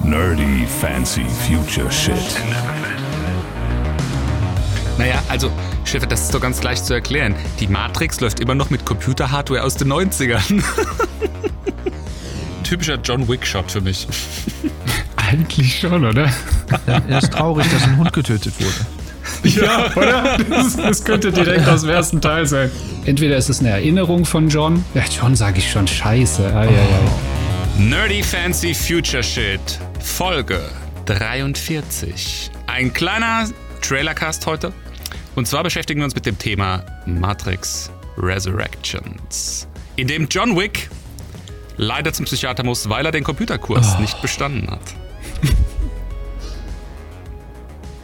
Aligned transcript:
Nerdy 0.00 0.66
fancy 0.66 1.24
future 1.46 1.90
shit. 1.90 2.16
Naja, 4.98 5.22
also, 5.28 5.50
Chef, 5.84 6.06
das 6.06 6.22
ist 6.22 6.34
doch 6.34 6.40
ganz 6.40 6.62
leicht 6.62 6.84
zu 6.84 6.94
erklären. 6.94 7.34
Die 7.60 7.66
Matrix 7.66 8.20
läuft 8.20 8.40
immer 8.40 8.54
noch 8.54 8.70
mit 8.70 8.84
Computerhardware 8.84 9.62
aus 9.62 9.76
den 9.76 9.92
90ern. 9.92 10.62
Typischer 12.62 12.98
John 13.02 13.28
Wick-Shot 13.28 13.70
für 13.70 13.80
mich. 13.80 14.06
Eigentlich 15.16 15.80
schon, 15.80 16.04
oder? 16.04 16.26
Ja, 16.86 17.02
er 17.08 17.18
ist 17.18 17.32
traurig, 17.32 17.66
dass 17.72 17.84
ein 17.84 17.96
Hund 17.96 18.12
getötet 18.12 18.54
wurde. 18.58 18.86
Ja, 19.44 19.90
oder? 19.96 20.38
Das, 20.48 20.76
das, 20.76 21.04
könnte 21.04 21.32
direkt 21.32 21.68
aus 21.68 21.82
dem 21.82 21.90
ersten 21.90 22.20
Teil 22.20 22.46
sein. 22.46 22.70
Entweder 23.04 23.36
ist 23.36 23.48
es 23.48 23.60
eine 23.60 23.70
Erinnerung 23.70 24.24
von 24.24 24.48
John. 24.48 24.84
Ja, 24.94 25.02
John 25.10 25.34
sage 25.36 25.58
ich 25.58 25.70
schon 25.70 25.86
scheiße. 25.86 26.46
Ai, 26.54 26.68
ai, 26.68 26.68
ai. 26.68 27.31
Nerdy 27.88 28.22
Fancy 28.22 28.74
Future 28.74 29.22
Shit, 29.22 29.60
Folge 30.00 30.60
43. 31.06 32.50
Ein 32.66 32.92
kleiner 32.92 33.48
Trailercast 33.80 34.46
heute. 34.46 34.72
Und 35.34 35.48
zwar 35.48 35.64
beschäftigen 35.64 36.00
wir 36.00 36.04
uns 36.04 36.14
mit 36.14 36.24
dem 36.26 36.38
Thema 36.38 36.84
Matrix 37.06 37.90
Resurrections, 38.18 39.66
in 39.96 40.06
dem 40.06 40.28
John 40.30 40.56
Wick 40.56 40.90
leider 41.76 42.12
zum 42.12 42.26
Psychiater 42.26 42.62
muss, 42.62 42.88
weil 42.88 43.04
er 43.06 43.10
den 43.12 43.24
Computerkurs 43.24 43.94
Oh. 43.96 44.00
nicht 44.00 44.20
bestanden 44.22 44.70
hat. 44.70 44.94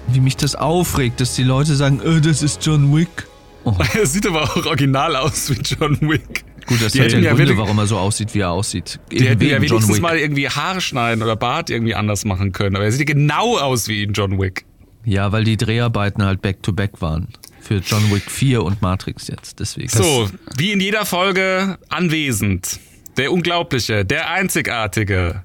Wie 0.08 0.20
mich 0.20 0.36
das 0.36 0.54
aufregt, 0.56 1.20
dass 1.20 1.34
die 1.36 1.42
Leute 1.44 1.76
sagen, 1.76 2.00
äh, 2.00 2.20
das 2.20 2.42
ist 2.42 2.64
John 2.66 2.94
Wick. 2.96 3.26
Er 3.94 4.06
sieht 4.06 4.26
aber 4.26 4.42
auch 4.42 4.56
original 4.66 5.14
aus 5.14 5.50
wie 5.50 5.60
John 5.60 6.00
Wick. 6.00 6.44
Gut, 6.68 6.82
das 6.82 6.92
Die 6.92 7.00
hat 7.00 7.12
ja 7.12 7.18
ja 7.18 7.32
Gründe, 7.32 7.56
warum 7.56 7.78
er 7.78 7.86
so 7.86 7.96
aussieht, 7.96 8.34
wie 8.34 8.40
er 8.40 8.50
aussieht. 8.50 9.00
Die 9.10 9.26
hätten 9.26 9.42
ja 9.42 9.56
wenigstens 9.56 9.88
Wick. 9.88 10.02
mal 10.02 10.18
irgendwie 10.18 10.50
Haare 10.50 10.82
schneiden 10.82 11.22
oder 11.22 11.34
Bart 11.34 11.70
irgendwie 11.70 11.94
anders 11.94 12.26
machen 12.26 12.52
können. 12.52 12.76
Aber 12.76 12.84
er 12.84 12.92
sieht 12.92 13.08
ja 13.08 13.14
genau 13.14 13.56
aus 13.56 13.88
wie 13.88 14.02
in 14.02 14.12
John 14.12 14.38
Wick. 14.38 14.66
Ja, 15.04 15.32
weil 15.32 15.44
die 15.44 15.56
Dreharbeiten 15.56 16.22
halt 16.22 16.42
back-to-back 16.42 17.00
waren. 17.00 17.28
Für 17.62 17.76
John 17.78 18.12
Wick 18.12 18.30
4 18.30 18.62
und 18.62 18.82
Matrix 18.82 19.28
jetzt, 19.28 19.60
deswegen. 19.60 19.88
So, 19.88 20.28
wie 20.58 20.72
in 20.72 20.80
jeder 20.80 21.06
Folge 21.06 21.78
anwesend. 21.88 22.78
Der 23.16 23.32
unglaubliche, 23.32 24.04
der 24.04 24.30
einzigartige 24.30 25.44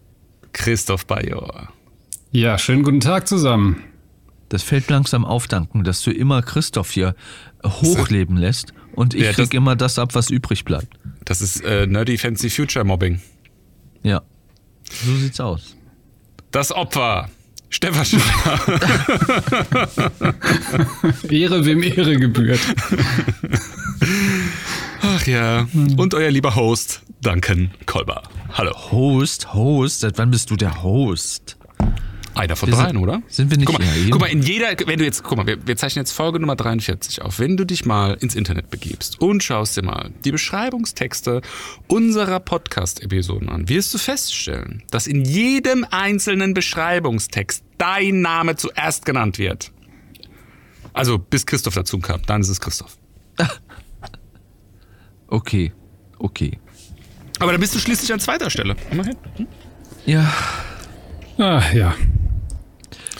Christoph 0.51 1.05
Bajor. 1.05 1.69
Ja, 2.31 2.57
schönen 2.57 2.83
guten 2.83 2.99
Tag 2.99 3.29
zusammen. 3.29 3.83
Das 4.49 4.61
fällt 4.61 4.89
langsam 4.89 5.23
auf, 5.23 5.47
danken, 5.47 5.83
dass 5.85 6.01
du 6.01 6.11
immer 6.11 6.41
Christoph 6.41 6.91
hier 6.91 7.15
hochleben 7.65 8.37
lässt 8.37 8.73
und 8.93 9.13
ich 9.13 9.23
Ja, 9.23 9.31
krieg 9.31 9.53
immer 9.53 9.75
das 9.75 9.97
ab, 9.97 10.13
was 10.13 10.29
übrig 10.29 10.65
bleibt. 10.65 10.99
Das 11.25 11.41
ist 11.41 11.63
äh, 11.63 11.87
Nerdy 11.87 12.17
Fancy 12.17 12.49
Future 12.49 12.83
Mobbing. 12.85 13.21
Ja. 14.03 14.21
So 14.89 15.15
sieht's 15.15 15.39
aus. 15.39 15.75
Das 16.51 16.71
Opfer. 16.71 17.29
Stefan 17.69 18.05
Schiller. 18.05 18.23
Ehre, 21.29 21.65
wem 21.65 21.81
Ehre 21.81 22.17
gebührt. 22.17 22.59
Ach 25.01 25.25
ja. 25.25 25.67
Und 25.97 26.13
euer 26.13 26.29
lieber 26.29 26.55
Host, 26.55 27.01
Duncan 27.21 27.71
Kolber. 27.87 28.21
Hallo. 28.51 28.71
Host, 28.91 29.53
Host, 29.53 30.01
seit 30.01 30.19
wann 30.19 30.29
bist 30.29 30.51
du 30.51 30.55
der 30.55 30.83
Host? 30.83 31.57
Einer 32.35 32.55
von 32.55 32.69
Wir 32.69 32.75
sind- 32.75 32.85
dreien, 32.85 32.97
oder? 32.97 33.21
sind 33.27 33.51
wir 33.51 33.57
nicht 33.57 33.67
Guck 33.67 33.79
mal, 33.79 33.85
ja, 33.85 34.09
guck 34.09 34.19
mal, 34.21 34.25
in 34.27 34.41
jeder, 34.41 34.67
wenn 34.87 34.97
du 34.97 35.05
jetzt, 35.05 35.23
guck 35.23 35.37
mal, 35.37 35.45
wir, 35.45 35.67
wir 35.67 35.75
zeichnen 35.77 36.01
jetzt 36.03 36.11
Folge 36.13 36.39
Nummer 36.39 36.55
43 36.55 37.21
auf. 37.21 37.37
Wenn 37.39 37.57
du 37.57 37.63
dich 37.65 37.85
mal 37.85 38.15
ins 38.15 38.33
Internet 38.35 38.69
begibst 38.71 39.21
und 39.21 39.43
schaust 39.43 39.77
dir 39.77 39.83
mal 39.83 40.09
die 40.25 40.31
Beschreibungstexte 40.31 41.41
unserer 41.87 42.39
Podcast-Episoden 42.39 43.49
an, 43.49 43.69
wirst 43.69 43.93
du 43.93 43.97
feststellen, 43.99 44.83
dass 44.89 45.05
in 45.05 45.23
jedem 45.25 45.85
einzelnen 45.91 46.53
Beschreibungstext 46.55 47.63
dein 47.77 48.21
Name 48.21 48.55
zuerst 48.55 49.05
genannt 49.05 49.37
wird. 49.37 49.71
Also 50.93 51.19
bis 51.19 51.45
Christoph 51.45 51.75
dazu 51.75 51.99
kam, 51.99 52.21
dann 52.25 52.41
ist 52.41 52.49
es 52.49 52.59
Christoph. 52.59 52.97
Okay, 55.27 55.71
okay. 56.19 56.59
Aber 57.39 57.51
dann 57.51 57.59
bist 57.61 57.73
du 57.73 57.79
schließlich 57.79 58.13
an 58.13 58.19
zweiter 58.19 58.49
Stelle. 58.51 58.75
Immerhin. 58.91 59.15
Ja, 60.05 60.31
Ah, 61.39 61.63
ja. 61.73 61.95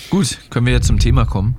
Gut, 0.09 0.38
können 0.50 0.66
wir 0.66 0.74
jetzt 0.74 0.88
zum 0.88 1.00
Thema 1.00 1.25
kommen? 1.25 1.58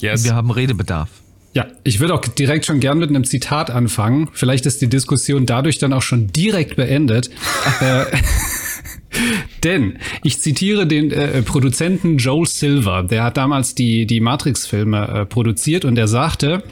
Yes. 0.00 0.24
Wir 0.24 0.34
haben 0.34 0.50
Redebedarf. 0.50 1.08
Ja, 1.52 1.66
ich 1.82 1.98
würde 1.98 2.14
auch 2.14 2.20
direkt 2.20 2.64
schon 2.64 2.78
gern 2.78 2.98
mit 2.98 3.10
einem 3.10 3.24
Zitat 3.24 3.70
anfangen. 3.70 4.28
Vielleicht 4.32 4.66
ist 4.66 4.80
die 4.82 4.88
Diskussion 4.88 5.46
dadurch 5.46 5.78
dann 5.78 5.92
auch 5.92 6.02
schon 6.02 6.28
direkt 6.28 6.76
beendet. 6.76 7.28
äh, 7.80 8.04
denn 9.64 9.98
ich 10.22 10.40
zitiere 10.40 10.86
den 10.86 11.10
äh, 11.10 11.42
Produzenten 11.42 12.18
Joel 12.18 12.46
Silver, 12.46 13.02
der 13.02 13.24
hat 13.24 13.36
damals 13.36 13.74
die, 13.74 14.06
die 14.06 14.20
Matrix-Filme 14.20 15.08
äh, 15.08 15.26
produziert 15.26 15.84
und 15.84 15.96
der 15.96 16.06
sagte, 16.06 16.62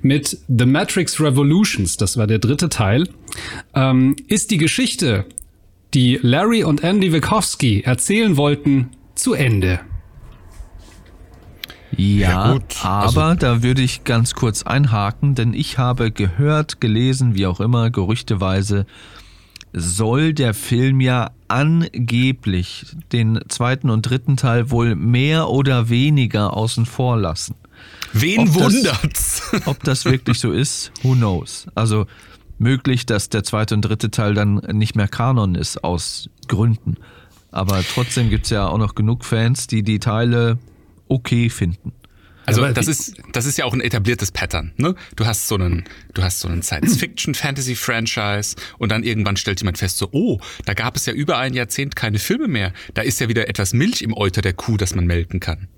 mit 0.00 0.38
The 0.48 0.66
Matrix 0.66 1.20
Revolutions, 1.20 1.98
das 1.98 2.16
war 2.16 2.26
der 2.26 2.38
dritte 2.38 2.70
Teil, 2.70 3.08
ähm, 3.74 4.16
ist 4.28 4.50
die 4.50 4.58
Geschichte, 4.58 5.26
die 5.92 6.18
Larry 6.22 6.64
und 6.64 6.82
Andy 6.82 7.12
Wachowski 7.12 7.82
erzählen 7.82 8.36
wollten, 8.38 8.90
zu 9.14 9.34
Ende. 9.34 9.80
Ja, 11.96 12.30
Ja, 12.46 12.52
gut, 12.52 12.84
aber 12.84 13.34
da 13.36 13.62
würde 13.62 13.82
ich 13.82 14.04
ganz 14.04 14.34
kurz 14.34 14.62
einhaken, 14.62 15.34
denn 15.34 15.54
ich 15.54 15.78
habe 15.78 16.10
gehört, 16.10 16.80
gelesen, 16.80 17.34
wie 17.34 17.46
auch 17.46 17.60
immer, 17.60 17.90
gerüchteweise, 17.90 18.86
soll 19.72 20.34
der 20.34 20.54
Film 20.54 21.00
ja 21.00 21.30
angeblich 21.48 22.86
den 23.12 23.40
zweiten 23.48 23.90
und 23.90 24.02
dritten 24.02 24.36
Teil 24.36 24.70
wohl 24.70 24.94
mehr 24.94 25.48
oder 25.48 25.88
weniger 25.88 26.54
außen 26.56 26.86
vor 26.86 27.16
lassen. 27.16 27.54
Wen 28.12 28.40
Ob 28.40 28.46
das- 28.46 28.56
wundert's? 28.56 29.42
Ob 29.66 29.82
das 29.82 30.04
wirklich 30.04 30.38
so 30.38 30.52
ist, 30.52 30.92
who 31.02 31.14
knows. 31.14 31.66
Also 31.74 32.06
möglich, 32.58 33.06
dass 33.06 33.28
der 33.30 33.42
zweite 33.42 33.74
und 33.74 33.82
dritte 33.82 34.10
Teil 34.10 34.34
dann 34.34 34.56
nicht 34.72 34.94
mehr 34.94 35.08
Kanon 35.08 35.54
ist 35.56 35.82
aus 35.82 36.28
Gründen. 36.48 36.96
Aber 37.50 37.82
trotzdem 37.82 38.30
gibt's 38.30 38.50
ja 38.50 38.66
auch 38.68 38.78
noch 38.78 38.94
genug 38.94 39.24
Fans, 39.24 39.66
die 39.66 39.82
die 39.82 39.98
Teile 39.98 40.58
okay 41.08 41.50
finden. 41.50 41.92
Also 42.46 42.62
aber 42.62 42.74
das 42.74 42.88
ist 42.88 43.16
das 43.32 43.46
ist 43.46 43.56
ja 43.56 43.64
auch 43.64 43.72
ein 43.72 43.80
etabliertes 43.80 44.30
Pattern. 44.30 44.72
Ne? 44.76 44.94
Du 45.16 45.26
hast 45.26 45.48
so 45.48 45.54
einen 45.54 45.84
du 46.12 46.22
hast 46.22 46.40
so 46.40 46.48
einen 46.48 46.62
Science-Fiction-Fantasy-Franchise 46.62 48.56
und 48.78 48.92
dann 48.92 49.02
irgendwann 49.02 49.36
stellt 49.36 49.60
jemand 49.60 49.78
fest 49.78 49.96
so 49.96 50.08
oh 50.12 50.40
da 50.66 50.74
gab 50.74 50.96
es 50.96 51.06
ja 51.06 51.14
über 51.14 51.38
ein 51.38 51.54
Jahrzehnt 51.54 51.96
keine 51.96 52.18
Filme 52.18 52.48
mehr. 52.48 52.72
Da 52.92 53.02
ist 53.02 53.20
ja 53.20 53.28
wieder 53.28 53.48
etwas 53.48 53.72
Milch 53.72 54.02
im 54.02 54.14
Euter 54.14 54.42
der 54.42 54.52
Kuh, 54.52 54.76
das 54.76 54.94
man 54.94 55.06
melken 55.06 55.40
kann. 55.40 55.68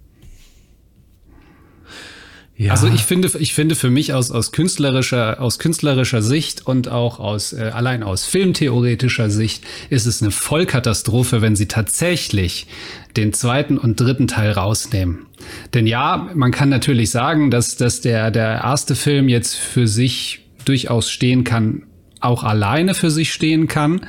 Ja. 2.58 2.72
Also 2.72 2.88
ich 2.88 3.02
finde, 3.02 3.30
ich 3.38 3.52
finde 3.52 3.74
für 3.74 3.90
mich 3.90 4.14
aus, 4.14 4.30
aus 4.30 4.50
künstlerischer, 4.50 5.42
aus 5.42 5.58
künstlerischer 5.58 6.22
Sicht 6.22 6.66
und 6.66 6.88
auch 6.88 7.20
aus, 7.20 7.52
äh, 7.52 7.70
allein 7.74 8.02
aus 8.02 8.24
filmtheoretischer 8.24 9.28
Sicht 9.28 9.62
ist 9.90 10.06
es 10.06 10.22
eine 10.22 10.30
Vollkatastrophe, 10.30 11.42
wenn 11.42 11.54
sie 11.54 11.66
tatsächlich 11.66 12.66
den 13.14 13.34
zweiten 13.34 13.76
und 13.76 14.00
dritten 14.00 14.26
Teil 14.26 14.52
rausnehmen. 14.52 15.26
Denn 15.74 15.86
ja, 15.86 16.30
man 16.34 16.50
kann 16.50 16.70
natürlich 16.70 17.10
sagen, 17.10 17.50
dass, 17.50 17.76
dass 17.76 18.00
der, 18.00 18.30
der 18.30 18.62
erste 18.62 18.94
Film 18.94 19.28
jetzt 19.28 19.56
für 19.56 19.86
sich 19.86 20.40
durchaus 20.64 21.10
stehen 21.10 21.44
kann, 21.44 21.82
auch 22.20 22.44
alleine 22.44 22.94
für 22.94 23.10
sich 23.10 23.32
stehen 23.32 23.68
kann. 23.68 24.00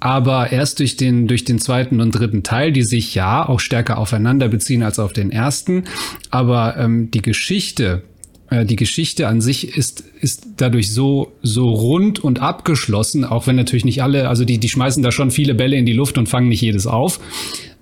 Aber 0.00 0.50
erst 0.50 0.80
durch 0.80 0.96
den, 0.96 1.28
durch 1.28 1.44
den 1.44 1.60
zweiten 1.60 2.00
und 2.00 2.10
dritten 2.10 2.42
Teil, 2.42 2.72
die 2.72 2.82
sich 2.82 3.14
ja 3.14 3.48
auch 3.48 3.60
stärker 3.60 3.98
aufeinander 3.98 4.48
beziehen 4.48 4.82
als 4.82 4.98
auf 4.98 5.12
den 5.12 5.30
ersten. 5.30 5.84
Aber 6.30 6.76
ähm, 6.76 7.10
die 7.12 7.22
Geschichte, 7.22 8.02
äh, 8.50 8.64
die 8.64 8.76
Geschichte 8.76 9.28
an 9.28 9.40
sich 9.40 9.76
ist, 9.76 10.02
ist 10.20 10.46
dadurch 10.56 10.92
so, 10.92 11.32
so 11.42 11.70
rund 11.70 12.18
und 12.18 12.40
abgeschlossen, 12.40 13.24
auch 13.24 13.46
wenn 13.46 13.54
natürlich 13.54 13.84
nicht 13.84 14.02
alle, 14.02 14.28
also 14.28 14.44
die, 14.44 14.58
die 14.58 14.68
schmeißen 14.68 15.02
da 15.02 15.12
schon 15.12 15.30
viele 15.30 15.54
Bälle 15.54 15.76
in 15.76 15.86
die 15.86 15.92
Luft 15.92 16.18
und 16.18 16.28
fangen 16.28 16.48
nicht 16.48 16.62
jedes 16.62 16.88
auf. 16.88 17.20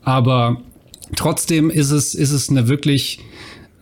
Aber 0.03 0.61
trotzdem 1.17 1.71
ist 1.71 1.91
es, 1.91 2.15
ist 2.15 2.33
es 2.33 2.51
eine 2.51 2.69
wirklich, 2.69 3.21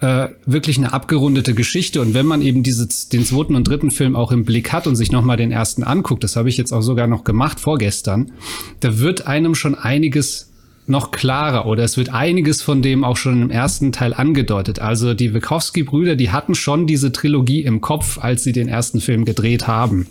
äh, 0.00 0.29
wirklich 0.47 0.79
eine 0.79 0.93
abgerundete 0.93 1.55
Geschichte. 1.55 2.00
Und 2.00 2.15
wenn 2.15 2.27
man 2.27 2.43
eben 2.43 2.62
dieses, 2.62 3.09
den 3.09 3.25
zweiten 3.25 3.56
und 3.56 3.67
dritten 3.67 3.91
Film 3.91 4.17
auch 4.17 4.33
im 4.33 4.45
Blick 4.45 4.73
hat 4.73 4.87
und 4.87 4.97
sich 4.97 5.12
nochmal 5.12 5.37
den 5.37 5.50
ersten 5.50 5.83
anguckt, 5.83 6.25
das 6.25 6.37
habe 6.37 6.49
ich 6.49 6.56
jetzt 6.56 6.73
auch 6.73 6.83
sogar 6.83 7.06
noch 7.06 7.25
gemacht 7.25 7.61
vorgestern, 7.61 8.33
da 8.81 8.99
wird 8.99 9.27
einem 9.27 9.55
schon 9.55 9.75
einiges 9.75 10.49
noch 10.87 11.11
klarer 11.11 11.67
oder 11.67 11.85
es 11.85 11.97
wird 11.97 12.15
einiges 12.15 12.62
von 12.62 12.81
dem 12.81 13.05
auch 13.05 13.17
schon 13.17 13.43
im 13.43 13.50
ersten 13.50 13.93
Teil 13.93 14.15
angedeutet. 14.15 14.79
Also 14.79 15.15
die 15.15 15.35
Wachowski-Brüder, 15.35 16.17
die 16.17 16.31
hatten 16.31 16.55
schon 16.55 16.87
diese 16.87 17.12
Trilogie 17.12 17.62
im 17.62 17.81
Kopf, 17.81 18.19
als 18.19 18.43
sie 18.43 18.53
den 18.53 18.69
ersten 18.69 19.00
Film 19.00 19.25
gedreht 19.25 19.67
haben. 19.67 20.06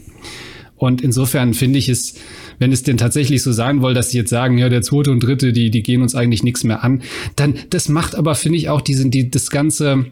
Und 0.77 1.01
insofern 1.01 1.53
finde 1.53 1.79
ich 1.79 1.89
es, 1.89 2.15
wenn 2.59 2.71
es 2.71 2.83
denn 2.83 2.97
tatsächlich 2.97 3.41
so 3.41 3.51
sein 3.51 3.81
soll, 3.81 3.94
dass 3.94 4.12
sie 4.12 4.18
jetzt 4.18 4.29
sagen, 4.29 4.57
ja, 4.57 4.69
der 4.69 4.83
zweite 4.83 5.12
und 5.12 5.21
dritte, 5.21 5.51
die, 5.51 5.71
die 5.71 5.83
gehen 5.83 6.01
uns 6.01 6.15
eigentlich 6.15 6.44
nichts 6.44 6.63
mehr 6.63 6.83
an, 6.83 7.01
dann, 7.35 7.56
das 7.71 7.89
macht 7.89 8.15
aber, 8.15 8.35
finde 8.35 8.59
ich, 8.59 8.69
auch 8.69 8.81
diesen, 8.81 9.09
die, 9.09 9.31
das 9.31 9.50
ganze, 9.50 10.06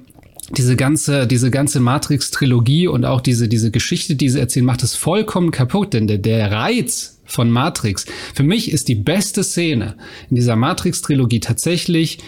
diese 0.58 0.76
ganze, 0.76 1.28
diese 1.28 1.52
ganze 1.52 1.80
Matrix-Trilogie 1.80 2.88
und 2.88 3.06
auch 3.06 3.22
diese, 3.22 3.48
diese 3.48 3.72
Geschichte, 3.72 4.16
die 4.16 4.30
sie 4.30 4.40
erzählen, 4.40 4.66
macht 4.66 4.84
es 4.84 4.96
vollkommen 4.96 5.52
kaputt, 5.52 5.94
denn 5.94 6.08
der, 6.08 6.18
der 6.18 6.52
Reiz 6.52 7.22
von 7.26 7.50
Matrix, 7.50 8.06
für 8.34 8.44
mich 8.44 8.72
ist 8.72 8.88
die 8.88 8.96
beste 8.96 9.44
Szene 9.44 9.96
in 10.30 10.36
dieser 10.36 10.56
Matrix-Trilogie 10.56 11.40
tatsächlich, 11.40 12.20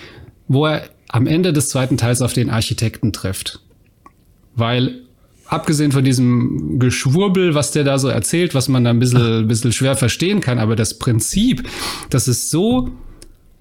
wo 0.48 0.68
er 0.68 0.90
am 1.10 1.26
Ende 1.28 1.54
des 1.54 1.70
zweiten 1.70 1.98
Teils 1.98 2.22
auf 2.22 2.34
den 2.34 2.50
Architekten 2.50 3.14
trifft. 3.14 3.62
Weil, 4.56 5.07
abgesehen 5.48 5.92
von 5.92 6.04
diesem 6.04 6.80
Geschwurbel, 6.80 7.56
was 7.56 7.72
der 7.72 7.84
da 7.84 8.00
so 8.00 8.08
erzählt, 8.08 8.54
was 8.54 8.68
man 8.68 8.84
da 8.84 8.90
ein 8.90 9.00
bisschen, 9.00 9.42
ein 9.42 9.48
bisschen 9.48 9.72
schwer 9.72 9.96
verstehen 9.96 10.42
kann, 10.42 10.60
aber 10.60 10.76
das 10.76 11.00
Prinzip, 11.00 11.68
das 12.10 12.28
ist 12.28 12.50
so 12.50 12.90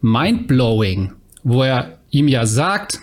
mindblowing, 0.00 1.12
wo 1.44 1.62
er 1.62 1.98
ihm 2.10 2.28
ja 2.28 2.46
sagt, 2.46 3.00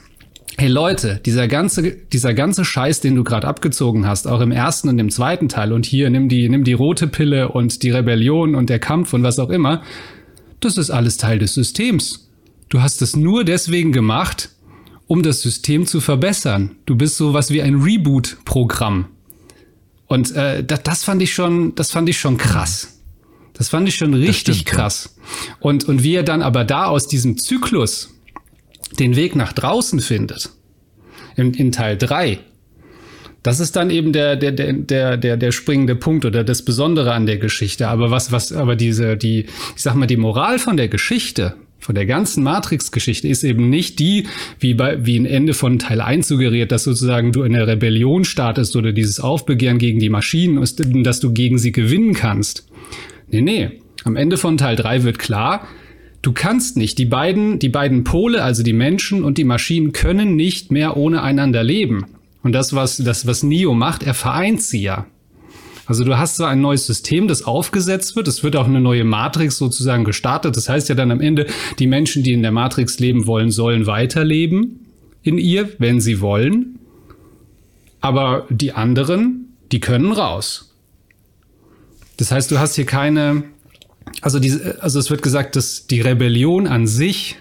hey 0.58 0.70
Leute, 0.70 1.20
dieser 1.26 1.48
ganze, 1.48 1.92
dieser 1.92 2.34
ganze 2.34 2.64
Scheiß, 2.66 3.00
den 3.00 3.16
du 3.16 3.24
gerade 3.24 3.48
abgezogen 3.48 4.06
hast, 4.06 4.28
auch 4.28 4.42
im 4.42 4.52
ersten 4.52 4.90
und 4.90 5.00
im 5.00 5.10
zweiten 5.10 5.50
Teil 5.50 5.74
und 5.74 5.86
hier 5.86 6.10
nimm 6.10 6.30
die, 6.30 6.48
nimm 6.50 6.64
die 6.64 6.74
rote 6.74 7.08
Pille 7.08 7.50
und 7.50 7.84
die 7.84 7.92
Rebellion 7.92 8.56
und 8.56 8.70
der 8.70 8.80
Kampf 8.80 9.14
und 9.14 9.24
was 9.24 9.40
auch 9.40 9.50
immer, 9.50 9.82
das 10.60 10.78
ist 10.78 10.92
alles 10.92 11.18
Teil 11.18 11.40
des 11.40 11.54
Systems. 11.54 12.30
Du 12.70 12.82
hast 12.82 13.02
es 13.02 13.16
nur 13.16 13.44
deswegen 13.44 13.92
gemacht, 13.92 14.50
um 15.08 15.24
das 15.24 15.42
System 15.42 15.86
zu 15.86 16.02
verbessern. 16.02 16.78
Du 16.86 16.96
bist 16.96 17.18
so 17.18 17.34
was 17.34 17.52
wie 17.52 17.62
ein 17.62 17.82
Reboot-Programm. 17.82 19.06
Und 20.08 20.36
äh, 20.36 20.64
das, 20.64 20.84
das 20.84 21.04
fand 21.04 21.22
ich 21.22 21.34
schon, 21.34 21.76
das 21.76 21.92
fand 21.92 22.10
ich 22.10 22.20
schon 22.20 22.38
krass. 22.38 23.00
Das 23.54 23.70
fand 23.70 23.88
ich 23.88 23.96
schon 23.96 24.14
richtig 24.14 24.62
stimmt, 24.62 24.66
krass. 24.66 25.16
Ja. 25.18 25.56
Und, 25.60 25.86
und 25.86 26.04
wie 26.04 26.16
er 26.16 26.24
dann 26.24 26.42
aber 26.42 26.64
da 26.64 26.86
aus 26.86 27.08
diesem 27.08 27.38
Zyklus 27.38 28.14
den 29.00 29.16
Weg 29.16 29.36
nach 29.36 29.54
draußen 29.54 30.00
findet, 30.00 30.50
in, 31.36 31.54
in 31.54 31.72
Teil 31.72 31.98
drei, 31.98 32.40
das 33.44 33.60
ist 33.60 33.76
dann 33.76 33.90
eben 33.90 34.14
der, 34.14 34.38
der, 34.38 34.54
der, 34.54 34.74
der, 34.74 35.18
der, 35.18 35.38
der 35.38 35.52
springende 35.52 35.96
Punkt 35.96 36.24
oder 36.26 36.44
das 36.44 36.64
Besondere 36.64 37.14
an 37.14 37.26
der 37.26 37.38
Geschichte. 37.38 37.90
Aber 37.90 38.10
was, 38.10 38.32
was, 38.32 38.54
aber 38.54 38.76
diese, 38.76 39.18
die, 39.18 39.48
ich 39.76 39.82
sag 39.82 39.96
mal, 39.96 40.08
die 40.08 40.18
Moral 40.18 40.60
von 40.60 40.78
der 40.78 40.88
Geschichte, 40.88 41.56
von 41.84 41.96
der 41.96 42.06
ganzen 42.06 42.44
Matrix-Geschichte 42.44 43.28
ist 43.28 43.44
eben 43.44 43.70
nicht 43.70 44.00
die, 44.00 44.28
wie 44.58 44.74
bei, 44.74 45.06
wie 45.06 45.20
ein 45.20 45.26
Ende 45.26 45.54
von 45.54 45.80
Teil 45.80 46.00
1 46.00 46.28
suggeriert, 46.28 46.72
dass 46.72 46.86
sozusagen 46.86 47.34
du 47.34 47.44
in 47.44 47.52
der 47.52 47.68
Rebellion 47.68 48.24
startest 48.24 48.78
oder 48.78 48.94
dieses 48.94 49.20
Aufbegehren 49.20 49.80
gegen 49.80 50.00
die 50.00 50.08
Maschinen, 50.08 50.64
dass 51.04 51.20
du 51.20 51.34
gegen 51.34 51.58
sie 51.58 51.74
gewinnen 51.74 52.14
kannst. 52.14 52.66
Nee, 53.30 53.42
nee. 53.42 53.72
Am 54.06 54.16
Ende 54.16 54.38
von 54.38 54.58
Teil 54.58 54.78
3 54.78 55.04
wird 55.04 55.20
klar, 55.20 55.68
Du 56.22 56.32
kannst 56.32 56.78
nicht. 56.78 56.98
Die 57.00 57.06
beiden, 57.06 57.60
die 57.60 57.68
beiden 57.68 58.06
Pole, 58.06 58.42
also 58.42 58.64
die 58.64 58.72
Menschen 58.72 59.26
und 59.26 59.38
die 59.38 59.44
Maschinen, 59.44 59.92
können 59.92 60.38
nicht 60.38 60.72
mehr 60.72 60.96
ohne 60.96 61.22
einander 61.22 61.66
leben. 61.66 62.06
Und 62.44 62.54
das, 62.54 62.74
was, 62.74 62.96
das, 62.96 63.28
was 63.28 63.44
Neo 63.44 63.74
macht, 63.74 64.04
er 64.04 64.14
vereint 64.14 64.62
sie 64.62 64.84
ja. 64.84 65.06
Also 65.86 66.04
du 66.06 66.18
hast 66.18 66.38
so 66.38 66.46
ein 66.46 66.62
neues 66.62 66.86
System, 66.86 67.28
das 67.28 67.44
aufgesetzt 67.44 68.16
wird. 68.16 68.28
Es 68.28 68.44
wird 68.44 68.56
auch 68.56 68.68
eine 68.68 68.80
neue 68.80 69.04
Matrix 69.04 69.58
sozusagen 69.58 70.06
gestartet. 70.06 70.56
Das 70.56 70.70
heißt 70.70 70.88
ja 70.90 70.96
dann 70.96 71.12
am 71.12 71.20
Ende, 71.20 71.48
die 71.80 71.88
Menschen, 71.88 72.24
die 72.24 72.34
in 72.34 72.42
der 72.42 72.52
Matrix 72.52 73.00
leben 73.00 73.28
wollen, 73.28 73.52
sollen 73.52 73.86
weiterleben 73.86 74.88
in 75.24 75.38
ihr, 75.38 75.70
wenn 75.80 76.00
sie 76.00 76.22
wollen. 76.22 76.80
Aber 78.00 78.46
die 78.50 78.74
anderen, 78.74 79.56
die 79.72 79.80
können 79.80 80.12
raus. 80.12 80.74
Das 82.18 82.32
heißt, 82.32 82.52
du 82.52 82.60
hast 82.60 82.76
hier 82.76 82.86
keine, 82.86 83.44
also, 84.22 84.40
diese, 84.40 84.82
also 84.82 85.00
es 85.00 85.10
wird 85.10 85.22
gesagt, 85.22 85.56
dass 85.56 85.88
die 85.88 86.02
Rebellion 86.02 86.68
an 86.68 86.88
sich 86.88 87.38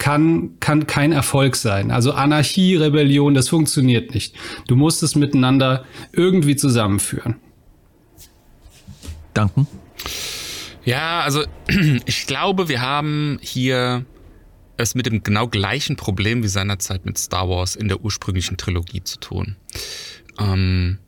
kann, 0.00 0.58
kann 0.58 0.88
kein 0.88 1.12
Erfolg 1.12 1.54
sein. 1.54 1.92
Also 1.92 2.12
Anarchie, 2.12 2.74
Rebellion, 2.74 3.34
das 3.34 3.48
funktioniert 3.48 4.14
nicht. 4.14 4.34
Du 4.66 4.74
musst 4.74 5.04
es 5.04 5.14
miteinander 5.14 5.84
irgendwie 6.10 6.56
zusammenführen. 6.56 7.36
Danken. 9.34 9.68
Ja, 10.84 11.20
also 11.20 11.44
ich 12.06 12.26
glaube, 12.26 12.68
wir 12.68 12.80
haben 12.80 13.38
hier 13.42 14.04
es 14.78 14.94
mit 14.94 15.04
dem 15.04 15.22
genau 15.22 15.46
gleichen 15.46 15.96
Problem 15.96 16.42
wie 16.42 16.48
seinerzeit 16.48 17.04
mit 17.04 17.18
Star 17.18 17.50
Wars 17.50 17.76
in 17.76 17.88
der 17.88 18.00
ursprünglichen 18.00 18.56
Trilogie 18.56 19.04
zu 19.04 19.20
tun. 19.20 19.56
Ähm, 20.38 20.98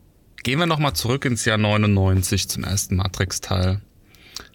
gehen 0.42 0.58
wir 0.58 0.66
nochmal 0.66 0.92
zurück 0.92 1.24
ins 1.24 1.46
Jahr 1.46 1.56
99 1.56 2.46
zum 2.50 2.64
ersten 2.64 2.96
Matrix-Teil. 2.96 3.80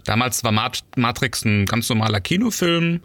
Damals 0.06 0.44
war 0.44 0.51
Matrix 0.95 1.44
ein 1.44 1.66
ganz 1.66 1.90
normaler 1.90 2.22
Kinofilm, 2.22 3.01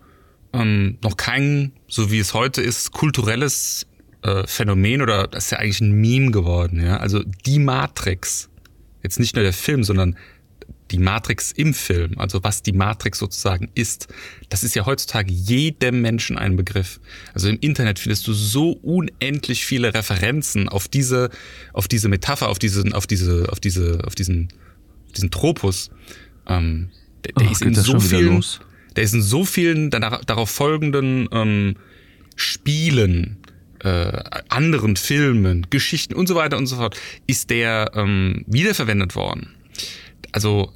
ähm, 0.53 0.99
noch 1.03 1.17
kein, 1.17 1.73
so 1.89 2.11
wie 2.11 2.19
es 2.19 2.35
heute 2.35 2.63
ist, 2.63 2.93
kulturelles 2.93 3.87
äh, 4.23 4.47
Phänomen 4.47 5.03
oder 5.03 5.27
das 5.27 5.47
ist 5.47 5.51
ja 5.51 5.59
eigentlich 5.59 5.81
ein 5.81 5.93
Meme 5.93 6.31
geworden. 6.31 6.85
Ja? 6.85 6.99
Also 6.99 7.23
die 7.47 7.59
Matrix, 7.59 8.51
jetzt 9.03 9.19
nicht 9.19 9.35
nur 9.35 9.43
der 9.43 9.53
Film, 9.53 9.85
sondern 9.85 10.17
die 10.91 10.99
Matrix 10.99 11.53
im 11.53 11.73
Film, 11.73 12.19
also 12.19 12.45
was 12.45 12.63
die 12.63 12.73
Matrix 12.73 13.19
sozusagen 13.19 13.71
ist, 13.75 14.09
das 14.51 14.63
ist 14.63 14.75
ja 14.75 14.85
heutzutage 14.85 15.33
jedem 15.33 16.03
Menschen 16.03 16.37
ein 16.37 16.55
Begriff. 16.57 17.01
Also 17.33 17.49
im 17.49 17.59
Internet 17.61 17.99
findest 17.99 18.27
du 18.27 18.35
so 18.35 18.73
unendlich 18.73 19.65
viele 19.65 19.95
Referenzen 19.95 20.69
auf 20.69 20.89
diese, 20.89 21.31
auf 21.73 21.89
diese 21.89 22.09
Metapher, 22.09 22.49
auf 22.49 22.59
diesen, 22.59 22.93
auf 22.93 23.07
diese, 23.07 23.49
auf 23.51 23.59
diese, 23.59 24.03
auf 24.07 24.15
diesen, 24.15 24.49
diesen 25.17 25.31
Tropus. 25.31 25.91
Ähm, 26.47 26.91
der, 27.25 27.33
der 27.35 27.51
ist 27.51 27.63
in 27.63 27.75
so 27.75 27.99
vielen, 27.99 28.45
der 28.97 29.05
ist 29.05 29.15
in 29.15 29.23
so 29.23 29.45
vielen 29.45 29.91
darauf 29.91 30.51
folgenden 30.51 31.29
ähm, 31.33 31.77
Spielen, 32.37 33.39
äh, 33.81 34.23
anderen 34.49 34.97
Filmen, 34.97 35.67
Geschichten 35.71 36.15
und 36.15 36.27
so 36.27 36.35
weiter 36.35 36.57
und 36.57 36.67
so 36.67 36.77
fort, 36.77 36.99
ist 37.27 37.51
der 37.51 37.93
ähm, 37.95 38.45
wiederverwendet 38.47 39.15
worden. 39.15 39.55
Also 40.33 40.73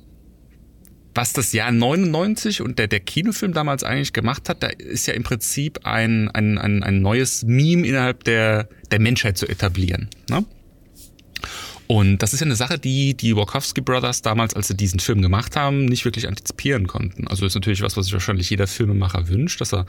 was 1.17 1.33
das 1.33 1.53
Jahr 1.53 1.73
99 1.73 2.61
und 2.61 2.79
der, 2.79 2.89
der 2.89 3.01
Kinofilm 3.01 3.55
damals 3.55 3.83
eigentlich 3.83 4.13
gemacht 4.13 4.49
hat, 4.49 4.63
da 4.63 4.67
ist 4.67 5.07
ja 5.07 5.15
im 5.15 5.23
Prinzip 5.23 5.87
ein, 5.87 6.31
ein, 6.31 6.59
ein, 6.59 6.83
ein 6.83 7.01
neues 7.01 7.43
Meme 7.43 7.87
innerhalb 7.87 8.25
der, 8.25 8.69
der 8.91 9.01
Menschheit 9.01 9.39
zu 9.39 9.49
etablieren. 9.49 10.09
Ne? 10.29 10.45
Und 11.87 12.19
das 12.19 12.33
ist 12.33 12.41
ja 12.41 12.47
eine 12.47 12.57
Sache, 12.57 12.79
die 12.79 13.17
die 13.17 13.37
Wachowski 13.37 13.81
Brothers 13.81 14.23
damals, 14.23 14.55
als 14.55 14.69
sie 14.69 14.77
diesen 14.77 15.01
Film 15.01 15.23
gemacht 15.23 15.57
haben, 15.57 15.85
nicht 15.85 16.05
wirklich 16.05 16.27
antizipieren 16.27 16.87
konnten. 16.87 17.29
Also 17.29 17.47
ist 17.47 17.55
natürlich 17.55 17.83
was, 17.83 17.97
was 17.97 18.07
sich 18.07 18.13
wahrscheinlich 18.13 18.51
jeder 18.51 18.67
Filmemacher 18.67 19.29
wünscht, 19.29 19.61
dass 19.61 19.73
er, 19.73 19.87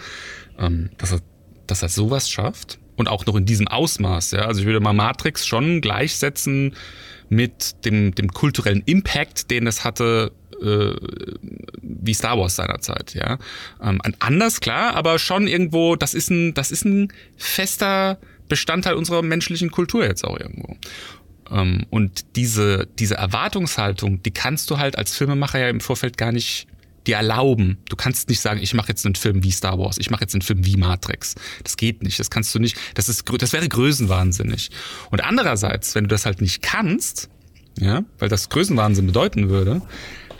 ähm, 0.59 0.89
dass 0.97 1.11
er, 1.11 1.21
dass 1.65 1.81
er 1.81 1.89
sowas 1.89 2.29
schafft 2.29 2.79
und 2.95 3.07
auch 3.07 3.25
noch 3.25 3.35
in 3.35 3.45
diesem 3.45 3.67
Ausmaß. 3.67 4.31
Ja, 4.31 4.41
also 4.41 4.59
ich 4.59 4.65
würde 4.65 4.79
mal 4.79 4.94
Matrix 4.94 5.45
schon 5.47 5.81
gleichsetzen 5.81 6.75
mit 7.29 7.83
dem 7.85 8.15
dem 8.15 8.29
kulturellen 8.29 8.83
Impact, 8.85 9.51
den 9.51 9.67
es 9.67 9.83
hatte 9.83 10.31
äh, 10.61 10.95
wie 11.81 12.13
Star 12.13 12.38
Wars 12.38 12.55
seinerzeit, 12.55 13.13
ja. 13.13 13.38
Ähm, 13.81 14.01
anders 14.19 14.59
klar, 14.59 14.95
aber 14.95 15.19
schon 15.19 15.47
irgendwo, 15.47 15.95
das 15.95 16.13
ist 16.13 16.30
ein, 16.30 16.54
das 16.54 16.71
ist 16.71 16.85
ein 16.85 17.11
fester 17.37 18.18
Bestandteil 18.49 18.95
unserer 18.95 19.21
menschlichen 19.21 19.71
Kultur 19.71 20.06
jetzt 20.06 20.23
auch 20.23 20.39
irgendwo. 20.39 20.77
Ähm, 21.51 21.85
und 21.89 22.35
diese, 22.35 22.87
diese 22.99 23.16
Erwartungshaltung, 23.16 24.23
die 24.23 24.31
kannst 24.31 24.69
du 24.69 24.77
halt 24.77 24.97
als 24.97 25.16
Filmemacher 25.16 25.59
ja 25.59 25.69
im 25.69 25.81
Vorfeld 25.81 26.18
gar 26.18 26.31
nicht 26.31 26.68
dir 27.07 27.16
erlauben. 27.16 27.77
Du 27.89 27.95
kannst 27.95 28.30
nicht 28.30 28.42
sagen, 28.42 28.59
ich 28.61 28.73
mache 28.73 28.89
jetzt 28.89 29.06
einen 29.06 29.16
Film 29.16 29.44
wie 29.44 29.51
Star 29.51 29.80
Wars, 29.80 29.97
ich 29.97 30.09
mache 30.09 30.21
jetzt 30.21 30.35
einen 30.35 30.42
Film 30.42 30.66
wie 30.66 30.75
Matrix. 30.75 31.35
Das 31.63 31.77
geht 31.77 32.04
nicht, 32.04 32.19
das 32.19 32.30
kannst 32.30 32.54
du 32.54 32.59
nicht. 32.59 32.77
Das 32.95 33.09
ist 33.09 33.23
das 33.39 33.54
wäre 33.54 33.68
größenwahnsinnig. 33.68 34.69
Und 35.09 35.23
andererseits, 35.23 35.95
wenn 35.95 36.04
du 36.04 36.09
das 36.09 36.25
halt 36.25 36.42
nicht 36.42 36.61
kannst, 36.61 37.30
ja, 37.80 38.04
weil 38.19 38.30
das 38.30 38.49
Größenwahnsinn 38.49 39.07
bedeuten 39.07 39.49
würde, 39.49 39.81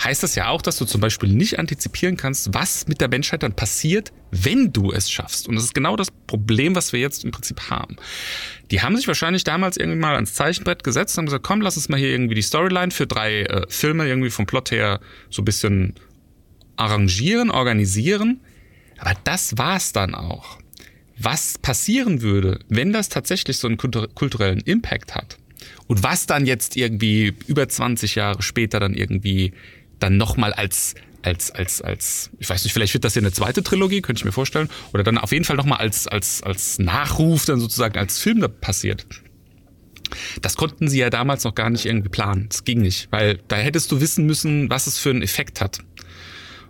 heißt 0.04 0.24
das 0.24 0.36
ja 0.36 0.50
auch, 0.50 0.62
dass 0.62 0.78
du 0.78 0.86
zum 0.86 1.02
Beispiel 1.02 1.30
nicht 1.30 1.60
antizipieren 1.60 2.18
kannst, 2.18 2.54
was 2.54 2.88
mit 2.88 3.02
der 3.02 3.08
Menschheit 3.08 3.44
dann 3.44 3.54
passiert, 3.54 4.12
wenn 4.32 4.72
du 4.74 4.92
es 4.92 5.10
schaffst. 5.10 5.48
Und 5.48 5.56
das 5.56 5.64
ist 5.66 5.74
genau 5.74 5.96
das 5.96 6.12
Problem, 6.12 6.76
was 6.76 6.94
wir 6.94 7.00
jetzt 7.00 7.24
im 7.24 7.32
Prinzip 7.32 7.70
haben. 7.70 7.98
Die 8.72 8.82
haben 8.82 8.96
sich 8.98 9.08
wahrscheinlich 9.08 9.44
damals 9.44 9.78
irgendwie 9.78 10.00
mal 10.00 10.16
ans 10.16 10.34
Zeichenbrett 10.34 10.84
gesetzt 10.84 11.18
und 11.18 11.22
haben 11.22 11.26
gesagt, 11.28 11.44
komm, 11.44 11.62
lass 11.62 11.78
uns 11.78 11.90
mal 11.90 11.98
hier 11.98 12.10
irgendwie 12.10 12.36
die 12.36 12.42
Storyline 12.42 12.92
für 12.92 13.08
drei 13.08 13.44
äh, 13.44 13.66
Filme 13.70 14.08
irgendwie 14.08 14.30
vom 14.30 14.46
Plot 14.46 14.72
her 14.72 15.00
so 15.30 15.42
ein 15.42 15.46
bisschen 15.46 15.96
arrangieren, 16.76 17.50
organisieren. 17.50 18.42
Aber 19.00 19.14
das 19.24 19.58
war's 19.58 19.94
dann 19.94 20.16
auch. 20.16 20.60
Was 21.18 21.58
passieren 21.58 22.22
würde, 22.22 22.60
wenn 22.70 22.94
das 22.94 23.10
tatsächlich 23.10 23.58
so 23.58 23.68
einen 23.68 23.78
kulturellen 23.78 24.60
Impact 24.60 25.16
hat? 25.16 25.38
Und 25.88 26.04
was 26.04 26.26
dann 26.26 26.46
jetzt 26.46 26.76
irgendwie 26.76 27.34
über 27.48 27.68
20 27.68 28.16
Jahre 28.16 28.42
später 28.42 28.80
dann 28.80 28.94
irgendwie 28.94 29.54
dann 30.00 30.18
nochmal 30.18 30.54
als 30.54 30.96
als, 31.24 31.52
als, 31.52 31.82
als, 31.82 32.30
ich 32.40 32.50
weiß 32.50 32.64
nicht, 32.64 32.72
vielleicht 32.72 32.94
wird 32.94 33.04
das 33.04 33.16
ja 33.16 33.22
eine 33.22 33.34
zweite 33.34 33.62
Trilogie, 33.62 34.02
könnte 34.02 34.22
ich 34.22 34.26
mir 34.26 34.32
vorstellen. 34.32 34.70
Oder 34.94 35.04
dann 35.04 35.18
auf 35.18 35.34
jeden 35.34 35.44
Fall 35.44 35.58
nochmal 35.58 35.80
als, 35.80 36.08
als, 36.08 36.42
als 36.42 36.80
Nachruf 36.80 37.44
dann 37.44 37.60
sozusagen 37.60 37.98
als 37.98 38.20
Film 38.20 38.40
da 38.40 38.48
passiert. 38.48 39.06
Das 40.42 40.56
konnten 40.56 40.88
sie 40.88 41.00
ja 41.00 41.10
damals 41.10 41.44
noch 41.44 41.54
gar 41.54 41.70
nicht 41.70 41.86
irgendwie 41.86 42.10
planen. 42.10 42.48
Das 42.50 42.64
ging 42.64 42.82
nicht, 42.82 43.12
weil 43.12 43.40
da 43.50 43.58
hättest 43.58 43.92
du 43.92 44.00
wissen 44.00 44.26
müssen, 44.26 44.70
was 44.70 44.88
es 44.88 44.98
für 44.98 45.10
einen 45.10 45.22
Effekt 45.22 45.60
hat. 45.60 45.80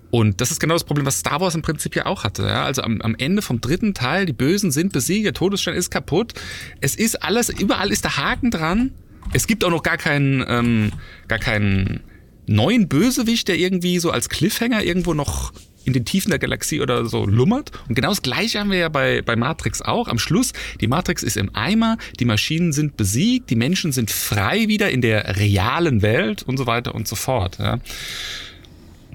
Und 0.09 0.39
das 0.39 0.51
ist 0.51 0.59
genau 0.59 0.73
das 0.73 0.85
Problem, 0.85 1.05
was 1.05 1.19
Star 1.19 1.41
Wars 1.41 1.53
im 1.53 1.61
Prinzip 1.61 1.95
ja 1.95 2.05
auch 2.05 2.23
hatte. 2.23 2.43
Ja? 2.43 2.63
Also 2.63 2.81
am, 2.81 3.01
am 3.01 3.15
Ende 3.15 3.41
vom 3.41 3.59
dritten 3.59 3.93
Teil, 3.93 4.25
die 4.25 4.33
Bösen 4.33 4.71
sind 4.71 4.93
besiegt, 4.93 5.25
der 5.25 5.33
Todesstern 5.33 5.75
ist 5.75 5.89
kaputt. 5.89 6.33
Es 6.79 6.95
ist 6.95 7.21
alles, 7.23 7.49
überall 7.49 7.91
ist 7.91 8.05
der 8.05 8.17
Haken 8.17 8.49
dran. 8.49 8.91
Es 9.33 9.47
gibt 9.47 9.65
auch 9.65 9.69
noch 9.69 9.83
gar 9.83 9.97
keinen, 9.97 10.43
ähm, 10.47 10.91
gar 11.27 11.39
keinen 11.39 11.99
neuen 12.47 12.87
Bösewicht, 12.87 13.47
der 13.47 13.57
irgendwie 13.57 13.99
so 13.99 14.11
als 14.11 14.29
Cliffhanger 14.29 14.83
irgendwo 14.83 15.13
noch 15.13 15.53
in 15.87 15.93
den 15.93 16.03
Tiefen 16.03 16.31
der 16.31 16.39
Galaxie 16.39 16.81
oder 16.81 17.05
so 17.05 17.25
lummert. 17.25 17.71
Und 17.87 17.95
genau 17.95 18.09
das 18.09 18.21
gleiche 18.21 18.59
haben 18.59 18.69
wir 18.71 18.77
ja 18.77 18.89
bei, 18.89 19.21
bei 19.21 19.37
Matrix 19.37 19.81
auch. 19.81 20.09
Am 20.09 20.19
Schluss, 20.19 20.51
die 20.81 20.87
Matrix 20.87 21.23
ist 21.23 21.37
im 21.37 21.55
Eimer, 21.55 21.97
die 22.19 22.25
Maschinen 22.25 22.73
sind 22.73 22.97
besiegt, 22.97 23.49
die 23.49 23.55
Menschen 23.55 23.93
sind 23.93 24.11
frei 24.11 24.67
wieder 24.67 24.89
in 24.89 25.01
der 25.01 25.37
realen 25.37 26.01
Welt 26.01 26.43
und 26.43 26.57
so 26.57 26.67
weiter 26.67 26.93
und 26.93 27.07
so 27.07 27.15
fort. 27.15 27.57
Ja. 27.59 27.79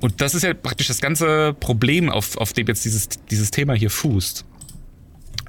Und 0.01 0.21
das 0.21 0.35
ist 0.35 0.43
ja 0.43 0.55
praktisch 0.55 0.89
das 0.89 1.01
ganze 1.01 1.55
Problem, 1.61 2.09
auf, 2.09 2.39
auf 2.39 2.55
dem 2.55 2.67
jetzt 2.67 2.85
dieses, 2.85 3.09
dieses 3.31 3.51
Thema 3.51 3.75
hier 3.75 3.91
fußt. 3.91 4.47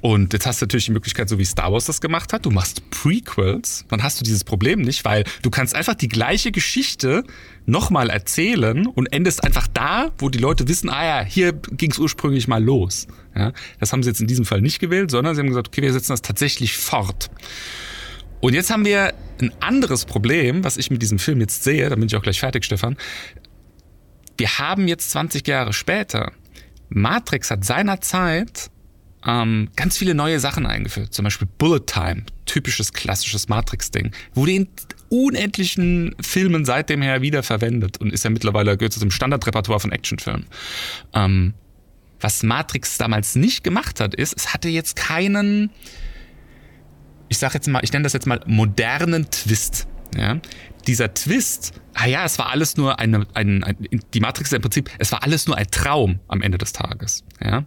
Und 0.04 0.34
jetzt 0.34 0.44
hast 0.44 0.60
du 0.60 0.66
natürlich 0.66 0.84
die 0.84 0.92
Möglichkeit, 0.92 1.30
so 1.30 1.38
wie 1.38 1.46
Star 1.46 1.72
Wars 1.72 1.86
das 1.86 2.02
gemacht 2.02 2.34
hat, 2.34 2.44
du 2.44 2.50
machst 2.50 2.90
Prequels, 2.90 3.86
dann 3.88 4.02
hast 4.02 4.20
du 4.20 4.24
dieses 4.24 4.44
Problem 4.44 4.82
nicht, 4.82 5.06
weil 5.06 5.24
du 5.40 5.48
kannst 5.48 5.74
einfach 5.74 5.94
die 5.94 6.08
gleiche 6.08 6.52
Geschichte 6.52 7.24
nochmal 7.64 8.10
erzählen 8.10 8.86
und 8.86 9.06
endest 9.14 9.42
einfach 9.42 9.66
da, 9.66 10.12
wo 10.18 10.28
die 10.28 10.38
Leute 10.38 10.68
wissen, 10.68 10.90
ah 10.90 11.04
ja, 11.04 11.24
hier 11.24 11.54
ging 11.54 11.90
es 11.90 11.98
ursprünglich 11.98 12.48
mal 12.48 12.62
los. 12.62 13.06
Ja, 13.34 13.52
das 13.80 13.94
haben 13.94 14.02
sie 14.02 14.10
jetzt 14.10 14.20
in 14.20 14.26
diesem 14.26 14.44
Fall 14.44 14.60
nicht 14.60 14.78
gewählt, 14.78 15.10
sondern 15.10 15.34
sie 15.34 15.40
haben 15.40 15.48
gesagt, 15.48 15.68
okay, 15.68 15.80
wir 15.80 15.92
setzen 15.94 16.12
das 16.12 16.20
tatsächlich 16.20 16.76
fort. 16.76 17.30
Und 18.40 18.52
jetzt 18.52 18.70
haben 18.70 18.84
wir 18.84 19.14
ein 19.40 19.52
anderes 19.60 20.04
Problem, 20.04 20.64
was 20.64 20.76
ich 20.76 20.90
mit 20.90 21.00
diesem 21.00 21.18
Film 21.18 21.40
jetzt 21.40 21.64
sehe, 21.64 21.88
da 21.88 21.94
bin 21.94 22.04
ich 22.04 22.14
auch 22.14 22.22
gleich 22.22 22.40
fertig, 22.40 22.66
Stefan 22.66 22.98
wir 24.36 24.58
haben 24.58 24.88
jetzt 24.88 25.10
20 25.10 25.46
Jahre 25.46 25.72
später, 25.72 26.32
Matrix 26.88 27.50
hat 27.50 27.64
seinerzeit 27.64 28.70
ähm, 29.26 29.68
ganz 29.76 29.96
viele 29.96 30.14
neue 30.14 30.40
Sachen 30.40 30.66
eingeführt. 30.66 31.14
Zum 31.14 31.24
Beispiel 31.24 31.48
Bullet 31.58 31.80
Time, 31.86 32.24
typisches 32.46 32.92
klassisches 32.92 33.48
Matrix-Ding. 33.48 34.12
Wurde 34.34 34.52
in 34.52 34.68
unendlichen 35.08 36.14
Filmen 36.20 36.64
seitdem 36.64 37.02
her 37.02 37.22
wieder 37.22 37.42
verwendet 37.42 37.98
und 37.98 38.12
ist 38.12 38.24
ja 38.24 38.30
mittlerweile 38.30 38.76
gehört 38.76 38.92
zu 38.92 39.00
dem 39.00 39.10
Standardrepertoire 39.10 39.80
von 39.80 39.92
Actionfilmen. 39.92 40.46
Ähm, 41.14 41.54
was 42.20 42.42
Matrix 42.42 42.98
damals 42.98 43.34
nicht 43.34 43.64
gemacht 43.64 44.00
hat, 44.00 44.14
ist, 44.14 44.34
es 44.36 44.52
hatte 44.52 44.68
jetzt 44.68 44.96
keinen, 44.96 45.70
ich 47.28 47.38
sag 47.38 47.54
jetzt 47.54 47.68
mal, 47.68 47.82
ich 47.82 47.92
nenne 47.92 48.04
das 48.04 48.12
jetzt 48.12 48.26
mal 48.26 48.40
modernen 48.46 49.30
Twist. 49.30 49.86
Ja? 50.16 50.40
Dieser 50.86 51.12
Twist 51.12 51.74
ah 51.94 52.06
ja, 52.06 52.24
es 52.24 52.38
war 52.38 52.50
alles 52.50 52.76
nur 52.76 52.98
eine, 52.98 53.26
ein, 53.34 53.64
ein, 53.64 53.76
die 54.12 54.20
Matrix 54.20 54.50
ist 54.50 54.56
im 54.56 54.62
Prinzip, 54.62 54.90
es 54.98 55.12
war 55.12 55.22
alles 55.22 55.46
nur 55.46 55.56
ein 55.56 55.70
Traum 55.70 56.20
am 56.28 56.42
Ende 56.42 56.58
des 56.58 56.72
Tages. 56.72 57.24
Ja? 57.42 57.64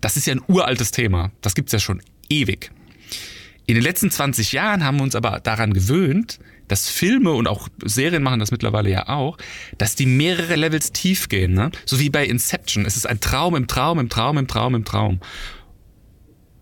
Das 0.00 0.16
ist 0.16 0.26
ja 0.26 0.34
ein 0.34 0.42
uraltes 0.46 0.90
Thema. 0.90 1.30
Das 1.40 1.54
gibt's 1.54 1.72
ja 1.72 1.78
schon 1.78 2.02
ewig. 2.28 2.70
In 3.66 3.74
den 3.74 3.82
letzten 3.82 4.10
20 4.10 4.52
Jahren 4.52 4.84
haben 4.84 4.98
wir 4.98 5.02
uns 5.02 5.16
aber 5.16 5.40
daran 5.40 5.72
gewöhnt, 5.72 6.38
dass 6.68 6.88
Filme 6.88 7.32
und 7.32 7.48
auch 7.48 7.68
Serien 7.84 8.22
machen 8.22 8.40
das 8.40 8.50
mittlerweile 8.50 8.90
ja 8.90 9.08
auch, 9.08 9.38
dass 9.78 9.94
die 9.94 10.06
mehrere 10.06 10.56
Levels 10.56 10.92
tief 10.92 11.28
gehen. 11.28 11.54
Ne? 11.54 11.70
So 11.84 11.98
wie 11.98 12.10
bei 12.10 12.24
Inception. 12.24 12.84
Es 12.84 12.96
ist 12.96 13.06
ein 13.06 13.20
Traum 13.20 13.56
im 13.56 13.66
Traum, 13.66 13.98
im 13.98 14.08
Traum, 14.08 14.38
im 14.38 14.46
Traum, 14.46 14.74
im 14.74 14.84
Traum. 14.84 15.20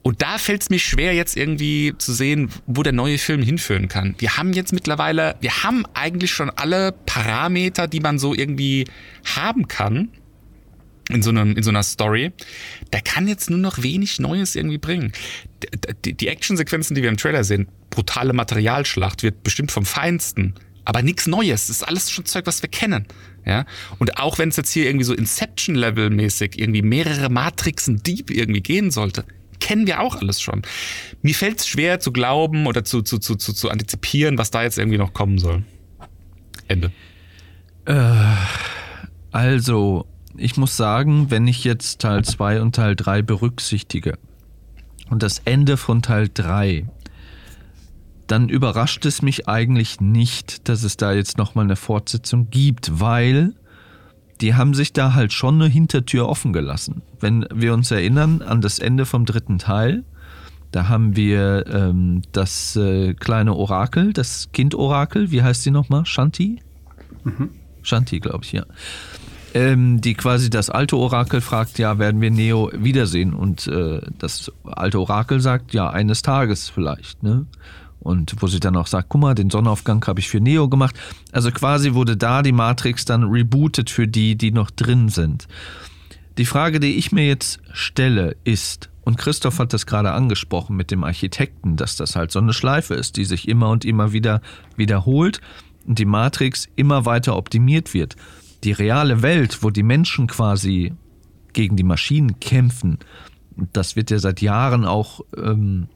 Und 0.03 0.21
da 0.21 0.37
fällt 0.37 0.63
es 0.63 0.71
mir 0.71 0.79
schwer, 0.79 1.15
jetzt 1.15 1.35
irgendwie 1.35 1.95
zu 1.97 2.13
sehen, 2.13 2.51
wo 2.67 2.83
der 2.83 2.93
neue 2.93 3.17
Film 3.17 3.43
hinführen 3.43 3.89
kann. 3.89 4.15
Wir 4.19 4.37
haben 4.37 4.53
jetzt 4.53 4.75
mittlerweile, 4.75 5.37
wir 5.41 5.63
haben 5.63 5.85
eigentlich 5.95 6.31
schon 6.31 6.51
alle 6.51 6.93
Parameter, 6.93 7.89
die 7.89 8.01
man 8.01 8.19
so 8.19 8.35
irgendwie 8.35 8.87
haben 9.25 9.67
kann 9.67 10.11
in 11.11 11.23
so, 11.23 11.31
einem, 11.31 11.57
in 11.57 11.63
so 11.63 11.71
einer 11.71 11.83
Story. 11.83 12.33
Der 12.93 13.01
kann 13.01 13.29
jetzt 13.29 13.51
nur 13.51 13.59
noch 13.59 13.83
wenig 13.83 14.19
Neues 14.19 14.57
irgendwie 14.57 14.79
bringen. 14.79 15.13
Die, 16.05 16.15
die 16.15 16.29
Actionsequenzen, 16.29 16.95
die 16.95 17.03
wir 17.03 17.11
im 17.11 17.17
Trailer 17.17 17.45
sehen, 17.45 17.69
brutale 17.91 18.33
Materialschlacht, 18.33 19.23
wird 19.23 19.43
bestimmt 19.43 19.71
vom 19.71 19.85
Feinsten. 19.85 20.55
Aber 20.85 21.03
nichts 21.03 21.27
Neues. 21.27 21.69
Das 21.69 21.77
ist 21.77 21.83
alles 21.83 22.11
schon 22.11 22.27
Zeug, 22.27 22.47
was 22.47 22.63
wir 22.63 22.69
kennen. 22.69 23.07
Ja? 23.47 23.65
Und 23.99 24.19
auch 24.19 24.39
wenn 24.39 24.49
es 24.51 24.57
jetzt 24.57 24.71
hier 24.71 24.87
irgendwie 24.87 25.05
so 25.05 25.15
Inception-Level-mäßig 25.15 26.59
irgendwie 26.59 26.83
mehrere 26.83 27.31
Matrixen 27.31 28.03
Deep 28.03 28.31
irgendwie 28.31 28.61
gehen 28.61 28.91
sollte, 28.91 29.25
kennen 29.61 29.87
wir 29.87 30.01
auch 30.01 30.17
alles 30.17 30.41
schon. 30.41 30.63
Mir 31.23 31.35
fällt 31.35 31.61
es 31.61 31.69
schwer 31.69 32.01
zu 32.01 32.13
glauben 32.13 32.67
oder 32.67 32.85
zu, 32.85 33.03
zu, 33.03 33.19
zu, 33.19 33.37
zu, 33.37 33.53
zu 33.53 33.71
antizipieren, 33.71 34.37
was 34.37 34.51
da 34.51 34.63
jetzt 34.63 34.79
irgendwie 34.79 34.99
noch 34.99 35.15
kommen 35.15 35.39
soll. 35.39 35.63
Ende. 36.69 36.93
Äh, 37.87 37.95
also, 39.33 40.07
ich 40.37 40.57
muss 40.57 40.77
sagen, 40.77 41.31
wenn 41.31 41.47
ich 41.47 41.65
jetzt 41.65 42.01
Teil 42.01 42.25
2 42.25 42.61
und 42.61 42.75
Teil 42.75 42.97
3 42.97 43.23
berücksichtige 43.23 44.19
und 45.11 45.23
das 45.23 45.41
Ende 45.45 45.77
von 45.77 46.03
Teil 46.03 46.29
3, 46.33 46.87
dann 48.27 48.49
überrascht 48.49 49.05
es 49.07 49.23
mich 49.23 49.49
eigentlich 49.49 50.01
nicht, 50.01 50.69
dass 50.69 50.83
es 50.83 50.97
da 50.97 51.13
jetzt 51.13 51.39
nochmal 51.39 51.65
eine 51.65 51.77
Fortsetzung 51.77 52.49
gibt, 52.51 53.01
weil 53.01 53.55
die 54.41 54.55
haben 54.55 54.75
sich 54.75 54.93
da 54.93 55.15
halt 55.15 55.33
schon 55.33 55.61
eine 55.61 55.71
Hintertür 55.71 56.29
offen 56.29 56.53
gelassen. 56.53 57.03
Wenn 57.21 57.47
wir 57.55 57.75
uns 57.75 57.91
erinnern 57.91 58.43
an 58.43 58.61
das 58.61 58.79
Ende 58.79 59.07
vom 59.07 59.27
dritten 59.27 59.59
Teil, 59.59 60.05
da 60.73 60.89
haben 60.89 61.15
wir 61.15 61.67
ähm, 61.69 62.23
das 62.33 62.75
äh, 62.75 63.15
kleine 63.15 63.55
Orakel, 63.55 64.13
das 64.13 64.51
Kind-Orakel, 64.53 65.31
wie 65.31 65.43
heißt 65.43 65.63
sie 65.63 65.71
nochmal? 65.71 66.05
Shanti? 66.05 66.61
Mhm. 67.23 67.51
Shanti, 67.83 68.19
glaube 68.19 68.45
ich, 68.45 68.53
ja. 68.53 68.65
Ähm, 69.55 70.01
die 70.01 70.15
quasi 70.15 70.51
das 70.51 70.69
alte 70.69 70.97
Orakel 70.97 71.41
fragt, 71.41 71.79
ja, 71.79 71.99
werden 71.99 72.21
wir 72.21 72.33
Neo 72.33 72.71
wiedersehen? 72.75 73.33
Und 73.33 73.69
äh, 73.69 74.01
das 74.19 74.51
alte 74.65 74.99
Orakel 74.99 75.41
sagt, 75.41 75.73
ja, 75.73 75.89
eines 75.89 76.23
Tages 76.23 76.69
vielleicht. 76.69 77.23
Ne? 77.23 77.47
Und 78.01 78.35
wo 78.41 78.49
sie 78.49 78.61
dann 78.61 78.77
auch 78.77 78.89
sagt, 78.89 79.09
guck 79.09 79.21
mal, 79.21 79.35
den 79.35 79.51
Sonnenaufgang 79.51 80.05
habe 80.07 80.21
ich 80.21 80.29
für 80.29 80.41
Neo 80.41 80.69
gemacht. 80.69 80.97
Also 81.33 81.53
quasi 81.53 81.95
wurde 81.95 82.17
da 82.17 82.43
die 82.43 82.53
Matrix 82.53 83.05
dann 83.05 83.23
rebootet 83.23 83.91
für 83.91 84.09
die, 84.09 84.37
die 84.37 84.51
noch 84.51 84.71
drin 84.71 85.09
sind. 85.09 85.47
Die 86.37 86.47
Frage, 86.47 86.81
die 86.81 86.97
ich 86.97 87.13
mir 87.13 87.27
jetzt 87.27 87.61
stelle, 87.73 88.37
ist, 88.43 88.91
und 89.05 89.19
Christoph 89.19 89.59
hat 89.59 89.73
das 89.73 89.87
gerade 89.87 90.13
angesprochen 90.13 90.77
mit 90.77 90.91
dem 90.91 91.05
Architekten, 91.05 91.77
dass 91.77 91.97
das 91.97 92.17
halt 92.17 92.33
so 92.33 92.41
eine 92.41 92.53
Schleife 92.53 92.95
ist, 92.95 93.17
die 93.17 93.25
sich 93.25 93.49
immer 93.49 93.69
und 93.71 93.85
immer 93.85 94.13
wieder 94.13 94.41
wiederholt 94.77 95.41
und 95.87 95.99
die 95.99 96.07
Matrix 96.07 96.69
immer 96.75 97.05
weiter 97.07 97.37
optimiert 97.37 97.95
wird. 97.95 98.17
Die 98.65 98.73
reale 98.73 99.23
Welt, 99.23 99.63
wo 99.63 99.71
die 99.71 99.83
Menschen 99.83 100.27
quasi 100.27 100.95
gegen 101.53 101.77
die 101.77 101.85
Maschinen 101.85 102.41
kämpfen, 102.41 102.99
das 103.73 103.95
wird 103.95 104.11
ja 104.11 104.19
seit 104.19 104.41
Jahren 104.41 104.85
auch 104.85 105.21
ähm, 105.37 105.89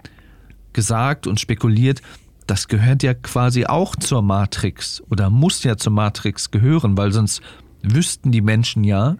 gesagt 0.72 1.26
und 1.26 1.40
spekuliert, 1.40 2.02
das 2.46 2.68
gehört 2.68 3.02
ja 3.02 3.14
quasi 3.14 3.66
auch 3.66 3.96
zur 3.96 4.22
Matrix 4.22 5.02
oder 5.10 5.28
muss 5.28 5.64
ja 5.64 5.76
zur 5.76 5.92
Matrix 5.92 6.50
gehören, 6.50 6.96
weil 6.96 7.12
sonst 7.12 7.42
wüssten 7.82 8.32
die 8.32 8.40
Menschen 8.40 8.84
ja, 8.84 9.16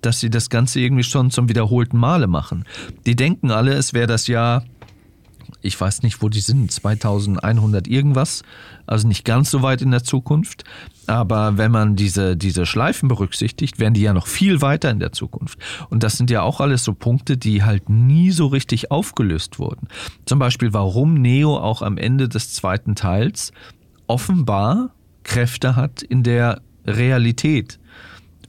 dass 0.00 0.20
sie 0.20 0.30
das 0.30 0.50
Ganze 0.50 0.80
irgendwie 0.80 1.04
schon 1.04 1.30
zum 1.30 1.48
wiederholten 1.48 1.96
Male 1.96 2.26
machen. 2.26 2.64
Die 3.06 3.16
denken 3.16 3.50
alle, 3.50 3.72
es 3.74 3.94
wäre 3.94 4.06
das 4.06 4.26
Jahr 4.26 4.64
ich 5.62 5.80
weiß 5.80 6.02
nicht, 6.02 6.22
wo 6.22 6.28
die 6.28 6.40
sind, 6.40 6.70
2100 6.70 7.86
irgendwas, 7.88 8.42
also 8.86 9.08
nicht 9.08 9.24
ganz 9.24 9.50
so 9.50 9.62
weit 9.62 9.82
in 9.82 9.90
der 9.90 10.04
Zukunft. 10.04 10.64
Aber 11.06 11.58
wenn 11.58 11.70
man 11.70 11.96
diese, 11.96 12.36
diese 12.36 12.66
Schleifen 12.66 13.08
berücksichtigt, 13.08 13.78
werden 13.78 13.94
die 13.94 14.02
ja 14.02 14.12
noch 14.12 14.26
viel 14.26 14.60
weiter 14.60 14.90
in 14.90 15.00
der 15.00 15.12
Zukunft. 15.12 15.58
Und 15.90 16.02
das 16.02 16.16
sind 16.16 16.30
ja 16.30 16.42
auch 16.42 16.60
alles 16.60 16.84
so 16.84 16.94
Punkte, 16.94 17.36
die 17.36 17.62
halt 17.62 17.88
nie 17.88 18.30
so 18.30 18.46
richtig 18.46 18.90
aufgelöst 18.90 19.58
wurden. 19.58 19.88
Zum 20.26 20.38
Beispiel, 20.38 20.72
warum 20.72 21.14
Neo 21.14 21.56
auch 21.56 21.82
am 21.82 21.96
Ende 21.96 22.28
des 22.28 22.52
zweiten 22.52 22.94
Teils 22.94 23.52
offenbar 24.06 24.90
Kräfte 25.24 25.76
hat 25.76 26.02
in 26.02 26.22
der 26.22 26.60
Realität 26.86 27.78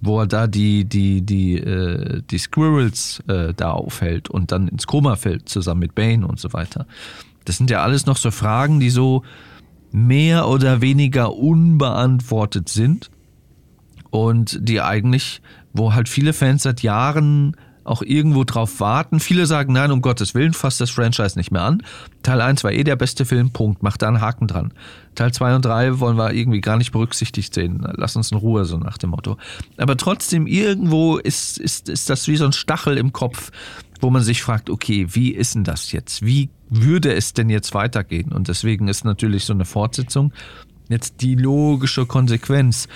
wo 0.03 0.19
er 0.19 0.27
da 0.27 0.47
die, 0.47 0.83
die, 0.83 1.21
die, 1.21 1.57
äh, 1.57 2.21
die 2.29 2.37
Squirrels 2.37 3.23
äh, 3.27 3.53
da 3.55 3.71
aufhält 3.71 4.29
und 4.29 4.51
dann 4.51 4.67
ins 4.67 4.85
Koma 4.85 5.15
fällt, 5.15 5.47
zusammen 5.47 5.79
mit 5.79 5.95
Bane 5.95 6.27
und 6.27 6.39
so 6.39 6.51
weiter. 6.51 6.85
Das 7.45 7.57
sind 7.57 7.69
ja 7.69 7.83
alles 7.83 8.05
noch 8.05 8.17
so 8.17 8.29
Fragen, 8.29 8.81
die 8.81 8.89
so 8.89 9.23
mehr 9.91 10.49
oder 10.49 10.81
weniger 10.81 11.35
unbeantwortet 11.35 12.67
sind 12.67 13.11
und 14.09 14.59
die 14.61 14.81
eigentlich, 14.81 15.41
wo 15.71 15.93
halt 15.93 16.09
viele 16.09 16.33
Fans 16.33 16.63
seit 16.63 16.81
Jahren 16.81 17.55
auch 17.83 18.01
irgendwo 18.01 18.43
drauf 18.43 18.79
warten. 18.79 19.19
Viele 19.19 19.45
sagen, 19.45 19.73
nein, 19.73 19.91
um 19.91 20.01
Gottes 20.01 20.33
Willen, 20.33 20.53
fasst 20.53 20.81
das 20.81 20.89
Franchise 20.89 21.37
nicht 21.37 21.51
mehr 21.51 21.63
an. 21.63 21.83
Teil 22.21 22.41
1 22.41 22.63
war 22.63 22.71
eh 22.71 22.83
der 22.83 22.95
beste 22.95 23.25
Film, 23.25 23.51
Punkt, 23.51 23.83
macht 23.83 24.01
da 24.01 24.07
einen 24.07 24.21
Haken 24.21 24.47
dran. 24.47 24.73
Teil 25.15 25.31
2 25.31 25.55
und 25.55 25.65
3 25.65 25.99
wollen 25.99 26.17
wir 26.17 26.33
irgendwie 26.33 26.61
gar 26.61 26.77
nicht 26.77 26.91
berücksichtigt 26.91 27.53
sehen. 27.53 27.85
Lass 27.95 28.15
uns 28.15 28.31
in 28.31 28.37
Ruhe, 28.37 28.65
so 28.65 28.77
nach 28.77 28.97
dem 28.97 29.11
Motto. 29.11 29.37
Aber 29.77 29.97
trotzdem, 29.97 30.47
irgendwo 30.47 31.17
ist, 31.17 31.57
ist, 31.57 31.89
ist 31.89 32.09
das 32.09 32.27
wie 32.27 32.37
so 32.37 32.45
ein 32.45 32.53
Stachel 32.53 32.97
im 32.97 33.13
Kopf, 33.13 33.51
wo 33.99 34.09
man 34.09 34.21
sich 34.21 34.41
fragt, 34.41 34.69
okay, 34.69 35.07
wie 35.09 35.31
ist 35.31 35.55
denn 35.55 35.63
das 35.63 35.91
jetzt? 35.91 36.25
Wie 36.25 36.49
würde 36.69 37.13
es 37.13 37.33
denn 37.33 37.49
jetzt 37.49 37.73
weitergehen? 37.73 38.31
Und 38.31 38.47
deswegen 38.47 38.87
ist 38.87 39.05
natürlich 39.05 39.45
so 39.45 39.53
eine 39.53 39.65
Fortsetzung 39.65 40.33
jetzt 40.89 41.21
die 41.21 41.35
logische 41.35 42.05
Konsequenz. 42.05 42.87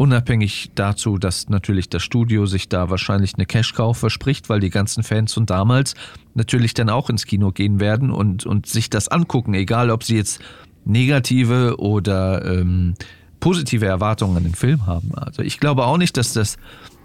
Unabhängig 0.00 0.70
dazu, 0.74 1.18
dass 1.18 1.50
natürlich 1.50 1.90
das 1.90 2.02
Studio 2.02 2.46
sich 2.46 2.70
da 2.70 2.88
wahrscheinlich 2.88 3.34
eine 3.34 3.44
Cash-Cow 3.44 3.94
verspricht, 3.94 4.48
weil 4.48 4.58
die 4.58 4.70
ganzen 4.70 5.02
Fans 5.02 5.34
von 5.34 5.44
damals 5.44 5.94
natürlich 6.32 6.72
dann 6.72 6.88
auch 6.88 7.10
ins 7.10 7.26
Kino 7.26 7.52
gehen 7.52 7.80
werden 7.80 8.10
und, 8.10 8.46
und 8.46 8.64
sich 8.64 8.88
das 8.88 9.08
angucken, 9.08 9.52
egal 9.52 9.90
ob 9.90 10.02
sie 10.02 10.16
jetzt 10.16 10.40
negative 10.86 11.78
oder 11.78 12.42
ähm, 12.46 12.94
positive 13.40 13.84
Erwartungen 13.84 14.38
an 14.38 14.44
den 14.44 14.54
Film 14.54 14.86
haben. 14.86 15.14
Also 15.16 15.42
ich 15.42 15.60
glaube 15.60 15.84
auch 15.84 15.98
nicht, 15.98 16.16
dass 16.16 16.32
das, 16.32 16.56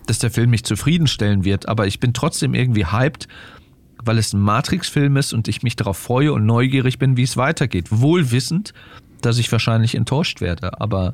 dass 0.06 0.20
der 0.20 0.32
Film 0.32 0.52
mich 0.52 0.64
zufriedenstellen 0.64 1.44
wird, 1.44 1.68
aber 1.68 1.88
ich 1.88 2.00
bin 2.00 2.14
trotzdem 2.14 2.54
irgendwie 2.54 2.86
hyped, 2.86 3.28
weil 4.06 4.18
es 4.18 4.32
ein 4.32 4.40
Matrix-Film 4.40 5.18
ist 5.18 5.34
und 5.34 5.50
ich 5.50 5.64
mich 5.64 5.75
darauf 5.75 5.98
freue 5.98 6.32
und 6.32 6.46
neugierig 6.46 6.98
bin, 6.98 7.18
wie 7.18 7.24
es 7.24 7.36
weitergeht. 7.36 7.88
Wohl 7.90 8.32
wissend, 8.32 8.74
dass 9.20 9.38
ich 9.38 9.52
wahrscheinlich 9.52 9.96
enttäuscht 9.96 10.40
werde, 10.40 10.80
aber 10.80 11.14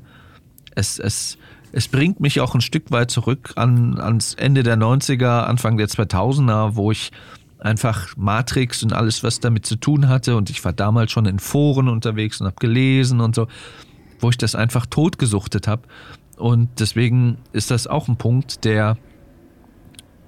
es, 0.76 1.00
es, 1.00 1.40
es 1.72 1.88
bringt 1.88 2.20
mich 2.20 2.42
auch 2.42 2.54
ein 2.54 2.62
Stück 2.62 2.92
weit 2.92 3.12
zurück 3.12 3.54
an, 3.56 4.00
ans 4.00 4.34
Ende 4.34 4.64
der 4.64 4.78
90er, 4.78 5.44
Anfang 5.44 5.78
der 5.78 5.88
2000er, 5.88 6.76
wo 6.76 6.92
ich 6.92 7.12
einfach 7.60 8.16
Matrix 8.18 8.84
und 8.84 8.94
alles, 8.94 9.24
was 9.24 9.40
damit 9.40 9.66
zu 9.66 9.76
tun 9.76 10.10
hatte. 10.10 10.36
Und 10.36 10.50
ich 10.50 10.64
war 10.66 10.74
damals 10.74 11.12
schon 11.12 11.26
in 11.26 11.40
Foren 11.40 11.88
unterwegs 11.88 12.42
und 12.42 12.48
habe 12.48 12.58
gelesen 12.60 13.22
und 13.22 13.36
so, 13.36 13.48
wo 14.20 14.30
ich 14.30 14.38
das 14.38 14.56
einfach 14.56 14.86
totgesuchtet 14.86 15.68
habe. 15.68 15.84
Und 16.38 16.80
deswegen 16.80 17.38
ist 17.54 17.72
das 17.72 17.88
auch 17.88 18.08
ein 18.08 18.18
Punkt, 18.18 18.66
der, 18.66 18.98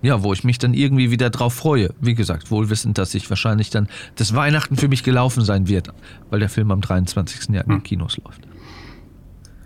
ja, 0.02 0.22
wo 0.22 0.32
ich 0.32 0.44
mich 0.44 0.60
dann 0.60 0.74
irgendwie 0.74 1.12
wieder 1.12 1.30
drauf 1.32 1.56
freue. 1.56 1.90
Wie 2.00 2.14
gesagt, 2.14 2.52
wohlwissend, 2.52 2.98
dass 2.98 3.12
sich 3.12 3.30
wahrscheinlich 3.30 3.72
dann 3.72 3.90
das 4.16 4.36
Weihnachten 4.36 4.78
für 4.78 4.88
mich 4.88 5.04
gelaufen 5.04 5.44
sein 5.44 5.68
wird, 5.68 5.90
weil 6.30 6.40
der 6.40 6.50
Film 6.50 6.72
am 6.72 6.82
23. 6.82 7.50
Jahr 7.50 7.64
in 7.64 7.70
den 7.70 7.78
hm. 7.78 7.84
Kinos 7.84 8.18
läuft. 8.18 8.42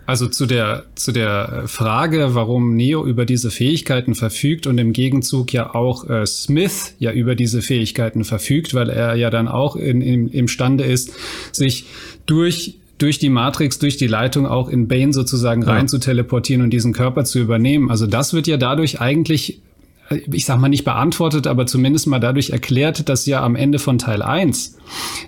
Also 0.08 0.26
zu 0.26 0.46
der, 0.46 0.84
zu 0.94 1.12
der 1.12 1.64
Frage, 1.66 2.34
warum 2.34 2.74
Neo 2.74 3.04
über 3.04 3.26
diese 3.26 3.50
Fähigkeiten 3.50 4.14
verfügt 4.14 4.66
und 4.66 4.78
im 4.78 4.94
Gegenzug 4.94 5.52
ja 5.52 5.74
auch 5.74 6.08
äh, 6.08 6.24
Smith 6.24 6.94
ja 6.98 7.12
über 7.12 7.34
diese 7.34 7.60
Fähigkeiten 7.60 8.24
verfügt, 8.24 8.72
weil 8.72 8.88
er 8.88 9.16
ja 9.16 9.28
dann 9.28 9.48
auch 9.48 9.76
in, 9.76 10.00
in, 10.00 10.28
imstande 10.28 10.84
ist, 10.84 11.12
sich 11.52 11.84
durch 12.24 12.78
durch 12.96 13.18
die 13.18 13.28
Matrix, 13.28 13.78
durch 13.80 13.98
die 13.98 14.06
Leitung 14.06 14.46
auch 14.46 14.70
in 14.70 14.88
Bane 14.88 15.12
sozusagen 15.12 15.62
rein 15.62 15.82
ja. 15.82 15.86
zu 15.88 15.98
teleportieren 15.98 16.62
und 16.62 16.70
diesen 16.70 16.94
Körper 16.94 17.26
zu 17.26 17.38
übernehmen. 17.38 17.90
Also 17.90 18.06
das 18.06 18.32
wird 18.32 18.46
ja 18.46 18.56
dadurch 18.56 19.02
eigentlich, 19.02 19.60
äh, 20.08 20.20
ich 20.32 20.46
sag 20.46 20.58
mal 20.58 20.70
nicht 20.70 20.84
beantwortet, 20.86 21.46
aber 21.46 21.66
zumindest 21.66 22.06
mal 22.06 22.18
dadurch 22.18 22.48
erklärt, 22.48 23.10
dass 23.10 23.26
ja 23.26 23.42
am 23.42 23.56
Ende 23.56 23.78
von 23.78 23.98
Teil 23.98 24.22
1 24.22 24.78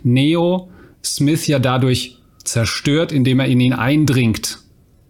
Neo 0.05 0.71
Smith 1.05 1.47
ja 1.47 1.59
dadurch 1.59 2.17
zerstört, 2.45 3.13
indem 3.13 3.41
er 3.41 3.47
in 3.47 3.61
ihn 3.61 3.75
eindringt. 3.75 4.61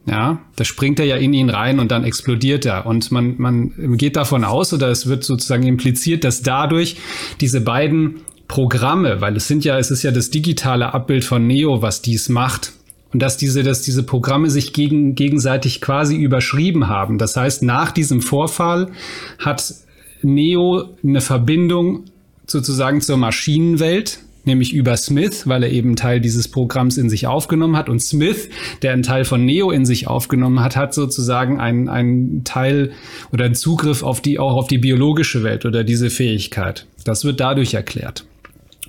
Ja, 0.07 0.41
da 0.57 0.65
springt 0.65 0.99
er 0.99 1.07
ja 1.07 1.17
in 1.17 1.35
ihn 1.35 1.51
rein 1.51 1.79
und 1.79 1.91
dann 1.91 2.05
explodiert 2.05 2.65
er. 2.65 2.87
Und 2.87 3.13
man, 3.13 3.35
man 3.39 3.97
geht 3.97 4.17
davon 4.17 4.45
aus, 4.45 4.73
oder 4.73 4.89
es 4.89 5.07
wird 5.07 5.25
sozusagen 5.25 5.65
impliziert, 5.65 6.25
dass 6.25 6.43
dadurch 6.43 6.97
diese 7.41 7.61
beiden 7.61 8.23
Programme, 8.49 9.21
weil 9.21 9.37
es 9.37 9.47
sind 9.47 9.65
ja, 9.65 9.79
es 9.79 9.91
ist 9.91 10.03
ja 10.03 10.11
das 10.11 10.31
digitale 10.31 10.95
Abbild 10.95 11.25
von 11.25 11.47
Neo, 11.47 11.83
was 11.83 12.03
dies 12.03 12.29
macht. 12.29 12.73
Und 13.13 13.21
dass 13.21 13.37
diese, 13.37 13.63
dass 13.63 13.83
diese 13.83 14.03
Programme 14.03 14.51
sich 14.51 14.73
gegen, 14.73 15.15
gegenseitig 15.15 15.81
quasi 15.81 16.17
überschrieben 16.17 16.89
haben. 16.89 17.19
Das 17.19 17.37
heißt, 17.37 17.63
nach 17.63 17.93
diesem 17.93 18.23
Vorfall 18.23 18.91
hat 19.39 19.75
Neo 20.23 20.97
eine 21.03 21.21
Verbindung 21.21 22.05
sozusagen 22.47 23.01
zur 23.01 23.17
Maschinenwelt, 23.17 24.21
nämlich 24.47 24.73
über 24.73 24.97
Smith, 24.97 25.47
weil 25.47 25.63
er 25.63 25.71
eben 25.71 25.97
Teil 25.97 26.21
dieses 26.21 26.49
Programms 26.49 26.97
in 26.97 27.11
sich 27.11 27.27
aufgenommen 27.27 27.77
hat. 27.77 27.89
Und 27.89 28.01
Smith, 28.01 28.49
der 28.83 28.93
einen 28.93 29.03
Teil 29.03 29.25
von 29.25 29.45
Neo 29.45 29.71
in 29.71 29.85
sich 29.85 30.07
aufgenommen 30.07 30.61
hat, 30.61 30.77
hat 30.77 30.95
sozusagen 30.95 31.61
einen, 31.61 31.89
einen 31.89 32.45
Teil 32.45 32.93
oder 33.33 33.45
einen 33.45 33.55
Zugriff 33.55 34.03
auf 34.03 34.21
die, 34.21 34.39
auch 34.39 34.55
auf 34.55 34.67
die 34.67 34.79
biologische 34.79 35.43
Welt 35.43 35.65
oder 35.65 35.85
diese 35.85 36.11
Fähigkeit. 36.11 36.87
Das 37.05 37.25
wird 37.25 37.41
dadurch 37.41 37.75
erklärt. 37.75 38.25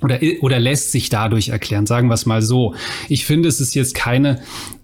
Oder, 0.02 0.18
oder 0.40 0.58
lässt 0.58 0.90
sich 0.90 1.10
dadurch 1.10 1.50
erklären, 1.50 1.86
sagen 1.86 2.08
wir 2.08 2.14
es 2.14 2.26
mal 2.26 2.42
so. 2.42 2.74
Ich 3.08 3.24
finde, 3.24 3.48
es 3.48 3.60
ist 3.60 3.74
jetzt 3.74 3.94
keine 3.94 4.40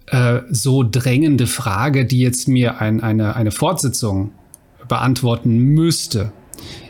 äh, 0.06 0.40
so 0.48 0.84
drängende 0.88 1.46
Frage, 1.46 2.06
die 2.06 2.20
jetzt 2.20 2.46
mir 2.46 2.80
ein, 2.80 3.02
eine, 3.02 3.34
eine 3.34 3.50
Fortsetzung 3.50 4.30
beantworten 4.86 5.58
müsste. 5.58 6.32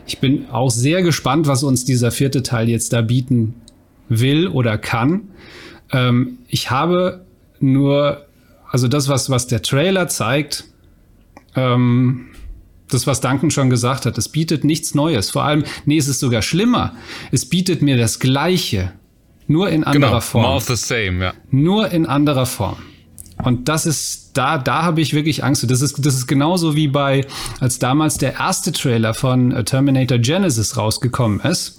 Ich 0.05 0.19
bin 0.19 0.49
auch 0.51 0.71
sehr 0.71 1.01
gespannt, 1.01 1.47
was 1.47 1.63
uns 1.63 1.85
dieser 1.85 2.11
vierte 2.11 2.43
Teil 2.43 2.69
jetzt 2.69 2.93
da 2.93 3.01
bieten 3.01 3.55
will 4.09 4.47
oder 4.47 4.77
kann. 4.77 5.29
Ähm, 5.91 6.39
ich 6.47 6.69
habe 6.69 7.25
nur, 7.59 8.25
also 8.69 8.87
das, 8.87 9.07
was, 9.07 9.29
was 9.29 9.47
der 9.47 9.61
Trailer 9.61 10.07
zeigt, 10.07 10.65
ähm, 11.55 12.27
das, 12.89 13.05
was 13.07 13.21
Duncan 13.21 13.51
schon 13.51 13.69
gesagt 13.69 14.05
hat, 14.05 14.17
es 14.17 14.29
bietet 14.29 14.63
nichts 14.63 14.95
Neues. 14.95 15.29
Vor 15.29 15.43
allem, 15.43 15.63
nee, 15.85 15.97
es 15.97 16.07
ist 16.07 16.19
sogar 16.19 16.41
schlimmer. 16.41 16.95
Es 17.31 17.47
bietet 17.47 17.81
mir 17.81 17.97
das 17.97 18.19
Gleiche, 18.19 18.93
nur 19.47 19.69
in 19.69 19.83
anderer 19.83 20.11
genau, 20.11 20.21
Form. 20.21 20.43
More 20.43 20.55
of 20.57 20.63
the 20.65 20.75
same, 20.75 21.23
ja. 21.23 21.33
Nur 21.51 21.91
in 21.91 22.05
anderer 22.05 22.45
Form. 22.45 22.77
Und 23.43 23.69
das 23.69 23.85
ist, 23.85 24.28
da, 24.39 24.57
da 24.57 24.83
habe 24.83 25.01
ich 25.01 25.13
wirklich 25.13 25.43
Angst. 25.43 25.69
Das 25.69 25.81
ist, 25.81 26.05
das 26.05 26.15
ist 26.15 26.27
genauso 26.27 26.73
wie 26.77 26.87
bei, 26.87 27.25
als 27.59 27.77
damals 27.77 28.17
der 28.17 28.35
erste 28.35 28.71
Trailer 28.71 29.13
von 29.13 29.51
äh, 29.51 29.65
Terminator 29.65 30.17
Genesis 30.17 30.77
rausgekommen 30.77 31.41
ist 31.41 31.75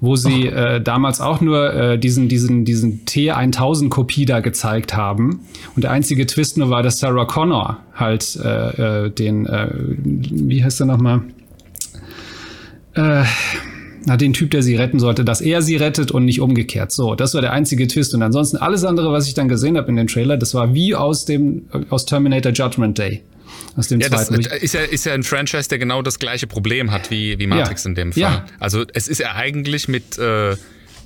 wo 0.00 0.14
sie 0.14 0.46
äh, 0.46 0.80
damals 0.80 1.20
auch 1.20 1.40
nur 1.40 1.72
äh, 1.74 1.98
diesen, 1.98 2.28
diesen, 2.28 2.64
diesen 2.64 3.06
T1000-Kopie 3.06 4.24
da 4.24 4.38
gezeigt 4.38 4.94
haben. 4.94 5.40
Und 5.74 5.82
der 5.82 5.90
einzige 5.90 6.26
Twist 6.26 6.58
nur 6.58 6.70
war, 6.70 6.84
dass 6.84 7.00
Sarah 7.00 7.24
Connor 7.24 7.78
halt 7.94 8.36
äh, 8.36 9.06
äh, 9.06 9.10
den, 9.10 9.46
äh, 9.46 9.68
wie 9.74 10.62
heißt 10.62 10.80
er 10.80 10.86
nochmal? 10.86 11.22
Äh, 12.94 13.24
na, 14.06 14.16
den 14.16 14.32
Typ, 14.32 14.50
der 14.50 14.62
sie 14.62 14.76
retten 14.76 14.98
sollte, 14.98 15.24
dass 15.24 15.40
er 15.40 15.62
sie 15.62 15.76
rettet 15.76 16.10
und 16.10 16.24
nicht 16.24 16.40
umgekehrt. 16.40 16.92
So, 16.92 17.14
das 17.14 17.34
war 17.34 17.40
der 17.40 17.52
einzige 17.52 17.86
Twist. 17.86 18.14
Und 18.14 18.22
ansonsten 18.22 18.56
alles 18.56 18.84
andere, 18.84 19.12
was 19.12 19.26
ich 19.26 19.34
dann 19.34 19.48
gesehen 19.48 19.76
habe 19.76 19.88
in 19.88 19.96
dem 19.96 20.06
Trailer, 20.06 20.36
das 20.36 20.54
war 20.54 20.74
wie 20.74 20.94
aus 20.94 21.24
dem 21.24 21.66
aus 21.90 22.04
Terminator 22.04 22.52
Judgment 22.52 22.98
Day 22.98 23.22
aus 23.76 23.88
dem 23.88 24.00
ja, 24.00 24.08
zweiten. 24.08 24.42
Das 24.42 24.52
ist 24.62 24.74
ja, 24.74 24.80
ist 24.80 25.06
ja 25.06 25.14
ein 25.14 25.22
Franchise, 25.22 25.68
der 25.68 25.78
genau 25.78 26.02
das 26.02 26.18
gleiche 26.18 26.46
Problem 26.46 26.90
hat 26.90 27.10
wie, 27.10 27.38
wie 27.38 27.46
Matrix 27.46 27.84
ja. 27.84 27.88
in 27.88 27.94
dem 27.94 28.12
Fall. 28.12 28.22
Ja. 28.22 28.44
Also 28.58 28.84
es 28.92 29.08
ist 29.08 29.18
ja 29.18 29.34
eigentlich 29.34 29.88
mit, 29.88 30.18
äh, 30.18 30.56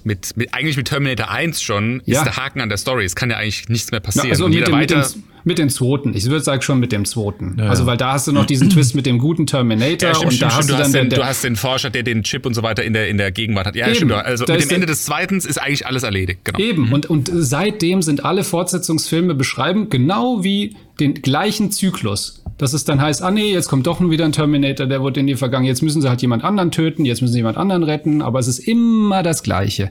mit, 0.09 0.37
mit 0.37 0.53
eigentlich 0.53 0.77
mit 0.77 0.89
Terminator 0.89 1.31
1 1.31 1.63
schon, 1.63 2.01
ist 2.01 2.25
der 2.25 2.37
Haken 2.37 2.61
an 2.61 2.69
der 2.69 2.79
Story. 2.79 3.05
Es 3.05 3.15
kann 3.15 3.31
ja 3.31 3.37
eigentlich 3.37 3.69
nichts 3.69 3.93
mehr 3.93 4.01
passieren. 4.01 4.31
also 4.31 4.49
mit, 4.49 4.67
dem, 4.67 4.79
mit, 4.79 4.91
dem, 4.91 5.05
mit 5.45 5.59
dem 5.59 5.69
zweiten. 5.69 6.15
Ich 6.17 6.25
würde 6.27 6.43
sagen 6.43 6.63
schon 6.63 6.81
mit 6.81 6.91
dem 6.91 7.05
zweiten. 7.05 7.61
Also 7.61 7.87
weil 7.87 7.97
da 7.97 8.15
hast 8.15 8.27
du 8.27 8.33
noch 8.33 8.47
diesen 8.47 8.71
Twist 8.71 8.95
mit 8.97 9.07
dem 9.07 9.19
guten 9.19 9.47
Terminator 9.47 10.15
stimmt, 10.15 10.25
und 10.25 10.33
stimmt, 10.33 10.53
da 10.53 10.57
hast 10.57 10.69
du, 10.69 10.73
du 10.75 10.83
dann 10.83 10.93
den, 10.93 11.11
du 11.11 11.25
hast 11.25 11.45
den 11.45 11.57
Forscher, 11.57 11.91
der 11.91 12.03
den 12.03 12.25
Chip 12.25 12.47
und 12.47 12.55
so 12.55 12.63
weiter 12.63 12.83
in 12.83 12.95
der, 12.95 13.09
in 13.09 13.19
der 13.19 13.31
Gegenwart 13.31 13.67
hat. 13.67 13.77
Ja, 13.77 13.87
Eben. 13.87 13.97
stimmt. 13.97 14.13
Also 14.13 14.45
mit 14.49 14.63
dem 14.63 14.71
Ende 14.71 14.87
des 14.87 15.05
zweiten 15.05 15.37
ist 15.37 15.61
eigentlich 15.61 15.87
alles 15.87 16.03
erledigt. 16.03 16.41
Genau. 16.45 16.59
Eben. 16.59 16.87
Mhm. 16.87 16.93
Und, 16.93 17.07
und 17.07 17.31
seitdem 17.33 18.03
sind 18.03 18.25
alle 18.25 18.43
Fortsetzungsfilme 18.43 19.35
beschreiben 19.35 19.91
genau 19.91 20.43
wie 20.43 20.75
den 20.99 21.15
gleichen 21.15 21.71
Zyklus 21.71 22.43
dass 22.59 22.73
es 22.73 22.85
dann 22.85 23.01
heißt, 23.01 23.23
ah 23.23 23.31
nee, 23.31 23.53
jetzt 23.53 23.69
kommt 23.69 23.87
doch 23.87 24.01
wieder 24.01 24.25
ein 24.25 24.33
Terminator, 24.33 24.87
der 24.87 25.01
wurde 25.01 25.21
in 25.21 25.27
die 25.27 25.37
Vergangenheit, 25.37 25.71
jetzt 25.71 25.83
müssen 25.83 26.03
sie 26.03 26.09
halt 26.09 26.21
jemand 26.21 26.45
anderen 26.45 26.71
töten, 26.71 27.05
jetzt 27.05 27.23
müssen 27.23 27.33
sie 27.33 27.39
jemand 27.39 27.57
anderen 27.57 27.85
retten, 27.85 28.21
aber 28.21 28.41
es 28.41 28.49
ist 28.49 28.59
immer 28.59 29.23
das 29.23 29.43
Gleiche. 29.43 29.91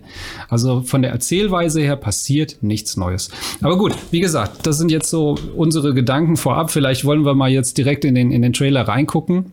Also 0.49 0.82
von 0.82 1.01
der 1.01 1.12
Erzählweise 1.12 1.82
her 1.82 1.95
passiert 1.95 2.58
nichts 2.62 2.97
Neues. 2.97 3.32
Aber 3.62 3.77
gut, 3.77 3.95
wie 4.12 4.19
gesagt, 4.19 4.67
das 4.67 4.77
sind 4.77 4.91
jetzt 4.91 5.10
so 5.10 5.36
unsere 5.56 5.93
Gedanken 5.93 6.36
vorab. 6.36 6.69
Vielleicht 6.69 7.06
wollen 7.06 7.25
wir 7.25 7.34
mal 7.34 7.49
jetzt 7.49 7.77
direkt 7.77 8.06
in 8.06 8.15
den, 8.15 8.32
in 8.32 8.41
den 8.41 8.53
Trailer 8.53 8.88
reingucken 8.88 9.51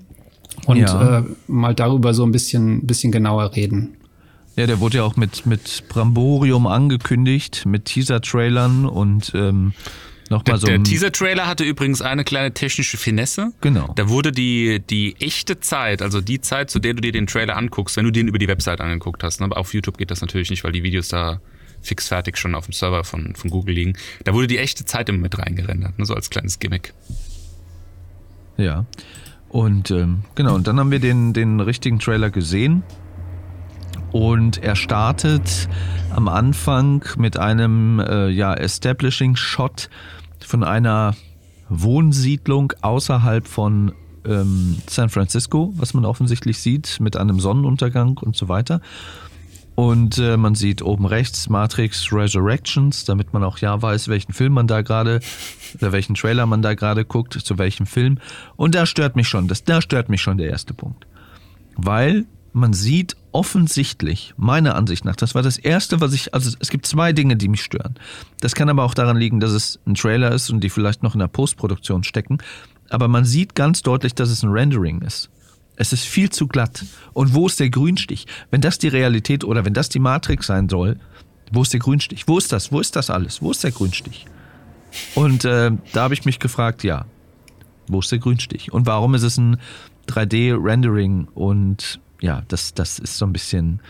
und 0.67 0.79
ja. 0.79 1.19
äh, 1.19 1.23
mal 1.47 1.75
darüber 1.75 2.15
so 2.15 2.25
ein 2.25 2.33
bisschen, 2.33 2.87
bisschen 2.87 3.13
genauer 3.13 3.55
reden. 3.55 3.97
Ja, 4.57 4.67
der 4.67 4.79
wurde 4.81 4.99
ja 4.99 5.05
auch 5.05 5.17
mit, 5.17 5.47
mit 5.47 5.85
Bramborium 5.89 6.67
angekündigt, 6.67 7.65
mit 7.67 7.87
Teaser-Trailern 7.87 8.87
und 8.87 9.33
ähm, 9.35 9.73
Nochmal 10.35 10.59
so 10.59 10.67
der 10.67 10.83
Teaser-Trailer 10.83 11.47
hatte 11.47 11.63
übrigens 11.63 12.03
eine 12.03 12.25
kleine 12.25 12.53
technische 12.53 12.97
Finesse. 12.97 13.53
Genau. 13.61 13.93
Da 13.95 14.09
wurde 14.09 14.33
die, 14.33 14.83
die 14.91 15.15
echte 15.21 15.61
Zeit, 15.61 16.03
also 16.03 16.21
die 16.21 16.41
Zeit, 16.41 16.71
zu 16.71 16.81
der 16.81 16.95
du 16.95 17.01
dir 17.01 17.13
den 17.13 17.29
Trailer 17.29 17.57
anguckst, 17.57 17.97
wenn 17.97 18.05
du 18.05 18.11
den 18.11 18.27
über 18.27 18.39
die 18.39 18.49
Website 18.49 18.81
angeguckt 18.81 19.23
hast, 19.23 19.41
ne? 19.41 19.47
aber 19.47 19.59
auf 19.59 19.73
YouTube 19.75 19.97
geht 19.97 20.11
das 20.11 20.21
natürlich 20.21 20.51
nicht, 20.51 20.65
weil 20.65 20.73
die 20.73 20.83
Videos 20.83 21.09
da 21.09 21.41
fix 21.83 22.09
fertig 22.09 22.37
schon 22.37 22.55
auf 22.55 22.67
dem 22.67 22.73
Server 22.73 23.05
von, 23.05 23.37
von 23.37 23.51
Google 23.51 23.75
liegen. 23.75 23.97
Da 24.25 24.35
wurde 24.35 24.49
die 24.49 24.59
echte 24.59 24.85
Zeit 24.85 25.09
immer 25.09 25.19
mit 25.19 25.39
reingerendert, 25.39 25.99
ne? 25.99 26.05
so 26.05 26.15
als 26.15 26.31
kleines 26.31 26.59
Gimmick. 26.59 26.95
Ja. 28.57 28.87
Und 29.49 29.93
ähm, 29.93 30.25
genau, 30.35 30.57
und 30.57 30.67
dann 30.67 30.81
haben 30.81 30.91
wir 30.91 30.99
den, 30.99 31.33
den 31.33 31.61
richtigen 31.61 32.01
Trailer 32.01 32.31
gesehen. 32.31 32.83
Und 34.11 34.63
er 34.63 34.77
startet 34.77 35.69
am 36.15 36.29
Anfang 36.29 37.05
mit 37.19 37.37
einem 37.37 37.99
äh, 38.01 38.29
ja, 38.29 38.55
Establishing 38.55 39.37
Shot 39.37 39.91
von 40.47 40.65
einer 40.65 41.15
Wohnsiedlung 41.69 42.73
außerhalb 42.83 43.47
von 43.47 43.93
ähm, 44.27 44.79
San 44.89 45.09
Francisco, 45.09 45.73
was 45.77 45.95
man 45.95 46.05
offensichtlich 46.05 46.59
sieht, 46.59 46.99
mit 47.01 47.17
einem 47.17 47.41
Sonnenuntergang 47.41 48.19
und 48.19 48.37
so 48.37 48.49
weiter. 48.49 48.81
Und 49.75 50.19
äh, 50.19 50.37
man 50.37 50.55
sieht 50.55 50.83
oben 50.83 51.05
rechts 51.05 51.49
Matrix 51.49 52.13
Resurrections, 52.13 53.05
damit 53.05 53.33
man 53.33 53.43
auch 53.43 53.59
ja 53.59 53.81
weiß, 53.81 54.09
welchen 54.09 54.33
Film 54.33 54.53
man 54.53 54.69
da 54.69 54.83
gerade, 54.83 55.21
oder 55.81 55.91
welchen 55.91 56.15
Trailer 56.15 56.47
man 56.47 56.63
da 56.63 56.75
gerade 56.75 57.05
guckt, 57.05 57.35
zu 57.35 57.59
welchem 57.59 57.87
Film. 57.87 58.19
Und 58.57 58.77
da 58.77 58.87
stört 58.87 59.17
mich 59.17 59.29
schon, 59.29 59.49
das, 59.49 59.65
da 59.65 59.83
stört 59.83 60.09
mich 60.09 60.23
schon 60.23 60.39
der 60.39 60.49
erste 60.49 60.75
Punkt. 60.75 61.07
Weil 61.77 62.27
man 62.55 62.73
sieht 62.73 63.17
offensichtlich, 63.33 64.33
meiner 64.37 64.77
Ansicht 64.77 65.05
nach, 65.05 65.17
das 65.17 65.35
war 65.35 65.43
das 65.43 65.59
erste, 65.59 66.01
was 66.01 66.13
ich, 66.13 66.33
also 66.33 66.57
es 66.61 66.71
gibt 66.71 66.87
zwei 66.87 67.13
Dinge, 67.13 67.37
die 67.37 67.49
mich 67.49 67.63
stören. 67.63 67.97
Das 68.41 68.55
kann 68.55 68.69
aber 68.69 68.85
auch 68.85 68.95
daran 68.95 69.17
liegen, 69.17 69.41
dass 69.41 69.51
es 69.51 69.81
ein 69.87 69.95
Trailer 69.95 70.31
ist 70.31 70.51
und 70.51 70.63
die 70.63 70.71
vielleicht 70.71 71.03
noch 71.03 71.15
in 71.15 71.19
der 71.19 71.27
Postproduktion 71.27 72.05
stecken. 72.05 72.39
Aber 72.91 73.09
man 73.09 73.25
sieht 73.25 73.57
ganz 73.57 73.83
deutlich, 73.83 74.15
dass 74.15 74.31
es 74.31 74.45
ein 74.45 74.51
Rendering 74.51 75.03
ist. 75.03 75.31
Es 75.75 75.93
ist 75.93 76.05
viel 76.05 76.31
zu 76.31 76.47
glatt. 76.47 76.85
Und 77.13 77.35
wo 77.35 77.49
ist 77.49 77.59
der 77.59 77.71
Grünstich? 77.71 78.27
Wenn 78.53 78.61
das 78.61 78.79
die 78.79 78.89
Realität 78.89 79.43
oder 79.43 79.65
wenn 79.65 79.75
das 79.75 79.89
die 79.89 79.99
Matrix 79.99 80.47
sein 80.47 80.69
soll, 80.69 81.01
wo 81.51 81.63
ist 81.63 81.73
der 81.73 81.81
Grünstich? 81.81 82.29
Wo 82.29 82.39
ist 82.39 82.53
das? 82.53 82.71
Wo 82.71 82.79
ist 82.79 82.95
das 82.95 83.11
alles? 83.11 83.43
Wo 83.43 83.51
ist 83.51 83.65
der 83.65 83.73
Grünstich? 83.73 84.27
Und 85.17 85.45
äh, 85.45 85.73
da 85.93 86.03
habe 86.03 86.15
ich 86.15 86.25
mich 86.25 86.39
gefragt, 86.39 86.85
ja, 86.85 87.05
wo 87.89 87.99
ist 87.99 88.13
der 88.13 88.21
Grünstich? 88.21 88.73
Und 88.73 88.87
warum 88.87 89.17
ist 89.17 89.25
es 89.25 89.39
ein 89.39 89.57
3D-Rendering? 90.07 91.27
Und 91.35 91.99
ja, 92.21 92.43
das, 92.49 92.75
das 92.75 92.99
ist 92.99 93.19
so 93.19 93.27
ein 93.27 93.33
bisschen. 93.33 93.81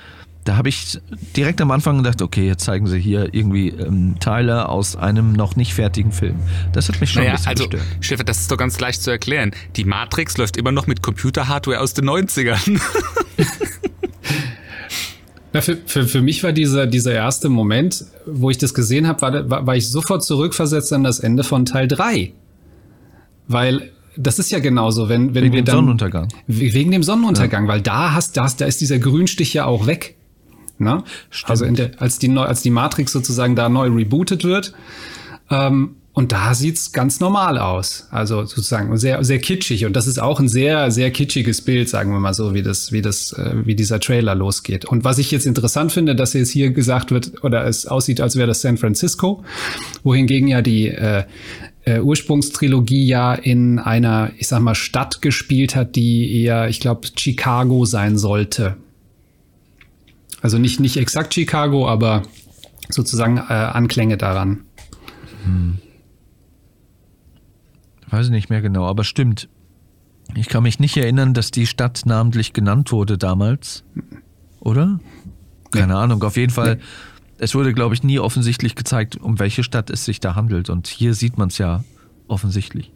Da 0.45 0.57
habe 0.59 0.69
ich 0.69 0.99
direkt 1.35 1.63
am 1.63 1.71
Anfang 1.71 1.97
gedacht, 1.99 2.21
okay, 2.21 2.47
jetzt 2.47 2.65
zeigen 2.65 2.87
sie 2.87 2.99
hier 2.99 3.33
irgendwie 3.33 3.71
ähm, 3.71 4.17
Teile 4.21 4.69
aus 4.69 4.95
einem 4.95 5.33
noch 5.33 5.57
nicht 5.57 5.73
fertigen 5.73 6.13
Film. 6.13 6.37
Das 6.73 6.91
hat 6.91 7.01
mich 7.01 7.13
schon 7.13 7.23
Naja, 7.23 7.33
ein 7.33 7.37
bisschen 7.37 7.51
also, 7.51 7.69
gestört. 7.69 7.97
Stefan, 8.01 8.27
das 8.27 8.41
ist 8.41 8.51
doch 8.51 8.59
ganz 8.59 8.79
leicht 8.79 9.01
zu 9.01 9.11
erklären. 9.11 9.53
Die 9.77 9.85
Matrix 9.85 10.37
läuft 10.37 10.59
immer 10.59 10.71
noch 10.71 10.87
mit 10.87 11.03
Computer-Hardware 11.03 11.81
aus 11.81 11.95
den 11.95 12.11
90ern. 12.11 12.79
Na, 15.55 15.63
für, 15.63 15.79
für, 15.87 16.07
für 16.07 16.21
mich 16.21 16.43
war 16.43 16.53
dieser, 16.53 16.87
dieser 16.87 17.15
erste 17.15 17.49
Moment, 17.49 18.05
wo 18.27 18.51
ich 18.51 18.59
das 18.59 18.75
gesehen 18.75 19.07
habe, 19.07 19.23
war, 19.23 19.49
war, 19.49 19.67
war 19.67 19.77
ich 19.77 19.89
sofort 19.89 20.25
zurückversetzt 20.25 20.93
an 20.93 21.05
das 21.05 21.21
Ende 21.21 21.45
von 21.45 21.65
Teil 21.65 21.89
3. 21.89 22.33
Weil 23.47 23.93
das 24.17 24.39
ist 24.39 24.51
ja 24.51 24.59
genauso, 24.59 25.09
wenn, 25.09 25.35
wenn 25.35 25.45
Wegen 25.45 25.55
wir 25.55 25.63
dem 25.63 25.65
dann. 25.67 25.75
Sonnenuntergang. 25.77 26.29
We- 26.47 26.73
Wegen 26.75 26.91
dem 26.91 27.03
Sonnenuntergang, 27.03 27.69
weil 27.69 27.81
da 27.81 28.13
hast, 28.15 28.37
da, 28.37 28.45
hast, 28.45 28.61
da 28.61 28.67
ist 28.67 28.81
dieser 28.81 28.99
Grünstich 28.99 29.55
ja 29.55 29.65
auch 29.67 29.87
weg. 29.87 30.17
Ne? 30.79 31.05
Also 31.45 31.65
in 31.65 31.75
der, 31.77 31.91
als, 32.01 32.19
die, 32.19 32.31
als 32.37 32.63
die 32.63 32.71
Matrix 32.71 33.13
sozusagen 33.13 33.55
da 33.55 33.69
neu 33.69 33.89
rebootet 33.89 34.45
wird. 34.45 34.75
Ähm, 35.51 35.97
und 36.13 36.31
da 36.31 36.55
sieht's 36.55 36.93
ganz 36.93 37.19
normal 37.19 37.59
aus. 37.59 38.07
Also 38.13 38.45
sozusagen 38.45 38.97
sehr, 38.97 39.25
sehr 39.25 39.41
kitschig. 39.41 39.85
Und 39.85 39.97
das 39.97 40.07
ist 40.07 40.21
auch 40.23 40.39
ein 40.39 40.49
sehr, 40.49 40.93
sehr 40.93 41.11
kitschiges 41.11 41.61
Bild, 41.63 41.89
sagen 41.89 42.13
wir 42.13 42.21
mal 42.21 42.35
so, 42.35 42.55
wie 42.55 42.63
das, 42.63 42.93
wie 42.93 43.03
das, 43.03 43.33
äh, 43.33 43.55
wie 43.65 43.75
dieser 43.75 43.99
Trailer 43.99 44.37
losgeht. 44.37 44.85
Und 44.85 45.03
was 45.03 45.19
ich 45.19 45.33
jetzt 45.33 45.45
interessant 45.45 45.91
finde, 45.91 46.15
dass 46.15 46.33
jetzt 46.33 46.51
hier 46.51 46.71
gesagt 46.71 47.11
wird, 47.11 47.43
oder 47.43 47.67
es 47.67 47.87
aussieht, 47.87 48.21
als 48.21 48.37
wäre 48.37 48.47
das 48.47 48.61
San 48.61 48.77
Francisco, 48.79 49.43
wohingegen 50.05 50.47
ja 50.47 50.63
die 50.63 50.87
äh, 50.87 51.25
äh, 51.85 52.01
Ursprungstrilogie 52.01 53.07
ja 53.07 53.35
in 53.35 53.79
einer, 53.79 54.31
ich 54.39 54.49
sag 54.49 54.61
mal, 54.61 54.75
Stadt 54.75 55.23
gespielt 55.23 55.77
hat, 55.77 55.97
die 55.97 56.43
eher, 56.43 56.69
ich 56.69 56.81
glaube, 56.81 57.09
Chicago 57.17 57.85
sein 57.85 58.17
sollte. 58.19 58.77
Also 60.41 60.59
nicht, 60.59 60.81
nicht 60.81 60.97
exakt 60.97 61.35
Chicago, 61.35 61.89
aber 61.89 62.23
sozusagen 62.89 63.39
äh, 63.39 63.53
Anklänge 63.53 64.17
daran. 64.17 64.65
Weiß 68.11 68.27
ich 68.27 68.33
nicht 68.33 68.51
mehr 68.51 68.63
genau, 68.63 68.87
aber 68.87 69.05
stimmt. 69.05 69.49
Ich 70.35 70.49
kann 70.49 70.63
mich 70.63 70.79
nicht 70.79 70.97
erinnern, 70.97 71.35
dass 71.35 71.51
die 71.51 71.67
Stadt 71.67 72.03
namentlich 72.07 72.53
genannt 72.53 72.93
wurde 72.93 73.19
damals. 73.19 73.85
Oder? 74.61 75.01
Keine 75.71 75.97
Ahnung. 75.97 76.23
Auf 76.23 76.37
jeden 76.37 76.53
Fall, 76.53 76.79
es 77.39 77.55
wurde, 77.55 77.73
glaube 77.75 77.95
ich, 77.95 78.03
nie 78.03 78.19
offensichtlich 78.19 78.75
gezeigt, 78.75 79.17
um 79.17 79.39
welche 79.39 79.65
Stadt 79.65 79.91
es 79.91 80.05
sich 80.05 80.21
da 80.21 80.35
handelt. 80.35 80.71
Und 80.71 80.87
hier 80.87 81.15
sieht 81.15 81.37
man 81.39 81.49
es 81.49 81.59
ja 81.59 81.83
offensichtlich. 82.29 82.91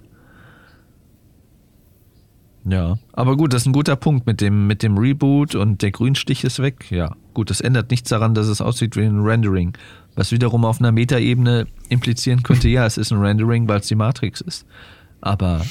Ja, 2.64 2.98
aber 3.12 3.36
gut, 3.36 3.52
das 3.54 3.62
ist 3.62 3.66
ein 3.66 3.72
guter 3.72 3.96
Punkt 3.96 4.26
mit 4.26 4.40
dem, 4.40 4.66
mit 4.66 4.82
dem 4.82 4.98
Reboot 4.98 5.54
und 5.54 5.80
der 5.80 5.90
Grünstich 5.90 6.44
ist 6.44 6.58
weg. 6.60 6.90
Ja, 6.90 7.14
gut, 7.32 7.48
das 7.50 7.60
ändert 7.60 7.90
nichts 7.90 8.10
daran, 8.10 8.34
dass 8.34 8.46
es 8.46 8.60
aussieht 8.60 8.94
wie 8.96 9.04
ein 9.04 9.20
Rendering. 9.20 9.72
Was 10.16 10.32
wiederum 10.32 10.64
auf 10.64 10.80
einer 10.80 10.92
Metaebene 10.92 11.66
implizieren 11.88 12.42
könnte, 12.42 12.68
ja, 12.68 12.84
es 12.84 12.98
ist 12.98 13.10
ein 13.12 13.20
Rendering, 13.20 13.68
weil 13.68 13.80
es 13.80 13.86
die 13.86 13.94
Matrix 13.94 14.40
ist. 14.42 14.66
Aber 15.20 15.64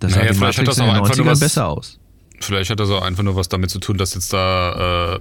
das 0.00 0.12
Naja, 0.16 0.28
sah 0.28 0.32
die 0.32 0.38
Matrix 0.40 0.68
das 0.68 0.78
in 0.78 0.84
den 0.86 0.94
einfach 0.94 1.16
nur 1.16 1.26
90ern 1.26 1.30
was- 1.32 1.40
besser 1.40 1.68
aus. 1.68 2.00
Vielleicht 2.40 2.70
hat 2.70 2.78
das 2.80 2.90
auch 2.90 3.02
einfach 3.02 3.22
nur 3.24 3.36
was 3.36 3.48
damit 3.48 3.68
zu 3.70 3.78
tun, 3.80 3.98
dass 3.98 4.14
jetzt 4.14 4.32
da 4.32 5.16
äh, 5.16 5.20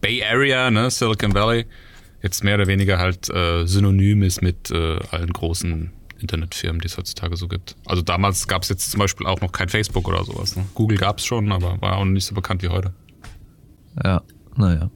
Bay 0.00 0.22
Area, 0.24 0.70
ne, 0.70 0.90
Silicon 0.90 1.32
Valley, 1.32 1.66
jetzt 2.22 2.44
mehr 2.44 2.56
oder 2.56 2.66
weniger 2.66 2.98
halt 2.98 3.30
äh, 3.30 3.66
synonym 3.66 4.22
ist 4.22 4.42
mit 4.42 4.70
äh, 4.70 4.98
allen 5.10 5.32
großen 5.32 5.92
Internetfirmen, 6.18 6.80
die 6.80 6.86
es 6.86 6.96
heutzutage 6.96 7.36
so 7.36 7.48
gibt. 7.48 7.76
Also 7.86 8.02
damals 8.02 8.48
gab 8.48 8.62
es 8.62 8.68
jetzt 8.68 8.90
zum 8.90 8.98
Beispiel 8.98 9.26
auch 9.26 9.40
noch 9.40 9.52
kein 9.52 9.68
Facebook 9.68 10.08
oder 10.08 10.24
sowas. 10.24 10.56
Ne? 10.56 10.64
Google 10.74 10.98
gab 10.98 11.18
es 11.18 11.26
schon, 11.26 11.52
aber 11.52 11.80
war 11.80 11.96
auch 11.96 12.04
nicht 12.04 12.24
so 12.24 12.34
bekannt 12.34 12.62
wie 12.62 12.68
heute. 12.68 12.92
Ja, 14.04 14.22
naja. 14.56 14.90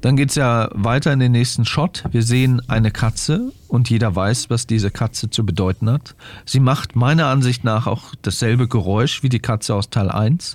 Dann 0.00 0.16
geht's 0.16 0.34
ja 0.34 0.70
weiter 0.72 1.12
in 1.12 1.20
den 1.20 1.32
nächsten 1.32 1.64
Shot. 1.64 2.04
Wir 2.10 2.22
sehen 2.22 2.62
eine 2.68 2.90
Katze 2.90 3.52
und 3.68 3.90
jeder 3.90 4.16
weiß, 4.16 4.50
was 4.50 4.66
diese 4.66 4.90
Katze 4.90 5.30
zu 5.30 5.44
bedeuten 5.44 5.90
hat. 5.90 6.14
Sie 6.46 6.60
macht 6.60 6.96
meiner 6.96 7.26
Ansicht 7.26 7.64
nach 7.64 7.86
auch 7.86 8.14
dasselbe 8.22 8.68
Geräusch 8.68 9.22
wie 9.22 9.28
die 9.28 9.40
Katze 9.40 9.74
aus 9.74 9.90
Teil 9.90 10.10
1. 10.10 10.54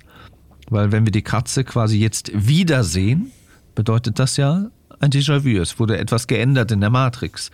Weil 0.70 0.92
wenn 0.92 1.06
wir 1.06 1.12
die 1.12 1.22
Katze 1.22 1.64
quasi 1.64 1.98
jetzt 2.00 2.32
wiedersehen, 2.34 3.32
bedeutet 3.76 4.20
das 4.20 4.38
ja 4.38 4.70
ein 5.00 5.12
Déjà-vu. 5.12 5.62
Es 5.62 5.80
wurde 5.80 5.98
etwas 5.98 6.28
geändert 6.28 6.72
in 6.72 6.82
der 6.82 6.90
Matrix. 6.90 7.52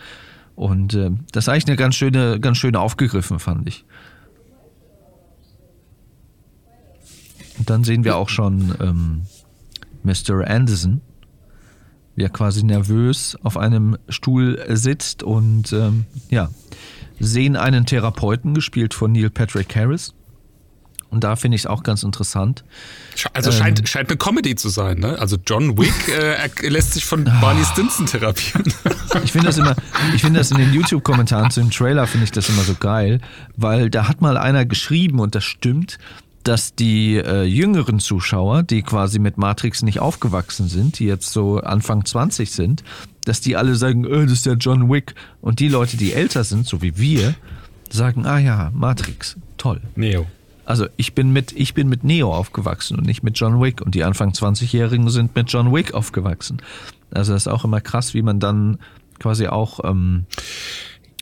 Und 0.55 0.93
äh, 0.93 1.11
das 1.31 1.45
ist 1.45 1.49
eigentlich 1.49 1.67
eine 1.67 1.75
ganz 1.75 1.95
schöne, 1.95 2.39
ganz 2.39 2.57
schöne 2.57 2.79
aufgegriffen, 2.79 3.39
fand 3.39 3.67
ich. 3.67 3.85
Und 7.57 7.69
dann 7.69 7.83
sehen 7.83 8.03
wir 8.03 8.17
auch 8.17 8.29
schon 8.29 8.75
ähm, 8.81 9.21
Mr. 10.03 10.47
Anderson, 10.47 11.01
wie 12.15 12.23
er 12.23 12.29
quasi 12.29 12.63
nervös 12.63 13.37
auf 13.43 13.57
einem 13.57 13.97
Stuhl 14.09 14.63
sitzt 14.69 15.23
und 15.23 15.71
ähm, 15.73 16.05
ja, 16.29 16.49
sehen 17.19 17.55
einen 17.55 17.85
Therapeuten, 17.85 18.53
gespielt 18.53 18.93
von 18.93 19.11
Neil 19.11 19.29
Patrick 19.29 19.75
Harris. 19.75 20.13
Und 21.13 21.23
da 21.23 21.35
finde 21.35 21.55
ich 21.55 21.61
es 21.61 21.65
auch 21.67 21.83
ganz 21.83 22.01
interessant. 22.01 22.63
Also 23.33 23.51
scheint, 23.51 23.87
scheint 23.87 24.09
eine 24.09 24.17
Comedy 24.17 24.55
zu 24.55 24.69
sein, 24.69 24.97
ne? 24.97 25.19
Also 25.19 25.37
John 25.45 25.77
Wick 25.77 25.93
äh, 26.07 26.67
lässt 26.67 26.93
sich 26.93 27.05
von 27.05 27.23
Barney 27.23 27.63
Stinson 27.63 28.07
therapieren. 28.07 28.73
Ich 29.23 29.31
finde 29.31 29.45
das 29.45 29.59
immer, 29.59 29.75
ich 30.15 30.21
finde 30.21 30.39
das 30.39 30.49
in 30.49 30.57
den 30.57 30.73
YouTube-Kommentaren 30.73 31.51
zu 31.51 31.59
dem 31.59 31.69
Trailer 31.69 32.07
finde 32.07 32.23
ich 32.23 32.31
das 32.31 32.49
immer 32.49 32.63
so 32.63 32.73
geil, 32.73 33.21
weil 33.55 33.91
da 33.91 34.07
hat 34.07 34.21
mal 34.21 34.37
einer 34.37 34.65
geschrieben 34.65 35.19
und 35.19 35.35
das 35.35 35.43
stimmt, 35.43 35.99
dass 36.41 36.73
die 36.73 37.17
äh, 37.17 37.43
jüngeren 37.43 37.99
Zuschauer, 37.99 38.63
die 38.63 38.81
quasi 38.81 39.19
mit 39.19 39.37
Matrix 39.37 39.83
nicht 39.83 39.99
aufgewachsen 39.99 40.67
sind, 40.67 40.97
die 40.97 41.05
jetzt 41.05 41.31
so 41.31 41.59
Anfang 41.59 42.05
20 42.05 42.49
sind, 42.51 42.83
dass 43.25 43.39
die 43.39 43.55
alle 43.55 43.75
sagen, 43.75 44.03
äh, 44.03 44.23
das 44.23 44.33
ist 44.33 44.47
der 44.47 44.55
John 44.55 44.89
Wick. 44.91 45.13
Und 45.41 45.59
die 45.59 45.69
Leute, 45.69 45.95
die 45.95 46.13
älter 46.13 46.43
sind, 46.43 46.65
so 46.65 46.81
wie 46.81 46.97
wir, 46.97 47.35
sagen, 47.91 48.25
ah 48.25 48.39
ja, 48.39 48.71
Matrix, 48.73 49.37
toll. 49.57 49.79
Neo. 49.95 50.25
Also 50.65 50.87
ich 50.97 51.13
bin 51.13 51.33
mit, 51.33 51.51
ich 51.53 51.73
bin 51.73 51.89
mit 51.89 52.03
Neo 52.03 52.33
aufgewachsen 52.33 52.97
und 52.97 53.05
nicht 53.05 53.23
mit 53.23 53.37
John 53.37 53.61
Wick. 53.61 53.81
Und 53.81 53.95
die 53.95 54.03
Anfang 54.03 54.31
20-Jährigen 54.31 55.09
sind 55.09 55.35
mit 55.35 55.51
John 55.51 55.73
Wick 55.73 55.93
aufgewachsen. 55.93 56.61
Also 57.11 57.33
das 57.33 57.43
ist 57.43 57.47
auch 57.47 57.65
immer 57.65 57.81
krass, 57.81 58.13
wie 58.13 58.21
man 58.21 58.39
dann 58.39 58.79
quasi 59.19 59.47
auch, 59.47 59.79
ähm, 59.83 60.25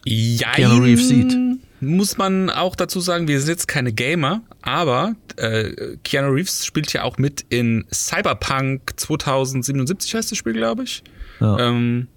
Jein, 0.04 0.56
Keanu 0.56 0.84
Reeves 0.84 1.08
sieht. 1.08 1.36
Muss 1.80 2.18
man 2.18 2.50
auch 2.50 2.76
dazu 2.76 3.00
sagen, 3.00 3.28
wir 3.28 3.40
sind 3.40 3.50
jetzt 3.50 3.68
keine 3.68 3.92
Gamer, 3.92 4.42
aber 4.62 5.16
äh, 5.38 5.98
Keanu 6.04 6.30
Reeves 6.30 6.66
spielt 6.66 6.92
ja 6.94 7.04
auch 7.04 7.18
mit 7.18 7.46
in 7.50 7.86
Cyberpunk 7.92 8.94
2077 8.98 10.14
heißt 10.14 10.32
das 10.32 10.38
Spiel, 10.38 10.54
glaube 10.54 10.84
ich. 10.84 11.04
Ja. 11.40 11.60
Ähm, 11.60 12.08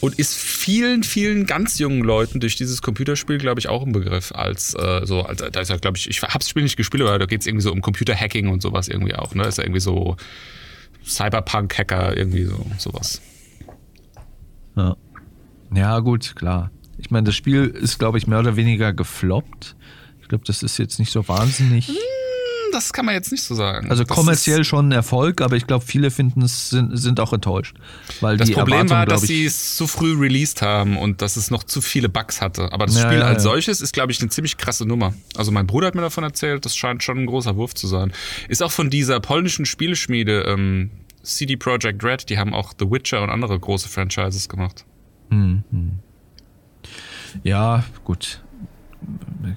und 0.00 0.18
ist 0.18 0.34
vielen, 0.34 1.02
vielen 1.02 1.46
ganz 1.46 1.78
jungen 1.78 2.02
Leuten 2.02 2.40
durch 2.40 2.56
dieses 2.56 2.82
Computerspiel, 2.82 3.38
glaube 3.38 3.60
ich, 3.60 3.68
auch 3.68 3.82
im 3.82 3.92
Begriff 3.92 4.32
als 4.32 4.74
äh, 4.74 5.02
so, 5.04 5.22
als, 5.22 5.42
da 5.50 5.60
ist 5.60 5.70
ja, 5.70 5.76
glaube 5.76 5.96
ich, 5.96 6.08
ich 6.08 6.22
habe 6.22 6.38
das 6.38 6.48
Spiel 6.48 6.62
nicht 6.62 6.76
gespielt, 6.76 7.02
aber 7.02 7.18
da 7.18 7.26
geht 7.26 7.40
es 7.40 7.46
irgendwie 7.46 7.62
so 7.62 7.72
um 7.72 7.80
Computerhacking 7.80 8.48
und 8.48 8.62
sowas 8.62 8.88
irgendwie 8.88 9.14
auch, 9.14 9.34
ne? 9.34 9.44
Ist 9.44 9.58
ja 9.58 9.64
irgendwie 9.64 9.80
so 9.80 10.16
Cyberpunk-Hacker, 11.04 12.16
irgendwie 12.16 12.44
so 12.44 12.66
sowas. 12.78 13.20
ja. 14.76 14.96
ja 15.74 15.98
gut, 16.00 16.36
klar. 16.36 16.70
Ich 16.98 17.10
meine, 17.10 17.24
das 17.24 17.34
Spiel 17.34 17.66
ist, 17.66 17.98
glaube 17.98 18.18
ich, 18.18 18.26
mehr 18.26 18.40
oder 18.40 18.56
weniger 18.56 18.92
gefloppt. 18.92 19.76
Ich 20.20 20.28
glaube, 20.28 20.44
das 20.46 20.62
ist 20.62 20.78
jetzt 20.78 20.98
nicht 20.98 21.12
so 21.12 21.26
wahnsinnig. 21.28 21.90
Das 22.72 22.92
kann 22.92 23.04
man 23.06 23.14
jetzt 23.14 23.32
nicht 23.32 23.42
so 23.42 23.54
sagen. 23.54 23.90
Also 23.90 24.04
Das 24.04 24.16
kommerziell 24.16 24.64
schon 24.64 24.88
ein 24.88 24.92
Erfolg, 24.92 25.40
aber 25.40 25.56
ich 25.56 25.66
glaube, 25.66 25.84
viele 25.84 26.10
finden 26.10 26.42
es 26.42 26.70
sind, 26.70 26.96
sind 26.96 27.20
auch 27.20 27.32
enttäuscht. 27.32 27.76
Weil 28.20 28.36
Das 28.36 28.50
Problem 28.50 28.90
war, 28.90 29.06
dass 29.06 29.22
sie 29.22 29.44
es 29.44 29.76
zu 29.76 29.86
früh 29.86 30.18
released 30.18 30.62
haben 30.62 30.96
und 30.96 31.22
dass 31.22 31.36
es 31.36 31.50
noch 31.50 31.64
zu 31.64 31.80
viele 31.80 32.08
Bugs 32.08 32.40
hatte. 32.40 32.72
Aber 32.72 32.86
das 32.86 32.96
Ja, 32.96 33.02
Spiel 33.06 33.18
ja, 33.18 33.26
als 33.26 33.44
ja. 33.44 33.50
solches 33.50 33.80
ist, 33.80 33.92
glaube 33.92 34.12
ich, 34.12 34.20
eine 34.20 34.28
ziemlich 34.30 34.56
krasse 34.56 34.86
Nummer. 34.86 35.14
Also 35.36 35.52
mein 35.52 35.66
Bruder 35.66 35.88
hat 35.88 35.94
mir 35.94 36.02
davon 36.02 36.24
erzählt, 36.24 36.64
das 36.64 36.76
scheint 36.76 37.02
schon 37.02 37.18
ein 37.18 37.26
großer 37.26 37.56
Wurf 37.56 37.74
zu 37.74 37.86
sein. 37.86 38.12
Ist 38.48 38.62
auch 38.62 38.72
von 38.72 38.90
dieser 38.90 39.20
polnischen 39.20 39.66
Spieleschmiede 39.66 40.42
ähm, 40.42 40.90
CD 41.22 41.56
Projekt 41.56 42.04
Red, 42.04 42.28
die 42.30 42.38
haben 42.38 42.54
auch 42.54 42.72
The 42.78 42.90
Witcher 42.90 43.22
und 43.22 43.30
andere 43.30 43.58
große 43.58 43.88
Franchises 43.88 44.48
gemacht. 44.48 44.84
Ja, 47.42 47.84
gut. 48.04 48.42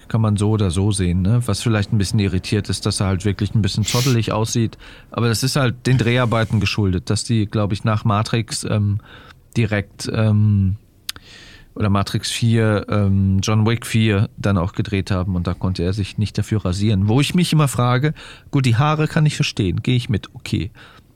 Kann 0.08 0.22
man 0.22 0.38
so 0.38 0.52
oder 0.52 0.72
so 0.72 0.92
sehen, 0.92 1.22
ne? 1.22 1.42
Was 1.46 1.62
vielleicht 1.62 1.92
ein 1.92 1.98
bisschen 1.98 2.20
irritiert 2.20 2.70
ist, 2.70 2.86
dass 2.86 3.00
er 3.00 3.08
halt 3.08 3.26
wirklich 3.26 3.56
ein 3.56 3.62
bisschen 3.62 3.86
zottelig 3.86 4.32
aussieht. 4.32 4.78
Aber 5.12 5.28
das 5.28 5.44
ist 5.44 5.56
halt 5.56 5.88
den 5.88 5.98
Dreharbeiten 5.98 6.60
geschuldet, 6.60 7.10
dass 7.10 7.24
die, 7.24 7.46
glaube 7.46 7.74
ich, 7.74 7.84
nach 7.84 8.06
Matrix 8.06 8.64
ähm, 8.64 9.00
direkt 9.58 10.10
ähm, 10.14 10.78
oder 11.76 11.90
Matrix 11.90 12.30
4, 12.32 12.88
ähm, 12.90 13.40
John 13.42 13.66
Wick 13.66 13.86
4 13.86 14.30
dann 14.38 14.58
auch 14.58 14.74
gedreht 14.74 15.12
haben 15.12 15.36
und 15.36 15.48
da 15.48 15.54
konnte 15.54 15.84
er 15.84 15.94
sich 15.94 16.18
nicht 16.18 16.38
dafür 16.38 16.66
rasieren. 16.66 17.08
Wo 17.08 17.22
ich 17.22 17.36
mich 17.36 17.54
immer 17.54 17.68
frage, 17.68 18.14
gut, 18.52 18.66
die 18.66 18.76
Haare 18.76 19.08
kann 19.08 19.26
ich 19.26 19.36
verstehen, 19.36 19.82
gehe 19.82 19.96
ich 19.96 20.10
mit, 20.10 20.34
okay. 20.36 20.72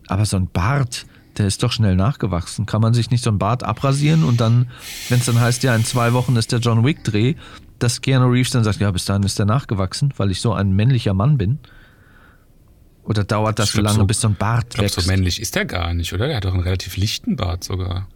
Aber 0.08 0.26
so 0.26 0.38
ein 0.38 0.48
Bart, 0.48 1.06
der 1.38 1.48
ist 1.48 1.64
doch 1.64 1.72
schnell 1.72 1.96
nachgewachsen. 1.96 2.66
Kann 2.66 2.82
man 2.82 2.94
sich 2.94 3.10
nicht 3.10 3.24
so 3.24 3.30
ein 3.30 3.40
Bart 3.40 3.64
abrasieren 3.64 4.24
und 4.24 4.40
dann, 4.40 4.70
wenn 5.10 5.20
es 5.20 5.26
dann 5.26 5.40
heißt, 5.40 5.64
ja, 5.64 5.76
in 5.76 5.84
zwei 5.84 6.14
Wochen 6.14 6.36
ist 6.36 6.52
der 6.52 6.60
John 6.60 6.86
Wick-Dreh, 6.86 7.36
dass 7.84 8.02
Keanu 8.02 8.28
Reeves 8.32 8.52
dann 8.52 8.64
sagt, 8.64 8.80
ja, 8.80 8.90
bis 8.92 9.06
dahin 9.06 9.24
ist 9.24 9.38
der 9.38 9.46
nachgewachsen, 9.46 10.14
weil 10.18 10.32
ich 10.32 10.42
so 10.42 10.54
ein 10.54 10.72
männlicher 10.72 11.14
Mann 11.14 11.38
bin? 11.38 11.60
Oder 13.04 13.24
dauert 13.26 13.60
das 13.60 13.74
glaub, 13.74 13.84
lange, 13.86 13.98
so- 14.00 14.06
bis 14.06 14.22
so 14.22 14.30
ein 14.30 14.36
Bart 14.36 14.66
Ich 14.70 14.70
glaube, 14.76 14.86
wächst? 14.86 15.02
so 15.02 15.08
männlich 15.12 15.42
ist 15.42 15.56
der 15.56 15.66
gar 15.66 15.94
nicht, 15.94 16.14
oder? 16.14 16.28
Der 16.28 16.38
hat 16.38 16.46
doch 16.46 16.54
einen 16.54 16.64
relativ 16.64 16.96
lichten 16.98 17.36
Bart 17.36 17.64
sogar. 17.64 18.08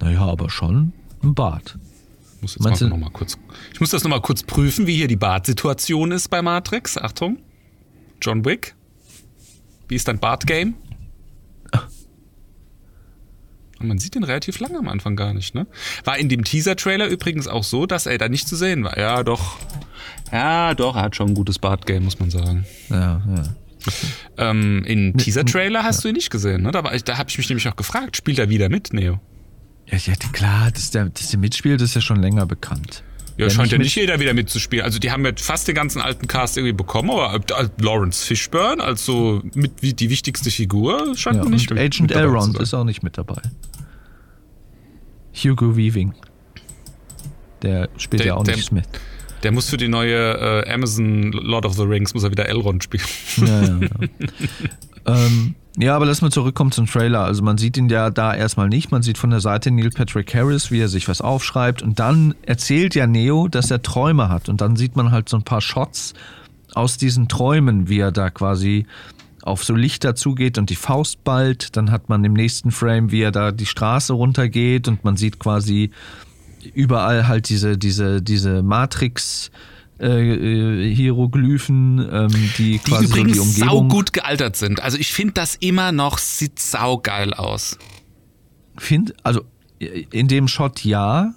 naja, 0.00 0.20
aber 0.24 0.48
schon 0.48 0.92
ein 1.22 1.34
Bart. 1.34 1.78
Ich 2.36 2.42
muss, 2.42 2.54
jetzt 2.70 2.80
mal 2.82 2.88
noch 2.90 2.96
mal 2.98 3.10
kurz, 3.10 3.38
ich 3.72 3.80
muss 3.80 3.90
das 3.90 4.04
nochmal 4.04 4.20
kurz 4.20 4.42
prüfen, 4.42 4.86
wie 4.86 4.94
hier 4.96 5.08
die 5.08 5.16
Bartsituation 5.16 6.12
ist 6.12 6.28
bei 6.28 6.42
Matrix. 6.42 6.96
Achtung. 6.98 7.38
John 8.20 8.44
Wick. 8.44 8.74
Wie 9.88 9.94
ist 9.96 10.06
dein 10.08 10.18
Bart-Game? 10.18 10.74
Man 13.88 13.98
sieht 13.98 14.14
den 14.14 14.24
relativ 14.24 14.58
lange 14.60 14.78
am 14.78 14.88
Anfang 14.88 15.16
gar 15.16 15.32
nicht, 15.34 15.54
ne? 15.54 15.66
War 16.04 16.18
in 16.18 16.28
dem 16.28 16.44
Teaser-Trailer 16.44 17.06
übrigens 17.08 17.46
auch 17.48 17.64
so, 17.64 17.86
dass 17.86 18.06
er 18.06 18.18
da 18.18 18.28
nicht 18.28 18.48
zu 18.48 18.56
sehen 18.56 18.84
war. 18.84 18.98
Ja, 18.98 19.22
doch. 19.22 19.56
Ja, 20.32 20.74
doch, 20.74 20.96
er 20.96 21.02
hat 21.02 21.16
schon 21.16 21.28
ein 21.28 21.34
gutes 21.34 21.58
Bart-Game, 21.58 22.04
muss 22.04 22.18
man 22.18 22.30
sagen. 22.30 22.64
Ja, 22.90 23.22
ja. 23.34 23.42
Ähm, 24.38 24.82
in 24.84 25.16
Teaser-Trailer 25.16 25.82
hast 25.84 26.02
du 26.04 26.08
ihn 26.08 26.14
nicht 26.14 26.30
gesehen, 26.30 26.62
ne? 26.62 26.70
Da, 26.72 26.82
war 26.84 26.94
ich- 26.94 27.04
da 27.04 27.18
habe 27.18 27.28
ich 27.30 27.36
mich 27.38 27.48
nämlich 27.48 27.68
auch 27.68 27.76
gefragt, 27.76 28.16
spielt 28.16 28.38
er 28.38 28.48
wieder 28.48 28.68
mit, 28.68 28.92
Neo? 28.92 29.20
Ja, 29.90 29.98
ja 29.98 30.14
klar, 30.32 30.70
dass 30.70 30.90
der, 30.90 31.06
dass 31.10 31.28
der 31.30 31.38
mitspielt, 31.38 31.80
ist 31.82 31.94
ja 31.94 32.00
schon 32.00 32.22
länger 32.22 32.46
bekannt. 32.46 33.02
Ja, 33.36 33.50
scheint 33.50 33.72
ja 33.72 33.78
mit- 33.78 33.86
nicht 33.86 33.96
jeder 33.96 34.20
wieder 34.20 34.32
mitzuspielen. 34.32 34.84
Also 34.84 34.98
die 35.00 35.10
haben 35.10 35.24
ja 35.26 35.32
fast 35.36 35.66
den 35.68 35.74
ganzen 35.74 36.00
alten 36.00 36.28
Cast 36.28 36.56
irgendwie 36.56 36.72
bekommen, 36.72 37.10
aber 37.10 37.34
äh, 37.34 37.68
Lawrence 37.78 38.24
Fishburne 38.24 38.82
als 38.82 39.04
so 39.04 39.42
mit 39.54 39.72
wie 39.82 39.92
die 39.92 40.08
wichtigste 40.08 40.50
Figur 40.52 41.14
scheint 41.16 41.36
Ja, 41.38 41.44
nicht 41.44 41.68
mit 41.68 41.78
Agent 41.80 42.10
dabei 42.12 42.20
zu 42.22 42.26
Elrond 42.28 42.58
ist 42.60 42.72
auch 42.74 42.84
nicht 42.84 43.02
mit 43.02 43.18
dabei. 43.18 43.42
Hugo 45.34 45.76
Weaving. 45.76 46.14
Der 47.62 47.88
spielt 47.96 48.20
Der- 48.20 48.26
ja 48.28 48.34
auch 48.34 48.44
der- 48.44 48.56
nicht 48.56 48.72
mit. 48.72 48.84
Der 49.42 49.52
muss 49.52 49.68
für 49.68 49.76
die 49.76 49.88
neue 49.88 50.62
äh, 50.64 50.72
Amazon 50.72 51.30
Lord 51.32 51.66
of 51.66 51.74
the 51.74 51.82
Rings 51.82 52.14
muss 52.14 52.24
er 52.24 52.30
wieder 52.30 52.48
Elrond 52.48 52.82
spielen. 52.82 53.04
Ja, 53.36 53.62
ja, 53.62 53.78
ja. 53.78 53.88
ähm, 55.26 55.54
ja, 55.76 55.94
aber 55.96 56.06
lass 56.06 56.22
mal 56.22 56.30
zurückkommen 56.30 56.72
zum 56.72 56.86
Trailer. 56.86 57.24
Also 57.24 57.42
man 57.42 57.58
sieht 57.58 57.76
ihn 57.76 57.90
ja 57.90 58.08
da 58.08 58.32
erstmal 58.34 58.68
nicht. 58.70 58.90
Man 58.90 59.02
sieht 59.02 59.18
von 59.18 59.28
der 59.28 59.40
Seite 59.40 59.70
Neil 59.70 59.90
Patrick 59.90 60.34
Harris, 60.34 60.70
wie 60.70 60.80
er 60.80 60.88
sich 60.88 61.08
was 61.08 61.20
aufschreibt. 61.20 61.82
Und 61.82 61.98
dann 61.98 62.34
erzählt 62.46 62.94
ja 62.94 63.06
Neo, 63.06 63.48
dass 63.48 63.70
er 63.70 63.82
Träume 63.82 64.30
hat. 64.30 64.48
Und 64.48 64.62
dann 64.62 64.76
sieht 64.76 64.96
man 64.96 65.10
halt 65.10 65.28
so 65.28 65.36
ein 65.36 65.42
paar 65.42 65.60
Shots 65.60 66.14
aus 66.74 66.96
diesen 66.96 67.28
Träumen, 67.28 67.88
wie 67.90 67.98
er 67.98 68.12
da 68.12 68.30
quasi 68.30 68.86
auf 69.44 69.62
so 69.62 69.74
Lichter 69.74 70.14
zugeht 70.14 70.56
und 70.56 70.70
die 70.70 70.76
Faust 70.76 71.22
ballt. 71.22 71.76
Dann 71.76 71.90
hat 71.90 72.08
man 72.08 72.24
im 72.24 72.32
nächsten 72.32 72.70
Frame, 72.70 73.10
wie 73.10 73.20
er 73.20 73.30
da 73.30 73.52
die 73.52 73.66
Straße 73.66 74.12
runtergeht 74.14 74.88
und 74.88 75.04
man 75.04 75.16
sieht 75.16 75.38
quasi 75.38 75.90
überall 76.72 77.28
halt 77.28 77.50
diese, 77.50 77.76
diese, 77.76 78.22
diese 78.22 78.62
Matrix 78.62 79.50
äh, 79.98 80.92
Hieroglyphen, 80.94 81.98
ähm, 82.10 82.28
die 82.56 82.78
Die 82.78 82.78
quasi 82.78 83.06
so 83.06 83.12
die 83.14 83.20
übrigens 83.20 83.38
Umgebung. 83.38 83.68
saugut 83.90 84.12
gealtert 84.14 84.56
sind. 84.56 84.82
Also 84.82 84.96
ich 84.98 85.12
finde 85.12 85.34
das 85.34 85.56
immer 85.56 85.92
noch 85.92 86.16
sieht 86.18 86.58
saugeil 86.58 87.34
aus. 87.34 87.78
Find, 88.78 89.14
also 89.22 89.42
in 89.78 90.26
dem 90.28 90.48
Shot 90.48 90.84
ja, 90.84 91.34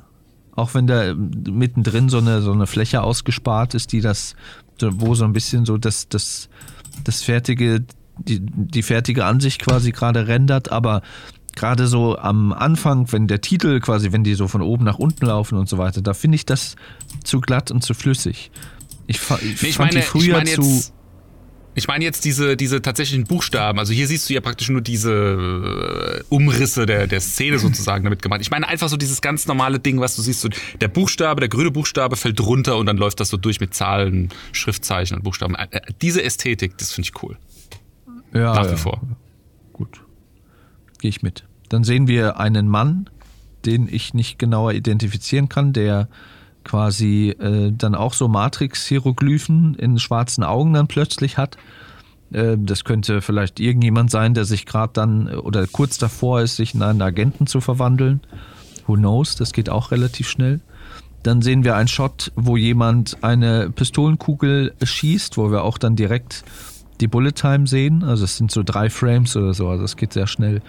auch 0.56 0.74
wenn 0.74 0.88
da 0.88 1.14
mittendrin 1.14 2.08
so 2.10 2.20
eine, 2.20 2.42
so 2.42 2.52
eine 2.54 2.68
Fläche 2.68 3.04
ausgespart 3.04 3.76
ist, 3.76 3.92
die 3.92 4.02
das, 4.02 4.36
wo 4.80 5.14
so 5.14 5.26
ein 5.26 5.34
bisschen 5.34 5.66
so 5.66 5.78
das, 5.78 6.08
das, 6.08 6.50
das 7.04 7.22
fertige, 7.22 7.86
die, 8.20 8.40
die 8.42 8.84
fertige 8.84 9.26
Ansicht 9.26 9.62
quasi 9.62 9.92
gerade 9.92 10.28
rendert, 10.28 10.72
aber 10.72 11.02
gerade 11.56 11.88
so 11.88 12.18
am 12.18 12.54
Anfang, 12.54 13.12
wenn 13.12 13.28
der 13.28 13.42
Titel 13.42 13.80
quasi, 13.80 14.12
wenn 14.12 14.24
die 14.24 14.36
so 14.36 14.48
von 14.48 14.62
oben 14.62 14.86
nach 14.86 15.00
unten 15.00 15.26
laufen 15.26 15.58
und 15.58 15.68
so 15.68 15.78
weiter, 15.78 16.02
da 16.02 16.14
finde 16.14 16.36
ich 16.36 16.46
das 16.46 16.76
zu 17.24 17.42
glatt 17.42 17.72
und 17.72 17.84
zu 17.84 17.94
flüssig. 17.94 18.52
Ich, 19.08 19.20
fa 19.20 19.40
ich 19.42 19.62
Nee, 19.62 19.70
ich 19.70 19.76
fand 19.76 19.94
meine, 19.94 20.02
die 20.02 20.08
früher 20.08 20.22
ich 20.22 20.32
meine 20.32 20.52
zu. 20.52 20.62
jetzt, 20.62 20.94
ich 21.78 21.88
meine 21.88 22.04
jetzt 22.04 22.26
diese, 22.26 22.58
diese 22.58 22.82
tatsächlichen 22.82 23.26
Buchstaben. 23.26 23.78
Also 23.78 23.94
hier 23.94 24.08
siehst 24.08 24.30
du 24.30 24.34
ja 24.34 24.42
praktisch 24.42 24.70
nur 24.70 24.82
diese 24.82 25.12
äh, 25.12 26.24
Umrisse 26.30 26.86
der, 26.86 27.06
der 27.06 27.22
Szene 27.22 27.60
sozusagen 27.60 28.04
damit 28.04 28.22
gemeint. 28.22 28.42
Ich 28.42 28.50
meine 28.50 28.68
einfach 28.68 28.90
so 28.90 28.98
dieses 28.98 29.22
ganz 29.22 29.48
normale 29.48 29.80
Ding, 29.80 30.00
was 30.00 30.16
du 30.16 30.24
siehst. 30.24 30.42
So 30.42 30.50
der 30.82 30.88
Buchstabe, 30.88 31.40
der 31.40 31.50
grüne 31.50 31.70
Buchstabe 31.70 32.16
fällt 32.16 32.42
runter 32.42 32.78
und 32.78 32.88
dann 32.88 32.98
läuft 32.98 33.20
das 33.20 33.30
so 33.30 33.38
durch 33.38 33.60
mit 33.60 33.76
Zahlen, 33.76 34.30
Schriftzeichen 34.54 35.18
und 35.18 35.24
Buchstaben. 35.24 35.54
Äh, 35.56 35.68
äh, 35.72 35.82
diese 36.02 36.24
Ästhetik, 36.24 36.78
das 36.80 36.94
finde 36.94 37.10
ich 37.10 37.24
cool. 37.24 37.38
Ja, 38.34 38.54
Nach 38.54 38.66
wie 38.66 38.72
ja. 38.72 38.76
vor. 38.78 39.02
Gut. 39.74 40.02
Gehe 41.00 41.10
ich 41.10 41.22
mit. 41.22 41.46
Dann 41.70 41.84
sehen 41.84 42.08
wir 42.08 42.40
einen 42.40 42.68
Mann, 42.68 43.10
den 43.66 43.88
ich 43.92 44.14
nicht 44.14 44.40
genauer 44.40 44.74
identifizieren 44.74 45.50
kann, 45.50 45.74
der 45.74 46.08
quasi 46.64 47.30
äh, 47.40 47.72
dann 47.72 47.96
auch 47.96 48.14
so 48.14 48.28
Matrix-Hieroglyphen 48.28 49.76
in 49.76 50.00
schwarzen 50.00 50.44
Augen 50.44 50.74
dann 50.74 50.88
plötzlich 50.88 51.38
hat. 51.38 51.58
Äh, 52.32 52.58
das 52.60 52.84
könnte 52.84 53.22
vielleicht 53.22 53.60
irgendjemand 53.60 54.12
sein, 54.12 54.34
der 54.34 54.46
sich 54.46 54.66
gerade 54.66 54.94
dann 54.94 55.28
oder 55.30 55.66
kurz 55.68 55.98
davor 55.98 56.42
ist, 56.42 56.58
sich 56.58 56.74
in 56.74 56.82
einen 56.82 57.02
Agenten 57.02 57.48
zu 57.48 57.62
verwandeln. 57.62 58.22
Who 58.86 58.96
knows? 58.96 59.36
Das 59.36 59.54
geht 59.54 59.70
auch 59.70 59.92
relativ 59.92 60.30
schnell. 60.30 60.62
Dann 61.24 61.42
sehen 61.42 61.64
wir 61.64 61.76
einen 61.76 61.88
Shot, 61.88 62.32
wo 62.36 62.58
jemand 62.58 63.24
eine 63.24 63.70
Pistolenkugel 63.70 64.74
schießt, 64.82 65.38
wo 65.38 65.52
wir 65.52 65.64
auch 65.64 65.78
dann 65.78 65.96
direkt 65.96 66.46
die 67.02 67.08
Bullet 67.08 67.32
Time 67.34 67.68
sehen. 67.68 68.04
Also 68.04 68.24
es 68.26 68.38
sind 68.38 68.52
so 68.52 68.64
drei 68.64 68.90
Frames 68.90 69.36
oder 69.36 69.54
so, 69.54 69.68
also 69.70 69.84
es 69.84 69.96
geht 69.98 70.14
sehr 70.14 70.28
schnell. 70.28 70.62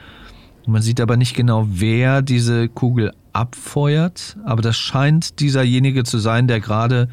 Man 0.67 0.83
sieht 0.83 1.01
aber 1.01 1.17
nicht 1.17 1.35
genau, 1.35 1.67
wer 1.71 2.21
diese 2.21 2.69
Kugel 2.69 3.13
abfeuert, 3.33 4.37
aber 4.45 4.61
das 4.61 4.77
scheint 4.77 5.41
dieserjenige 5.41 6.05
zu 6.05 6.19
sein, 6.19 6.47
der 6.47 6.61
gerade 6.61 7.09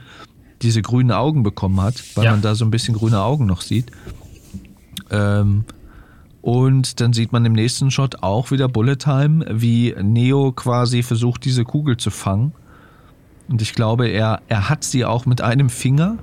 diese 0.61 0.81
grünen 0.81 1.11
Augen 1.11 1.43
bekommen 1.43 1.79
hat, 1.81 2.03
weil 2.15 2.25
Ja. 2.25 2.31
man 2.31 2.41
da 2.41 2.55
so 2.55 2.65
ein 2.65 2.71
bisschen 2.71 2.95
grüne 2.95 3.21
Augen 3.21 3.45
noch 3.45 3.61
sieht. 3.61 3.91
Ähm, 5.11 5.63
und 6.41 6.99
dann 6.99 7.13
sieht 7.13 7.31
man 7.31 7.45
im 7.45 7.53
nächsten 7.53 7.91
Shot 7.91 8.21
auch 8.23 8.51
wieder 8.51 8.67
Bullet 8.67 8.97
Time, 8.97 9.45
wie 9.49 9.95
Neo 10.01 10.51
quasi 10.51 11.01
versucht, 11.03 11.45
diese 11.45 11.63
Kugel 11.63 11.97
zu 11.97 12.11
fangen. 12.11 12.51
Und 13.47 13.61
ich 13.61 13.73
glaube, 13.73 14.07
er, 14.09 14.41
er 14.47 14.69
hat 14.69 14.83
sie 14.83 15.05
auch 15.05 15.25
mit 15.25 15.41
einem 15.41 15.69
Finger. 15.69 16.17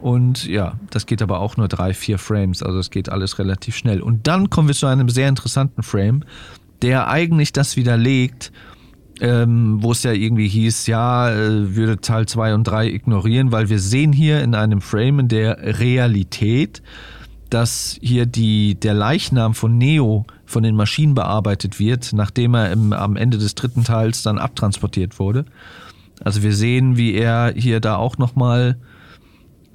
Und 0.00 0.46
ja, 0.46 0.74
das 0.90 1.06
geht 1.06 1.20
aber 1.20 1.40
auch 1.40 1.56
nur 1.56 1.68
drei, 1.68 1.92
vier 1.92 2.18
Frames. 2.18 2.62
Also 2.62 2.78
es 2.78 2.90
geht 2.90 3.10
alles 3.10 3.38
relativ 3.38 3.76
schnell. 3.76 4.00
Und 4.00 4.26
dann 4.26 4.48
kommen 4.50 4.68
wir 4.68 4.74
zu 4.74 4.86
einem 4.86 5.08
sehr 5.08 5.28
interessanten 5.28 5.82
Frame, 5.82 6.24
der 6.82 7.08
eigentlich 7.08 7.52
das 7.52 7.76
widerlegt, 7.76 8.52
ähm, 9.20 9.82
wo 9.82 9.92
es 9.92 10.02
ja 10.02 10.12
irgendwie 10.12 10.48
hieß, 10.48 10.86
ja, 10.86 11.30
äh, 11.30 11.76
würde 11.76 12.00
Teil 12.00 12.26
2 12.26 12.54
und 12.54 12.64
3 12.64 12.88
ignorieren, 12.88 13.52
weil 13.52 13.68
wir 13.68 13.78
sehen 13.78 14.12
hier 14.12 14.42
in 14.42 14.54
einem 14.54 14.80
Frame 14.80 15.20
in 15.20 15.28
der 15.28 15.78
Realität, 15.78 16.82
dass 17.50 17.98
hier 18.00 18.24
die, 18.24 18.76
der 18.76 18.94
Leichnam 18.94 19.54
von 19.54 19.76
Neo 19.76 20.24
von 20.46 20.62
den 20.62 20.76
Maschinen 20.76 21.14
bearbeitet 21.14 21.78
wird, 21.78 22.12
nachdem 22.14 22.54
er 22.54 22.72
im, 22.72 22.92
am 22.92 23.16
Ende 23.16 23.36
des 23.36 23.54
dritten 23.54 23.84
Teils 23.84 24.22
dann 24.22 24.38
abtransportiert 24.38 25.18
wurde. 25.18 25.44
Also 26.24 26.42
wir 26.42 26.54
sehen, 26.54 26.96
wie 26.96 27.14
er 27.14 27.52
hier 27.54 27.80
da 27.80 27.96
auch 27.96 28.18
nochmal 28.18 28.78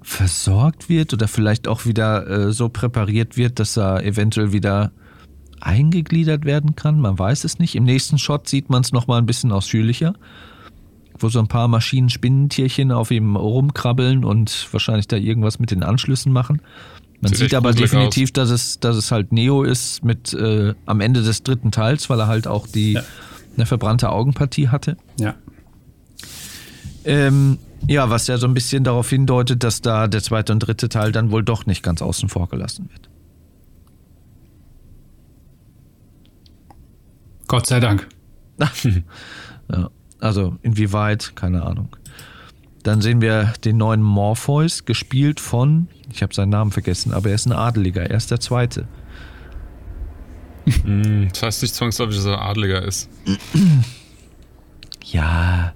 versorgt 0.06 0.88
wird 0.88 1.14
oder 1.14 1.28
vielleicht 1.28 1.68
auch 1.68 1.88
wieder 1.88 2.28
äh, 2.30 2.52
so 2.54 2.70
präpariert 2.70 3.38
wird, 3.38 3.60
dass 3.60 3.76
er 3.76 4.04
eventuell 4.04 4.54
wieder 4.54 4.92
eingegliedert 5.60 6.46
werden 6.46 6.76
kann. 6.76 7.00
Man 7.02 7.18
weiß 7.18 7.44
es 7.44 7.58
nicht. 7.58 7.74
Im 7.76 7.86
nächsten 7.86 8.20
Shot 8.20 8.48
sieht 8.48 8.70
man 8.70 8.84
es 8.84 8.92
nochmal 8.92 9.18
ein 9.18 9.26
bisschen 9.26 9.52
ausführlicher, 9.52 10.14
wo 11.18 11.28
so 11.30 11.40
ein 11.40 11.48
paar 11.48 11.68
Maschinenspinnentierchen 11.68 12.92
auf 12.92 13.10
ihm 13.10 13.36
rumkrabbeln 13.36 14.24
und 14.24 14.68
wahrscheinlich 14.72 15.08
da 15.08 15.18
irgendwas 15.18 15.58
mit 15.58 15.72
den 15.72 15.82
Anschlüssen 15.82 16.32
machen. 16.32 16.62
Man 17.20 17.32
Sieht 17.32 17.40
sieht, 17.40 17.54
aber 17.56 17.74
definitiv, 17.74 18.32
dass 18.32 18.52
es, 18.52 18.80
dass 18.80 18.98
es 18.98 19.12
halt 19.12 19.32
Neo 19.32 19.64
ist 19.64 20.06
mit 20.06 20.34
äh, 20.36 20.76
am 20.86 21.02
Ende 21.02 21.24
des 21.24 21.42
dritten 21.42 21.72
Teils, 21.72 22.12
weil 22.12 22.20
er 22.20 22.28
halt 22.28 22.46
auch 22.46 22.68
die 22.68 22.94
Ja. 22.94 23.04
eine 23.58 23.66
verbrannte 23.66 24.10
Augenpartie 24.12 24.68
hatte. 24.68 24.98
Ja. 25.20 25.34
Ähm, 27.06 27.58
ja, 27.88 28.10
was 28.10 28.28
ja 28.28 28.38
so 28.38 28.48
ein 28.48 28.54
bisschen 28.54 28.84
darauf 28.84 29.10
hindeutet, 29.10 29.64
dass 29.64 29.82
da 29.82 30.08
der 30.08 30.22
zweite 30.22 30.54
und 30.54 30.60
dritte 30.60 30.90
Teil 30.90 31.12
dann 31.12 31.32
wohl 31.32 31.44
doch 31.44 31.66
nicht 31.66 31.84
ganz 31.84 32.02
außen 32.02 32.30
vor 32.30 32.48
gelassen 32.50 32.90
wird. 32.92 33.10
Gott 37.48 37.68
sei 37.68 37.80
Dank. 37.80 38.08
ja, 39.72 39.90
also 40.20 40.56
inwieweit, 40.62 41.36
keine 41.36 41.64
Ahnung. 41.64 41.96
Dann 42.84 43.02
sehen 43.02 43.22
wir 43.22 43.54
den 43.64 43.78
neuen 43.78 44.02
Morpheus, 44.02 44.86
gespielt 44.86 45.40
von, 45.40 45.88
ich 46.12 46.22
habe 46.22 46.34
seinen 46.34 46.50
Namen 46.50 46.72
vergessen, 46.72 47.14
aber 47.14 47.30
er 47.30 47.36
ist 47.36 47.46
ein 47.46 47.52
Adeliger, 47.52 48.04
er 48.04 48.18
ist 48.18 48.32
der 48.32 48.40
Zweite. 48.40 48.88
Hm, 50.84 51.28
das 51.30 51.44
heißt 51.44 51.62
nicht 51.62 51.76
zwangsläufig, 51.76 52.16
dass 52.16 52.26
er 52.26 52.42
Adliger 52.42 52.82
ist. 52.82 53.08
Ja. 55.04 55.76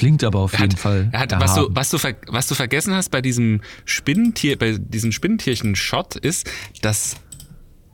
Klingt 0.00 0.24
aber 0.24 0.38
auf 0.38 0.54
Er 0.54 0.60
jeden 0.60 0.72
hat, 0.72 0.78
Fall. 0.80 1.08
er 1.12 1.20
hat, 1.20 1.32
was, 1.38 1.54
du, 1.56 1.68
was, 1.72 1.90
du, 1.90 1.98
ver- 1.98 2.16
was 2.28 2.48
du 2.48 2.54
vergessen 2.54 2.94
hast 2.94 3.10
bei 3.10 3.20
diesem 3.20 3.60
Spinnentier, 3.84 4.58
bei 4.58 4.78
diesem 4.78 5.12
Spinnentierchen-Shot 5.12 6.16
ist, 6.16 6.50
dass 6.80 7.16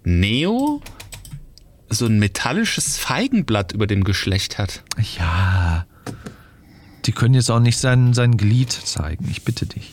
Neo 0.05 0.81
so 1.89 2.07
ein 2.07 2.21
metallisches 2.21 2.97
Feigenblatt 2.97 3.73
über 3.73 3.89
dem 3.89 4.05
Geschlecht 4.05 4.57
hat. 4.57 4.85
Ja. 5.19 5.85
Die 7.07 7.13
können 7.13 7.35
jetzt 7.35 7.51
auch 7.51 7.59
nicht 7.59 7.77
sein, 7.79 8.15
sein 8.15 8.37
Glied 8.37 8.71
zeigen, 8.71 9.27
ich 9.29 9.43
bitte 9.43 9.67
dich. 9.67 9.93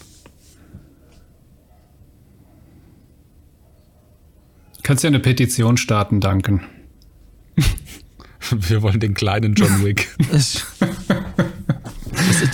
Kannst 4.84 5.04
ja 5.04 5.08
eine 5.08 5.20
Petition 5.20 5.78
starten, 5.78 6.20
danken. 6.20 6.62
Wir 8.52 8.84
wollen 8.84 9.00
den 9.00 9.16
kleinen 9.16 9.56
John 9.56 9.84
Wick. 9.84 10.16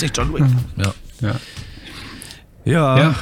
Nicht 0.02 0.18
John 0.18 0.34
Wick. 0.34 0.44
Ja. 0.78 0.94
Ja. 1.22 1.36
Ja. 2.66 2.98
Ja. 2.98 3.16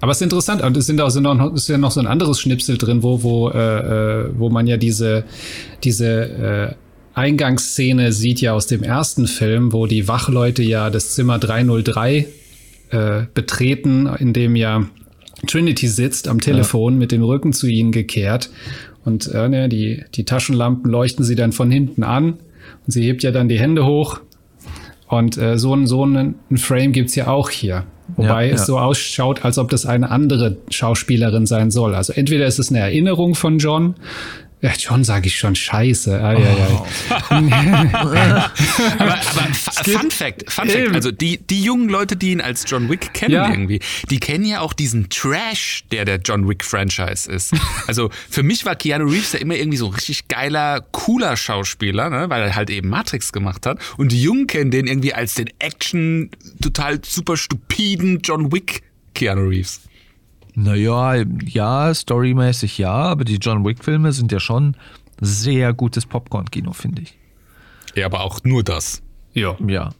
Aber 0.00 0.12
es 0.12 0.18
ist 0.18 0.22
interessant, 0.22 0.62
und 0.62 0.76
es 0.76 0.86
sind 0.86 1.00
auch, 1.00 1.10
sind 1.10 1.26
auch 1.26 1.34
noch, 1.34 1.52
ist 1.54 1.68
ja 1.68 1.76
noch 1.76 1.90
so 1.90 2.00
ein 2.00 2.06
anderes 2.06 2.40
Schnipsel 2.40 2.78
drin, 2.78 3.02
wo, 3.02 3.22
wo, 3.22 3.50
äh, 3.50 3.56
äh, 3.58 4.30
wo 4.38 4.48
man 4.48 4.66
ja 4.66 4.76
diese, 4.76 5.24
diese 5.82 6.06
äh, 6.06 6.74
Eingangsszene 7.14 8.12
sieht 8.12 8.40
ja 8.40 8.52
aus 8.52 8.68
dem 8.68 8.84
ersten 8.84 9.26
Film, 9.26 9.72
wo 9.72 9.86
die 9.86 10.06
Wachleute 10.06 10.62
ja 10.62 10.88
das 10.90 11.14
Zimmer 11.14 11.40
303 11.40 12.26
äh, 12.90 13.22
betreten, 13.34 14.06
in 14.06 14.32
dem 14.32 14.54
ja 14.54 14.86
Trinity 15.46 15.88
sitzt 15.88 16.28
am 16.28 16.40
Telefon 16.40 16.96
mit 16.98 17.12
dem 17.12 17.22
Rücken 17.22 17.52
zu 17.52 17.66
ihnen 17.66 17.90
gekehrt. 17.92 18.50
Und 19.04 19.26
äh, 19.28 19.48
ne, 19.48 19.68
die, 19.68 20.04
die 20.14 20.24
Taschenlampen 20.24 20.90
leuchten 20.90 21.24
sie 21.24 21.34
dann 21.34 21.52
von 21.52 21.70
hinten 21.70 22.02
an. 22.02 22.34
Und 22.86 22.92
sie 22.92 23.02
hebt 23.02 23.22
ja 23.22 23.30
dann 23.30 23.48
die 23.48 23.58
Hände 23.58 23.84
hoch. 23.84 24.20
Und 25.08 25.38
äh, 25.38 25.58
so, 25.58 25.74
ein, 25.74 25.86
so 25.86 26.02
einen 26.04 26.36
Frame 26.56 26.92
gibt's 26.92 27.14
ja 27.14 27.28
auch 27.28 27.50
hier. 27.50 27.84
Wobei 28.16 28.46
Ja, 28.46 28.54
es 28.54 28.60
ja. 28.60 28.66
so 28.66 28.78
ausschaut, 28.78 29.44
als 29.44 29.58
ob 29.58 29.70
das 29.70 29.84
eine 29.84 30.10
andere 30.10 30.56
Schauspielerin 30.70 31.46
sein 31.46 31.70
soll. 31.70 31.94
Also 31.94 32.12
entweder 32.12 32.46
ist 32.46 32.58
es 32.58 32.70
eine 32.70 32.78
Erinnerung 32.80 33.34
von 33.34 33.58
John. 33.58 33.94
Ja, 34.60 34.72
John 34.76 35.04
sage 35.04 35.28
ich 35.28 35.38
schon 35.38 35.54
scheiße. 35.54 36.20
Ai, 36.20 36.36
ai, 36.36 36.66
ai. 37.30 37.92
aber 37.92 38.52
aber 38.98 39.16
Fun 39.18 39.54
Fact, 40.10 40.50
Fun 40.50 40.68
Fact, 40.68 40.94
also 40.94 41.12
die, 41.12 41.38
die 41.38 41.62
jungen 41.62 41.88
Leute, 41.88 42.16
die 42.16 42.32
ihn 42.32 42.40
als 42.40 42.64
John 42.66 42.88
Wick 42.88 43.14
kennen 43.14 43.34
Ja. 43.34 43.48
irgendwie, 43.48 43.80
die 44.10 44.18
kennen 44.18 44.44
ja 44.44 44.60
auch 44.60 44.72
diesen 44.72 45.08
Trash, 45.10 45.84
der 45.92 46.04
der 46.04 46.16
John 46.16 46.48
Wick 46.48 46.64
Franchise 46.64 47.30
ist. 47.30 47.52
Also 47.86 48.10
für 48.28 48.42
mich 48.42 48.64
war 48.66 48.74
Keanu 48.76 49.06
Reeves 49.08 49.32
ja 49.32 49.38
immer 49.38 49.54
irgendwie 49.54 49.78
so 49.78 49.86
ein 49.86 49.94
richtig 49.94 50.28
geiler, 50.28 50.80
cooler 50.92 51.36
Schauspieler, 51.36 52.10
ne, 52.10 52.28
weil 52.28 52.42
er 52.42 52.56
halt 52.56 52.70
eben 52.70 52.88
Matrix 52.88 53.32
gemacht 53.32 53.64
hat. 53.66 53.78
Und 53.96 54.12
die 54.12 54.20
Jungen 54.20 54.46
kennen 54.46 54.70
den 54.70 54.86
irgendwie 54.86 55.14
als 55.14 55.34
den 55.34 55.50
Action, 55.58 56.30
total 56.60 57.00
super 57.04 57.36
stupiden 57.36 58.20
John 58.22 58.52
Wick 58.52 58.82
Keanu 59.14 59.48
Reeves. 59.48 59.80
Naja, 60.60 61.22
ja, 61.46 61.94
storymäßig 61.94 62.78
ja, 62.78 62.90
aber 62.92 63.24
die 63.24 63.36
John 63.36 63.64
Wick-Filme 63.64 64.12
sind 64.12 64.32
ja 64.32 64.40
schon 64.40 64.76
sehr 65.20 65.72
gutes 65.72 66.04
Popcorn-Kino, 66.04 66.72
finde 66.72 67.02
ich. 67.02 67.16
Ja, 67.94 68.06
aber 68.06 68.22
auch 68.22 68.40
nur 68.42 68.64
das. 68.64 69.00
ja, 69.34 69.56
Ja. 69.64 69.90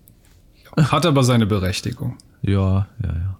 hat 0.76 1.06
aber 1.06 1.22
seine 1.22 1.46
Berechtigung. 1.46 2.16
Ja, 2.42 2.88
ja, 3.02 3.08
ja. 3.08 3.38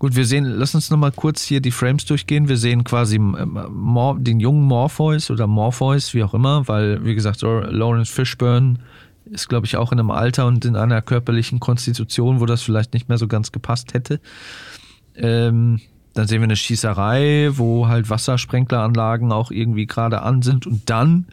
Gut, 0.00 0.16
wir 0.16 0.24
sehen, 0.24 0.44
lass 0.44 0.74
uns 0.74 0.90
nochmal 0.90 1.12
kurz 1.12 1.42
hier 1.44 1.60
die 1.60 1.70
Frames 1.70 2.04
durchgehen. 2.04 2.48
Wir 2.48 2.56
sehen 2.56 2.82
quasi 2.82 3.16
ähm, 3.16 3.58
Mor 3.70 4.18
den 4.18 4.40
jungen 4.40 4.64
Morpheus 4.64 5.30
oder 5.30 5.46
Morpheus, 5.46 6.14
wie 6.14 6.24
auch 6.24 6.34
immer, 6.34 6.66
weil, 6.66 7.04
wie 7.04 7.14
gesagt, 7.14 7.42
Lawrence 7.42 8.10
Fishburne 8.12 8.78
ist, 9.26 9.48
glaube 9.48 9.66
ich, 9.66 9.76
auch 9.76 9.92
in 9.92 10.00
einem 10.00 10.10
Alter 10.10 10.46
und 10.46 10.64
in 10.64 10.74
einer 10.74 11.00
körperlichen 11.00 11.60
Konstitution, 11.60 12.40
wo 12.40 12.46
das 12.46 12.62
vielleicht 12.62 12.92
nicht 12.94 13.08
mehr 13.08 13.18
so 13.18 13.28
ganz 13.28 13.52
gepasst 13.52 13.94
hätte. 13.94 14.20
Ähm, 15.14 15.80
dann 16.14 16.26
sehen 16.26 16.40
wir 16.40 16.44
eine 16.44 16.56
Schießerei, 16.56 17.50
wo 17.52 17.88
halt 17.88 18.10
Wassersprenkleranlagen 18.10 19.32
auch 19.32 19.50
irgendwie 19.50 19.86
gerade 19.86 20.22
an 20.22 20.42
sind. 20.42 20.66
Und 20.66 20.90
dann 20.90 21.26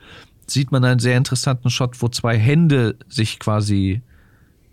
sieht 0.45 0.71
man 0.71 0.83
einen 0.83 0.99
sehr 0.99 1.17
interessanten 1.17 1.69
Shot, 1.69 2.01
wo 2.01 2.07
zwei 2.07 2.37
Hände 2.37 2.95
sich 3.09 3.39
quasi 3.39 4.01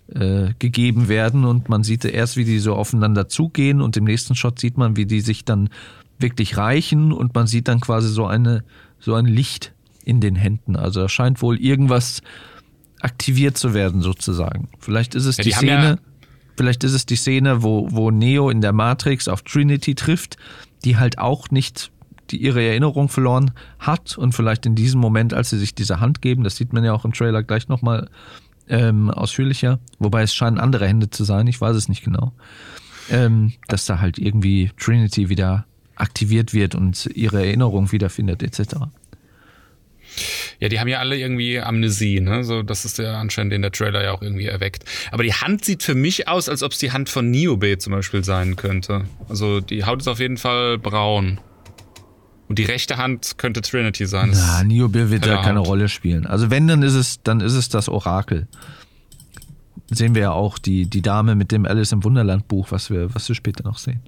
äh, 0.08 0.50
gegeben 0.58 1.08
werden 1.08 1.44
und 1.44 1.68
man 1.68 1.82
sieht 1.82 2.04
erst, 2.04 2.36
wie 2.36 2.44
die 2.44 2.58
so 2.58 2.74
aufeinander 2.74 3.28
zugehen 3.28 3.80
und 3.80 3.96
im 3.96 4.04
nächsten 4.04 4.34
Shot 4.34 4.58
sieht 4.58 4.76
man, 4.76 4.96
wie 4.96 5.06
die 5.06 5.20
sich 5.20 5.44
dann 5.44 5.70
wirklich 6.18 6.56
reichen 6.56 7.12
und 7.12 7.34
man 7.34 7.46
sieht 7.46 7.68
dann 7.68 7.80
quasi 7.80 8.08
so 8.08 8.26
eine 8.26 8.64
so 9.00 9.14
ein 9.14 9.26
Licht 9.26 9.72
in 10.04 10.20
den 10.20 10.36
Händen. 10.36 10.76
Also 10.76 11.00
da 11.00 11.08
scheint 11.08 11.42
wohl 11.42 11.58
irgendwas 11.58 12.22
aktiviert 13.00 13.56
zu 13.56 13.74
werden 13.74 14.00
sozusagen. 14.00 14.68
Vielleicht 14.78 15.14
ist 15.14 15.26
es 15.26 15.36
Ja, 15.38 15.44
die, 15.44 15.50
die 15.50 15.56
Szene, 15.56 15.98
vielleicht 16.56 16.84
ist 16.84 16.92
es 16.92 17.06
die 17.06 17.16
Szene, 17.16 17.62
wo 17.62 17.88
wo 17.90 18.10
Neo 18.10 18.50
in 18.50 18.60
der 18.60 18.72
Matrix 18.72 19.28
auf 19.28 19.42
Trinity 19.42 19.94
trifft, 19.94 20.36
die 20.84 20.96
halt 20.96 21.18
auch 21.18 21.50
nicht 21.50 21.90
die 22.30 22.38
ihre 22.38 22.62
Erinnerung 22.62 23.08
verloren 23.08 23.50
hat 23.78 24.16
und 24.16 24.32
vielleicht 24.34 24.64
in 24.66 24.74
diesem 24.74 25.00
Moment, 25.00 25.34
als 25.34 25.50
sie 25.50 25.58
sich 25.58 25.74
diese 25.74 26.00
Hand 26.00 26.22
geben, 26.22 26.42
das 26.42 26.56
sieht 26.56 26.72
man 26.72 26.84
ja 26.84 26.92
auch 26.92 27.04
im 27.04 27.12
Trailer 27.12 27.42
gleich 27.42 27.68
nochmal 27.68 28.08
ähm, 28.68 29.10
ausführlicher, 29.10 29.78
wobei 29.98 30.22
es 30.22 30.34
scheinen 30.34 30.58
andere 30.58 30.86
Hände 30.86 31.10
zu 31.10 31.24
sein, 31.24 31.46
ich 31.46 31.60
weiß 31.60 31.76
es 31.76 31.88
nicht 31.88 32.02
genau, 32.02 32.32
ähm, 33.10 33.52
dass 33.68 33.84
da 33.86 34.00
halt 34.00 34.18
irgendwie 34.18 34.70
Trinity 34.78 35.28
wieder 35.28 35.66
aktiviert 35.96 36.54
wird 36.54 36.74
und 36.74 37.06
ihre 37.14 37.44
Erinnerung 37.44 37.92
wiederfindet 37.92 38.42
etc. 38.42 38.76
Ja, 40.60 40.68
die 40.68 40.80
haben 40.80 40.88
ja 40.88 40.98
alle 40.98 41.18
irgendwie 41.18 41.60
Amnesie, 41.60 42.20
ne? 42.20 42.44
So, 42.44 42.62
das 42.62 42.84
ist 42.84 42.98
der 42.98 43.16
anscheinend, 43.16 43.52
den 43.52 43.62
der 43.62 43.72
Trailer 43.72 44.02
ja 44.02 44.12
auch 44.12 44.22
irgendwie 44.22 44.46
erweckt. 44.46 44.84
Aber 45.10 45.22
die 45.22 45.32
Hand 45.32 45.64
sieht 45.64 45.82
für 45.82 45.94
mich 45.94 46.28
aus, 46.28 46.48
als 46.48 46.62
ob 46.62 46.72
es 46.72 46.78
die 46.78 46.92
Hand 46.92 47.08
von 47.08 47.30
Niobe 47.30 47.78
zum 47.78 47.92
Beispiel 47.92 48.24
sein 48.24 48.56
könnte. 48.56 49.04
Also 49.28 49.60
die 49.60 49.84
Haut 49.84 50.00
ist 50.00 50.08
auf 50.08 50.20
jeden 50.20 50.36
Fall 50.36 50.78
braun. 50.78 51.40
Und 52.48 52.58
die 52.58 52.64
rechte 52.64 52.98
Hand 52.98 53.38
könnte 53.38 53.62
Trinity 53.62 54.06
sein. 54.06 54.30
Na, 54.34 54.62
Niobe 54.62 55.10
wird 55.10 55.26
da 55.26 55.42
keine 55.42 55.60
Haut. 55.60 55.68
Rolle 55.68 55.88
spielen. 55.88 56.26
Also 56.26 56.50
wenn, 56.50 56.68
dann 56.68 56.82
ist 56.82 56.94
es, 56.94 57.22
dann 57.22 57.40
ist 57.40 57.54
es 57.54 57.68
das 57.68 57.88
Orakel. 57.88 58.48
Sehen 59.90 60.14
wir 60.14 60.22
ja 60.22 60.32
auch 60.32 60.58
die, 60.58 60.86
die 60.86 61.02
Dame 61.02 61.34
mit 61.34 61.52
dem 61.52 61.66
Alice 61.66 61.92
im 61.92 62.04
Wunderland 62.04 62.48
Buch, 62.48 62.68
was 62.70 62.88
wir, 62.88 63.14
was 63.14 63.28
wir 63.28 63.34
später 63.34 63.64
noch 63.64 63.76
sehen. 63.76 64.00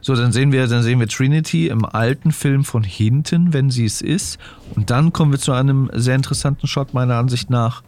So, 0.00 0.14
dann 0.14 0.30
sehen 0.30 0.52
wir, 0.52 0.68
dann 0.68 0.82
sehen 0.82 1.00
wir 1.00 1.08
Trinity 1.08 1.66
im 1.66 1.84
alten 1.84 2.30
Film 2.30 2.62
von 2.62 2.84
hinten, 2.84 3.52
wenn 3.52 3.70
sie 3.70 3.86
es 3.86 4.02
ist. 4.02 4.38
Und 4.76 4.90
dann 4.90 5.12
kommen 5.12 5.32
wir 5.32 5.40
zu 5.40 5.52
einem 5.52 5.90
sehr 5.92 6.14
interessanten 6.14 6.68
Shot 6.68 6.94
meiner 6.94 7.16
Ansicht 7.16 7.50
nach. 7.50 7.82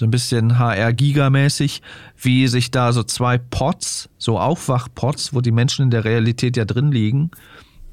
So 0.00 0.06
ein 0.06 0.10
bisschen 0.10 0.58
HR-Giga-mäßig, 0.58 1.82
wie 2.16 2.46
sich 2.46 2.70
da 2.70 2.92
so 2.92 3.02
zwei 3.02 3.36
Pots, 3.36 4.08
so 4.16 4.38
Aufwachpots, 4.38 5.34
wo 5.34 5.40
die 5.40 5.50
Menschen 5.50 5.82
in 5.82 5.90
der 5.90 6.04
Realität 6.04 6.56
ja 6.56 6.64
drin 6.64 6.92
liegen, 6.92 7.32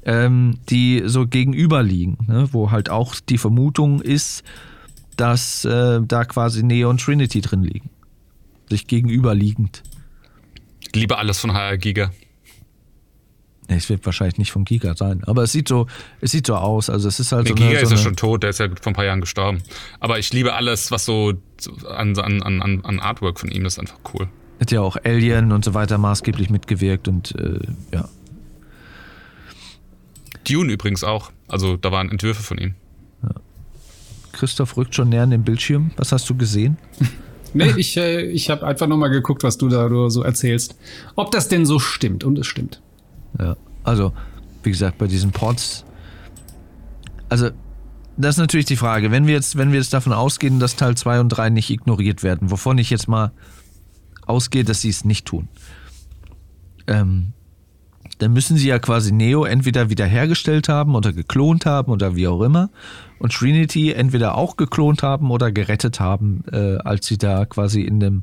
ähm, 0.04 0.58
die 0.70 1.02
so 1.04 1.26
gegenüber 1.26 1.82
liegen, 1.82 2.16
ne? 2.28 2.48
wo 2.52 2.70
halt 2.70 2.90
auch 2.90 3.16
die 3.28 3.38
Vermutung 3.38 4.00
ist, 4.00 4.44
dass 5.16 5.64
äh, 5.64 6.00
da 6.00 6.24
quasi 6.24 6.62
Neo 6.62 6.88
und 6.90 7.00
Trinity 7.00 7.40
drin 7.40 7.62
liegen. 7.62 7.90
Sich 8.68 8.86
gegenüberliegend. 8.86 9.82
Ich 10.80 10.94
liebe 10.94 11.18
alles 11.18 11.38
von 11.38 11.52
HR 11.52 11.78
Giga. 11.78 12.10
Nee, 13.68 13.76
es 13.76 13.88
wird 13.88 14.06
wahrscheinlich 14.06 14.38
nicht 14.38 14.52
von 14.52 14.64
Giga 14.64 14.94
sein, 14.94 15.24
aber 15.24 15.42
es 15.42 15.50
sieht 15.52 15.66
so, 15.66 15.88
es 16.20 16.30
sieht 16.30 16.46
so 16.46 16.54
aus. 16.54 16.88
Also 16.88 17.08
es 17.08 17.18
ist 17.18 17.32
halt 17.32 17.44
Nee, 17.44 17.50
so 17.50 17.54
Giga 17.56 17.68
eine, 17.70 17.78
so 17.80 17.84
ist 17.86 17.90
ja 18.00 18.04
schon 18.04 18.16
tot, 18.16 18.42
der 18.44 18.50
ist 18.50 18.60
ja 18.60 18.68
vor 18.68 18.92
ein 18.92 18.94
paar 18.94 19.04
Jahren 19.04 19.20
gestorben. 19.20 19.62
Aber 19.98 20.18
ich 20.18 20.32
liebe 20.32 20.54
alles, 20.54 20.90
was 20.90 21.04
so 21.04 21.32
an, 21.88 22.16
an, 22.18 22.42
an, 22.42 22.84
an 22.84 23.00
Artwork 23.00 23.40
von 23.40 23.50
ihm 23.50 23.66
ist 23.66 23.78
einfach 23.78 23.98
cool. 24.14 24.28
hat 24.60 24.70
ja 24.70 24.80
auch 24.80 24.96
Alien 25.04 25.50
und 25.52 25.64
so 25.64 25.74
weiter 25.74 25.98
maßgeblich 25.98 26.48
mitgewirkt 26.50 27.08
und 27.08 27.34
äh, 27.34 27.58
ja. 27.92 28.08
Dune 30.48 30.72
übrigens 30.72 31.02
auch. 31.02 31.32
Also 31.48 31.76
da 31.76 31.90
waren 31.90 32.08
Entwürfe 32.10 32.42
von 32.42 32.58
ihm. 32.58 32.74
Christoph 34.32 34.76
rückt 34.76 34.94
schon 34.94 35.08
näher 35.08 35.22
an 35.22 35.30
den 35.30 35.42
Bildschirm. 35.44 35.90
Was 35.96 36.12
hast 36.12 36.28
du 36.30 36.36
gesehen? 36.36 36.76
Nee, 37.54 37.72
ich, 37.76 37.96
äh, 37.96 38.22
ich 38.22 38.50
habe 38.50 38.66
einfach 38.66 38.86
nur 38.86 38.98
mal 38.98 39.08
geguckt, 39.08 39.42
was 39.42 39.58
du 39.58 39.68
da 39.68 40.10
so 40.10 40.22
erzählst. 40.22 40.76
Ob 41.14 41.30
das 41.30 41.48
denn 41.48 41.66
so 41.66 41.78
stimmt. 41.78 42.24
Und 42.24 42.38
es 42.38 42.46
stimmt. 42.46 42.82
Ja, 43.38 43.56
also, 43.84 44.12
wie 44.62 44.70
gesagt, 44.70 44.98
bei 44.98 45.06
diesen 45.06 45.32
Pods. 45.32 45.84
Also, 47.28 47.50
das 48.16 48.36
ist 48.36 48.38
natürlich 48.38 48.66
die 48.66 48.76
Frage. 48.76 49.10
Wenn 49.10 49.26
wir 49.26 49.34
jetzt, 49.34 49.56
wenn 49.56 49.72
wir 49.72 49.78
jetzt 49.78 49.92
davon 49.92 50.12
ausgehen, 50.12 50.58
dass 50.58 50.76
Teil 50.76 50.96
2 50.96 51.20
und 51.20 51.28
3 51.28 51.50
nicht 51.50 51.70
ignoriert 51.70 52.22
werden, 52.22 52.50
wovon 52.50 52.78
ich 52.78 52.90
jetzt 52.90 53.08
mal 53.08 53.32
ausgehe, 54.26 54.64
dass 54.64 54.80
sie 54.80 54.88
es 54.88 55.04
nicht 55.04 55.26
tun. 55.26 55.48
Ähm, 56.86 57.32
dann 58.18 58.32
müssen 58.32 58.56
sie 58.56 58.68
ja 58.68 58.78
quasi 58.78 59.12
Neo 59.12 59.44
entweder 59.44 59.90
wiederhergestellt 59.90 60.68
haben 60.68 60.94
oder 60.94 61.12
geklont 61.12 61.66
haben 61.66 61.92
oder 61.92 62.16
wie 62.16 62.28
auch 62.28 62.40
immer. 62.42 62.70
Und 63.18 63.32
Trinity 63.32 63.92
entweder 63.92 64.36
auch 64.36 64.56
geklont 64.56 65.02
haben 65.02 65.30
oder 65.30 65.52
gerettet 65.52 66.00
haben, 66.00 66.44
äh, 66.50 66.76
als 66.78 67.06
sie 67.06 67.18
da 67.18 67.44
quasi 67.44 67.82
in 67.82 68.00
dem, 68.00 68.22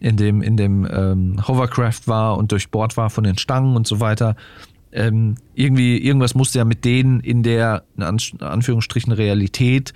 in 0.00 0.16
dem, 0.16 0.42
in 0.42 0.56
dem 0.56 0.86
ähm, 0.90 1.48
Hovercraft 1.48 2.06
war 2.06 2.36
und 2.36 2.52
durchbohrt 2.52 2.96
war 2.96 3.10
von 3.10 3.24
den 3.24 3.38
Stangen 3.38 3.76
und 3.76 3.86
so 3.86 4.00
weiter. 4.00 4.36
Ähm, 4.92 5.36
irgendwie, 5.54 5.98
irgendwas 5.98 6.34
musste 6.34 6.58
ja 6.58 6.64
mit 6.64 6.84
denen 6.84 7.20
in 7.20 7.42
der, 7.42 7.84
in 7.96 8.02
Anführungsstrichen, 8.02 9.12
Realität 9.12 9.94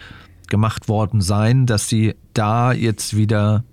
gemacht 0.48 0.88
worden 0.88 1.20
sein, 1.20 1.66
dass 1.66 1.88
sie 1.88 2.14
da 2.32 2.72
jetzt 2.72 3.16
wieder 3.16 3.64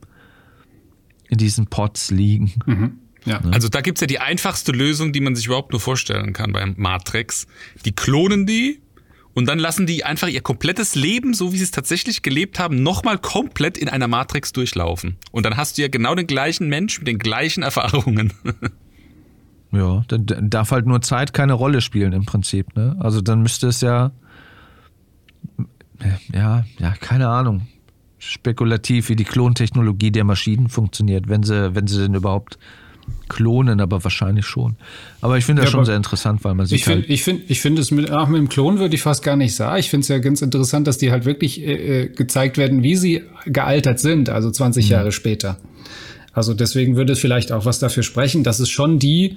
in 1.30 1.38
diesen 1.38 1.68
Pots 1.68 2.12
liegen. 2.12 2.51
Mhm. 2.66 2.99
Ja. 3.26 3.42
Also 3.52 3.70
da 3.70 3.82
gibt's 3.82 4.02
ja 4.02 4.08
die 4.08 4.20
einfachste 4.20 4.72
Lösung, 4.72 5.12
die 5.12 5.20
man 5.20 5.36
sich 5.36 5.48
überhaupt 5.48 5.72
nur 5.72 5.80
vorstellen 5.80 6.34
kann 6.34 6.54
beim 6.54 6.76
Matrix. 6.78 7.48
Die 7.84 7.92
klonen 7.92 8.46
die 8.46 8.82
und 9.34 9.48
dann 9.48 9.60
lassen 9.60 9.86
die 9.88 10.06
einfach 10.06 10.28
ihr 10.28 10.42
komplettes 10.42 10.96
Leben, 10.96 11.34
so 11.34 11.52
wie 11.52 11.58
sie 11.58 11.64
es 11.64 11.72
tatsächlich 11.72 12.22
gelebt 12.22 12.60
haben, 12.60 12.84
nochmal 12.84 13.18
komplett 13.18 13.78
in 13.78 13.90
einer 13.90 14.08
Matrix 14.08 14.54
durchlaufen. 14.54 15.18
Und 15.32 15.46
dann 15.46 15.58
hast 15.58 15.78
du 15.78 15.82
ja 15.82 15.88
genau 15.88 16.16
den 16.16 16.28
gleichen 16.28 16.70
Mensch 16.70 17.00
mit 17.00 17.08
den 17.08 17.20
gleichen 17.20 17.64
Erfahrungen. 17.64 18.32
ja, 19.72 20.04
dann 20.08 20.50
darf 20.50 20.72
halt 20.72 20.86
nur 20.86 21.02
Zeit 21.02 21.34
keine 21.34 21.54
Rolle 21.54 21.82
spielen 21.82 22.14
im 22.14 22.26
Prinzip. 22.26 22.76
Ne? 22.76 22.96
Also 23.00 23.22
dann 23.22 23.42
müsste 23.42 23.68
es 23.68 23.82
ja, 23.82 24.12
ja, 26.32 26.64
ja, 26.80 26.92
keine 27.00 27.28
Ahnung 27.28 27.68
spekulativ, 28.18 29.10
wie 29.10 29.16
die 29.16 29.24
Klontechnologie 29.24 30.12
der 30.12 30.24
Maschinen 30.24 30.70
funktioniert, 30.70 31.30
wenn 31.30 31.44
sie, 31.44 31.76
wenn 31.76 31.88
sie 31.88 32.02
denn 32.02 32.16
überhaupt 32.16 32.58
klonen, 33.30 33.80
aber 33.80 34.03
wahrscheinlich 34.03 34.45
schon. 34.45 34.76
Aber 35.22 35.38
ich 35.38 35.45
finde 35.45 35.62
das 35.62 35.72
ja, 35.72 35.78
schon 35.78 35.86
sehr 35.86 35.95
interessant, 35.95 36.43
weil 36.43 36.53
man 36.53 36.66
sieht. 36.66 36.80
Ich 36.80 36.84
finde, 36.84 37.01
halt 37.01 37.10
ich 37.10 37.24
finde, 37.24 37.43
ich 37.47 37.62
finde 37.62 37.82
es 37.82 37.91
mit, 37.91 38.12
auch 38.12 38.28
mit 38.28 38.39
dem 38.39 38.49
Klon 38.49 38.80
würde 38.80 38.95
ich 38.95 39.01
fast 39.01 39.24
gar 39.24 39.36
nicht 39.36 39.56
sagen. 39.56 39.80
Ich 39.80 39.89
finde 39.89 40.03
es 40.03 40.08
ja 40.10 40.20
ganz 40.20 40.41
interessant, 40.41 40.88
dass 40.88 40.97
die 40.97 41.12
halt 41.12 41.26
wirklich 41.26 41.62
äh, 41.62 42.03
äh 42.03 42.08
gezeigt 42.08 42.58
werden, 42.58 42.84
wie 42.84 42.95
sie 42.95 43.24
gealtert 43.45 43.99
sind, 43.99 44.30
also 44.30 44.51
20 44.51 44.86
mhm. 44.86 44.91
Jahre 44.91 45.12
später. 45.12 45.58
Also 46.34 46.53
deswegen 46.53 46.95
würde 46.97 47.14
es 47.14 47.20
vielleicht 47.20 47.51
auch 47.51 47.66
was 47.66 47.80
dafür 47.80 48.03
sprechen, 48.03 48.43
dass 48.43 48.60
es 48.60 48.70
schon 48.70 48.99
die 48.99 49.36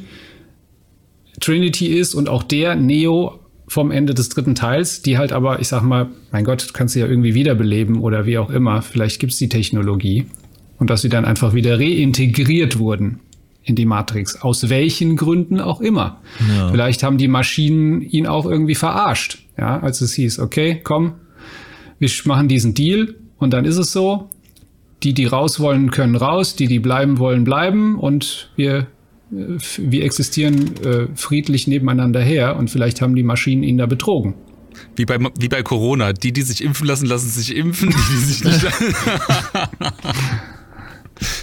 Trinity 1.40 1.86
ist 1.86 2.14
und 2.14 2.28
auch 2.28 2.42
der 2.42 2.74
Neo 2.74 3.38
vom 3.68 3.90
Ende 3.90 4.14
des 4.14 4.30
dritten 4.30 4.54
Teils, 4.54 5.02
die 5.02 5.18
halt 5.18 5.32
aber, 5.32 5.60
ich 5.60 5.68
sag 5.68 5.82
mal, 5.82 6.08
mein 6.32 6.44
Gott, 6.44 6.74
kannst 6.74 6.96
du 6.96 7.00
ja 7.00 7.06
irgendwie 7.06 7.34
wiederbeleben 7.34 8.00
oder 8.00 8.26
wie 8.26 8.38
auch 8.38 8.50
immer. 8.50 8.82
Vielleicht 8.82 9.20
gibt's 9.20 9.36
die 9.36 9.48
Technologie. 9.48 10.26
Und 10.78 10.90
dass 10.90 11.02
sie 11.02 11.08
dann 11.08 11.24
einfach 11.24 11.54
wieder 11.54 11.78
reintegriert 11.78 12.78
wurden 12.78 13.20
in 13.62 13.74
die 13.74 13.86
Matrix. 13.86 14.40
Aus 14.40 14.68
welchen 14.70 15.16
Gründen 15.16 15.61
auch 15.61 15.80
immer. 15.80 16.20
Ja. 16.48 16.70
Vielleicht 16.70 17.02
haben 17.02 17.18
die 17.18 17.28
Maschinen 17.28 18.00
ihn 18.00 18.26
auch 18.26 18.46
irgendwie 18.46 18.74
verarscht. 18.74 19.44
Ja, 19.59 19.80
als 19.80 20.00
es 20.00 20.14
hieß, 20.14 20.38
okay, 20.38 20.80
komm, 20.82 21.14
wir 21.98 22.11
machen 22.24 22.48
diesen 22.48 22.74
Deal 22.74 23.14
und 23.38 23.52
dann 23.52 23.64
ist 23.64 23.76
es 23.76 23.92
so. 23.92 24.30
Die, 25.02 25.14
die 25.14 25.26
raus 25.26 25.61
wollen, 25.61 25.90
können 25.90 26.16
raus. 26.16 26.56
Die, 26.56 26.66
die 26.66 26.80
bleiben 26.80 27.18
wollen, 27.18 27.44
bleiben. 27.44 27.96
Und 27.98 28.50
wir, 28.56 28.88
äh, 29.30 29.59
wir 29.78 30.04
existieren 30.04 30.74
äh, 30.84 31.06
friedlich 31.14 31.68
nebeneinander 31.68 32.20
her. 32.20 32.56
Und 32.56 32.68
vielleicht 32.68 33.00
haben 33.00 33.14
die 33.14 33.22
Maschinen 33.22 33.62
ihn 33.62 33.78
da 33.78 33.86
betrogen. 33.86 34.34
Wie 34.96 35.04
bei, 35.04 35.18
wie 35.38 35.48
bei 35.48 35.62
Corona. 35.62 36.12
Die, 36.12 36.32
die 36.32 36.42
sich 36.42 36.64
impfen 36.64 36.86
lassen, 36.86 37.06
lassen 37.06 37.28
sich 37.28 37.54
impfen. 37.54 37.90
Die, 37.90 37.96
die 38.12 38.24
sich 38.24 38.44
nicht. 38.44 38.66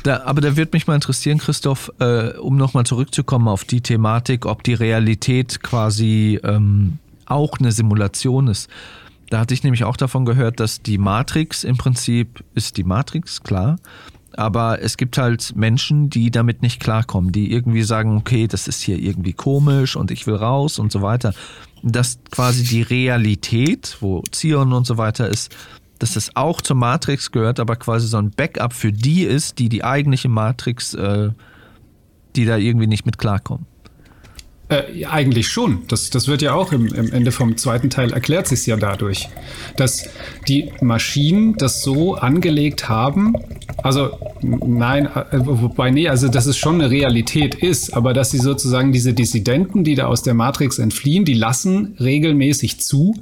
Da, 0.03 0.23
aber 0.23 0.41
da 0.41 0.55
wird 0.55 0.73
mich 0.73 0.87
mal 0.87 0.95
interessieren, 0.95 1.37
Christoph, 1.37 1.91
äh, 1.99 2.29
um 2.37 2.57
nochmal 2.57 2.85
zurückzukommen 2.85 3.47
auf 3.47 3.63
die 3.63 3.81
Thematik, 3.81 4.45
ob 4.45 4.63
die 4.63 4.73
Realität 4.73 5.61
quasi 5.63 6.39
ähm, 6.43 6.99
auch 7.25 7.59
eine 7.59 7.71
Simulation 7.71 8.47
ist. 8.47 8.69
Da 9.29 9.39
hatte 9.39 9.53
ich 9.53 9.63
nämlich 9.63 9.83
auch 9.83 9.97
davon 9.97 10.25
gehört, 10.25 10.59
dass 10.59 10.81
die 10.81 10.97
Matrix 10.97 11.63
im 11.63 11.77
Prinzip 11.77 12.43
ist 12.53 12.77
die 12.77 12.83
Matrix, 12.83 13.41
klar. 13.41 13.77
Aber 14.37 14.81
es 14.81 14.97
gibt 14.97 15.17
halt 15.17 15.55
Menschen, 15.55 16.09
die 16.09 16.29
damit 16.29 16.61
nicht 16.61 16.81
klarkommen, 16.81 17.31
die 17.31 17.51
irgendwie 17.51 17.83
sagen, 17.83 18.17
okay, 18.17 18.47
das 18.47 18.67
ist 18.67 18.81
hier 18.81 18.99
irgendwie 18.99 19.33
komisch 19.33 19.95
und 19.95 20.11
ich 20.11 20.27
will 20.27 20.35
raus 20.35 20.77
und 20.77 20.91
so 20.91 21.01
weiter. 21.01 21.33
Dass 21.83 22.19
quasi 22.31 22.63
die 22.63 22.81
Realität, 22.81 23.97
wo 24.01 24.21
Zion 24.31 24.73
und 24.73 24.85
so 24.85 24.97
weiter 24.97 25.29
ist, 25.29 25.55
dass 25.99 26.13
das 26.13 26.35
auch 26.35 26.61
zur 26.61 26.75
Matrix 26.75 27.31
gehört, 27.31 27.59
aber 27.59 27.75
quasi 27.75 28.07
so 28.07 28.17
ein 28.17 28.31
Backup 28.31 28.73
für 28.73 28.91
die 28.91 29.23
ist, 29.23 29.59
die 29.59 29.69
die 29.69 29.83
eigentliche 29.83 30.29
Matrix, 30.29 30.93
äh, 30.93 31.29
die 32.35 32.45
da 32.45 32.57
irgendwie 32.57 32.87
nicht 32.87 33.05
mit 33.05 33.17
klarkommen. 33.17 33.65
Äh, 34.67 35.05
eigentlich 35.05 35.49
schon. 35.49 35.83
Das, 35.89 36.09
das 36.09 36.27
wird 36.27 36.41
ja 36.41 36.53
auch 36.55 36.71
im, 36.71 36.87
im 36.87 37.13
Ende 37.13 37.31
vom 37.31 37.55
zweiten 37.55 37.91
Teil 37.91 38.13
erklärt 38.13 38.47
sich 38.47 38.65
ja 38.65 38.75
dadurch, 38.77 39.29
dass 39.75 40.09
die 40.47 40.71
Maschinen 40.81 41.55
das 41.55 41.83
so 41.83 42.15
angelegt 42.15 42.89
haben. 42.89 43.35
Also 43.83 44.17
nein, 44.41 45.05
äh, 45.05 45.37
wobei 45.43 45.91
nee, 45.91 46.09
also 46.09 46.29
dass 46.29 46.47
es 46.47 46.57
schon 46.57 46.81
eine 46.81 46.89
Realität 46.89 47.53
ist, 47.53 47.93
aber 47.93 48.15
dass 48.15 48.31
sie 48.31 48.39
sozusagen 48.39 48.91
diese 48.91 49.13
Dissidenten, 49.13 49.83
die 49.83 49.93
da 49.93 50.07
aus 50.07 50.23
der 50.23 50.33
Matrix 50.33 50.79
entfliehen, 50.79 51.25
die 51.25 51.35
lassen 51.35 51.95
regelmäßig 51.99 52.79
zu, 52.79 53.13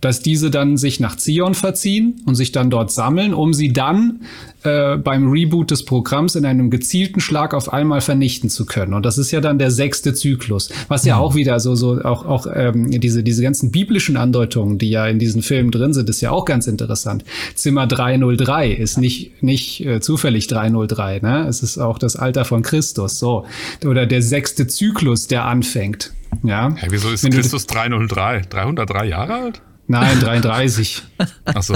dass 0.00 0.20
diese 0.20 0.50
dann 0.50 0.78
sich 0.78 0.98
nach 0.98 1.16
Zion 1.16 1.52
verziehen 1.52 2.22
und 2.24 2.36
sich 2.36 2.52
dann 2.52 2.70
dort 2.70 2.90
sammeln, 2.90 3.34
um 3.34 3.52
sie 3.52 3.70
dann 3.70 4.20
äh, 4.66 4.96
beim 4.96 5.30
Reboot 5.30 5.70
des 5.70 5.84
Programms 5.84 6.34
in 6.34 6.44
einem 6.44 6.70
gezielten 6.70 7.20
Schlag 7.20 7.54
auf 7.54 7.72
einmal 7.72 8.00
vernichten 8.00 8.50
zu 8.50 8.66
können. 8.66 8.92
Und 8.94 9.06
das 9.06 9.18
ist 9.18 9.30
ja 9.30 9.40
dann 9.40 9.58
der 9.58 9.70
sechste 9.70 10.14
Zyklus, 10.14 10.70
was 10.88 11.04
ja 11.04 11.16
mhm. 11.16 11.22
auch 11.22 11.34
wieder 11.34 11.60
so 11.60 11.74
so 11.74 12.02
auch 12.02 12.26
auch 12.26 12.46
ähm, 12.52 12.90
diese 12.90 13.22
diese 13.22 13.42
ganzen 13.42 13.70
biblischen 13.70 14.16
Andeutungen, 14.16 14.78
die 14.78 14.90
ja 14.90 15.06
in 15.06 15.18
diesen 15.18 15.42
Filmen 15.42 15.70
drin 15.70 15.92
sind, 15.92 16.08
ist 16.10 16.20
ja 16.20 16.30
auch 16.30 16.44
ganz 16.44 16.66
interessant. 16.66 17.24
Zimmer 17.54 17.86
303 17.86 18.72
ist 18.72 18.98
nicht 18.98 19.42
nicht 19.42 19.84
äh, 19.84 20.00
zufällig 20.00 20.46
303, 20.48 21.20
ne? 21.20 21.46
Es 21.48 21.62
ist 21.62 21.78
auch 21.78 21.98
das 21.98 22.16
Alter 22.16 22.44
von 22.44 22.62
Christus, 22.62 23.18
so 23.18 23.46
oder 23.84 24.06
der 24.06 24.22
sechste 24.22 24.66
Zyklus, 24.66 25.28
der 25.28 25.44
anfängt. 25.44 26.12
Ja. 26.42 26.74
Hey, 26.76 26.88
wieso 26.90 27.10
ist 27.10 27.24
Wenn 27.24 27.32
Christus 27.32 27.66
303? 27.66 28.42
303 28.48 29.06
Jahre 29.06 29.34
alt? 29.34 29.62
Nein, 29.88 30.18
33. 30.20 31.02
Ach 31.44 31.62
so. 31.62 31.74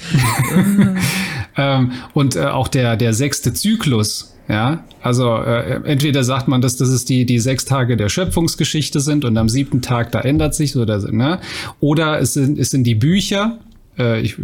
ähm, 1.56 1.92
und 2.14 2.36
äh, 2.36 2.46
auch 2.46 2.68
der, 2.68 2.96
der 2.96 3.12
sechste 3.12 3.52
Zyklus, 3.52 4.34
ja, 4.48 4.84
also 5.02 5.36
äh, 5.36 5.80
entweder 5.84 6.24
sagt 6.24 6.48
man, 6.48 6.62
dass 6.62 6.76
das 6.76 6.88
ist 6.88 7.08
die, 7.08 7.26
die 7.26 7.38
sechs 7.38 7.64
Tage 7.66 7.96
der 7.96 8.08
Schöpfungsgeschichte 8.08 9.00
sind 9.00 9.24
und 9.24 9.36
am 9.36 9.48
siebten 9.48 9.82
Tag 9.82 10.10
da 10.12 10.20
ändert 10.20 10.54
sich 10.54 10.74
oder, 10.76 10.98
ne? 11.12 11.38
Oder 11.80 12.18
es 12.18 12.32
sind, 12.32 12.58
es 12.58 12.70
sind 12.70 12.84
die 12.84 12.94
Bücher, 12.94 13.58
äh, 13.98 14.20
ich, 14.20 14.36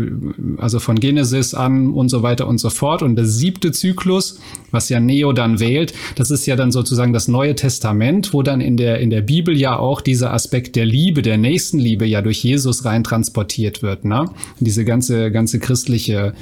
also 0.58 0.78
von 0.78 0.98
Genesis 0.98 1.54
an 1.54 1.92
und 1.92 2.08
so 2.08 2.22
weiter 2.22 2.46
und 2.46 2.58
so 2.58 2.70
fort. 2.70 3.02
Und 3.02 3.16
der 3.16 3.26
siebte 3.26 3.72
Zyklus, 3.72 4.40
was 4.70 4.88
ja 4.88 5.00
Neo 5.00 5.32
dann 5.32 5.60
wählt, 5.60 5.94
das 6.16 6.30
ist 6.30 6.46
ja 6.46 6.56
dann 6.56 6.72
sozusagen 6.72 7.12
das 7.12 7.28
Neue 7.28 7.54
Testament, 7.54 8.32
wo 8.32 8.42
dann 8.42 8.60
in 8.60 8.76
der, 8.76 8.98
in 8.98 9.10
der 9.10 9.22
Bibel 9.22 9.56
ja 9.56 9.78
auch 9.78 10.00
dieser 10.00 10.32
Aspekt 10.32 10.76
der 10.76 10.86
Liebe, 10.86 11.22
der 11.22 11.38
Nächstenliebe 11.38 12.04
ja 12.06 12.22
durch 12.22 12.42
Jesus 12.42 12.84
rein 12.84 13.04
transportiert 13.04 13.82
wird, 13.82 14.04
ne? 14.04 14.30
Diese 14.60 14.84
ganze, 14.84 15.30
ganze 15.30 15.58
christliche 15.58 16.34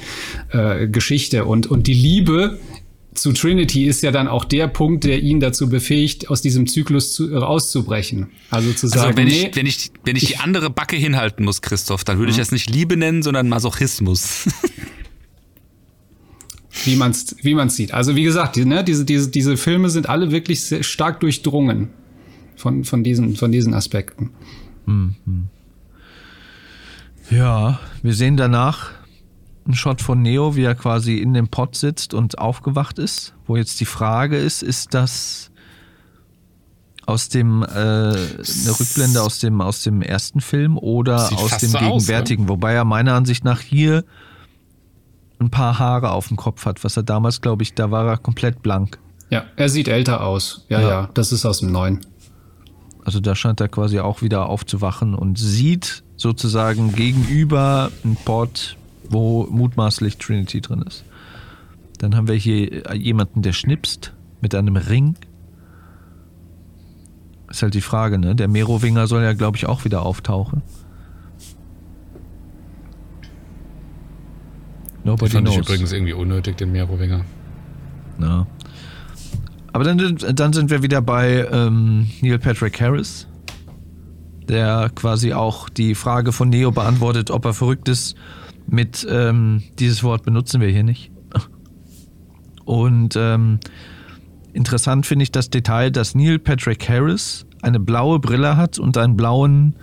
äh, 0.51 0.87
Geschichte. 0.87 1.45
Und, 1.45 1.67
und 1.67 1.87
die 1.87 1.93
Liebe 1.93 2.59
zu 3.15 3.31
Trinity 3.31 3.85
ist 3.85 4.03
ja 4.03 4.11
dann 4.11 4.27
auch 4.27 4.45
der 4.45 4.67
Punkt, 4.67 5.03
der 5.03 5.21
ihn 5.21 5.39
dazu 5.39 5.69
befähigt, 5.69 6.29
aus 6.29 6.41
diesem 6.41 6.67
Zyklus 6.67 7.13
zu, 7.13 7.33
rauszubrechen. 7.33 8.31
Also 8.49 8.71
zu 8.73 8.87
also 8.87 8.99
sagen, 8.99 9.07
also 9.07 9.17
wenn 9.17 9.27
nee, 9.27 9.47
ich, 9.47 9.55
wenn 9.55 9.65
ich, 9.65 9.91
wenn 10.03 10.15
ich, 10.15 10.23
ich, 10.23 10.29
die 10.29 10.37
andere 10.37 10.69
Backe 10.69 10.95
hinhalten 10.95 11.45
muss, 11.45 11.61
Christoph, 11.61 12.03
dann 12.03 12.17
würde 12.17 12.31
ich 12.31 12.37
mhm. 12.37 12.41
das 12.41 12.51
nicht 12.51 12.69
Liebe 12.69 12.97
nennen, 12.97 13.23
sondern 13.23 13.49
Masochismus. 13.49 14.47
wie 16.85 16.95
man 16.95 17.11
es 17.11 17.35
wie 17.41 17.53
man's 17.53 17.75
sieht. 17.75 17.93
Also 17.93 18.15
wie 18.15 18.23
gesagt, 18.23 18.55
die, 18.55 18.65
ne, 18.65 18.83
diese, 18.83 19.05
diese, 19.05 19.29
diese 19.29 19.57
Filme 19.57 19.89
sind 19.89 20.09
alle 20.09 20.31
wirklich 20.31 20.63
sehr 20.63 20.83
stark 20.83 21.19
durchdrungen 21.19 21.89
von, 22.55 22.83
von, 22.83 23.03
diesen, 23.03 23.35
von 23.35 23.51
diesen 23.51 23.73
Aspekten. 23.73 24.31
Mhm. 24.85 25.15
Ja, 27.29 27.79
wir 28.01 28.13
sehen 28.13 28.37
danach 28.37 28.91
ein 29.67 29.73
Shot 29.73 30.01
von 30.01 30.21
Neo, 30.21 30.55
wie 30.55 30.63
er 30.63 30.75
quasi 30.75 31.17
in 31.17 31.33
dem 31.33 31.47
Pod 31.47 31.75
sitzt 31.75 32.13
und 32.13 32.37
aufgewacht 32.37 32.99
ist. 32.99 33.33
Wo 33.45 33.55
jetzt 33.55 33.79
die 33.79 33.85
Frage 33.85 34.37
ist, 34.37 34.61
ist 34.61 34.93
das 34.93 35.51
aus 37.05 37.29
dem 37.29 37.63
äh, 37.63 37.65
eine 37.65 38.79
Rückblende 38.79 39.21
aus 39.21 39.39
dem 39.39 39.61
aus 39.61 39.83
dem 39.83 40.01
ersten 40.01 40.41
Film 40.41 40.77
oder 40.77 41.31
aus 41.37 41.57
dem 41.57 41.69
so 41.69 41.77
gegenwärtigen, 41.77 42.45
aus, 42.45 42.47
ne? 42.47 42.53
wobei 42.53 42.73
er 42.73 42.85
meiner 42.85 43.13
Ansicht 43.13 43.43
nach 43.43 43.59
hier 43.59 44.05
ein 45.39 45.49
paar 45.49 45.79
Haare 45.79 46.11
auf 46.11 46.29
dem 46.29 46.37
Kopf 46.37 46.65
hat, 46.65 46.83
was 46.83 46.95
er 46.95 47.03
damals, 47.03 47.41
glaube 47.41 47.63
ich, 47.63 47.73
da 47.73 47.91
war 47.91 48.07
er 48.07 48.17
komplett 48.17 48.61
blank. 48.61 48.99
Ja, 49.29 49.45
er 49.55 49.69
sieht 49.69 49.87
älter 49.87 50.25
aus. 50.25 50.65
Ja, 50.69 50.79
ja, 50.79 50.89
ja 50.89 51.09
das 51.13 51.31
ist 51.31 51.45
aus 51.45 51.59
dem 51.59 51.71
neuen. 51.71 52.01
Also 53.03 53.19
da 53.19 53.35
scheint 53.35 53.59
er 53.59 53.67
quasi 53.67 53.99
auch 53.99 54.21
wieder 54.21 54.45
aufzuwachen 54.45 55.13
und 55.13 55.37
sieht 55.37 56.03
sozusagen 56.15 56.93
gegenüber 56.93 57.91
ein 58.05 58.15
Pod 58.23 58.77
wo 59.09 59.47
mutmaßlich 59.49 60.17
Trinity 60.17 60.61
drin 60.61 60.81
ist. 60.81 61.03
Dann 61.99 62.15
haben 62.15 62.27
wir 62.27 62.35
hier 62.35 62.95
jemanden, 62.95 63.41
der 63.41 63.53
schnipst 63.53 64.13
mit 64.41 64.55
einem 64.55 64.75
Ring. 64.75 65.15
Ist 67.49 67.61
halt 67.61 67.73
die 67.73 67.81
Frage, 67.81 68.17
ne? 68.17 68.35
Der 68.35 68.47
Merowinger 68.47 69.07
soll 69.07 69.23
ja, 69.23 69.33
glaube 69.33 69.57
ich, 69.57 69.67
auch 69.67 69.85
wieder 69.85 70.01
auftauchen. 70.01 70.61
Den 75.03 75.09
Nobody 75.11 75.31
fand 75.31 75.47
ich 75.47 75.53
knows. 75.53 75.67
übrigens 75.67 75.91
irgendwie 75.91 76.13
unnötig, 76.13 76.57
den 76.57 76.71
Merowinger. 76.71 77.25
Ja. 78.19 78.47
Aber 79.73 79.83
dann, 79.83 80.17
dann 80.33 80.53
sind 80.53 80.69
wir 80.69 80.83
wieder 80.83 81.01
bei 81.01 81.47
ähm, 81.51 82.07
Neil 82.21 82.39
Patrick 82.39 82.79
Harris, 82.79 83.27
der 84.47 84.91
quasi 84.93 85.33
auch 85.33 85.67
die 85.67 85.95
Frage 85.95 86.31
von 86.31 86.49
Neo 86.49 86.71
beantwortet, 86.71 87.31
ob 87.31 87.45
er 87.45 87.53
verrückt 87.53 87.89
ist. 87.89 88.15
Mit 88.67 89.05
ähm, 89.09 89.63
dieses 89.79 90.03
Wort 90.03 90.23
benutzen 90.23 90.61
wir 90.61 90.69
hier 90.69 90.83
nicht. 90.83 91.11
Und 92.65 93.15
ähm, 93.17 93.59
interessant 94.53 95.05
finde 95.05 95.23
ich 95.23 95.31
das 95.31 95.49
Detail, 95.49 95.91
dass 95.91 96.15
Neil 96.15 96.39
Patrick 96.39 96.87
Harris 96.87 97.45
eine 97.61 97.79
blaue 97.79 98.19
Brille 98.19 98.57
hat 98.57 98.79
und 98.79 98.97
einen 98.97 99.17
blauen, 99.17 99.75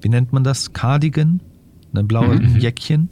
wie 0.00 0.08
nennt 0.08 0.32
man 0.32 0.44
das, 0.44 0.72
Cardigan, 0.72 1.40
ein 1.94 2.06
blaues 2.06 2.40
Jäckchen, 2.58 3.10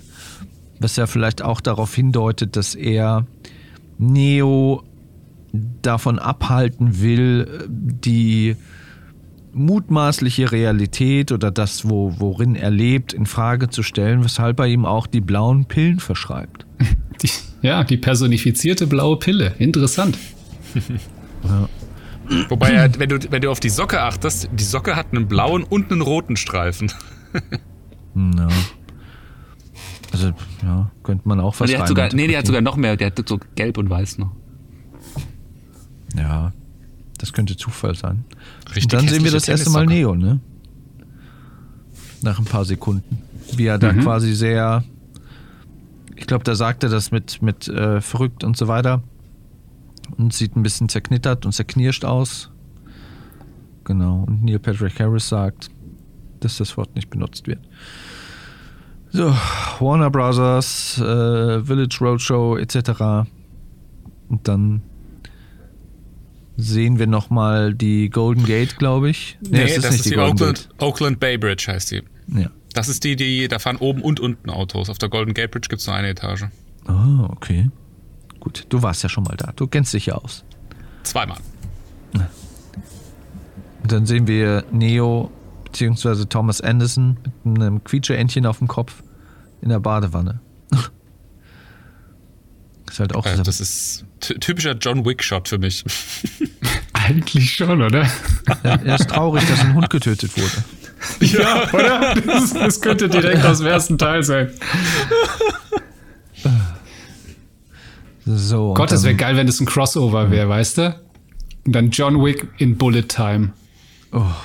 was 0.80 0.96
ja 0.96 1.07
vielleicht 1.07 1.42
auch 1.42 1.61
darauf 1.61 1.94
hindeutet, 1.94 2.57
dass 2.57 2.74
er 2.74 3.26
Neo 3.98 4.82
davon 5.82 6.18
abhalten 6.18 7.00
will, 7.00 7.66
die 7.68 8.57
mutmaßliche 9.57 10.52
Realität 10.52 11.32
oder 11.32 11.50
das, 11.50 11.88
wo, 11.88 12.14
worin 12.18 12.54
er 12.54 12.70
lebt, 12.70 13.12
in 13.12 13.26
Frage 13.26 13.68
zu 13.68 13.82
stellen, 13.82 14.22
weshalb 14.22 14.61
er 14.61 14.66
ihm 14.66 14.84
auch 14.84 15.07
die 15.07 15.20
blauen 15.20 15.64
Pillen 15.64 16.00
verschreibt. 16.00 16.66
Die, 17.22 17.30
ja, 17.62 17.82
die 17.82 17.96
personifizierte 17.96 18.86
blaue 18.86 19.18
Pille. 19.18 19.54
Interessant. 19.59 20.18
Wobei, 22.50 22.72
er, 22.72 22.98
wenn, 22.98 23.09
du, 23.09 23.18
wenn 23.30 23.40
du 23.40 23.50
auf 23.50 23.59
die 23.59 23.70
Socke 23.70 24.02
achtest, 24.02 24.50
die 24.52 24.64
Socke 24.64 24.96
hat 24.96 25.07
einen 25.12 25.26
blauen 25.26 25.64
und 25.64 25.90
einen 25.90 26.02
roten 26.02 26.36
Streifen. 26.36 26.92
Ja. 28.14 28.48
Also, 30.12 30.32
ja, 30.62 30.90
könnte 31.02 31.26
man 31.26 31.40
auch 31.40 31.54
was 31.54 31.61
Und 31.62 31.68
die 31.68 31.78
hat 31.78 31.88
sogar, 31.88 32.07
rein 32.07 32.16
nee, 32.16 32.26
die 32.26 32.36
hat 32.36 32.46
sogar 32.46 32.61
noch 32.61 32.76
mehr. 32.76 32.96
Der 32.96 33.07
hat 33.07 33.28
so 33.28 33.40
gelb 33.54 33.78
und 33.78 33.88
weiß 33.88 34.18
noch. 34.18 34.32
Ja, 36.16 36.52
das 37.18 37.32
könnte 37.32 37.57
Zufall 37.57 37.94
sein. 37.94 38.24
Richtig 38.68 38.84
und 38.84 38.92
dann 38.94 39.08
sehen 39.08 39.24
wir 39.24 39.30
das 39.30 39.48
erste 39.48 39.70
Mal. 39.70 39.86
Neo, 39.86 40.14
ne? 40.14 40.40
Nach 42.22 42.38
ein 42.38 42.44
paar 42.44 42.64
Sekunden. 42.64 43.22
Wie 43.54 43.66
er 43.66 43.78
da 43.78 43.92
quasi 43.92 44.34
sehr. 44.34 44.84
Ich 46.16 46.26
glaube, 46.26 46.44
da 46.44 46.54
sagt 46.54 46.82
er 46.82 46.88
das 46.88 47.10
mit, 47.10 47.42
mit 47.42 47.68
äh, 47.68 48.00
verrückt 48.00 48.42
und 48.42 48.56
so 48.56 48.68
weiter. 48.68 49.02
Und 50.16 50.32
sieht 50.32 50.56
ein 50.56 50.62
bisschen 50.62 50.88
zerknittert 50.88 51.46
und 51.46 51.52
zerknirscht 51.52 52.04
aus. 52.04 52.50
Genau. 53.84 54.24
Und 54.26 54.44
Neil 54.44 54.58
Patrick 54.58 54.98
Harris 54.98 55.28
sagt, 55.28 55.70
dass 56.40 56.56
das 56.56 56.76
Wort 56.76 56.94
nicht 56.94 57.10
benutzt 57.10 57.46
wird. 57.46 57.60
So, 59.10 59.34
Warner 59.78 60.10
Brothers, 60.10 60.98
äh, 60.98 61.62
Village 61.62 61.98
Roadshow 62.00 62.56
etc. 62.56 63.28
Und 64.28 64.48
dann 64.48 64.82
sehen 66.57 66.98
wir 66.98 67.07
nochmal 67.07 67.74
die 67.74 68.11
Golden 68.11 68.44
Gate, 68.44 68.78
glaube 68.78 69.11
ich. 69.11 69.38
Nee, 69.40 69.62
es 69.62 69.82
das 69.82 69.96
ist 69.96 70.07
die, 70.07 70.11
Golden 70.11 70.32
Oakland, 70.32 70.68
Oakland 70.78 71.20
Bay 71.20 71.38
Bridge, 71.38 71.66
heißt 71.68 71.90
die. 71.90 72.02
Ja. 72.28 72.50
Das 72.72 72.88
ist 72.88 73.04
die, 73.04 73.16
die, 73.16 73.48
da 73.48 73.59
fahren 73.59 73.76
oben 73.76 74.02
und 74.02 74.20
unten 74.20 74.50
Autos. 74.50 74.90
Auf 74.90 74.98
der 74.98 75.09
Golden 75.09 75.34
Gate 75.34 75.50
Bridge 75.50 75.68
gibt 75.68 75.80
es 75.80 75.86
nur 75.86 75.96
eine 75.96 76.09
Etage. 76.09 76.44
Ah, 76.86 77.24
okay. 77.30 77.70
Gut, 78.40 78.66
du 78.68 78.82
warst 78.82 79.02
ja 79.02 79.09
schon 79.09 79.24
mal 79.24 79.36
da. 79.36 79.52
Du 79.57 79.66
kennst 79.66 79.92
dich 79.94 80.07
ja 80.07 80.14
aus. 80.14 80.44
Zweimal. 81.02 81.38
Und 83.82 83.92
dann 83.92 84.07
sehen 84.07 84.26
wir 84.26 84.64
Neo 84.72 85.30
bzw. 85.64 86.24
Thomas 86.24 86.61
Anderson 86.61 87.16
mit 87.44 87.62
einem 87.62 87.84
Quietscheentchen 87.84 88.44
auf 88.46 88.59
dem 88.59 88.68
Kopf 88.68 89.02
in 89.61 89.68
der 89.68 89.80
Badewanne. 89.80 90.40
Ist 92.97 93.01
halt 93.01 93.14
auch 93.14 93.26
Äh, 93.26 93.42
das 93.42 93.61
ist 93.61 94.05
ty- 94.20 94.38
typischer 94.40 94.72
John 94.72 95.05
Wick-Shot 95.05 95.49
für 95.49 95.59
mich. 95.59 95.84
Eigentlich 96.94 97.55
schon, 97.55 97.82
oder? 97.82 98.09
Er 98.62 98.94
ist 98.97 99.11
traurig, 99.11 99.47
dass 99.49 99.61
ein 99.61 99.74
Hund 99.74 99.90
getötet 99.90 100.32
wurde. 100.36 100.64
Ja, 101.20 101.68
oder? 101.74 102.14
Das, 102.26 102.55
das 102.55 102.80
könnte 102.80 103.09
direkt 103.11 103.44
aus 103.44 103.59
dem 103.59 103.66
ersten 103.66 103.99
Teil 103.99 104.22
sein. 104.22 104.51
So. 108.24 108.72
Gott, 108.74 108.90
das 108.90 109.03
dann- 109.03 109.09
wäre 109.09 109.16
geil, 109.16 109.36
wenn 109.36 109.47
das 109.47 109.61
ein 109.61 109.66
Crossover 109.66 110.30
wäre, 110.30 110.49
weißt 110.49 110.78
du? 110.78 111.01
Und 111.66 111.72
dann 111.74 111.90
John 111.90 112.24
Wick 112.24 112.49
in 112.59 112.76
Bullet 112.78 113.03
Time. 113.03 113.53
Ja. 114.12 114.36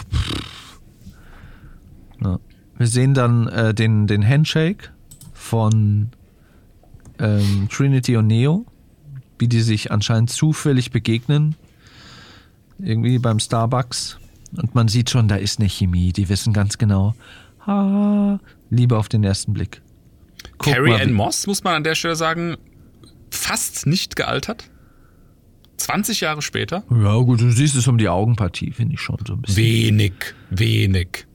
Wir 2.78 2.88
sehen 2.88 3.14
dann 3.14 3.47
äh, 3.47 3.74
den, 3.74 4.08
den 4.08 4.28
Handshake 4.28 4.89
von 5.34 6.10
ähm, 7.22 7.67
Trinity 7.72 8.17
und 8.17 8.28
Neo, 8.28 8.65
wie 9.39 9.47
die 9.47 9.61
sich 9.61 9.91
anscheinend 9.91 10.32
zufällig 10.32 10.91
begegnen. 10.91 11.55
Irgendwie 12.80 13.19
beim 13.19 13.39
Starbucks. 13.39 14.17
Und 14.57 14.76
man 14.76 14.88
sieht 14.88 15.09
schon, 15.09 15.28
da 15.28 15.36
ist 15.36 15.59
eine 15.59 15.69
Chemie. 15.69 16.11
Die 16.11 16.28
wissen 16.28 16.51
ganz 16.51 16.78
genau. 16.78 17.13
Ah, 17.65 18.39
Liebe 18.69 18.97
auf 18.97 19.07
den 19.07 19.24
ersten 19.24 19.53
Blick. 19.53 19.82
Guck 20.57 20.74
Carrie 20.74 20.93
Ann 20.93 21.13
Moss, 21.13 21.45
muss 21.47 21.63
man 21.63 21.76
an 21.76 21.84
der 21.84 21.95
Stelle 21.95 22.15
sagen, 22.15 22.57
fast 23.30 23.86
nicht 23.86 24.15
gealtert. 24.15 24.69
20 25.78 26.22
Jahre 26.22 26.41
später. 26.41 26.84
Ja, 26.89 27.17
gut, 27.17 27.41
du 27.41 27.51
siehst 27.51 27.76
es 27.76 27.88
um 27.88 27.97
die 27.97 28.09
Augenpartie, 28.09 28.72
finde 28.72 28.95
ich 28.95 29.01
schon 29.01 29.17
so 29.26 29.34
ein 29.34 29.41
bisschen. 29.41 29.63
Wenig, 29.63 30.13
wenig. 30.49 31.26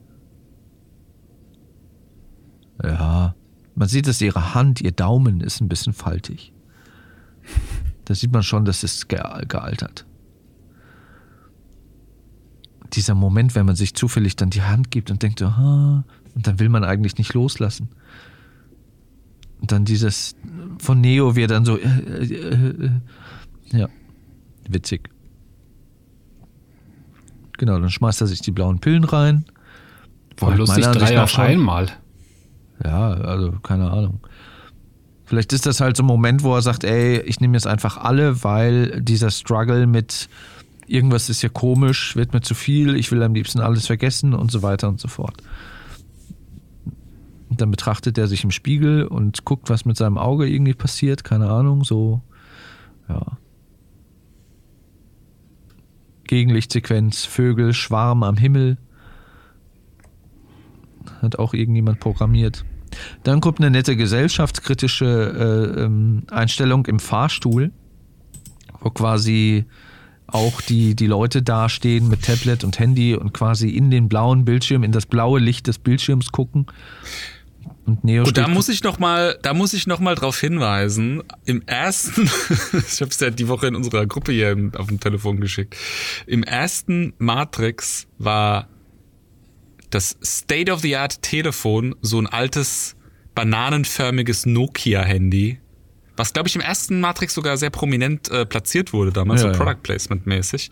Ja, 2.83 3.35
man 3.77 3.87
sieht, 3.87 4.07
dass 4.07 4.19
ihre 4.21 4.55
Hand, 4.55 4.81
ihr 4.81 4.91
Daumen 4.91 5.39
ist 5.39 5.61
ein 5.61 5.69
bisschen 5.69 5.93
faltig. 5.93 6.51
Da 8.05 8.15
sieht 8.15 8.33
man 8.33 8.41
schon, 8.41 8.65
das 8.65 8.83
ist 8.83 9.07
ge 9.07 9.21
gealtert. 9.47 10.05
Dieser 12.93 13.13
Moment, 13.13 13.53
wenn 13.53 13.67
man 13.67 13.75
sich 13.75 13.93
zufällig 13.93 14.35
dann 14.35 14.49
die 14.49 14.63
Hand 14.63 14.89
gibt 14.89 15.11
und 15.11 15.21
denkt, 15.21 15.43
aha, 15.43 16.03
und 16.33 16.47
dann 16.47 16.59
will 16.59 16.69
man 16.69 16.83
eigentlich 16.83 17.19
nicht 17.19 17.35
loslassen. 17.35 17.89
Und 19.61 19.71
dann 19.71 19.85
dieses 19.85 20.35
von 20.79 20.99
Neo, 20.99 21.35
wie 21.35 21.43
er 21.43 21.47
dann 21.47 21.65
so, 21.65 21.77
äh, 21.77 21.85
äh, 21.85 22.85
äh, 22.85 22.91
ja, 23.77 23.89
witzig. 24.67 25.09
Genau, 27.59 27.79
dann 27.79 27.91
schmeißt 27.91 28.21
er 28.21 28.27
sich 28.27 28.41
die 28.41 28.51
blauen 28.51 28.79
Pillen 28.79 29.03
rein. 29.03 29.45
Voll 30.35 30.49
halt 30.49 30.59
lustig, 30.59 30.83
drei 30.83 31.21
auf 31.21 31.37
einmal. 31.37 31.91
Ja, 32.83 33.09
also 33.09 33.51
keine 33.63 33.91
Ahnung. 33.91 34.19
Vielleicht 35.25 35.51
ist 35.51 35.65
das 35.65 35.81
halt 35.81 35.97
so 35.97 36.03
ein 36.03 36.07
Moment, 36.07 36.43
wo 36.43 36.55
er 36.55 36.61
sagt, 36.61 36.83
ey, 36.83 37.19
ich 37.21 37.41
nehme 37.41 37.55
jetzt 37.55 37.67
einfach 37.67 37.97
alle, 37.97 38.43
weil 38.43 39.01
dieser 39.01 39.29
Struggle 39.29 39.85
mit 39.85 40.29
irgendwas 40.87 41.29
ist 41.29 41.41
ja 41.41 41.49
komisch, 41.49 42.15
wird 42.15 42.33
mir 42.33 42.41
zu 42.41 42.55
viel, 42.55 42.95
ich 42.95 43.11
will 43.11 43.21
am 43.21 43.33
liebsten 43.33 43.59
alles 43.59 43.87
vergessen 43.87 44.33
und 44.33 44.51
so 44.51 44.63
weiter 44.63 44.87
und 44.87 45.01
so 45.01 45.09
fort. 45.09 45.35
Und 47.49 47.61
dann 47.61 47.71
betrachtet 47.71 48.17
er 48.17 48.27
sich 48.27 48.43
im 48.43 48.51
Spiegel 48.51 49.03
und 49.03 49.45
guckt, 49.45 49.69
was 49.69 49.85
mit 49.85 49.97
seinem 49.97 50.17
Auge 50.17 50.47
irgendwie 50.47 50.73
passiert, 50.73 51.23
keine 51.23 51.49
Ahnung, 51.49 51.83
so, 51.83 52.21
ja. 53.09 53.37
Gegenlichtsequenz, 56.25 57.25
Vögel, 57.25 57.73
Schwarm 57.73 58.23
am 58.23 58.37
Himmel. 58.37 58.77
Hat 61.21 61.39
auch 61.39 61.53
irgendjemand 61.53 61.99
programmiert. 61.99 62.65
Dann 63.23 63.41
kommt 63.41 63.59
eine 63.59 63.69
nette 63.69 63.95
gesellschaftskritische 63.95 65.75
äh, 65.75 65.81
ähm, 65.83 66.23
Einstellung 66.31 66.85
im 66.85 66.99
Fahrstuhl, 66.99 67.71
wo 68.79 68.89
quasi 68.89 69.65
auch 70.27 70.61
die, 70.61 70.95
die 70.95 71.07
Leute 71.07 71.41
dastehen 71.41 72.09
mit 72.09 72.23
Tablet 72.23 72.63
und 72.63 72.79
Handy 72.79 73.15
und 73.15 73.33
quasi 73.33 73.69
in 73.69 73.91
den 73.91 74.09
blauen 74.09 74.45
Bildschirm, 74.45 74.83
in 74.83 74.91
das 74.91 75.05
blaue 75.05 75.39
Licht 75.39 75.67
des 75.67 75.79
Bildschirms 75.79 76.31
gucken. 76.31 76.67
Und 77.85 78.03
Neo 78.03 78.25
Und 78.25 78.37
da 78.37 78.49
muss 78.49 78.67
ich 78.67 78.83
noch 78.83 78.99
mal, 78.99 79.39
da 79.41 79.53
muss 79.53 79.73
ich 79.73 79.87
noch 79.87 79.99
mal 79.99 80.15
drauf 80.15 80.37
hinweisen. 80.37 81.23
Im 81.45 81.61
ersten, 81.65 82.23
ich 82.73 83.01
habe 83.01 83.11
es 83.11 83.19
ja 83.21 83.29
die 83.29 83.47
Woche 83.47 83.67
in 83.67 83.75
unserer 83.77 84.05
Gruppe 84.05 84.33
hier 84.33 84.55
auf 84.75 84.87
dem 84.87 84.99
Telefon 84.99 85.39
geschickt. 85.39 85.75
Im 86.25 86.43
ersten 86.43 87.13
Matrix 87.17 88.07
war 88.17 88.67
das 89.89 90.17
State 90.23 90.71
of 90.71 90.81
the 90.81 90.95
Art 90.97 91.21
Telefon 91.21 91.95
so 92.01 92.19
ein 92.19 92.27
altes 92.27 92.95
bananenförmiges 93.35 94.45
Nokia 94.45 95.01
Handy, 95.03 95.59
was 96.17 96.33
glaube 96.33 96.49
ich 96.49 96.55
im 96.55 96.61
ersten 96.61 96.99
Matrix 96.99 97.33
sogar 97.35 97.57
sehr 97.57 97.69
prominent 97.69 98.29
äh, 98.31 98.45
platziert 98.45 98.91
wurde 98.91 99.11
damals, 99.11 99.41
Ja, 99.43 99.47
so 99.49 99.53
ja. 99.53 99.57
Product 99.63 99.83
Placement 99.83 100.25
mäßig. 100.25 100.71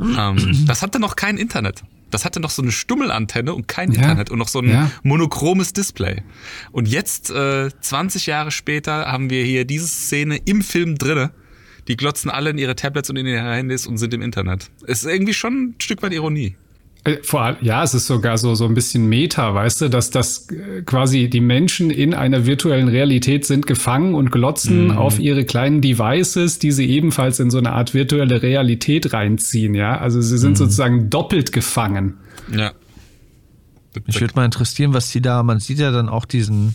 ähm, 0.00 0.64
das 0.66 0.82
hatte 0.82 1.00
noch 1.00 1.16
kein 1.16 1.38
Internet. 1.38 1.82
Das 2.10 2.26
hatte 2.26 2.40
noch 2.40 2.50
so 2.50 2.60
eine 2.60 2.72
Stummelantenne 2.72 3.54
und 3.54 3.68
kein 3.68 3.90
Ja. 3.92 4.02
Internet 4.02 4.30
und 4.30 4.38
noch 4.38 4.48
so 4.48 4.58
ein 4.60 4.90
monochromes 5.02 5.72
Display. 5.72 6.22
Und 6.70 6.86
jetzt, 6.86 7.30
äh, 7.30 7.70
20 7.80 8.26
Jahre 8.26 8.50
später, 8.50 9.06
haben 9.06 9.30
wir 9.30 9.42
hier 9.44 9.64
diese 9.64 9.88
Szene 9.88 10.36
im 10.44 10.60
Film 10.60 10.98
drinne. 10.98 11.30
Die 11.88 11.96
glotzen 11.96 12.30
alle 12.30 12.50
in 12.50 12.58
ihre 12.58 12.76
Tablets 12.76 13.08
und 13.08 13.16
in 13.16 13.26
ihre 13.26 13.40
Handys 13.54 13.86
und 13.86 13.96
sind 13.96 14.12
im 14.12 14.20
Internet. 14.20 14.70
Ist 14.86 15.06
irgendwie 15.06 15.32
schon 15.32 15.54
ein 15.70 15.74
Stück 15.80 16.02
weit 16.02 16.12
Ironie. 16.12 16.54
Äh, 17.04 17.16
Vor 17.22 17.42
allem, 17.42 17.56
ja, 17.62 17.82
es 17.82 17.94
ist 17.94 18.06
sogar 18.06 18.38
so, 18.38 18.54
so 18.54 18.64
ein 18.64 18.74
bisschen 18.74 19.08
Meta, 19.08 19.52
weißt 19.54 19.80
du, 19.80 19.88
dass 19.90 20.10
das 20.10 20.46
äh, 20.50 20.82
quasi 20.82 21.28
die 21.28 21.40
Menschen 21.40 21.90
in 21.90 22.14
einer 22.14 22.46
virtuellen 22.46 22.86
Realität 22.88 23.44
sind 23.44 23.66
gefangen 23.66 24.14
und 24.14 24.30
glotzen 24.30 24.84
Mhm. 24.86 24.90
auf 24.98 25.18
ihre 25.18 25.44
kleinen 25.44 25.80
Devices, 25.80 26.60
die 26.60 26.70
sie 26.70 26.86
ebenfalls 26.88 27.40
in 27.40 27.50
so 27.50 27.58
eine 27.58 27.72
Art 27.72 27.92
virtuelle 27.94 28.40
Realität 28.42 29.12
reinziehen, 29.12 29.74
ja. 29.74 29.98
Also 29.98 30.20
sie 30.20 30.34
Mhm. 30.34 30.38
sind 30.38 30.58
sozusagen 30.58 31.10
doppelt 31.10 31.50
gefangen. 31.52 32.14
Ja. 32.54 32.70
Mich 34.06 34.20
würde 34.20 34.34
mal 34.36 34.44
interessieren, 34.44 34.94
was 34.94 35.10
die 35.10 35.20
da, 35.20 35.42
man 35.42 35.58
sieht 35.60 35.78
ja 35.78 35.90
dann 35.90 36.08
auch 36.08 36.24
diesen, 36.24 36.74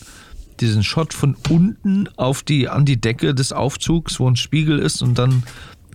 diesen 0.60 0.84
Shot 0.84 1.14
von 1.14 1.36
unten 1.48 2.08
auf 2.16 2.42
die, 2.42 2.68
an 2.68 2.84
die 2.84 3.00
Decke 3.00 3.34
des 3.34 3.52
Aufzugs, 3.52 4.20
wo 4.20 4.28
ein 4.30 4.36
Spiegel 4.36 4.78
ist 4.78 5.02
und 5.02 5.18
dann 5.18 5.42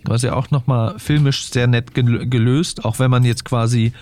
quasi 0.05 0.27
auch 0.29 0.51
nochmal 0.51 0.95
filmisch 0.99 1.45
sehr 1.45 1.67
nett 1.67 1.93
gel- 1.93 2.25
gelöst, 2.27 2.84
auch 2.84 2.99
wenn 2.99 3.09
man 3.09 3.23
jetzt 3.23 3.45
quasi 3.45 3.93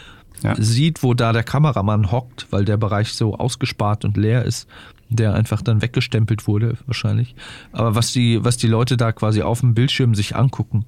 Ja. 0.43 0.55
sieht, 0.59 1.03
wo 1.03 1.13
da 1.13 1.33
der 1.33 1.43
Kameramann 1.43 2.11
hockt, 2.11 2.47
weil 2.49 2.65
der 2.65 2.77
Bereich 2.77 3.13
so 3.13 3.35
ausgespart 3.35 4.05
und 4.05 4.17
leer 4.17 4.43
ist, 4.43 4.67
der 5.09 5.35
einfach 5.35 5.61
dann 5.61 5.81
weggestempelt 5.81 6.47
wurde, 6.47 6.77
wahrscheinlich. 6.85 7.35
Aber 7.71 7.95
was 7.95 8.11
die, 8.11 8.43
was 8.43 8.57
die 8.57 8.67
Leute 8.67 8.97
da 8.97 9.11
quasi 9.11 9.41
auf 9.41 9.59
dem 9.59 9.73
Bildschirm 9.73 10.15
sich 10.15 10.35
angucken, 10.35 10.85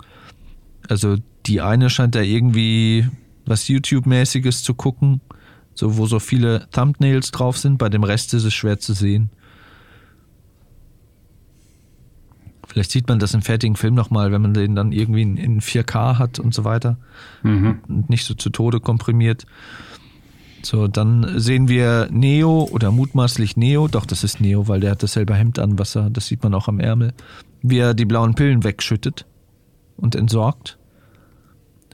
also 0.87 1.17
die 1.45 1.61
eine 1.61 1.89
scheint 1.89 2.15
da 2.15 2.21
irgendwie 2.21 3.07
was 3.45 3.67
YouTube-mäßiges 3.67 4.63
zu 4.63 4.73
gucken, 4.73 5.21
so 5.73 5.97
wo 5.97 6.05
so 6.05 6.19
viele 6.19 6.67
Thumbnails 6.71 7.31
drauf 7.31 7.57
sind, 7.57 7.77
bei 7.77 7.89
dem 7.89 8.03
Rest 8.03 8.33
ist 8.33 8.43
es 8.43 8.53
schwer 8.53 8.79
zu 8.79 8.93
sehen. 8.93 9.29
Vielleicht 12.73 12.89
sieht 12.89 13.07
man 13.07 13.19
das 13.19 13.35
im 13.35 13.43
fertigen 13.43 13.75
Film 13.75 13.93
nochmal, 13.93 14.31
wenn 14.31 14.41
man 14.41 14.55
den 14.55 14.73
dann 14.73 14.91
irgendwie 14.91 15.21
in, 15.21 15.37
in 15.37 15.61
4K 15.61 16.17
hat 16.17 16.39
und 16.39 16.55
so 16.55 16.63
weiter. 16.63 16.97
Und 17.87 18.09
nicht 18.09 18.25
so 18.25 18.33
zu 18.33 18.49
Tode 18.49 18.79
komprimiert. 18.79 19.45
So, 20.63 20.87
dann 20.87 21.39
sehen 21.39 21.67
wir 21.67 22.07
Neo 22.09 22.67
oder 22.71 22.89
mutmaßlich 22.89 23.57
Neo, 23.57 23.87
doch 23.87 24.07
das 24.07 24.23
ist 24.23 24.41
Neo, 24.41 24.67
weil 24.67 24.79
der 24.79 24.91
hat 24.91 25.03
dasselbe 25.03 25.35
Hemd 25.35 25.59
an, 25.59 25.77
was 25.77 25.95
er, 25.95 26.09
das 26.09 26.25
sieht 26.25 26.41
man 26.41 26.55
auch 26.55 26.67
am 26.67 26.79
Ärmel, 26.79 27.13
wie 27.61 27.77
er 27.77 27.93
die 27.93 28.05
blauen 28.05 28.33
Pillen 28.33 28.63
wegschüttet 28.63 29.27
und 29.95 30.15
entsorgt, 30.15 30.79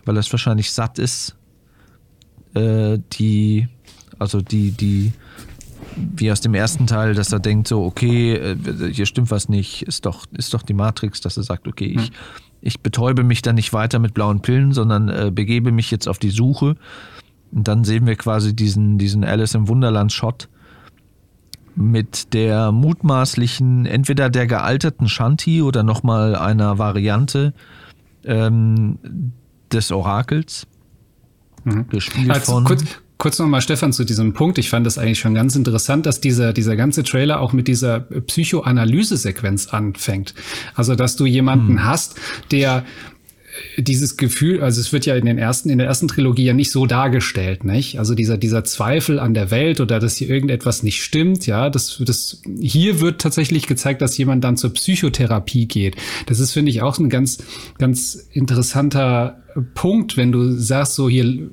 weil 0.05 0.15
er 0.15 0.21
es 0.21 0.31
wahrscheinlich 0.31 0.71
satt 0.71 0.97
ist, 0.97 1.35
äh, 2.53 2.99
die, 3.11 3.67
also 4.17 4.39
die, 4.39 4.71
die, 4.71 5.11
wie 5.95 6.31
aus 6.31 6.41
dem 6.41 6.53
ersten 6.53 6.87
Teil, 6.87 7.13
dass 7.13 7.31
er 7.31 7.39
denkt 7.39 7.67
so, 7.67 7.83
okay, 7.83 8.33
äh, 8.33 8.93
hier 8.93 9.05
stimmt 9.05 9.31
was 9.31 9.49
nicht, 9.49 9.83
ist 9.83 10.05
doch, 10.05 10.25
ist 10.37 10.53
doch 10.53 10.63
die 10.63 10.73
Matrix, 10.73 11.21
dass 11.21 11.37
er 11.37 11.43
sagt, 11.43 11.67
okay, 11.67 11.85
ich, 11.85 12.11
ich 12.61 12.81
betäube 12.81 13.23
mich 13.23 13.41
dann 13.41 13.55
nicht 13.55 13.73
weiter 13.73 13.99
mit 13.99 14.13
blauen 14.13 14.41
Pillen, 14.41 14.73
sondern 14.73 15.09
äh, 15.09 15.31
begebe 15.33 15.71
mich 15.71 15.91
jetzt 15.91 16.07
auf 16.07 16.19
die 16.19 16.29
Suche. 16.29 16.75
Und 17.51 17.67
dann 17.67 17.83
sehen 17.83 18.05
wir 18.05 18.15
quasi 18.15 18.55
diesen, 18.55 18.97
diesen 18.97 19.23
Alice 19.23 19.55
im 19.55 19.67
Wunderland-Shot 19.67 20.49
mit 21.75 22.33
der 22.33 22.71
mutmaßlichen, 22.71 23.85
entweder 23.85 24.29
der 24.29 24.47
gealterten 24.47 25.07
Shanti 25.07 25.61
oder 25.61 25.83
nochmal 25.83 26.35
einer 26.35 26.77
Variante 26.77 27.53
ähm, 28.25 28.99
des 29.71 29.91
Orakels. 29.91 30.67
Gespielt 31.89 32.31
Also 32.31 32.53
von. 32.53 32.63
kurz, 32.65 32.83
kurz 33.19 33.37
nochmal, 33.37 33.61
Stefan, 33.61 33.93
zu 33.93 34.05
diesem 34.05 34.33
Punkt. 34.33 34.57
Ich 34.57 34.69
fand 34.69 34.87
das 34.87 34.97
eigentlich 34.97 35.19
schon 35.19 35.35
ganz 35.35 35.55
interessant, 35.55 36.07
dass 36.07 36.21
dieser, 36.21 36.53
dieser 36.53 36.75
ganze 36.75 37.03
Trailer 37.03 37.41
auch 37.41 37.53
mit 37.53 37.67
dieser 37.67 37.99
Psychoanalyse-Sequenz 37.99 39.67
anfängt. 39.67 40.33
Also, 40.73 40.95
dass 40.95 41.15
du 41.17 41.27
jemanden 41.27 41.83
hast, 41.85 42.15
der 42.49 42.85
dieses 43.77 44.15
Gefühl, 44.15 44.61
also 44.63 44.79
es 44.79 44.93
wird 44.93 45.05
ja 45.05 45.15
in 45.15 45.25
den 45.25 45.37
ersten, 45.37 45.69
in 45.69 45.79
der 45.79 45.87
ersten 45.87 46.07
Trilogie 46.07 46.45
ja 46.45 46.53
nicht 46.53 46.71
so 46.71 46.85
dargestellt, 46.85 47.65
nicht? 47.65 47.99
Also 47.99 48.15
dieser, 48.15 48.37
dieser 48.37 48.63
Zweifel 48.63 49.19
an 49.19 49.33
der 49.33 49.51
Welt 49.51 49.81
oder 49.81 49.99
dass 49.99 50.15
hier 50.15 50.29
irgendetwas 50.29 50.81
nicht 50.81 51.03
stimmt, 51.03 51.45
ja, 51.45 51.69
das, 51.69 52.01
das, 52.05 52.41
hier 52.61 53.01
wird 53.01 53.19
tatsächlich 53.19 53.67
gezeigt, 53.67 54.01
dass 54.01 54.17
jemand 54.17 54.45
dann 54.45 54.55
zur 54.55 54.73
Psychotherapie 54.73 55.67
geht. 55.67 55.97
Das 56.27 56.39
ist, 56.39 56.53
finde 56.53 56.71
ich, 56.71 56.81
auch 56.81 56.97
ein 56.99 57.09
ganz, 57.09 57.39
ganz 57.79 58.27
interessanter 58.31 59.43
Punkt, 59.73 60.15
wenn 60.15 60.31
du 60.31 60.51
sagst, 60.51 60.95
so 60.95 61.09
hier 61.09 61.49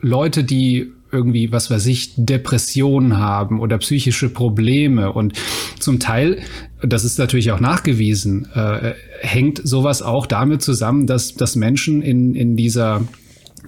Leute, 0.00 0.44
die 0.44 0.92
irgendwie, 1.10 1.52
was 1.52 1.70
weiß 1.70 1.86
ich, 1.86 2.12
Depressionen 2.16 3.16
haben 3.16 3.60
oder 3.60 3.78
psychische 3.78 4.28
Probleme 4.28 5.12
und 5.12 5.32
zum 5.78 6.00
Teil, 6.00 6.42
das 6.82 7.04
ist 7.04 7.18
natürlich 7.18 7.50
auch 7.50 7.60
nachgewiesen, 7.60 8.46
äh, 8.54 8.92
hängt 9.20 9.60
sowas 9.64 10.02
auch 10.02 10.26
damit 10.26 10.62
zusammen, 10.62 11.06
dass, 11.06 11.34
dass 11.34 11.56
Menschen 11.56 12.02
in, 12.02 12.34
in 12.34 12.56
dieser 12.56 13.02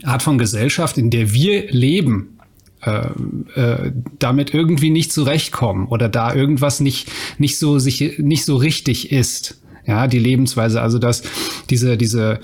Art 0.02 0.22
von 0.22 0.38
Gesellschaft, 0.38 0.98
in 0.98 1.10
der 1.10 1.32
wir 1.32 1.70
leben, 1.70 2.38
äh, 2.82 3.08
äh, 3.54 3.92
damit 4.18 4.54
irgendwie 4.54 4.90
nicht 4.90 5.12
zurechtkommen 5.12 5.86
oder 5.88 6.08
da 6.08 6.34
irgendwas 6.34 6.80
nicht, 6.80 7.08
nicht 7.38 7.58
so 7.58 7.78
sich 7.78 8.18
nicht 8.18 8.44
so 8.44 8.56
richtig 8.56 9.12
ist. 9.12 9.60
Ja, 9.86 10.06
die 10.06 10.18
Lebensweise, 10.18 10.80
also 10.80 10.98
dass 10.98 11.22
diese, 11.68 11.96
diese 11.96 12.40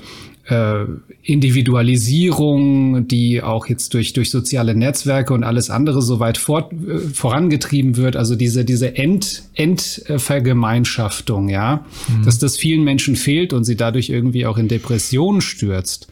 äh, 0.48 0.84
Individualisierung, 1.22 3.08
die 3.08 3.42
auch 3.42 3.66
jetzt 3.66 3.94
durch, 3.94 4.12
durch 4.12 4.30
soziale 4.30 4.76
Netzwerke 4.76 5.34
und 5.34 5.42
alles 5.42 5.70
andere 5.70 6.02
so 6.02 6.20
weit 6.20 6.38
fort, 6.38 6.72
äh, 6.72 6.98
vorangetrieben 6.98 7.96
wird, 7.96 8.16
also 8.16 8.36
diese, 8.36 8.64
diese 8.64 8.96
End, 8.96 9.42
Endvergemeinschaftung, 9.54 11.48
ja, 11.48 11.84
dass 12.24 12.38
das 12.38 12.56
vielen 12.56 12.84
Menschen 12.84 13.16
fehlt 13.16 13.52
und 13.52 13.64
sie 13.64 13.76
dadurch 13.76 14.08
irgendwie 14.08 14.46
auch 14.46 14.58
in 14.58 14.68
Depressionen 14.68 15.40
stürzt. 15.40 16.08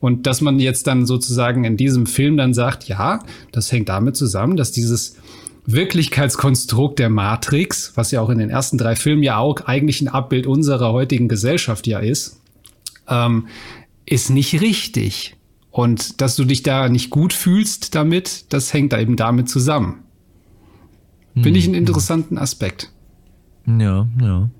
Und 0.00 0.26
dass 0.26 0.40
man 0.40 0.58
jetzt 0.60 0.86
dann 0.86 1.06
sozusagen 1.06 1.64
in 1.64 1.76
diesem 1.76 2.06
Film 2.06 2.36
dann 2.36 2.52
sagt, 2.52 2.88
ja, 2.88 3.20
das 3.52 3.72
hängt 3.72 3.88
damit 3.88 4.16
zusammen, 4.16 4.56
dass 4.56 4.70
dieses 4.70 5.16
Wirklichkeitskonstrukt 5.64 6.98
der 6.98 7.10
Matrix, 7.10 7.92
was 7.94 8.10
ja 8.10 8.20
auch 8.20 8.30
in 8.30 8.38
den 8.38 8.50
ersten 8.50 8.78
drei 8.78 8.96
Filmen 8.96 9.22
ja 9.22 9.38
auch 9.38 9.62
eigentlich 9.66 10.00
ein 10.00 10.08
Abbild 10.08 10.46
unserer 10.46 10.92
heutigen 10.92 11.28
Gesellschaft 11.28 11.86
ja 11.86 11.98
ist, 11.98 12.38
ähm, 13.08 13.48
ist 14.10 14.30
nicht 14.30 14.60
richtig. 14.60 15.36
Und 15.70 16.20
dass 16.20 16.36
du 16.36 16.44
dich 16.44 16.62
da 16.62 16.88
nicht 16.88 17.10
gut 17.10 17.32
fühlst 17.32 17.94
damit, 17.94 18.52
das 18.52 18.72
hängt 18.72 18.92
da 18.92 18.98
eben 18.98 19.16
damit 19.16 19.48
zusammen. 19.48 20.02
Finde 21.34 21.58
ich 21.58 21.66
einen 21.66 21.74
interessanten 21.74 22.36
Aspekt. 22.36 22.90
Ja, 23.66 24.08
ja. 24.20 24.50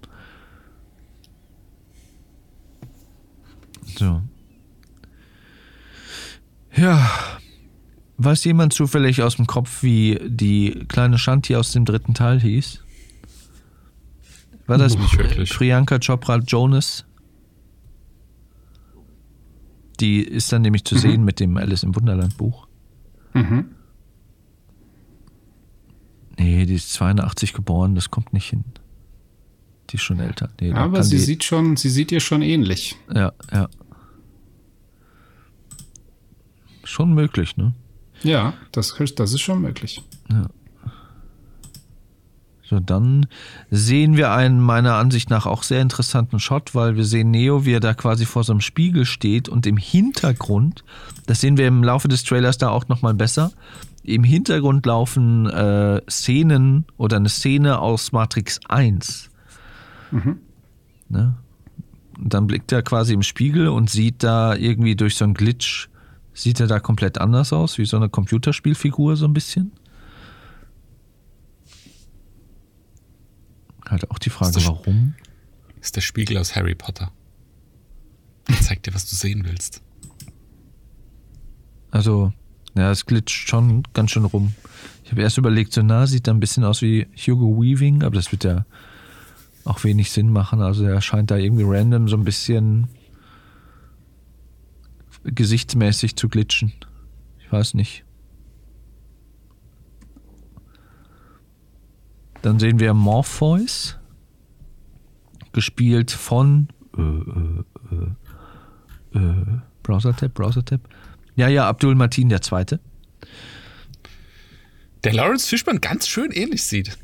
So. 3.96 4.22
Ja. 6.76 7.10
Weiß 8.18 8.44
jemand 8.44 8.72
zufällig 8.72 9.22
aus 9.22 9.36
dem 9.36 9.46
Kopf, 9.46 9.82
wie 9.82 10.20
die 10.24 10.84
kleine 10.88 11.18
Shanti 11.18 11.56
aus 11.56 11.72
dem 11.72 11.84
dritten 11.84 12.14
Teil 12.14 12.40
hieß? 12.40 12.82
War 14.66 14.78
das 14.78 14.96
Nicht 14.96 15.16
wirklich. 15.18 15.50
Priyanka 15.50 15.98
Chopra 15.98 16.36
Jonas? 16.38 17.07
Die 20.00 20.22
ist 20.22 20.52
dann 20.52 20.62
nämlich 20.62 20.84
zu 20.84 20.96
sehen 20.96 21.24
mit 21.24 21.40
dem 21.40 21.56
Alice 21.56 21.82
im 21.82 21.94
Wunderland 21.96 22.36
Buch. 22.36 22.68
Mhm. 23.34 23.66
Nee, 26.38 26.66
die 26.66 26.74
ist 26.74 26.92
82 26.92 27.52
geboren, 27.52 27.94
das 27.94 28.10
kommt 28.10 28.32
nicht 28.32 28.48
hin. 28.48 28.64
Die 29.90 29.96
ist 29.96 30.02
schon 30.02 30.20
älter. 30.20 30.50
Nee, 30.60 30.72
Aber 30.72 31.02
sie 31.02 31.16
die, 31.16 31.22
sieht 31.22 31.44
schon, 31.44 31.76
sie 31.76 31.88
sieht 31.88 32.12
ihr 32.12 32.20
schon 32.20 32.42
ähnlich. 32.42 32.96
Ja, 33.12 33.32
ja. 33.52 33.68
Schon 36.84 37.12
möglich, 37.12 37.56
ne? 37.56 37.74
Ja, 38.22 38.54
das, 38.72 38.94
das 39.16 39.32
ist 39.32 39.40
schon 39.40 39.60
möglich. 39.62 40.02
So, 42.68 42.80
dann 42.80 43.26
sehen 43.70 44.18
wir 44.18 44.30
einen 44.32 44.60
meiner 44.60 44.96
Ansicht 44.96 45.30
nach 45.30 45.46
auch 45.46 45.62
sehr 45.62 45.80
interessanten 45.80 46.38
Shot, 46.38 46.74
weil 46.74 46.96
wir 46.96 47.04
sehen 47.04 47.30
Neo, 47.30 47.64
wie 47.64 47.72
er 47.72 47.80
da 47.80 47.94
quasi 47.94 48.26
vor 48.26 48.44
so 48.44 48.52
einem 48.52 48.60
Spiegel 48.60 49.06
steht 49.06 49.48
und 49.48 49.66
im 49.66 49.78
Hintergrund, 49.78 50.84
das 51.24 51.40
sehen 51.40 51.56
wir 51.56 51.66
im 51.66 51.82
Laufe 51.82 52.08
des 52.08 52.24
Trailers 52.24 52.58
da 52.58 52.68
auch 52.68 52.86
nochmal 52.88 53.14
besser, 53.14 53.52
im 54.02 54.22
Hintergrund 54.22 54.84
laufen 54.84 55.46
äh, 55.46 56.02
Szenen 56.10 56.84
oder 56.98 57.16
eine 57.16 57.30
Szene 57.30 57.78
aus 57.78 58.12
Matrix 58.12 58.60
1. 58.68 59.30
Ne? 61.08 61.36
Und 62.18 62.34
dann 62.34 62.46
blickt 62.46 62.70
er 62.72 62.82
quasi 62.82 63.14
im 63.14 63.22
Spiegel 63.22 63.68
und 63.68 63.88
sieht 63.88 64.22
da 64.22 64.54
irgendwie 64.54 64.94
durch 64.94 65.16
so 65.16 65.24
einen 65.24 65.34
Glitch, 65.34 65.88
sieht 66.34 66.60
er 66.60 66.66
da 66.66 66.80
komplett 66.80 67.18
anders 67.18 67.54
aus, 67.54 67.78
wie 67.78 67.86
so 67.86 67.96
eine 67.96 68.10
Computerspielfigur 68.10 69.16
so 69.16 69.24
ein 69.24 69.32
bisschen. 69.32 69.72
Halt 73.88 74.10
auch 74.10 74.18
die 74.18 74.30
Frage, 74.30 74.52
das- 74.52 74.66
warum? 74.66 75.14
ist 75.80 75.96
der 75.96 76.00
Spiegel 76.00 76.36
aus 76.38 76.54
Harry 76.56 76.74
Potter. 76.74 77.12
Der 78.48 78.60
zeigt 78.60 78.86
dir, 78.86 78.94
was 78.94 79.08
du 79.08 79.14
sehen 79.16 79.44
willst. 79.44 79.82
Also, 81.90 82.32
ja, 82.74 82.90
es 82.90 83.06
glitscht 83.06 83.48
schon 83.48 83.82
ganz 83.94 84.10
schön 84.10 84.24
rum. 84.24 84.54
Ich 85.04 85.10
habe 85.12 85.22
erst 85.22 85.38
überlegt, 85.38 85.72
so 85.72 85.82
nah 85.82 86.06
sieht 86.06 86.26
er 86.28 86.34
ein 86.34 86.40
bisschen 86.40 86.64
aus 86.64 86.82
wie 86.82 87.06
Hugo 87.16 87.60
Weaving, 87.62 88.02
aber 88.02 88.16
das 88.16 88.30
wird 88.32 88.44
ja 88.44 88.66
auch 89.64 89.84
wenig 89.84 90.10
Sinn 90.10 90.30
machen. 90.32 90.60
Also 90.60 90.84
er 90.84 91.00
scheint 91.00 91.30
da 91.30 91.36
irgendwie 91.36 91.64
random 91.66 92.08
so 92.08 92.16
ein 92.16 92.24
bisschen 92.24 92.88
gesichtsmäßig 95.24 96.16
zu 96.16 96.28
glitschen. 96.28 96.72
Ich 97.40 97.50
weiß 97.52 97.74
nicht. 97.74 98.04
Dann 102.42 102.58
sehen 102.58 102.78
wir 102.78 102.94
Morpheus, 102.94 103.98
gespielt 105.52 106.10
von 106.10 106.68
äh, 106.96 107.00
äh, 107.00 107.64
äh, 109.14 109.18
äh, 109.18 109.44
Browser-Tab, 109.82 110.34
Browser-Tab. 110.34 110.80
Ja, 111.36 111.48
ja, 111.48 111.68
Abdul 111.68 111.94
Martin 111.94 112.28
der 112.28 112.42
Zweite. 112.42 112.80
Der 115.04 115.12
Lawrence 115.12 115.48
Fishburne 115.48 115.80
ganz 115.80 116.08
schön 116.08 116.32
ähnlich 116.32 116.64
sieht. 116.64 116.98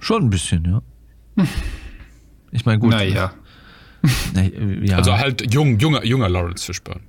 Schon 0.00 0.24
ein 0.24 0.30
bisschen, 0.30 0.64
ja. 0.64 1.44
Ich 2.54 2.66
meine, 2.66 2.78
gut. 2.80 2.90
Naja. 2.90 3.32
Na, 4.34 4.42
äh, 4.42 4.86
ja. 4.86 4.98
Also 4.98 5.16
halt 5.16 5.52
jung, 5.54 5.78
junger, 5.78 6.04
junger 6.04 6.28
Lawrence 6.28 6.66
Fishburne. 6.66 7.00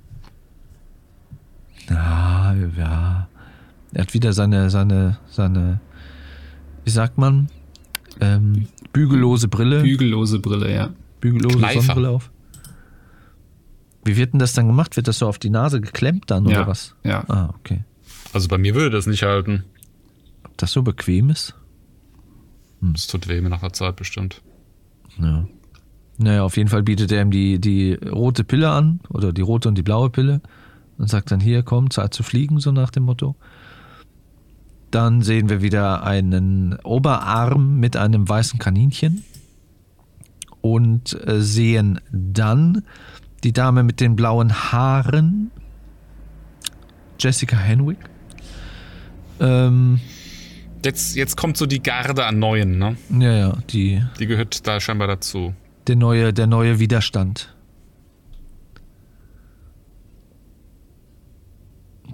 Ja, 1.90 2.54
ja. 2.54 3.28
Er 3.92 4.02
hat 4.02 4.14
wieder 4.14 4.32
seine, 4.32 4.70
seine, 4.70 5.18
seine, 5.30 5.80
wie 6.84 6.90
sagt 6.90 7.18
man, 7.18 7.48
ähm, 8.20 8.68
bügellose 8.92 9.48
Brille, 9.48 9.82
Bügellose 9.82 10.38
Brille, 10.38 10.72
ja. 10.72 10.90
bügellose 11.20 11.58
Kneifer. 11.58 11.80
Sonnenbrille 11.80 12.10
auf. 12.10 12.30
Wie 14.04 14.16
wird 14.16 14.34
denn 14.34 14.38
das 14.38 14.52
dann 14.52 14.66
gemacht? 14.66 14.96
Wird 14.96 15.08
das 15.08 15.18
so 15.18 15.26
auf 15.26 15.38
die 15.38 15.50
Nase 15.50 15.80
geklemmt 15.80 16.30
dann 16.30 16.46
oder 16.46 16.60
ja. 16.60 16.66
was? 16.66 16.94
Ja. 17.04 17.24
Ah, 17.28 17.54
okay. 17.58 17.84
Also 18.32 18.48
bei 18.48 18.58
mir 18.58 18.74
würde 18.74 18.90
das 18.90 19.06
nicht 19.06 19.22
halten. 19.22 19.64
Ob 20.44 20.56
das 20.58 20.72
so 20.72 20.82
bequem 20.82 21.30
ist? 21.30 21.54
Das 22.80 23.06
tut 23.06 23.28
weh 23.28 23.40
mir 23.40 23.48
nach 23.48 23.62
einer 23.62 23.72
Zeit 23.72 23.96
bestimmt. 23.96 24.42
Ja. 25.18 25.46
Naja, 26.18 26.42
auf 26.42 26.56
jeden 26.56 26.68
Fall 26.68 26.82
bietet 26.82 27.10
er 27.12 27.22
ihm 27.22 27.30
die, 27.30 27.58
die 27.58 27.94
rote 27.94 28.44
Pille 28.44 28.70
an 28.70 29.00
oder 29.08 29.32
die 29.32 29.42
rote 29.42 29.68
und 29.68 29.76
die 29.76 29.82
blaue 29.82 30.10
Pille 30.10 30.42
und 30.98 31.08
sagt 31.08 31.30
dann 31.30 31.40
hier, 31.40 31.62
komm, 31.62 31.90
Zeit 31.90 32.14
zu 32.14 32.22
fliegen, 32.22 32.60
so 32.60 32.72
nach 32.72 32.90
dem 32.90 33.04
Motto. 33.04 33.36
Dann 34.94 35.22
sehen 35.22 35.48
wir 35.48 35.60
wieder 35.60 36.04
einen 36.04 36.78
Oberarm 36.84 37.80
mit 37.80 37.96
einem 37.96 38.28
weißen 38.28 38.60
Kaninchen 38.60 39.24
und 40.60 41.18
äh, 41.26 41.40
sehen 41.40 42.00
dann 42.12 42.84
die 43.42 43.52
Dame 43.52 43.82
mit 43.82 44.00
den 44.00 44.14
blauen 44.14 44.52
Haaren, 44.52 45.50
Jessica 47.18 47.56
Henwick. 47.56 47.98
Ähm, 49.40 50.00
Jetzt, 50.84 51.16
jetzt 51.16 51.36
kommt 51.36 51.56
so 51.56 51.66
die 51.66 51.82
Garde 51.82 52.24
an 52.26 52.38
Neuen, 52.38 52.78
ne? 52.78 52.96
ja, 53.18 53.32
ja, 53.32 53.56
die, 53.70 54.00
Die 54.20 54.26
gehört 54.26 54.64
da 54.66 54.78
scheinbar 54.78 55.08
dazu. 55.08 55.54
der 55.88 55.96
neue, 55.96 56.32
der 56.32 56.46
neue 56.46 56.78
Widerstand. 56.78 57.52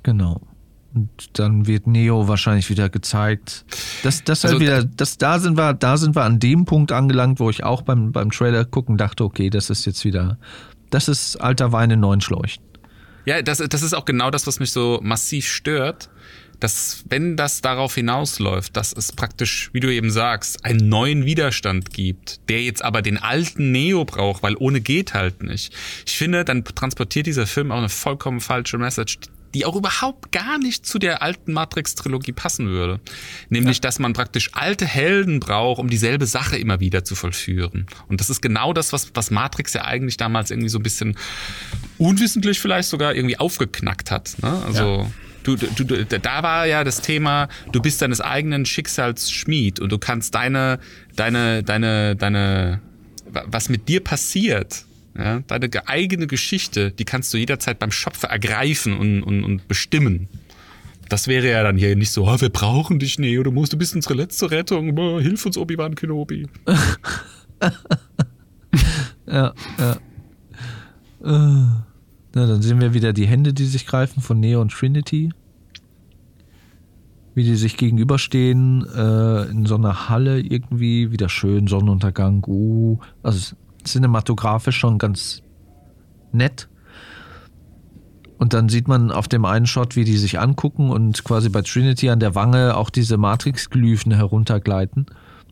Genau. 0.02 0.40
Und 0.92 1.08
dann 1.38 1.66
wird 1.66 1.86
Neo 1.86 2.26
wahrscheinlich 2.26 2.68
wieder 2.68 2.88
gezeigt. 2.88 3.64
Das, 4.02 4.24
das 4.24 4.42
halt 4.44 4.54
Also- 4.54 4.60
wieder, 4.60 4.84
das, 4.84 5.18
da 5.18 5.38
sind 5.38 5.56
wir, 5.56 5.72
da 5.74 5.96
sind 5.96 6.16
wir 6.16 6.24
an 6.24 6.40
dem 6.40 6.64
Punkt 6.64 6.90
angelangt, 6.92 7.38
wo 7.38 7.48
ich 7.50 7.62
auch 7.62 7.82
beim, 7.82 8.10
beim 8.12 8.30
Trailer 8.30 8.64
gucken 8.64 8.96
dachte, 8.96 9.24
okay, 9.24 9.50
das 9.50 9.70
ist 9.70 9.84
jetzt 9.86 10.04
wieder, 10.04 10.38
das 10.90 11.08
ist 11.08 11.36
alter 11.36 11.70
Wein 11.72 11.90
in 11.92 12.00
neuen 12.00 12.20
Schläuchen. 12.20 12.62
Ja, 13.24 13.40
das, 13.42 13.58
das 13.58 13.82
ist 13.82 13.94
auch 13.94 14.04
genau 14.04 14.30
das, 14.30 14.46
was 14.46 14.58
mich 14.58 14.72
so 14.72 14.98
massiv 15.02 15.46
stört. 15.46 16.10
Dass, 16.58 17.04
wenn 17.08 17.38
das 17.38 17.62
darauf 17.62 17.94
hinausläuft, 17.94 18.76
dass 18.76 18.92
es 18.92 19.12
praktisch, 19.12 19.70
wie 19.72 19.80
du 19.80 19.90
eben 19.90 20.10
sagst, 20.10 20.62
einen 20.62 20.90
neuen 20.90 21.24
Widerstand 21.24 21.90
gibt, 21.90 22.46
der 22.50 22.62
jetzt 22.62 22.84
aber 22.84 23.00
den 23.00 23.16
alten 23.16 23.72
Neo 23.72 24.04
braucht, 24.04 24.42
weil 24.42 24.56
ohne 24.58 24.82
geht 24.82 25.14
halt 25.14 25.42
nicht. 25.42 25.72
Ich 26.04 26.18
finde, 26.18 26.44
dann 26.44 26.62
transportiert 26.62 27.26
dieser 27.26 27.46
Film 27.46 27.72
auch 27.72 27.78
eine 27.78 27.88
vollkommen 27.88 28.40
falsche 28.40 28.76
Message, 28.76 29.20
die 29.54 29.64
auch 29.64 29.74
überhaupt 29.74 30.32
gar 30.32 30.58
nicht 30.58 30.86
zu 30.86 30.98
der 30.98 31.22
alten 31.22 31.52
Matrix-Trilogie 31.52 32.32
passen 32.32 32.68
würde. 32.68 33.00
Nämlich, 33.48 33.80
dass 33.80 33.98
man 33.98 34.12
praktisch 34.12 34.50
alte 34.52 34.86
Helden 34.86 35.40
braucht, 35.40 35.80
um 35.80 35.88
dieselbe 35.88 36.26
Sache 36.26 36.56
immer 36.56 36.80
wieder 36.80 37.04
zu 37.04 37.14
vollführen. 37.14 37.86
Und 38.08 38.20
das 38.20 38.30
ist 38.30 38.40
genau 38.40 38.72
das, 38.72 38.92
was, 38.92 39.10
was 39.14 39.30
Matrix 39.30 39.72
ja 39.72 39.84
eigentlich 39.84 40.16
damals 40.16 40.50
irgendwie 40.50 40.68
so 40.68 40.78
ein 40.78 40.82
bisschen 40.82 41.16
unwissentlich 41.98 42.60
vielleicht 42.60 42.88
sogar 42.88 43.14
irgendwie 43.14 43.38
aufgeknackt 43.38 44.10
hat. 44.10 44.36
Ne? 44.42 44.62
Also 44.64 45.10
du, 45.42 45.56
du, 45.56 45.84
du, 45.84 46.04
da 46.04 46.42
war 46.42 46.66
ja 46.66 46.84
das 46.84 47.00
Thema, 47.00 47.48
du 47.72 47.80
bist 47.80 48.02
deines 48.02 48.20
eigenen 48.20 48.66
Schicksals 48.66 49.30
Schmied 49.30 49.80
und 49.80 49.90
du 49.90 49.98
kannst 49.98 50.34
deine, 50.34 50.78
deine, 51.16 51.62
deine, 51.62 52.16
deine, 52.16 52.80
was 53.46 53.68
mit 53.68 53.88
dir 53.88 54.02
passiert, 54.02 54.84
ja, 55.16 55.40
deine 55.46 55.68
ge- 55.68 55.82
eigene 55.86 56.26
Geschichte, 56.26 56.92
die 56.92 57.04
kannst 57.04 57.32
du 57.34 57.38
jederzeit 57.38 57.78
beim 57.78 57.90
Schöpfer 57.90 58.28
ergreifen 58.28 58.96
und, 58.96 59.22
und, 59.22 59.44
und 59.44 59.68
bestimmen. 59.68 60.28
Das 61.08 61.26
wäre 61.26 61.50
ja 61.50 61.62
dann 61.64 61.76
hier 61.76 61.96
nicht 61.96 62.10
so, 62.12 62.28
oh, 62.28 62.40
wir 62.40 62.50
brauchen 62.50 63.00
dich, 63.00 63.18
Neo, 63.18 63.42
du 63.42 63.50
musst, 63.50 63.72
du 63.72 63.76
bist 63.76 63.94
unsere 63.96 64.14
letzte 64.14 64.50
Rettung, 64.50 64.94
boah, 64.94 65.20
hilf 65.20 65.44
uns, 65.44 65.56
Obi-Wan 65.56 65.94
Kenobi. 65.94 66.46
Ja, 69.26 69.52
ja. 69.78 69.92
Äh, 71.22 71.66
Na, 72.34 72.46
dann 72.46 72.62
sehen 72.62 72.80
wir 72.80 72.94
wieder 72.94 73.12
die 73.12 73.26
Hände, 73.26 73.52
die 73.52 73.66
sich 73.66 73.86
greifen 73.86 74.22
von 74.22 74.40
Neo 74.40 74.60
und 74.60 74.72
Trinity. 74.72 75.30
Wie 77.34 77.44
die 77.44 77.54
sich 77.54 77.76
gegenüberstehen 77.76 78.84
äh, 78.92 79.44
in 79.50 79.66
so 79.66 79.76
einer 79.76 80.08
Halle 80.08 80.40
irgendwie. 80.40 81.12
Wieder 81.12 81.28
schön, 81.28 81.68
Sonnenuntergang. 81.68 82.42
Uh, 82.46 82.98
also 83.22 83.54
cinematografisch 83.84 84.76
schon 84.76 84.98
ganz 84.98 85.42
nett. 86.32 86.68
Und 88.38 88.54
dann 88.54 88.68
sieht 88.70 88.88
man 88.88 89.10
auf 89.12 89.28
dem 89.28 89.44
einen 89.44 89.66
Shot, 89.66 89.96
wie 89.96 90.04
die 90.04 90.16
sich 90.16 90.40
angucken 90.40 90.90
und 90.90 91.24
quasi 91.24 91.50
bei 91.50 91.60
Trinity 91.60 92.08
an 92.08 92.20
der 92.20 92.34
Wange 92.34 92.76
auch 92.76 92.88
diese 92.88 93.18
Matrix-Glyphen 93.18 94.12
heruntergleiten. 94.12 95.06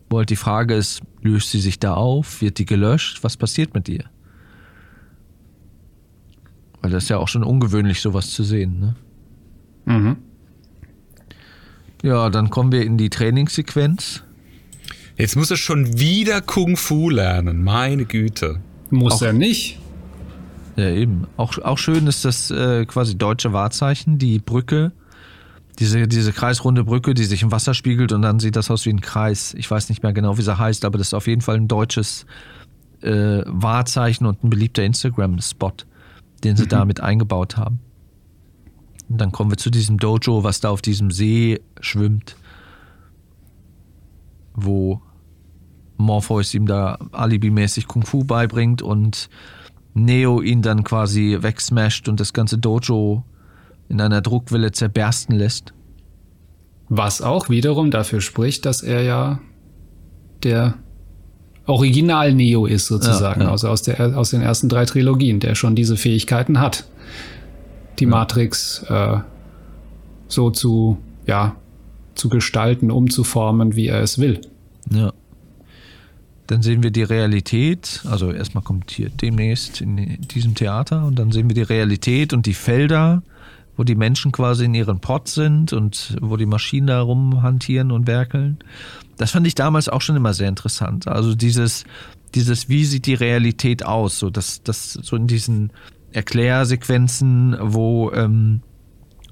Wo 0.09 0.17
halt 0.17 0.31
die 0.31 0.35
Frage 0.35 0.73
ist, 0.73 1.01
löst 1.21 1.51
sie 1.51 1.59
sich 1.59 1.79
da 1.79 1.93
auf? 1.93 2.41
Wird 2.41 2.57
die 2.57 2.65
gelöscht? 2.65 3.23
Was 3.23 3.37
passiert 3.37 3.75
mit 3.75 3.87
ihr? 3.89 4.05
Weil 6.81 6.89
das 6.89 7.03
ist 7.03 7.09
ja 7.09 7.17
auch 7.17 7.27
schon 7.27 7.43
ungewöhnlich, 7.43 8.01
sowas 8.01 8.31
zu 8.31 8.43
sehen. 8.43 8.79
Ne? 8.79 8.95
Mhm. 9.85 10.17
Ja, 12.01 12.29
dann 12.29 12.49
kommen 12.49 12.71
wir 12.71 12.83
in 12.83 12.97
die 12.97 13.09
Trainingssequenz. 13.09 14.23
Jetzt 15.19 15.35
muss 15.35 15.51
er 15.51 15.57
schon 15.57 15.99
wieder 15.99 16.41
Kung 16.41 16.77
Fu 16.77 17.09
lernen, 17.09 17.61
meine 17.61 18.05
Güte. 18.05 18.61
Muss 18.89 19.15
Auch- 19.15 19.23
er 19.23 19.33
nicht. 19.33 19.77
Ja, 20.77 20.89
eben. 20.89 21.27
Auch, 21.35 21.57
auch 21.57 21.77
schön 21.77 22.07
ist 22.07 22.23
das 22.23 22.49
äh, 22.51 22.85
quasi 22.85 23.17
deutsche 23.17 23.51
Wahrzeichen, 23.51 24.17
die 24.17 24.39
Brücke. 24.39 24.93
Diese, 25.77 26.07
diese 26.07 26.31
kreisrunde 26.31 26.85
Brücke, 26.85 27.13
die 27.13 27.25
sich 27.25 27.41
im 27.43 27.51
Wasser 27.51 27.73
spiegelt 27.73 28.13
und 28.13 28.21
dann 28.21 28.39
sieht 28.39 28.55
das 28.55 28.71
aus 28.71 28.85
wie 28.85 28.91
ein 28.91 29.01
Kreis. 29.01 29.53
Ich 29.55 29.69
weiß 29.69 29.89
nicht 29.89 30.03
mehr 30.03 30.13
genau, 30.13 30.37
wie 30.37 30.41
sie 30.41 30.57
heißt, 30.57 30.85
aber 30.85 30.97
das 30.97 31.07
ist 31.07 31.13
auf 31.13 31.27
jeden 31.27 31.41
Fall 31.41 31.55
ein 31.57 31.67
deutsches 31.67 32.25
äh, 33.01 33.43
Wahrzeichen 33.45 34.25
und 34.25 34.41
ein 34.43 34.49
beliebter 34.49 34.83
Instagram-Spot, 34.83 35.73
den 36.45 36.55
sie 36.55 36.67
da 36.67 36.85
mit 36.85 37.01
eingebaut 37.01 37.57
haben. 37.57 37.79
Und 39.09 39.19
dann 39.19 39.33
kommen 39.33 39.51
wir 39.51 39.57
zu 39.57 39.69
diesem 39.69 39.97
Dojo, 39.97 40.43
was 40.45 40.61
da 40.61 40.69
auf 40.69 40.81
diesem 40.81 41.11
See 41.11 41.59
schwimmt, 41.81 42.37
wo 44.53 45.01
Morpheus 45.99 46.53
ihm 46.53 46.65
da 46.65 46.97
alibimäßig 47.11 47.87
Kung 47.87 48.03
Fu 48.03 48.23
beibringt 48.23 48.81
und 48.81 49.29
Neo 49.93 50.41
ihn 50.41 50.61
dann 50.61 50.83
quasi 50.83 51.37
wegsmasht 51.41 52.07
und 52.07 52.19
das 52.19 52.33
ganze 52.33 52.57
Dojo 52.57 53.23
in 53.89 53.99
einer 53.99 54.21
Druckwelle 54.21 54.71
zerbersten 54.71 55.35
lässt. 55.35 55.73
Was 56.87 57.21
auch 57.21 57.49
wiederum 57.49 57.91
dafür 57.91 58.21
spricht, 58.21 58.65
dass 58.65 58.81
er 58.81 59.03
ja 59.03 59.39
der 60.43 60.75
Original 61.65 62.33
Neo 62.33 62.65
ist, 62.65 62.87
sozusagen, 62.87 63.41
Ja, 63.41 63.47
ja. 63.47 63.51
also 63.51 63.67
aus, 63.67 63.81
der, 63.83 64.17
aus 64.17 64.31
den 64.31 64.41
ersten 64.41 64.69
drei 64.69 64.85
Trilogien, 64.85 65.39
der 65.39 65.53
schon 65.53 65.75
diese 65.75 65.97
Fähigkeiten 65.97 66.59
hat, 66.59 66.85
die 67.99 68.05
Matrix 68.05 68.83
äh, 68.89 69.17
so 70.27 70.49
zu, 70.49 70.97
ja, 71.27 71.55
zu 72.15 72.29
gestalten, 72.29 72.89
umzuformen, 72.89 73.75
wie 73.75 73.87
er 73.87 74.01
es 74.01 74.17
will. 74.17 74.41
Ja. 74.91 75.13
Dann 76.49 76.63
sehen 76.63 76.81
wir 76.81 76.89
die 76.89 77.03
Realität, 77.03 78.01
also 78.09 78.31
erstmal 78.31 78.63
kommt 78.63 78.89
hier 78.89 79.11
demnächst 79.11 79.81
in 79.81 80.19
diesem 80.21 80.55
Theater 80.55 81.05
und 81.05 81.19
dann 81.19 81.31
sehen 81.31 81.47
wir 81.47 81.53
die 81.53 81.61
Realität 81.61 82.33
und 82.33 82.47
die 82.47 82.55
Felder, 82.55 83.21
wo 83.77 83.83
die 83.83 83.93
Menschen 83.93 84.31
quasi 84.31 84.65
in 84.65 84.73
ihren 84.73 84.99
Pots 84.99 85.35
sind 85.35 85.73
und 85.73 86.17
wo 86.21 86.37
die 86.37 86.47
Maschinen 86.47 86.87
da 86.87 87.01
rumhantieren 87.01 87.91
und 87.91 88.07
werkeln. 88.07 88.57
Das 89.17 89.29
fand 89.29 89.45
ich 89.45 89.53
damals 89.53 89.89
auch 89.89 90.01
schon 90.01 90.15
immer 90.15 90.33
sehr 90.33 90.49
interessant. 90.49 91.07
Also 91.07 91.35
dieses, 91.35 91.83
dieses, 92.33 92.67
wie 92.67 92.83
sieht 92.83 93.05
die 93.05 93.13
Realität 93.13 93.85
aus? 93.85 94.17
So, 94.17 94.31
dass 94.31 94.63
das 94.63 94.93
so 94.93 95.17
in 95.17 95.27
diesen 95.27 95.71
Erklärsequenzen, 96.13 97.57
wo 97.61 98.11
ähm, 98.11 98.61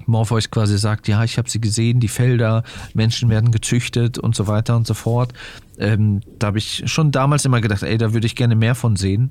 Morpheus 0.08 0.50
quasi 0.50 0.78
sagt, 0.78 1.08
ja, 1.08 1.22
ich 1.24 1.38
habe 1.38 1.48
sie 1.48 1.60
gesehen, 1.60 2.00
die 2.00 2.08
Felder, 2.08 2.64
Menschen 2.94 3.28
werden 3.28 3.52
gezüchtet 3.52 4.18
und 4.18 4.34
so 4.34 4.46
weiter 4.46 4.76
und 4.76 4.86
so 4.86 4.94
fort. 4.94 5.32
Ähm, 5.78 6.20
da 6.38 6.48
habe 6.48 6.58
ich 6.58 6.84
schon 6.86 7.10
damals 7.12 7.44
immer 7.44 7.60
gedacht, 7.60 7.82
ey, 7.82 7.98
da 7.98 8.12
würde 8.12 8.26
ich 8.26 8.34
gerne 8.34 8.56
mehr 8.56 8.74
von 8.74 8.96
sehen, 8.96 9.30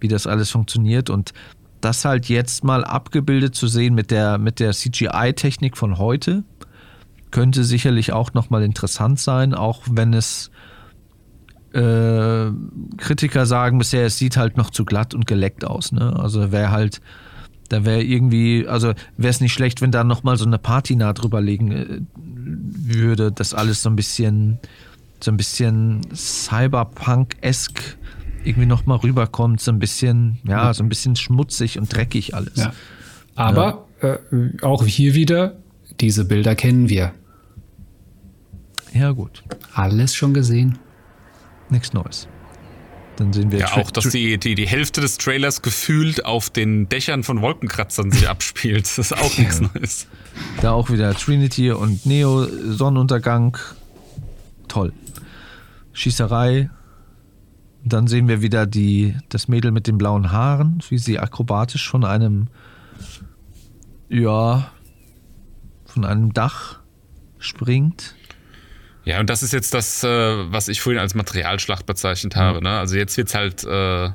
wie 0.00 0.08
das 0.08 0.26
alles 0.26 0.50
funktioniert. 0.50 1.10
Und 1.10 1.32
das 1.80 2.04
halt 2.04 2.28
jetzt 2.28 2.64
mal 2.64 2.84
abgebildet 2.84 3.54
zu 3.54 3.66
sehen 3.66 3.94
mit 3.94 4.10
der, 4.10 4.38
mit 4.38 4.60
der 4.60 4.72
CGI-Technik 4.72 5.76
von 5.76 5.98
heute, 5.98 6.44
könnte 7.30 7.64
sicherlich 7.64 8.12
auch 8.12 8.34
nochmal 8.34 8.62
interessant 8.62 9.20
sein, 9.20 9.54
auch 9.54 9.82
wenn 9.88 10.12
es 10.12 10.50
äh, 11.72 12.50
Kritiker 12.96 13.46
sagen 13.46 13.78
bisher, 13.78 14.06
es 14.06 14.18
sieht 14.18 14.36
halt 14.36 14.56
noch 14.56 14.70
zu 14.70 14.84
glatt 14.84 15.14
und 15.14 15.26
geleckt 15.26 15.64
aus. 15.64 15.92
Ne? 15.92 16.18
Also 16.18 16.50
wäre 16.52 16.70
halt, 16.70 17.00
da 17.70 17.84
wäre 17.86 18.02
irgendwie, 18.02 18.66
also 18.68 18.92
wäre 19.16 19.30
es 19.30 19.40
nicht 19.40 19.54
schlecht, 19.54 19.80
wenn 19.80 19.90
da 19.90 20.04
nochmal 20.04 20.36
so 20.36 20.44
eine 20.44 20.58
Patina 20.58 21.12
drüber 21.14 21.40
legen 21.40 21.72
äh, 21.72 22.00
würde, 22.16 23.32
das 23.32 23.54
alles 23.54 23.82
so 23.82 23.88
ein 23.88 23.96
bisschen, 23.96 24.58
so 25.20 25.30
ein 25.30 25.38
bisschen 25.38 26.02
Cyberpunk-esk 26.14 27.96
irgendwie 28.44 28.66
nochmal 28.66 28.98
rüberkommt, 28.98 29.60
so 29.60 29.70
ein 29.70 29.78
bisschen, 29.78 30.38
ja, 30.44 30.72
so 30.74 30.82
ein 30.82 30.88
bisschen 30.88 31.16
schmutzig 31.16 31.78
und 31.78 31.94
dreckig 31.94 32.34
alles. 32.34 32.56
Ja. 32.56 32.72
Aber 33.34 33.86
Äh, 34.00 34.16
auch 34.62 34.86
hier 34.86 35.14
wieder, 35.14 35.56
diese 36.00 36.24
Bilder 36.24 36.54
kennen 36.54 36.88
wir. 36.88 37.12
Ja, 38.94 39.12
gut. 39.12 39.42
Alles 39.74 40.14
schon 40.14 40.32
gesehen. 40.32 40.78
Nichts 41.68 41.92
Neues. 41.92 42.26
Dann 43.20 43.34
sehen 43.34 43.52
wir 43.52 43.58
Ja, 43.58 43.72
auch, 43.74 43.90
dass 43.90 44.08
die, 44.08 44.38
die, 44.38 44.54
die 44.54 44.66
Hälfte 44.66 45.02
des 45.02 45.18
Trailers 45.18 45.60
gefühlt 45.60 46.24
auf 46.24 46.48
den 46.48 46.88
Dächern 46.88 47.22
von 47.22 47.42
Wolkenkratzern 47.42 48.10
sich 48.10 48.26
abspielt. 48.30 48.86
Das 48.86 48.96
ist 48.96 49.12
auch 49.12 49.36
nichts 49.36 49.60
Neues. 49.60 50.06
Da 50.62 50.72
auch 50.72 50.88
wieder 50.88 51.12
Trinity 51.14 51.70
und 51.70 52.06
Neo, 52.06 52.46
Sonnenuntergang. 52.46 53.58
Toll. 54.68 54.94
Schießerei. 55.92 56.70
Dann 57.84 58.06
sehen 58.06 58.26
wir 58.26 58.40
wieder 58.40 58.66
die, 58.66 59.14
das 59.28 59.48
Mädel 59.48 59.70
mit 59.70 59.86
den 59.86 59.98
blauen 59.98 60.32
Haaren, 60.32 60.82
wie 60.88 60.96
sie 60.96 61.18
akrobatisch 61.18 61.90
von 61.90 62.06
einem, 62.06 62.48
ja, 64.08 64.70
von 65.84 66.06
einem 66.06 66.32
Dach 66.32 66.78
springt. 67.38 68.14
Ja, 69.04 69.20
und 69.20 69.30
das 69.30 69.42
ist 69.42 69.52
jetzt 69.52 69.72
das, 69.74 70.04
äh, 70.04 70.08
was 70.08 70.68
ich 70.68 70.80
vorhin 70.80 71.00
als 71.00 71.14
Materialschlacht 71.14 71.86
bezeichnet 71.86 72.36
habe. 72.36 72.62
Ne? 72.62 72.70
Also 72.70 72.96
jetzt 72.96 73.16
wird's 73.16 73.34
halt 73.34 73.64
äh, 73.64 74.10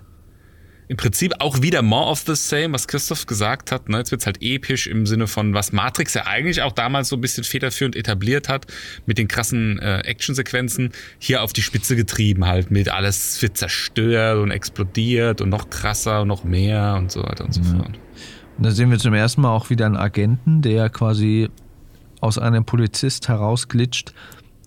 im 0.88 0.98
Prinzip 0.98 1.34
auch 1.40 1.62
wieder 1.62 1.82
more 1.82 2.12
of 2.12 2.24
the 2.28 2.36
same, 2.36 2.74
was 2.74 2.88
Christoph 2.88 3.26
gesagt 3.26 3.72
hat. 3.72 3.90
Ne? 3.90 3.98
Jetzt 3.98 4.12
wird's 4.12 4.26
halt 4.26 4.38
episch 4.42 4.88
im 4.88 5.06
Sinne 5.06 5.28
von, 5.28 5.54
was 5.54 5.72
Matrix 5.72 6.14
ja 6.14 6.28
eigentlich 6.28 6.62
auch 6.62 6.72
damals 6.72 7.10
so 7.10 7.16
ein 7.16 7.22
bisschen 7.22 7.44
federführend 7.44 7.96
etabliert 7.96 8.50
hat, 8.50 8.68
mit 9.06 9.18
den 9.18 9.28
krassen 9.28 9.80
äh, 9.80 10.02
Actionsequenzen, 10.02 10.92
hier 11.18 11.42
auf 11.42 11.54
die 11.54 11.64
Spitze 11.64 11.96
getrieben 11.96 12.46
halt, 12.46 12.70
mit 12.70 12.90
alles 12.90 13.42
wird 13.42 13.58
zerstört 13.58 14.38
und 14.38 14.52
explodiert 14.52 15.42
und 15.42 15.50
noch 15.50 15.70
krasser 15.70 16.22
und 16.22 16.28
noch 16.28 16.44
mehr 16.44 16.96
und 16.98 17.12
so 17.12 17.24
weiter 17.24 17.46
und 17.46 17.54
so 17.54 17.64
fort. 17.64 18.00
Und 18.58 18.66
da 18.66 18.72
sehen 18.72 18.92
wir 18.92 19.00
zum 19.00 19.14
ersten 19.14 19.42
Mal 19.42 19.50
auch 19.50 19.70
wieder 19.70 19.86
einen 19.86 19.98
Agenten, 19.98 20.62
der 20.62 20.90
quasi 20.90 21.50
aus 22.22 22.38
einem 22.38 22.66
Polizist 22.66 23.28
herausglitscht. 23.28 24.14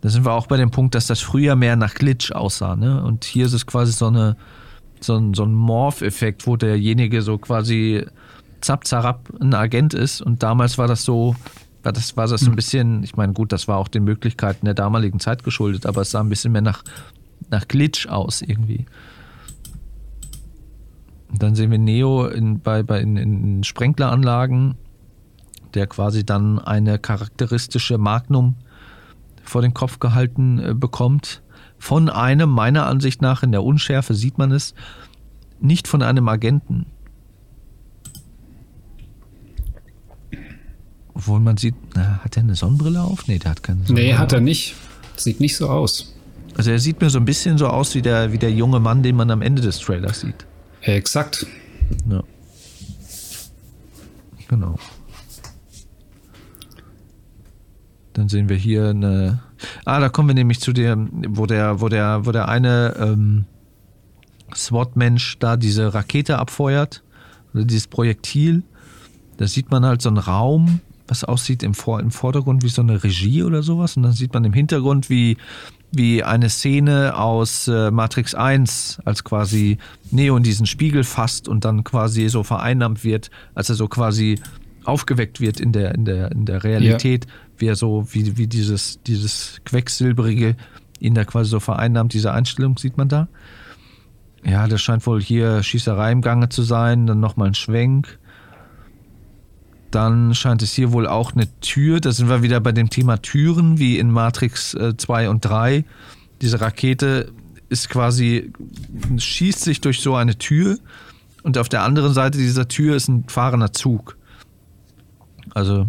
Da 0.00 0.08
sind 0.10 0.24
wir 0.24 0.32
auch 0.32 0.46
bei 0.46 0.56
dem 0.56 0.70
Punkt, 0.70 0.94
dass 0.94 1.06
das 1.06 1.20
früher 1.20 1.56
mehr 1.56 1.76
nach 1.76 1.94
Glitch 1.94 2.32
aussah. 2.32 2.76
Ne? 2.76 3.02
Und 3.02 3.24
hier 3.24 3.46
ist 3.46 3.52
es 3.52 3.66
quasi 3.66 3.92
so, 3.92 4.06
eine, 4.06 4.36
so 5.00 5.16
ein, 5.16 5.34
so 5.34 5.44
ein 5.44 5.52
Morph-Effekt, 5.52 6.46
wo 6.46 6.56
derjenige 6.56 7.22
so 7.22 7.38
quasi 7.38 8.06
zapp, 8.60 8.86
zarab 8.86 9.28
ein 9.40 9.54
Agent 9.54 9.94
ist. 9.94 10.22
Und 10.22 10.42
damals 10.42 10.78
war 10.78 10.86
das 10.86 11.04
so, 11.04 11.34
war 11.82 11.92
das, 11.92 12.16
war 12.16 12.28
das 12.28 12.42
so 12.42 12.50
ein 12.50 12.56
bisschen, 12.56 13.02
ich 13.02 13.16
meine, 13.16 13.32
gut, 13.32 13.52
das 13.52 13.66
war 13.66 13.78
auch 13.78 13.88
den 13.88 14.04
Möglichkeiten 14.04 14.66
der 14.66 14.74
damaligen 14.74 15.18
Zeit 15.18 15.42
geschuldet, 15.42 15.86
aber 15.86 16.02
es 16.02 16.12
sah 16.12 16.20
ein 16.20 16.28
bisschen 16.28 16.52
mehr 16.52 16.62
nach, 16.62 16.84
nach 17.50 17.66
Glitch 17.66 18.06
aus 18.06 18.42
irgendwie. 18.42 18.86
Und 21.30 21.42
dann 21.42 21.54
sehen 21.54 21.70
wir 21.70 21.78
Neo 21.78 22.26
in, 22.26 22.60
bei, 22.60 22.82
bei, 22.82 23.00
in, 23.00 23.16
in 23.16 23.64
Sprenkleranlagen, 23.64 24.76
der 25.74 25.86
quasi 25.86 26.24
dann 26.24 26.58
eine 26.58 26.98
charakteristische 26.98 27.98
Magnum 27.98 28.54
vor 29.48 29.62
den 29.62 29.74
Kopf 29.74 29.98
gehalten 29.98 30.58
äh, 30.58 30.74
bekommt. 30.74 31.42
Von 31.78 32.08
einem, 32.08 32.50
meiner 32.50 32.86
Ansicht 32.86 33.22
nach, 33.22 33.42
in 33.42 33.52
der 33.52 33.62
Unschärfe 33.62 34.14
sieht 34.14 34.38
man 34.38 34.52
es, 34.52 34.74
nicht 35.60 35.88
von 35.88 36.02
einem 36.02 36.28
Agenten. 36.28 36.86
Obwohl 41.14 41.40
man 41.40 41.56
sieht, 41.56 41.74
na, 41.94 42.20
hat 42.22 42.36
er 42.36 42.44
eine 42.44 42.54
Sonnenbrille 42.54 43.00
auf? 43.00 43.26
Nee, 43.26 43.38
der 43.38 43.50
hat 43.52 43.62
keine 43.62 43.78
Sonnenbrille 43.84 44.08
Nee, 44.10 44.14
hat 44.14 44.32
er 44.32 44.40
nicht. 44.40 44.74
Sieht 45.16 45.40
nicht 45.40 45.56
so 45.56 45.68
aus. 45.68 46.14
Also 46.56 46.70
er 46.70 46.78
sieht 46.78 47.00
mir 47.00 47.10
so 47.10 47.18
ein 47.18 47.24
bisschen 47.24 47.58
so 47.58 47.68
aus 47.68 47.94
wie 47.94 48.02
der, 48.02 48.32
wie 48.32 48.38
der 48.38 48.52
junge 48.52 48.80
Mann, 48.80 49.02
den 49.02 49.16
man 49.16 49.30
am 49.30 49.42
Ende 49.42 49.62
des 49.62 49.78
Trailers 49.78 50.20
sieht. 50.20 50.46
Exakt. 50.82 51.46
Ja. 52.08 52.22
Genau. 54.48 54.76
Dann 58.18 58.28
sehen 58.28 58.48
wir 58.48 58.56
hier 58.56 58.88
eine. 58.88 59.38
Ah, 59.84 60.00
da 60.00 60.08
kommen 60.08 60.30
wir 60.30 60.34
nämlich 60.34 60.58
zu 60.58 60.72
dem, 60.72 61.08
wo 61.28 61.46
der, 61.46 61.80
wo 61.80 61.88
der, 61.88 62.26
wo 62.26 62.32
der 62.32 62.48
eine 62.48 62.96
ähm, 62.98 63.44
SWAT-Mensch 64.52 65.38
da 65.38 65.56
diese 65.56 65.94
Rakete 65.94 66.36
abfeuert 66.36 67.04
oder 67.54 67.64
dieses 67.64 67.86
Projektil. 67.86 68.64
Da 69.36 69.46
sieht 69.46 69.70
man 69.70 69.86
halt 69.86 70.02
so 70.02 70.08
einen 70.08 70.18
Raum, 70.18 70.80
was 71.06 71.22
aussieht 71.22 71.62
im, 71.62 71.74
Vor 71.74 72.00
im 72.00 72.10
Vordergrund 72.10 72.64
wie 72.64 72.68
so 72.68 72.82
eine 72.82 73.04
Regie 73.04 73.44
oder 73.44 73.62
sowas. 73.62 73.96
Und 73.96 74.02
dann 74.02 74.12
sieht 74.12 74.34
man 74.34 74.42
im 74.42 74.52
Hintergrund 74.52 75.10
wie, 75.10 75.36
wie 75.92 76.24
eine 76.24 76.50
Szene 76.50 77.16
aus 77.16 77.68
äh, 77.68 77.92
Matrix 77.92 78.34
1, 78.34 78.98
als 79.04 79.22
quasi 79.22 79.78
Neo 80.10 80.36
in 80.36 80.42
diesen 80.42 80.66
Spiegel 80.66 81.04
fasst 81.04 81.46
und 81.46 81.64
dann 81.64 81.84
quasi 81.84 82.28
so 82.28 82.42
vereinnahmt 82.42 83.04
wird, 83.04 83.30
als 83.54 83.68
er 83.68 83.76
so 83.76 83.86
quasi 83.86 84.40
aufgeweckt 84.84 85.40
wird 85.40 85.60
in 85.60 85.70
der, 85.70 85.94
in 85.94 86.04
der, 86.04 86.32
in 86.32 86.46
der 86.46 86.64
Realität, 86.64 87.26
wie 87.58 87.66
er 87.66 87.76
so, 87.76 88.06
wie, 88.10 88.36
wie 88.36 88.46
dieses, 88.46 89.00
dieses 89.02 89.60
Quecksilbrige 89.64 90.56
ihn 91.00 91.14
da 91.14 91.24
quasi 91.24 91.50
so 91.50 91.60
vereinnahmt, 91.60 92.12
diese 92.12 92.32
Einstellung 92.32 92.76
sieht 92.78 92.96
man 92.96 93.08
da. 93.08 93.28
Ja, 94.44 94.68
das 94.68 94.80
scheint 94.80 95.06
wohl 95.06 95.20
hier 95.20 95.62
Schießerei 95.62 96.12
im 96.12 96.22
Gange 96.22 96.48
zu 96.48 96.62
sein, 96.62 97.06
dann 97.06 97.20
nochmal 97.20 97.48
ein 97.48 97.54
Schwenk. 97.54 98.18
Dann 99.90 100.34
scheint 100.34 100.62
es 100.62 100.72
hier 100.72 100.92
wohl 100.92 101.06
auch 101.06 101.32
eine 101.32 101.48
Tür, 101.60 102.00
da 102.00 102.12
sind 102.12 102.28
wir 102.28 102.42
wieder 102.42 102.60
bei 102.60 102.72
dem 102.72 102.90
Thema 102.90 103.18
Türen, 103.18 103.78
wie 103.78 103.98
in 103.98 104.10
Matrix 104.10 104.74
äh, 104.74 104.96
2 104.96 105.30
und 105.30 105.44
3. 105.44 105.84
Diese 106.42 106.60
Rakete 106.60 107.32
ist 107.68 107.88
quasi, 107.88 108.52
schießt 109.16 109.60
sich 109.60 109.80
durch 109.80 110.00
so 110.00 110.14
eine 110.14 110.36
Tür 110.36 110.78
und 111.42 111.58
auf 111.58 111.68
der 111.68 111.82
anderen 111.82 112.12
Seite 112.12 112.38
dieser 112.38 112.68
Tür 112.68 112.96
ist 112.96 113.08
ein 113.08 113.24
fahrender 113.28 113.72
Zug. 113.72 114.16
Also, 115.54 115.86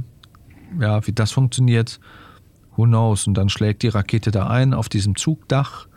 ja, 0.79 1.05
wie 1.07 1.11
das 1.11 1.31
funktioniert, 1.31 1.99
who 2.75 2.83
knows. 2.83 3.27
Und 3.27 3.33
dann 3.35 3.49
schlägt 3.49 3.83
die 3.83 3.89
Rakete 3.89 4.31
da 4.31 4.47
ein 4.47 4.73
auf 4.73 4.89
diesem 4.89 5.15
Zugdach. 5.15 5.87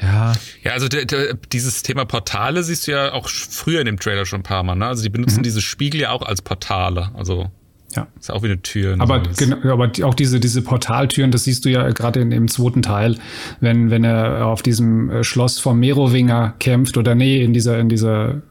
Ja, 0.00 0.32
Ja, 0.62 0.72
also 0.72 0.88
der, 0.88 1.04
der, 1.04 1.34
dieses 1.34 1.82
Thema 1.82 2.04
Portale 2.04 2.62
siehst 2.62 2.86
du 2.86 2.92
ja 2.92 3.12
auch 3.12 3.28
früher 3.28 3.80
in 3.80 3.86
dem 3.86 3.98
Trailer 3.98 4.24
schon 4.24 4.40
ein 4.40 4.44
paar 4.44 4.62
Mal. 4.62 4.76
Ne? 4.76 4.86
Also 4.86 5.02
die 5.02 5.10
benutzen 5.10 5.42
diese 5.42 5.60
Spiegel 5.60 6.00
ja 6.00 6.10
auch 6.10 6.22
als 6.22 6.42
Portale. 6.42 7.10
Also 7.14 7.50
Ja. 7.96 8.06
ist 8.18 8.30
auch 8.30 8.42
wie 8.42 8.46
eine 8.46 8.62
Tür. 8.62 8.92
und 8.92 9.00
Aber, 9.00 9.22
genau, 9.36 9.56
aber 9.72 9.90
auch 10.04 10.14
diese, 10.14 10.38
diese 10.38 10.62
Portaltüren, 10.62 11.32
das 11.32 11.44
siehst 11.44 11.64
du 11.64 11.70
ja 11.70 11.90
gerade 11.90 12.20
in, 12.20 12.30
im 12.30 12.46
zweiten 12.46 12.82
Teil, 12.82 13.16
wenn, 13.60 13.90
wenn 13.90 14.04
er 14.04 14.46
auf 14.46 14.62
diesem 14.62 15.10
äh, 15.10 15.24
Schloss 15.24 15.58
vom 15.58 15.80
Merowinger 15.80 16.54
kämpft 16.60 16.96
oder 16.96 17.16
nee, 17.16 17.42
in 17.42 17.52
dieser, 17.52 17.80
in 17.80 17.88
dieser, 17.88 18.42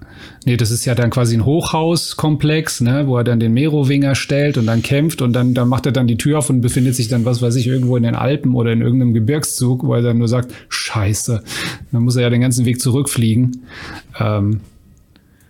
nee, 0.45 0.57
das 0.57 0.71
ist 0.71 0.83
ja 0.83 0.93
dann 0.93 1.09
quasi 1.09 1.37
ein 1.37 1.45
Hochhauskomplex, 1.45 2.81
ne, 2.81 3.07
wo 3.07 3.15
er 3.17 3.23
dann 3.23 3.39
den 3.39 3.53
Merowinger 3.53 4.13
stellt 4.15 4.57
und 4.57 4.65
dann 4.65 4.81
kämpft 4.81 5.21
und 5.21 5.31
dann, 5.31 5.53
dann 5.53 5.69
macht 5.69 5.85
er 5.85 5.93
dann 5.93 6.07
die 6.07 6.17
Tür 6.17 6.39
auf 6.39 6.49
und 6.49 6.59
befindet 6.59 6.95
sich 6.95 7.07
dann, 7.07 7.23
was 7.23 7.41
weiß 7.41 7.55
ich, 7.55 7.67
irgendwo 7.67 7.95
in 7.95 8.03
den 8.03 8.15
Alpen 8.15 8.55
oder 8.55 8.73
in 8.73 8.81
irgendeinem 8.81 9.13
Gebirgszug, 9.13 9.85
wo 9.85 9.93
er 9.93 10.01
dann 10.01 10.17
nur 10.17 10.27
sagt, 10.27 10.53
scheiße, 10.67 11.43
dann 11.93 12.03
muss 12.03 12.17
er 12.17 12.23
ja 12.23 12.29
den 12.29 12.41
ganzen 12.41 12.65
Weg 12.65 12.81
zurückfliegen. 12.81 13.63
Ähm, 14.19 14.59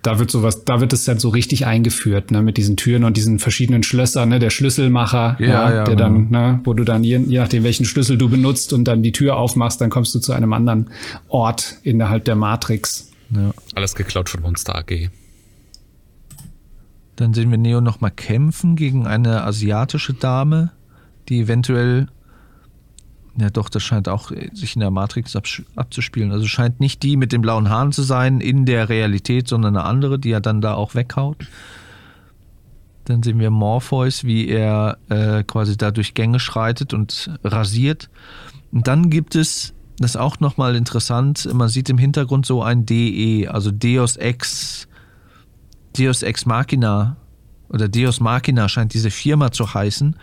da 0.01 0.17
wird 0.19 0.31
sowas, 0.31 0.63
da 0.63 0.79
wird 0.79 0.93
es 0.93 1.03
dann 1.05 1.19
so 1.19 1.29
richtig 1.29 1.65
eingeführt, 1.65 2.31
ne, 2.31 2.41
mit 2.41 2.57
diesen 2.57 2.77
Türen 2.77 3.03
und 3.03 3.17
diesen 3.17 3.39
verschiedenen 3.39 3.83
Schlössern, 3.83 4.29
ne, 4.29 4.39
der 4.39 4.49
Schlüsselmacher, 4.49 5.35
Ja, 5.39 5.47
ja, 5.47 5.73
ja, 5.73 5.83
der 5.83 5.95
genau. 5.95 6.09
dann, 6.09 6.29
ne, 6.29 6.61
wo 6.63 6.73
du 6.73 6.83
dann 6.83 7.03
je, 7.03 7.17
je 7.17 7.39
nachdem 7.39 7.63
welchen 7.63 7.85
Schlüssel 7.85 8.17
du 8.17 8.29
benutzt 8.29 8.71
und 8.73 8.85
dann 8.85 9.03
die 9.03 9.11
Tür 9.11 9.35
aufmachst, 9.35 9.81
dann 9.81 9.89
kommst 9.89 10.15
du 10.15 10.19
zu 10.19 10.31
einem 10.31 10.53
anderen 10.53 10.89
Ort 11.27 11.75
innerhalb 11.83 12.25
der 12.25 12.35
Matrix. 12.35 13.11
ja. 13.31 13.51
Alles 13.75 13.95
geklaut 13.95 14.29
von 14.29 14.41
Monster 14.41 14.75
AG. 14.75 15.09
Dann 17.15 17.33
sehen 17.33 17.51
wir 17.51 17.57
Neo 17.57 17.81
nochmal 17.81 18.11
kämpfen 18.11 18.77
gegen 18.77 19.05
eine 19.05 19.43
asiatische 19.43 20.13
Dame, 20.13 20.71
die 21.27 21.41
eventuell. 21.41 22.07
Ja, 23.39 23.49
doch, 23.49 23.69
das 23.69 23.83
scheint 23.83 24.09
auch 24.09 24.31
äh, 24.31 24.49
sich 24.53 24.75
in 24.75 24.81
der 24.81 24.91
Matrix 24.91 25.35
abzuspielen. 25.75 26.31
Also 26.31 26.45
scheint 26.47 26.79
nicht 26.79 27.03
die 27.03 27.15
mit 27.15 27.31
den 27.31 27.41
blauen 27.41 27.69
Haaren 27.69 27.91
zu 27.91 28.03
sein 28.03 28.41
in 28.41 28.65
der 28.65 28.89
Realität, 28.89 29.47
sondern 29.47 29.75
eine 29.75 29.85
andere, 29.85 30.19
die 30.19 30.31
er 30.31 30.41
dann 30.41 30.61
da 30.61 30.73
auch 30.73 30.95
weghaut. 30.95 31.47
Dann 33.05 33.23
sehen 33.23 33.39
wir 33.39 33.49
Morpheus, 33.49 34.23
wie 34.23 34.47
er 34.47 34.97
äh, 35.09 35.43
quasi 35.43 35.77
da 35.77 35.91
durch 35.91 36.13
Gänge 36.13 36.39
schreitet 36.39 36.93
und 36.93 37.31
rasiert. 37.43 38.09
Und 38.71 38.87
dann 38.87 39.09
gibt 39.09 39.35
es, 39.35 39.73
das 39.97 40.11
ist 40.11 40.17
auch 40.17 40.39
nochmal 40.39 40.75
interessant, 40.75 41.47
man 41.53 41.69
sieht 41.69 41.89
im 41.89 41.97
Hintergrund 41.97 42.45
so 42.45 42.61
ein 42.61 42.85
DE, 42.85 43.47
also 43.47 43.71
Deus 43.71 44.17
Ex 44.17 44.87
Deus 45.97 46.23
Ex 46.23 46.45
Machina 46.45 47.17
oder 47.69 47.87
Deus 47.87 48.19
Machina 48.19 48.69
scheint 48.69 48.93
diese 48.93 49.11
Firma 49.11 49.51
zu 49.51 49.73
heißen, 49.73 50.15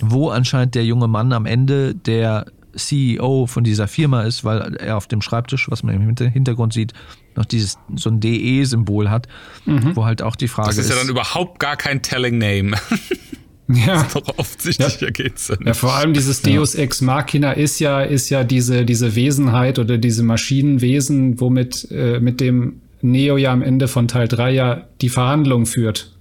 wo 0.00 0.28
anscheinend 0.30 0.74
der 0.74 0.84
junge 0.84 1.08
Mann 1.08 1.32
am 1.32 1.46
Ende 1.46 1.94
der 1.94 2.46
CEO 2.76 3.46
von 3.46 3.64
dieser 3.64 3.88
Firma 3.88 4.22
ist, 4.22 4.44
weil 4.44 4.76
er 4.76 4.96
auf 4.96 5.08
dem 5.08 5.22
Schreibtisch, 5.22 5.68
was 5.70 5.82
man 5.82 5.94
im 5.94 6.02
Hinter- 6.02 6.28
Hintergrund 6.28 6.72
sieht, 6.72 6.92
noch 7.36 7.44
dieses 7.44 7.78
so 7.96 8.10
ein 8.10 8.20
DE-Symbol 8.20 9.10
hat, 9.10 9.26
wo 9.66 10.04
halt 10.04 10.22
auch 10.22 10.36
die 10.36 10.48
Frage 10.48 10.68
Das 10.68 10.78
ist 10.78 10.88
ja 10.90 10.96
dann 10.96 11.08
überhaupt 11.08 11.58
gar 11.58 11.76
kein 11.76 12.02
Telling 12.02 12.38
Name. 12.38 12.76
Ja. 13.72 14.04
Doch 14.12 14.36
offensichtlicher 14.36 15.12
geht's 15.12 15.46
ja 15.46 15.54
Ja, 15.60 15.66
nicht. 15.66 15.76
vor 15.76 15.92
allem 15.94 16.12
dieses 16.12 16.42
Deus 16.42 16.74
Ex 16.74 17.02
Machina 17.02 17.52
ist 17.52 17.78
ja, 17.78 18.00
ist 18.02 18.28
ja 18.28 18.42
diese, 18.42 18.84
diese 18.84 19.14
Wesenheit 19.14 19.78
oder 19.78 19.96
diese 19.96 20.24
Maschinenwesen, 20.24 21.40
womit 21.40 21.86
äh, 21.92 22.18
mit 22.18 22.40
dem 22.40 22.80
Neo 23.00 23.36
ja 23.36 23.52
am 23.52 23.62
Ende 23.62 23.86
von 23.86 24.08
Teil 24.08 24.26
3 24.26 24.50
ja 24.50 24.88
die 25.00 25.08
Verhandlung 25.08 25.66
führt. 25.66 26.16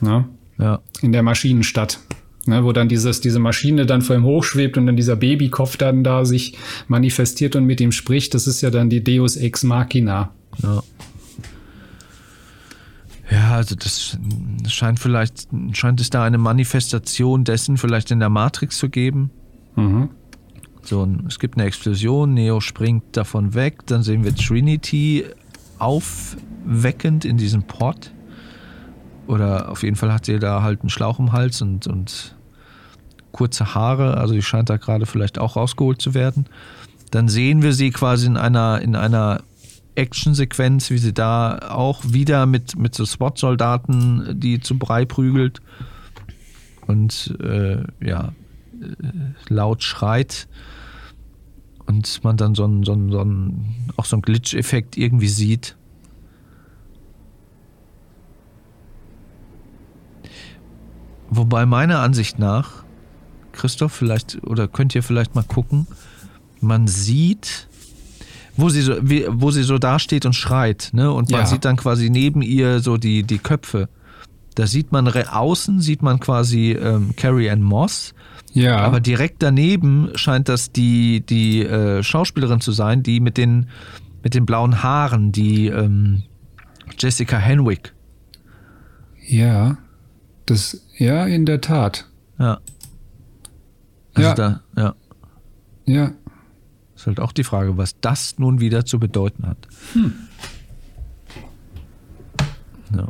Ne? 0.00 0.26
ja, 0.58 0.78
In 1.02 1.10
der 1.10 1.24
Maschinenstadt. 1.24 1.98
Ne, 2.46 2.64
wo 2.64 2.72
dann 2.72 2.88
dieses, 2.88 3.20
diese 3.20 3.38
Maschine 3.38 3.86
dann 3.86 4.02
vor 4.02 4.14
ihm 4.14 4.24
hochschwebt 4.24 4.78
und 4.78 4.86
dann 4.86 4.96
dieser 4.96 5.16
Babykopf 5.16 5.76
dann 5.76 6.04
da 6.04 6.24
sich 6.24 6.56
manifestiert 6.86 7.56
und 7.56 7.64
mit 7.64 7.80
ihm 7.80 7.90
spricht. 7.90 8.34
Das 8.34 8.46
ist 8.46 8.60
ja 8.60 8.70
dann 8.70 8.88
die 8.88 9.02
Deus 9.02 9.36
Ex 9.36 9.64
Machina. 9.64 10.30
ja. 10.62 10.82
Ja, 13.28 13.56
also 13.56 13.74
das 13.74 14.16
scheint 14.68 15.00
vielleicht, 15.00 15.48
scheint 15.72 16.00
es 16.00 16.10
da 16.10 16.22
eine 16.22 16.38
Manifestation 16.38 17.42
dessen 17.42 17.76
vielleicht 17.76 18.12
in 18.12 18.20
der 18.20 18.28
Matrix 18.28 18.78
zu 18.78 18.88
geben. 18.88 19.30
Mhm. 19.74 20.10
So, 20.82 21.08
es 21.26 21.40
gibt 21.40 21.56
eine 21.56 21.66
Explosion, 21.66 22.34
Neo 22.34 22.60
springt 22.60 23.16
davon 23.16 23.54
weg, 23.54 23.84
dann 23.86 24.04
sehen 24.04 24.22
wir 24.22 24.32
Trinity 24.32 25.24
aufweckend 25.80 27.24
in 27.24 27.36
diesem 27.36 27.64
Pod. 27.64 28.12
Oder 29.26 29.70
auf 29.70 29.82
jeden 29.82 29.96
Fall 29.96 30.12
hat 30.12 30.26
sie 30.26 30.38
da 30.38 30.62
halt 30.62 30.82
einen 30.82 30.88
Schlauch 30.90 31.18
im 31.18 31.32
Hals 31.32 31.60
und, 31.60 31.88
und 31.88 32.35
kurze 33.36 33.74
Haare, 33.74 34.16
also 34.16 34.34
die 34.34 34.42
scheint 34.42 34.70
da 34.70 34.78
gerade 34.78 35.06
vielleicht 35.06 35.38
auch 35.38 35.56
rausgeholt 35.56 36.00
zu 36.00 36.14
werden. 36.14 36.46
Dann 37.10 37.28
sehen 37.28 37.62
wir 37.62 37.72
sie 37.72 37.90
quasi 37.90 38.26
in 38.26 38.36
einer, 38.36 38.80
in 38.80 38.96
einer 38.96 39.42
Actionsequenz, 39.94 40.90
wie 40.90 40.98
sie 40.98 41.12
da 41.12 41.58
auch 41.70 42.02
wieder 42.04 42.46
mit, 42.46 42.76
mit 42.76 42.94
so 42.94 43.04
SWAT-Soldaten, 43.04 44.40
die 44.40 44.60
zu 44.60 44.78
Brei 44.78 45.04
prügelt 45.04 45.60
und 46.86 47.36
äh, 47.40 47.82
ja, 48.00 48.32
äh, 48.80 49.52
laut 49.52 49.82
schreit 49.82 50.48
und 51.86 52.24
man 52.24 52.36
dann 52.36 52.54
so 52.54 52.64
einen, 52.64 52.84
so 52.84 52.92
einen, 52.92 53.12
so 53.12 53.20
einen 53.20 53.92
auch 53.96 54.04
so 54.04 54.16
einen 54.16 54.22
Glitch-Effekt 54.22 54.96
irgendwie 54.96 55.28
sieht. 55.28 55.76
Wobei 61.28 61.66
meiner 61.66 62.00
Ansicht 62.00 62.38
nach, 62.38 62.85
Christoph, 63.56 63.92
vielleicht, 63.92 64.38
oder 64.44 64.68
könnt 64.68 64.94
ihr 64.94 65.02
vielleicht 65.02 65.34
mal 65.34 65.42
gucken, 65.44 65.86
man 66.60 66.86
sieht, 66.86 67.66
wo 68.56 68.68
sie 68.68 68.80
so, 68.82 68.94
wie, 69.02 69.26
wo 69.28 69.50
sie 69.50 69.62
so 69.64 69.78
dasteht 69.78 70.24
und 70.26 70.34
schreit, 70.34 70.90
ne? 70.92 71.12
Und 71.12 71.30
man 71.30 71.40
Ja. 71.40 71.46
sieht 71.46 71.64
dann 71.64 71.76
quasi 71.76 72.08
neben 72.10 72.40
ihr 72.42 72.80
so 72.80 72.96
die, 72.96 73.22
die 73.24 73.38
Köpfe. 73.38 73.88
Da 74.54 74.66
sieht 74.66 74.92
man 74.92 75.06
re- 75.06 75.32
außen 75.34 75.80
sieht 75.80 76.00
man 76.02 76.18
quasi 76.20 76.70
ähm, 76.72 77.14
Carrie 77.16 77.50
Ann 77.50 77.62
Moss, 77.62 78.14
Ja. 78.54 78.78
aber 78.78 79.00
direkt 79.00 79.42
daneben 79.42 80.10
scheint 80.14 80.48
das 80.48 80.72
die, 80.72 81.20
die 81.26 81.62
äh, 81.62 82.02
Schauspielerin 82.02 82.60
zu 82.62 82.72
sein, 82.72 83.02
die 83.02 83.20
mit 83.20 83.36
den, 83.36 83.66
mit 84.22 84.32
den 84.32 84.46
blauen 84.46 84.82
Haaren, 84.82 85.30
die 85.32 85.66
ähm, 85.66 86.22
Jessica 86.98 87.36
Henwick. 87.36 87.92
ja. 89.26 89.76
Das, 90.46 90.80
ja, 90.96 91.26
in 91.26 91.44
der 91.44 91.60
Tat. 91.60 92.06
Ja. 92.38 92.60
Also 94.16 94.28
Ja. 94.28 94.34
da, 94.34 94.60
ja. 94.76 94.94
Ja. 95.86 96.12
Ist 96.94 97.06
halt 97.06 97.20
auch 97.20 97.32
die 97.32 97.44
Frage, 97.44 97.76
was 97.76 98.00
das 98.00 98.38
nun 98.38 98.58
wieder 98.60 98.84
zu 98.84 98.98
bedeuten 98.98 99.46
hat. 99.46 99.58
Ja. 102.94 103.08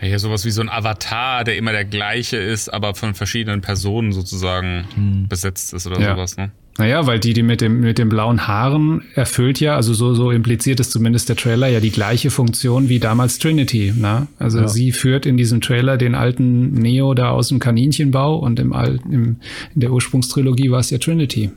Ja, 0.00 0.06
hier 0.08 0.18
sowas 0.18 0.44
wie 0.44 0.50
so 0.50 0.60
ein 0.60 0.68
Avatar, 0.68 1.42
der 1.44 1.56
immer 1.56 1.72
der 1.72 1.84
gleiche 1.86 2.36
ist, 2.36 2.72
aber 2.72 2.94
von 2.94 3.14
verschiedenen 3.14 3.62
Personen 3.62 4.12
sozusagen 4.12 5.26
besetzt 5.28 5.72
ist 5.72 5.86
oder 5.86 5.98
Ja. 6.00 6.14
sowas, 6.14 6.36
ne? 6.36 6.52
Naja, 6.78 7.06
weil 7.06 7.18
die, 7.18 7.32
die 7.32 7.42
mit 7.42 7.62
dem, 7.62 7.80
mit 7.80 7.96
den 7.96 8.08
blauen 8.10 8.46
Haaren 8.46 9.02
erfüllt 9.14 9.60
ja, 9.60 9.76
also 9.76 9.94
so, 9.94 10.14
so 10.14 10.30
impliziert 10.30 10.78
es 10.78 10.90
zumindest 10.90 11.28
der 11.30 11.36
Trailer, 11.36 11.68
ja 11.68 11.80
die 11.80 11.90
gleiche 11.90 12.30
Funktion 12.30 12.88
wie 12.90 12.98
damals 12.98 13.38
Trinity. 13.38 13.94
Ne? 13.96 14.26
Also 14.38 14.60
Ja. 14.60 14.68
sie 14.68 14.92
führt 14.92 15.24
in 15.24 15.38
diesem 15.38 15.62
Trailer 15.62 15.96
den 15.96 16.14
alten 16.14 16.72
Neo 16.72 17.14
da 17.14 17.30
aus 17.30 17.48
dem 17.48 17.60
Kaninchenbau 17.60 18.36
und 18.36 18.58
im 18.60 18.74
alten, 18.74 19.10
im, 19.12 19.36
in 19.74 19.80
der 19.80 19.90
Ursprungstrilogie 19.90 20.70
war 20.70 20.80
es 20.80 20.90
ja 20.90 20.98
Trinity. 20.98 21.50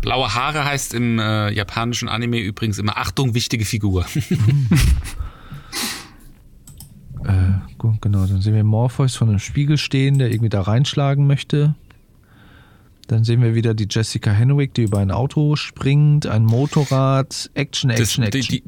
Blaue 0.00 0.32
Haare 0.34 0.64
heißt 0.64 0.94
im 0.94 1.18
äh, 1.18 1.50
japanischen 1.52 2.08
Anime 2.08 2.38
übrigens 2.38 2.78
immer 2.78 2.96
Achtung, 2.98 3.34
wichtige 3.34 3.64
Figur. 3.64 4.06
Äh, 7.24 7.54
gut, 7.78 8.00
genau, 8.02 8.24
dann 8.26 8.40
sehen 8.40 8.54
wir 8.54 8.62
Morpheus 8.62 9.16
von 9.16 9.28
einem 9.28 9.40
Spiegel 9.40 9.78
stehen, 9.78 10.18
der 10.18 10.30
irgendwie 10.30 10.48
da 10.48 10.60
reinschlagen 10.60 11.26
möchte. 11.26 11.74
Dann 13.08 13.22
sehen 13.24 13.40
wir 13.42 13.54
wieder 13.54 13.74
die 13.74 13.86
Jessica 13.88 14.30
Henwick, 14.32 14.74
die 14.74 14.82
über 14.82 14.98
ein 14.98 15.10
Auto 15.10 15.54
springt, 15.56 16.26
ein 16.26 16.42
Motorrad, 16.44 17.50
Action, 17.54 17.90
Das, 17.90 18.00
Action, 18.00 18.24
die, 18.30 18.38
Action. 18.38 18.56
die, 18.56 18.64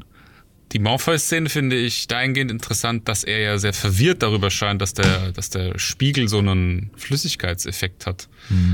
die 0.73 0.79
Morpheus-Szene 0.79 1.49
finde 1.49 1.77
ich 1.77 2.07
dahingehend 2.09 2.51
interessant, 2.51 3.09
dass 3.09 3.25
er 3.25 3.41
ja 3.41 3.59
sehr 3.59 3.73
verwirrt 3.73 4.23
darüber 4.23 4.51
scheint, 4.51 4.81
dass 4.83 4.95
der, 4.95 5.33
dass 5.33 5.51
der 5.51 5.79
Spiegel 5.79 6.29
so 6.29 6.39
einen 6.39 6.91
Flüssigkeitseffekt 6.97 8.07
hat. 8.07 8.29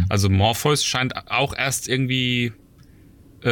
Also 0.09 0.29
Morpheus 0.29 0.85
scheint 0.85 1.15
auch 1.31 1.55
erst 1.57 1.89
irgendwie 1.89 2.53
äh, 3.43 3.49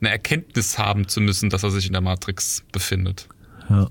eine 0.00 0.10
Erkenntnis 0.10 0.78
haben 0.78 1.06
zu 1.08 1.20
müssen, 1.20 1.48
dass 1.50 1.62
er 1.62 1.70
sich 1.70 1.86
in 1.86 1.92
der 1.92 2.02
Matrix 2.02 2.64
befindet. 2.72 3.28
ja, 3.70 3.88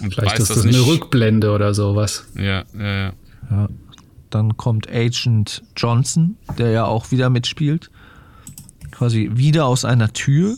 Und 0.00 0.14
Vielleicht 0.14 0.32
weiß 0.34 0.40
ist 0.40 0.48
das 0.50 0.56
das 0.58 0.64
nicht. 0.66 0.76
eine 0.76 0.86
Rückblende 0.86 1.50
oder 1.52 1.72
sowas. 1.74 2.26
Ja, 2.36 2.64
ja, 2.78 2.84
ja. 3.06 3.12
ja. 3.50 3.68
Dann 4.34 4.56
kommt 4.56 4.90
Agent 4.90 5.62
Johnson, 5.76 6.36
der 6.58 6.72
ja 6.72 6.86
auch 6.86 7.12
wieder 7.12 7.30
mitspielt. 7.30 7.92
Quasi 8.90 9.30
wieder 9.34 9.66
aus 9.66 9.84
einer 9.84 10.12
Tür. 10.12 10.56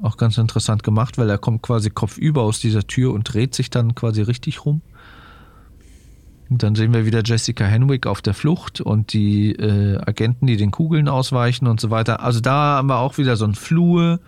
Auch 0.00 0.16
ganz 0.16 0.38
interessant 0.38 0.82
gemacht, 0.82 1.18
weil 1.18 1.28
er 1.28 1.36
kommt 1.36 1.60
quasi 1.60 1.90
kopfüber 1.90 2.44
aus 2.44 2.60
dieser 2.60 2.86
Tür 2.86 3.12
und 3.12 3.24
dreht 3.24 3.54
sich 3.54 3.68
dann 3.68 3.94
quasi 3.94 4.22
richtig 4.22 4.64
rum. 4.64 4.80
Und 6.48 6.62
dann 6.62 6.74
sehen 6.76 6.94
wir 6.94 7.04
wieder 7.04 7.20
Jessica 7.22 7.66
Henwick 7.66 8.06
auf 8.06 8.22
der 8.22 8.32
Flucht 8.32 8.80
und 8.80 9.12
die 9.12 9.52
äh, 9.52 9.98
Agenten, 9.98 10.46
die 10.46 10.56
den 10.56 10.70
Kugeln 10.70 11.08
ausweichen 11.08 11.66
und 11.66 11.78
so 11.78 11.90
weiter. 11.90 12.22
Also 12.22 12.40
da 12.40 12.78
haben 12.78 12.88
wir 12.88 13.00
auch 13.00 13.18
wieder 13.18 13.36
so 13.36 13.44
ein 13.44 13.54
Flur. 13.54 14.18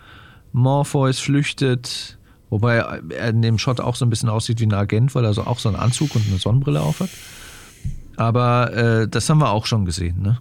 Morpheus 0.52 1.18
flüchtet, 1.18 2.18
wobei 2.50 2.76
er 2.76 3.30
in 3.30 3.40
dem 3.40 3.56
Shot 3.56 3.80
auch 3.80 3.96
so 3.96 4.04
ein 4.04 4.10
bisschen 4.10 4.28
aussieht 4.28 4.60
wie 4.60 4.66
ein 4.66 4.74
Agent, 4.74 5.14
weil 5.14 5.24
er 5.24 5.32
so 5.32 5.44
auch 5.44 5.58
so 5.58 5.70
einen 5.70 5.78
Anzug 5.78 6.14
und 6.14 6.26
eine 6.28 6.36
Sonnenbrille 6.36 6.82
aufhat. 6.82 7.08
Aber 8.20 8.74
äh, 8.74 9.08
das 9.08 9.30
haben 9.30 9.38
wir 9.38 9.48
auch 9.48 9.64
schon 9.64 9.86
gesehen, 9.86 10.20
ne? 10.20 10.38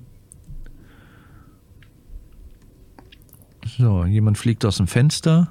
So, 3.78 4.04
jemand 4.04 4.38
fliegt 4.38 4.66
aus 4.66 4.76
dem 4.78 4.88
Fenster. 4.88 5.50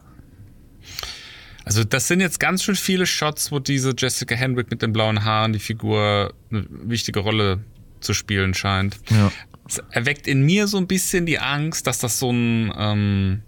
Also 1.65 1.85
das 1.85 2.07
sind 2.07 2.21
jetzt 2.21 2.39
ganz 2.39 2.63
schön 2.63 2.77
viele 2.77 3.07
Shots, 3.07 3.51
wo 3.51 3.61
diese 3.61 3.95
Jessica 3.97 4.35
Henwick 4.35 4.71
mit 4.71 4.83
den 4.83 4.93
blauen 4.93 5.25
Haaren 5.25 5.55
die 5.55 5.59
Figur 5.59 6.35
eine 6.51 6.67
wichtige 6.69 7.21
Rolle 7.21 7.65
zu 8.01 8.13
spielen 8.13 8.53
scheint. 8.53 8.99
Ja. 9.09 9.33
Es 9.67 9.79
erweckt 9.91 10.27
in 10.27 10.43
mir 10.43 10.67
so 10.67 10.77
ein 10.77 10.87
bisschen 10.87 11.25
die 11.25 11.39
Angst, 11.39 11.87
dass 11.87 11.99
das 11.99 12.19
so 12.19 12.31
ein 12.31 12.71
ähm, 12.77 13.43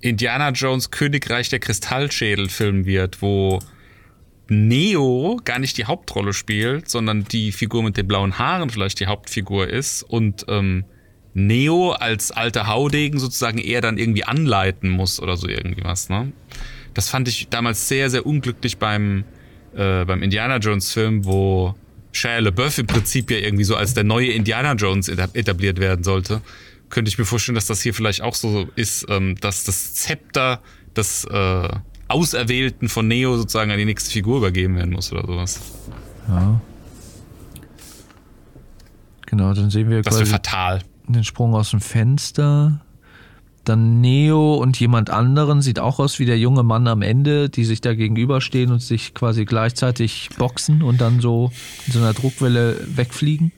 Indiana 0.00 0.50
Jones 0.50 0.90
Königreich 0.90 1.50
der 1.50 1.60
Kristallschädel-Film 1.60 2.84
wird, 2.84 3.22
wo 3.22 3.60
Neo 4.48 5.38
gar 5.44 5.58
nicht 5.58 5.76
die 5.76 5.84
Hauptrolle 5.84 6.32
spielt, 6.32 6.88
sondern 6.88 7.24
die 7.24 7.52
Figur 7.52 7.82
mit 7.82 7.96
den 7.96 8.08
blauen 8.08 8.38
Haaren 8.38 8.70
vielleicht 8.70 9.00
die 9.00 9.06
Hauptfigur 9.06 9.68
ist 9.68 10.02
und 10.02 10.46
ähm, 10.48 10.84
Neo 11.34 11.92
als 11.92 12.30
alter 12.30 12.66
Haudegen 12.66 13.18
sozusagen 13.18 13.58
eher 13.58 13.80
dann 13.80 13.98
irgendwie 13.98 14.24
anleiten 14.24 14.88
muss 14.88 15.20
oder 15.20 15.36
so 15.36 15.48
irgendwie 15.48 15.84
was. 15.84 16.08
Ne? 16.08 16.32
Das 16.94 17.08
fand 17.10 17.28
ich 17.28 17.48
damals 17.48 17.88
sehr, 17.88 18.10
sehr 18.10 18.26
unglücklich 18.26 18.78
beim, 18.78 19.24
äh, 19.76 20.04
beim 20.04 20.22
Indiana 20.22 20.56
Jones 20.56 20.92
Film, 20.92 21.24
wo 21.24 21.74
Shia 22.12 22.38
LaBeouf 22.38 22.78
im 22.78 22.86
Prinzip 22.86 23.30
ja 23.30 23.36
irgendwie 23.36 23.64
so 23.64 23.76
als 23.76 23.94
der 23.94 24.04
neue 24.04 24.32
Indiana 24.32 24.72
Jones 24.72 25.08
etab- 25.08 25.36
etabliert 25.36 25.78
werden 25.78 26.02
sollte. 26.02 26.40
Könnte 26.88 27.10
ich 27.10 27.18
mir 27.18 27.26
vorstellen, 27.26 27.54
dass 27.54 27.66
das 27.66 27.82
hier 27.82 27.92
vielleicht 27.92 28.22
auch 28.22 28.34
so 28.34 28.66
ist, 28.74 29.06
ähm, 29.10 29.36
dass 29.40 29.64
das 29.64 29.94
Zepter 29.94 30.62
des 30.96 31.24
äh, 31.26 31.68
Auserwählten 32.08 32.88
von 32.88 33.06
Neo 33.08 33.36
sozusagen 33.36 33.70
an 33.70 33.78
die 33.78 33.84
nächste 33.84 34.10
Figur 34.10 34.38
übergeben 34.38 34.76
werden 34.76 34.92
muss 34.92 35.12
oder 35.12 35.26
sowas. 35.26 35.60
Ja. 36.28 36.60
Genau, 39.26 39.52
dann 39.52 39.70
sehen 39.70 39.90
wir 39.90 40.02
Das 40.02 40.14
quasi 40.16 40.26
fatal. 40.30 40.80
den 41.06 41.24
Sprung 41.24 41.54
aus 41.54 41.70
dem 41.70 41.80
Fenster. 41.80 42.80
dann 43.64 44.00
Neo 44.00 44.54
und 44.54 44.80
jemand 44.80 45.10
anderen, 45.10 45.60
sieht 45.60 45.78
auch 45.78 45.98
aus 45.98 46.18
wie 46.18 46.24
der 46.24 46.38
junge 46.38 46.62
Mann 46.62 46.86
am 46.88 47.02
Ende, 47.02 47.50
die 47.50 47.66
sich 47.66 47.82
da 47.82 47.92
gegenüberstehen 47.94 48.72
und 48.72 48.80
sich 48.80 49.12
quasi 49.12 49.44
gleichzeitig 49.44 50.30
boxen 50.38 50.82
und 50.82 51.02
dann 51.02 51.20
so 51.20 51.52
in 51.86 51.92
so 51.92 51.98
einer 51.98 52.14
Druckwelle 52.14 52.76
wegfliegen. 52.86 53.52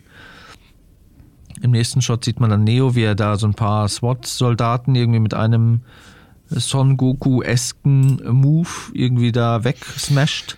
Im 1.62 1.70
nächsten 1.70 2.03
Shot 2.03 2.24
sieht 2.24 2.40
man 2.40 2.51
dann 2.51 2.64
Neo, 2.64 2.96
wie 2.96 3.03
er 3.05 3.14
da 3.14 3.36
so 3.36 3.46
ein 3.46 3.55
paar 3.55 3.86
SWAT-Soldaten 3.88 4.96
irgendwie 4.96 5.20
mit 5.20 5.34
einem 5.34 5.82
Son 6.51 6.96
Goku-esken 6.96 8.22
Move 8.32 8.68
irgendwie 8.92 9.32
da 9.32 9.64
wegsmasht. 9.64 10.57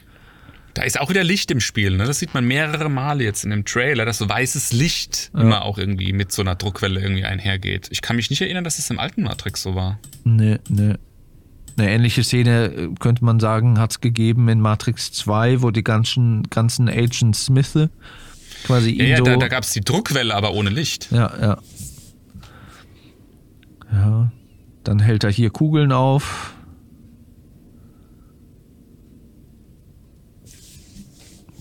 Da 0.74 0.82
ist 0.82 0.99
auch 0.99 1.11
wieder 1.11 1.22
Licht 1.22 1.51
im 1.51 1.61
Spiel, 1.61 1.97
ne? 1.97 2.05
Das 2.05 2.18
sieht 2.18 2.32
man 2.32 2.47
mehrere 2.47 2.88
Male 2.88 3.24
jetzt 3.24 3.45
in 3.45 3.51
dem 3.51 3.66
Trailer, 3.66 4.07
dass 4.07 4.18
so 4.18 4.28
weißes 4.28 4.72
Licht 4.72 5.30
immer 5.34 5.64
auch 5.64 5.76
irgendwie 5.76 6.14
mit 6.14 6.32
so 6.32 6.40
einer 6.40 6.55
Druckwelle 6.55 6.99
irgendwie 7.01 7.24
einhergeht. 7.24 7.88
Ich 7.90 8.01
kann 8.01 8.16
mich 8.16 8.30
nicht 8.30 8.40
erinnern, 8.40 8.64
dass 8.64 8.78
es 8.78 8.88
im 8.88 8.99
alten 8.99 9.22
Matrix 9.22 9.62
so 9.62 9.74
war. 9.74 9.99
Nee, 10.24 10.59
nee. 10.70 10.95
Eine 11.76 11.90
ähnliche 11.90 12.24
Szene, 12.24 12.66
äh, 12.66 12.88
könnte 12.99 13.24
man 13.24 13.40
sagen, 13.40 13.78
hat 13.78 13.93
es 13.93 14.01
gegeben 14.01 14.49
in 14.49 14.61
Matrix 14.61 15.12
2, 15.12 15.62
wo 15.62 15.70
die 15.70 15.84
ganzen, 15.84 16.45
ganzen 16.45 16.88
Agent 16.88 17.36
Smith 17.36 17.88
quasi 18.64 18.93
Ja, 18.93 19.05
ja 19.05 19.20
da, 19.20 19.36
da 19.36 19.49
gab 19.49 19.64
es 19.64 19.72
die 19.72 19.80
Druckwelle, 19.80 20.34
aber 20.34 20.53
ohne 20.53 20.70
Licht. 20.70 21.09
Ja, 21.11 21.32
ja. 21.40 21.59
Ja. 23.93 24.32
Dann 24.85 24.99
hält 24.99 25.24
er 25.24 25.30
hier 25.30 25.51
Kugeln 25.51 25.93
auf. 25.93 26.55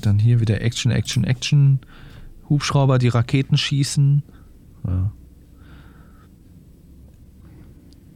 Dann 0.02 0.18
hier 0.18 0.40
wieder 0.40 0.62
Action, 0.62 0.92
Action, 0.92 1.24
Action. 1.24 1.80
Hubschrauber, 2.50 2.98
die 2.98 3.08
Raketen 3.08 3.58
schießen. 3.58 4.24
Ja. 4.88 5.12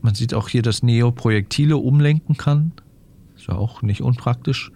Man 0.01 0.13
sieht 0.15 0.33
auch 0.33 0.49
hier, 0.49 0.61
dass 0.61 0.83
Neo 0.83 1.11
Projektile 1.11 1.77
umlenken 1.77 2.37
kann. 2.37 2.73
Ist 3.35 3.47
ja 3.47 3.55
auch 3.55 3.81
nicht 3.81 4.01
unpraktisch. 4.01 4.71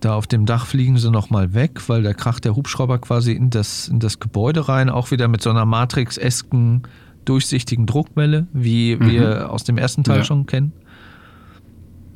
Da 0.00 0.14
auf 0.14 0.26
dem 0.28 0.46
Dach 0.46 0.66
fliegen 0.66 0.98
sie 0.98 1.10
nochmal 1.10 1.54
weg, 1.54 1.88
weil 1.88 2.02
da 2.02 2.12
kracht 2.12 2.44
der 2.44 2.54
Hubschrauber 2.54 2.98
quasi 2.98 3.32
in 3.32 3.50
das, 3.50 3.88
in 3.88 3.98
das 3.98 4.20
Gebäude 4.20 4.68
rein, 4.68 4.88
auch 4.88 5.10
wieder 5.10 5.26
mit 5.26 5.42
so 5.42 5.50
einer 5.50 5.64
Matrix-esken 5.64 6.82
durchsichtigen 7.28 7.86
Druckwelle, 7.86 8.46
wie 8.52 8.98
wir 9.00 9.50
aus 9.50 9.64
dem 9.64 9.78
ersten 9.78 10.04
Teil 10.04 10.18
Ja. 10.18 10.24
schon 10.24 10.46
kennen. 10.46 10.72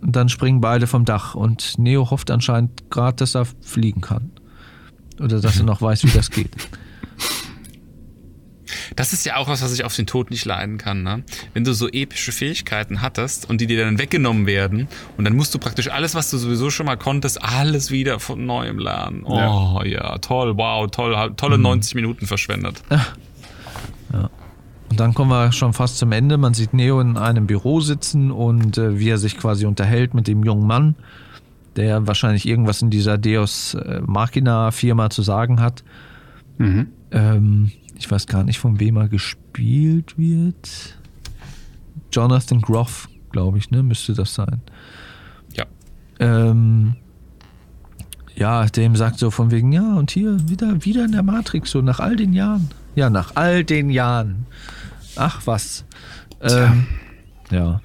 Und 0.01 0.17
dann 0.17 0.29
springen 0.29 0.61
beide 0.61 0.87
vom 0.87 1.05
Dach 1.05 1.35
und 1.35 1.79
Neo 1.79 2.11
hofft 2.11 2.31
anscheinend 2.31 2.91
gerade, 2.91 3.17
dass 3.19 3.37
er 3.37 3.47
fliegen 3.61 4.01
kann. 4.01 4.33
Oder 5.21 5.41
dass 5.41 5.59
er 5.59 5.65
noch 5.65 5.81
weiß, 5.83 6.05
wie 6.05 6.11
das 6.11 6.31
geht. 6.31 6.51
Das 8.97 9.13
ist 9.13 9.25
ja 9.27 9.37
auch 9.37 9.49
was, 9.49 9.63
was 9.63 9.73
ich 9.75 9.85
auf 9.85 9.95
den 9.95 10.07
Tod 10.07 10.31
nicht 10.31 10.45
leiden 10.45 10.79
kann, 10.79 11.03
ne? 11.03 11.25
Wenn 11.53 11.63
du 11.65 11.73
so 11.75 11.89
epische 11.89 12.33
Fähigkeiten 12.33 13.03
hattest 13.03 13.49
und 13.49 13.61
die 13.61 13.67
dir 13.67 13.85
dann 13.85 13.99
weggenommen 13.99 14.47
werden 14.47 14.89
und 15.17 15.25
dann 15.25 15.37
musst 15.37 15.55
du 15.55 15.59
praktisch 15.59 15.89
alles, 15.91 16.15
was 16.15 16.31
du 16.31 16.39
sowieso 16.39 16.71
schon 16.71 16.87
mal 16.87 16.97
konntest, 16.97 17.43
alles 17.43 17.91
wieder 17.91 18.19
von 18.19 18.45
neuem 18.47 18.79
lernen. 18.79 19.25
Oh 19.25 19.83
ja, 19.85 20.19
toll, 20.19 20.57
wow, 20.57 20.91
toll, 20.91 21.33
tolle 21.37 21.59
90 21.59 21.95
Minuten 21.95 22.27
verschwendet. 22.27 22.83
Und 24.93 25.01
dann 25.01 25.14
kommen 25.14 25.30
wir 25.30 25.53
schon 25.53 25.72
fast 25.72 25.97
zum 25.97 26.12
Ende. 26.12 26.36
Man 26.36 26.53
sieht 26.53 26.74
Neo 26.74 27.01
in 27.01 27.16
einem 27.16 27.47
Büro 27.47 27.80
sitzen 27.80 28.30
und 28.30 28.76
äh, 28.76 28.99
wie 28.99 29.09
er 29.09 29.16
sich 29.16 29.38
quasi 29.38 29.64
unterhält 29.64 30.12
mit 30.12 30.28
dem 30.28 30.45
jungen 30.45 30.66
Mann, 30.66 30.97
der 31.76 32.07
wahrscheinlich 32.07 32.47
irgendwas 32.47 32.82
in 32.82 32.90
dieser 32.90 33.16
Deus 33.16 33.72
äh, 33.72 34.03
Machina 34.05 34.70
Firma 34.70 35.09
zu 35.09 35.22
sagen 35.22 35.61
hat. 35.61 35.82
Ähm, 37.11 37.72
ich 37.99 38.11
weiß 38.11 38.26
gar 38.26 38.45
nicht, 38.45 38.59
von 38.59 38.80
wem 38.80 38.99
er 38.99 39.09
gespielt 39.09 40.18
wird. 40.18 40.99
Jonathan 42.12 42.61
Groff, 42.61 43.09
glaube 43.30 43.57
ich, 43.57 43.70
ne? 43.70 43.82
Müsste 43.82 44.12
das 44.12 44.34
sein. 44.34 44.61
Ja. 45.55 45.64
Ähm, 46.20 46.97
ja, 48.34 48.66
dem 48.66 48.95
sagt 48.95 49.18
so 49.18 49.30
von 49.30 49.51
wegen, 49.51 49.72
ja, 49.72 49.95
und 49.95 50.11
hier 50.11 50.51
wieder, 50.51 50.84
wieder 50.84 51.07
in 51.07 51.12
der 51.12 51.22
Matrix, 51.22 51.70
so 51.70 51.80
nach 51.80 51.99
all 51.99 52.14
den 52.14 52.34
Jahren. 52.34 52.68
Ja, 52.95 53.11
nach 53.11 53.32
all 53.36 53.64
den 53.64 53.90
Jahren. 53.90 54.47
Ach 55.16 55.43
was. 55.47 55.84
Ähm, 56.40 56.86
ja. 57.51 57.80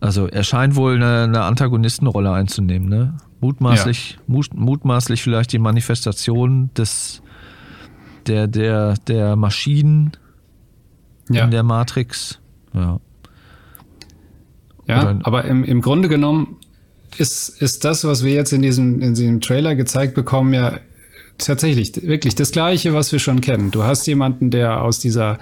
Also 0.00 0.26
er 0.26 0.42
scheint 0.42 0.74
wohl 0.74 0.96
eine, 0.96 1.22
eine 1.24 1.42
Antagonistenrolle 1.42 2.32
einzunehmen, 2.32 2.88
ne? 2.88 3.16
Mutmaßlich, 3.40 4.18
mut, 4.26 4.54
mutmaßlich 4.54 5.22
vielleicht 5.22 5.52
die 5.52 5.58
Manifestation 5.58 6.70
des 6.76 7.22
der, 8.26 8.46
der, 8.46 8.94
der 9.08 9.36
Maschinen 9.36 10.12
Ja. 11.28 11.44
in 11.44 11.50
der 11.50 11.62
Matrix. 11.62 12.38
Ja. 12.72 13.00
Ja, 14.88 15.02
Oder- 15.02 15.20
aber 15.24 15.44
im, 15.44 15.64
im 15.64 15.80
Grunde 15.80 16.08
genommen 16.08 16.56
ist, 17.18 17.48
ist 17.62 17.84
das, 17.84 18.04
was 18.04 18.24
wir 18.24 18.32
jetzt 18.32 18.52
in 18.52 18.62
diesem, 18.62 19.00
in 19.00 19.14
diesem 19.14 19.40
Trailer 19.40 19.74
gezeigt 19.76 20.14
bekommen, 20.14 20.52
ja 20.54 20.72
tatsächlich 21.38 22.06
wirklich 22.06 22.34
das 22.34 22.52
Gleiche, 22.52 22.94
was 22.94 23.12
wir 23.12 23.18
schon 23.18 23.40
kennen. 23.40 23.70
Du 23.70 23.84
hast 23.84 24.06
jemanden, 24.06 24.50
der 24.50 24.82
aus 24.82 24.98
dieser 24.98 25.38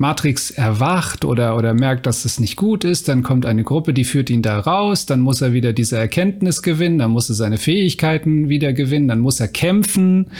Matrix 0.00 0.50
erwacht 0.50 1.26
oder, 1.26 1.58
oder 1.58 1.74
merkt, 1.74 2.06
dass 2.06 2.24
es 2.24 2.40
nicht 2.40 2.56
gut 2.56 2.84
ist, 2.84 3.06
dann 3.06 3.22
kommt 3.22 3.44
eine 3.44 3.64
Gruppe, 3.64 3.92
die 3.92 4.04
führt 4.04 4.30
ihn 4.30 4.40
da 4.40 4.58
raus, 4.58 5.04
dann 5.04 5.20
muss 5.20 5.42
er 5.42 5.52
wieder 5.52 5.74
diese 5.74 5.98
Erkenntnis 5.98 6.62
gewinnen, 6.62 6.98
dann 6.98 7.10
muss 7.10 7.28
er 7.28 7.34
seine 7.34 7.58
Fähigkeiten 7.58 8.48
wieder 8.48 8.72
gewinnen, 8.72 9.08
dann 9.08 9.20
muss 9.20 9.40
er 9.40 9.48
kämpfen 9.48 10.30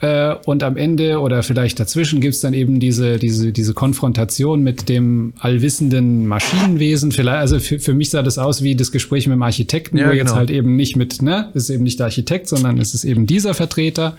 äh, 0.00 0.34
und 0.44 0.64
am 0.64 0.76
Ende 0.76 1.20
oder 1.20 1.44
vielleicht 1.44 1.78
dazwischen 1.78 2.20
gibt's 2.20 2.40
dann 2.40 2.52
eben 2.52 2.80
diese, 2.80 3.18
diese, 3.20 3.52
diese 3.52 3.74
Konfrontation 3.74 4.64
mit 4.64 4.88
dem 4.88 5.34
allwissenden 5.38 6.26
Maschinenwesen. 6.26 7.12
Vielleicht, 7.12 7.38
also 7.38 7.60
für, 7.60 7.78
für 7.78 7.94
mich 7.94 8.10
sah 8.10 8.24
das 8.24 8.38
aus 8.38 8.64
wie 8.64 8.74
das 8.74 8.90
Gespräch 8.90 9.28
mit 9.28 9.36
dem 9.36 9.42
Architekten, 9.42 9.98
Ja, 9.98 10.08
wo 10.08 10.12
jetzt 10.14 10.26
genau. 10.26 10.36
halt 10.38 10.50
eben 10.50 10.74
nicht 10.74 10.96
mit, 10.96 11.22
ne, 11.22 11.50
es 11.54 11.64
ist 11.64 11.70
eben 11.70 11.84
nicht 11.84 12.00
der 12.00 12.06
Architekt, 12.06 12.48
sondern 12.48 12.78
es 12.78 12.92
ist 12.92 13.04
eben 13.04 13.28
dieser 13.28 13.54
Vertreter. 13.54 14.16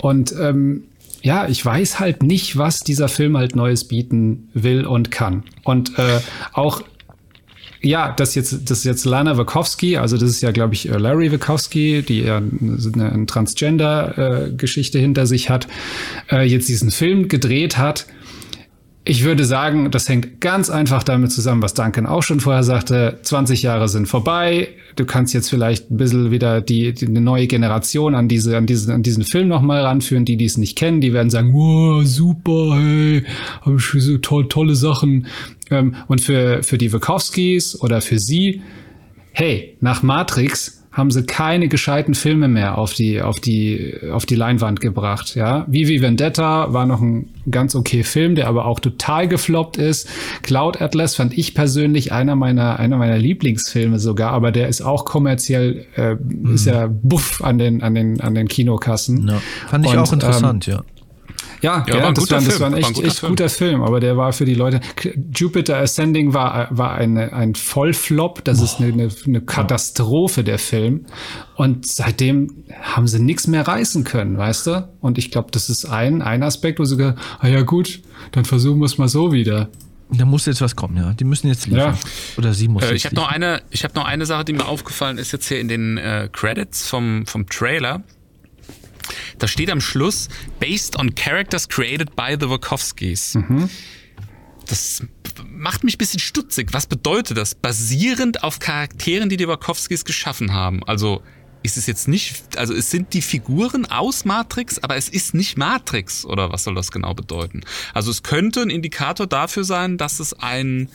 Und 0.00 0.34
ähm, 0.40 0.84
ja, 1.22 1.48
ich 1.48 1.64
weiß 1.64 2.00
halt 2.00 2.22
nicht, 2.22 2.56
was 2.56 2.80
dieser 2.80 3.08
Film 3.08 3.36
halt 3.36 3.56
Neues 3.56 3.86
bieten 3.86 4.48
will 4.54 4.86
und 4.86 5.10
kann. 5.10 5.44
Und 5.64 5.98
äh, 5.98 6.20
auch 6.52 6.82
ja, 7.80 8.12
das 8.12 8.34
jetzt, 8.34 8.70
das 8.70 8.84
jetzt 8.84 9.04
Lana 9.04 9.38
Wachowski, 9.38 9.98
also 9.98 10.16
das 10.16 10.30
ist 10.30 10.40
ja, 10.40 10.50
glaube 10.50 10.74
ich, 10.74 10.88
äh, 10.88 10.96
Larry 10.96 11.32
Wachowski, 11.32 12.02
die 12.02 12.22
ja 12.22 12.38
eine, 12.38 13.26
Transgender-Geschichte 13.26 14.98
hinter 14.98 15.26
sich 15.26 15.48
hat, 15.48 15.68
äh, 16.30 16.42
jetzt 16.42 16.68
diesen 16.68 16.90
Film 16.90 17.28
gedreht 17.28 17.78
hat. 17.78 18.06
Ich 19.10 19.24
würde 19.24 19.46
sagen, 19.46 19.90
das 19.90 20.06
hängt 20.06 20.38
ganz 20.38 20.68
einfach 20.68 21.02
damit 21.02 21.32
zusammen, 21.32 21.62
was 21.62 21.72
Duncan 21.72 22.04
auch 22.04 22.22
schon 22.22 22.40
vorher 22.40 22.62
sagte. 22.62 23.18
20 23.22 23.62
Jahre 23.62 23.88
sind 23.88 24.06
vorbei. 24.06 24.68
Du 24.96 25.06
kannst 25.06 25.32
jetzt 25.32 25.48
vielleicht 25.48 25.90
ein 25.90 25.96
bisschen 25.96 26.30
wieder 26.30 26.60
die, 26.60 26.92
die 26.92 27.06
eine 27.06 27.22
neue 27.22 27.46
Generation 27.46 28.14
an 28.14 28.28
diese, 28.28 28.54
an 28.58 28.66
diesen, 28.66 28.92
an 28.92 29.02
diesen 29.02 29.24
Film 29.24 29.48
nochmal 29.48 29.80
ranführen, 29.80 30.26
die, 30.26 30.36
die 30.36 30.44
es 30.44 30.58
nicht 30.58 30.76
kennen, 30.76 31.00
die 31.00 31.14
werden 31.14 31.30
sagen, 31.30 31.54
wow, 31.54 32.04
super, 32.04 32.76
hey, 32.76 33.24
hab 33.62 33.76
ich 33.78 34.04
so 34.04 34.18
toll, 34.18 34.46
tolle 34.46 34.74
Sachen. 34.74 35.26
Ähm, 35.70 35.94
und 36.08 36.20
für, 36.20 36.62
für 36.62 36.76
die 36.76 36.92
Wachowskis 36.92 37.80
oder 37.80 38.02
für 38.02 38.18
sie, 38.18 38.60
hey, 39.32 39.78
nach 39.80 40.02
Matrix 40.02 40.77
haben 40.98 41.10
sie 41.12 41.22
keine 41.22 41.68
gescheiten 41.68 42.14
Filme 42.14 42.48
mehr 42.48 42.76
auf 42.76 42.92
die, 42.92 43.22
auf 43.22 43.38
die, 43.38 43.94
auf 44.12 44.26
die 44.26 44.34
Leinwand 44.34 44.80
gebracht, 44.80 45.36
ja. 45.36 45.64
Vivi 45.68 46.02
Vendetta 46.02 46.72
war 46.72 46.86
noch 46.86 47.00
ein 47.00 47.30
ganz 47.50 47.74
okay 47.74 48.02
Film, 48.02 48.34
der 48.34 48.48
aber 48.48 48.66
auch 48.66 48.80
total 48.80 49.28
gefloppt 49.28 49.78
ist. 49.78 50.08
Cloud 50.42 50.82
Atlas 50.82 51.14
fand 51.14 51.38
ich 51.38 51.54
persönlich 51.54 52.12
einer 52.12 52.34
meiner, 52.34 52.78
einer 52.78 52.98
meiner 52.98 53.16
Lieblingsfilme 53.16 53.98
sogar, 53.98 54.32
aber 54.32 54.50
der 54.50 54.68
ist 54.68 54.82
auch 54.82 55.04
kommerziell, 55.04 55.86
äh, 55.96 56.16
ist 56.52 56.66
ja 56.66 56.88
buff 56.88 57.42
an 57.42 57.58
den, 57.58 57.82
an 57.82 57.94
den, 57.94 58.20
an 58.20 58.34
den 58.34 58.48
Kinokassen. 58.48 59.28
Ja. 59.28 59.40
Fand 59.68 59.86
ich 59.86 59.92
Und, 59.92 59.98
auch 59.98 60.12
interessant, 60.12 60.66
ja. 60.66 60.82
Ja, 61.60 61.84
Ja, 61.86 61.96
ja, 61.96 62.12
das, 62.12 62.30
war, 62.30 62.38
das 62.38 62.46
Film, 62.46 62.60
war 62.60 62.66
ein 62.66 62.72
war 62.72 62.78
ein 62.78 62.84
echt, 62.84 62.94
guter 62.94 63.06
echt 63.06 63.18
Film. 63.18 63.32
guter 63.32 63.48
Film, 63.48 63.82
aber 63.82 64.00
der 64.00 64.16
war 64.16 64.32
für 64.32 64.44
die 64.44 64.54
Leute. 64.54 64.80
Jupiter 65.34 65.78
Ascending 65.78 66.34
war, 66.34 66.68
war 66.70 66.94
eine, 66.94 67.32
ein 67.32 67.54
Vollflop. 67.54 68.44
Das 68.44 68.60
ist 68.60 68.80
eine, 68.80 68.92
eine, 68.92 69.08
eine 69.26 69.40
Katastrophe, 69.40 70.44
der 70.44 70.58
Film. 70.58 71.06
Und 71.56 71.86
seitdem 71.86 72.64
haben 72.80 73.08
sie 73.08 73.18
nichts 73.20 73.46
mehr 73.46 73.66
reißen 73.66 74.04
können, 74.04 74.38
weißt 74.38 74.66
du? 74.68 74.88
Und 75.00 75.18
ich 75.18 75.30
glaube, 75.30 75.48
das 75.50 75.68
ist 75.68 75.86
ein, 75.86 76.22
ein 76.22 76.42
Aspekt, 76.42 76.78
wo 76.78 76.84
sie 76.84 76.96
gesagt 76.96 77.18
ah 77.40 77.48
ja 77.48 77.62
gut, 77.62 78.00
dann 78.32 78.44
versuchen 78.44 78.80
wir 78.80 78.86
es 78.86 78.98
mal 78.98 79.08
so 79.08 79.32
wieder. 79.32 79.68
Da 80.10 80.24
muss 80.24 80.46
jetzt 80.46 80.62
was 80.62 80.74
kommen, 80.74 80.96
ja. 80.96 81.12
Die 81.12 81.24
müssen 81.24 81.48
jetzt 81.48 81.66
liefern. 81.66 81.94
Ja. 81.94 81.98
Oder 82.38 82.54
sie 82.54 82.68
muss 82.68 82.82
Äh, 82.82 82.94
ich 82.94 83.04
habe 83.04 83.14
noch 83.14 83.28
eine, 83.28 83.60
ich 83.70 83.84
habe 83.84 83.94
noch 83.94 84.06
eine 84.06 84.24
Sache, 84.24 84.44
die 84.44 84.54
mir 84.54 84.66
aufgefallen 84.66 85.18
ist 85.18 85.32
jetzt 85.32 85.48
hier 85.48 85.60
in 85.60 85.68
den 85.68 85.98
äh, 85.98 86.28
Credits 86.32 86.88
vom 86.88 87.26
vom 87.26 87.46
Trailer. 87.46 88.02
Da 89.38 89.46
steht 89.46 89.70
am 89.70 89.80
Schluss 89.80 90.28
based 90.60 90.96
on 90.96 91.14
characters 91.14 91.68
created 91.68 92.16
by 92.16 92.36
the 92.38 92.48
Wachowskis. 92.48 93.38
Das 94.66 95.02
macht 95.46 95.84
mich 95.84 95.94
ein 95.94 95.98
bisschen 95.98 96.20
stutzig. 96.20 96.72
Was 96.72 96.86
bedeutet 96.86 97.36
das? 97.36 97.54
Basierend 97.54 98.42
auf 98.42 98.58
Charakteren, 98.58 99.28
die 99.28 99.36
die 99.36 99.48
Wachowskis 99.48 100.04
geschaffen 100.04 100.52
haben. 100.52 100.84
Also 100.84 101.22
ist 101.62 101.76
es 101.76 101.86
jetzt 101.86 102.08
nicht, 102.08 102.56
also 102.56 102.72
es 102.72 102.90
sind 102.90 103.14
die 103.14 103.22
Figuren 103.22 103.86
aus 103.86 104.24
Matrix, 104.24 104.78
aber 104.78 104.96
es 104.96 105.08
ist 105.08 105.34
nicht 105.34 105.58
Matrix 105.58 106.24
oder 106.24 106.52
was 106.52 106.64
soll 106.64 106.74
das 106.74 106.90
genau 106.92 107.14
bedeuten? 107.14 107.62
Also 107.94 108.10
es 108.10 108.22
könnte 108.22 108.62
ein 108.62 108.70
Indikator 108.70 109.26
dafür 109.26 109.64
sein, 109.64 109.98
dass 109.98 110.20
es 110.20 110.34
ein 110.34 110.88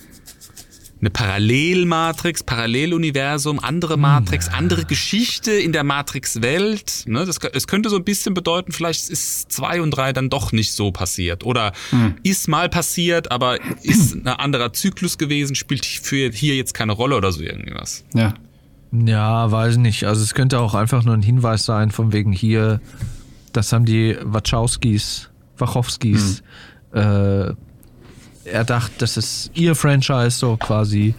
eine 1.03 1.09
Parallelmatrix, 1.09 2.43
Paralleluniversum, 2.43 3.59
andere 3.59 3.97
Matrix, 3.97 4.47
andere 4.47 4.85
Geschichte 4.85 5.51
in 5.51 5.73
der 5.73 5.83
Matrix-Welt. 5.83 7.03
Ne? 7.07 7.25
Das, 7.25 7.39
es 7.51 7.67
könnte 7.67 7.89
so 7.89 7.97
ein 7.97 8.05
bisschen 8.05 8.33
bedeuten, 8.33 8.71
vielleicht 8.71 9.09
ist 9.09 9.51
zwei 9.51 9.81
und 9.81 9.91
drei 9.91 10.13
dann 10.13 10.29
doch 10.29 10.53
nicht 10.53 10.71
so 10.71 10.93
passiert. 10.93 11.43
Oder 11.43 11.73
ist 12.23 12.47
mal 12.47 12.69
passiert, 12.69 13.33
aber 13.33 13.57
ist 13.83 14.15
ein 14.15 14.27
anderer 14.27 14.71
Zyklus 14.71 15.17
gewesen, 15.17 15.55
spielt 15.55 15.85
für 15.85 16.31
hier 16.31 16.55
jetzt 16.55 16.73
keine 16.73 16.93
Rolle 16.93 17.17
oder 17.17 17.33
so 17.33 17.41
irgendwas. 17.41 18.05
Ja. 18.13 18.33
Ja, 18.93 19.51
weiß 19.51 19.77
nicht. 19.77 20.05
Also 20.05 20.23
es 20.23 20.33
könnte 20.33 20.59
auch 20.59 20.73
einfach 20.73 21.03
nur 21.03 21.15
ein 21.15 21.21
Hinweis 21.21 21.65
sein, 21.65 21.91
von 21.91 22.13
wegen 22.13 22.31
hier, 22.31 22.79
das 23.51 23.73
haben 23.73 23.83
die 23.83 24.15
Wachowskis, 24.23 25.31
Wachowskis 25.57 26.43
äh, 26.93 27.51
erdacht, 28.45 28.91
das 28.99 29.17
ist 29.17 29.51
ihr 29.53 29.75
Franchise 29.75 30.31
so 30.31 30.57
quasi. 30.57 31.15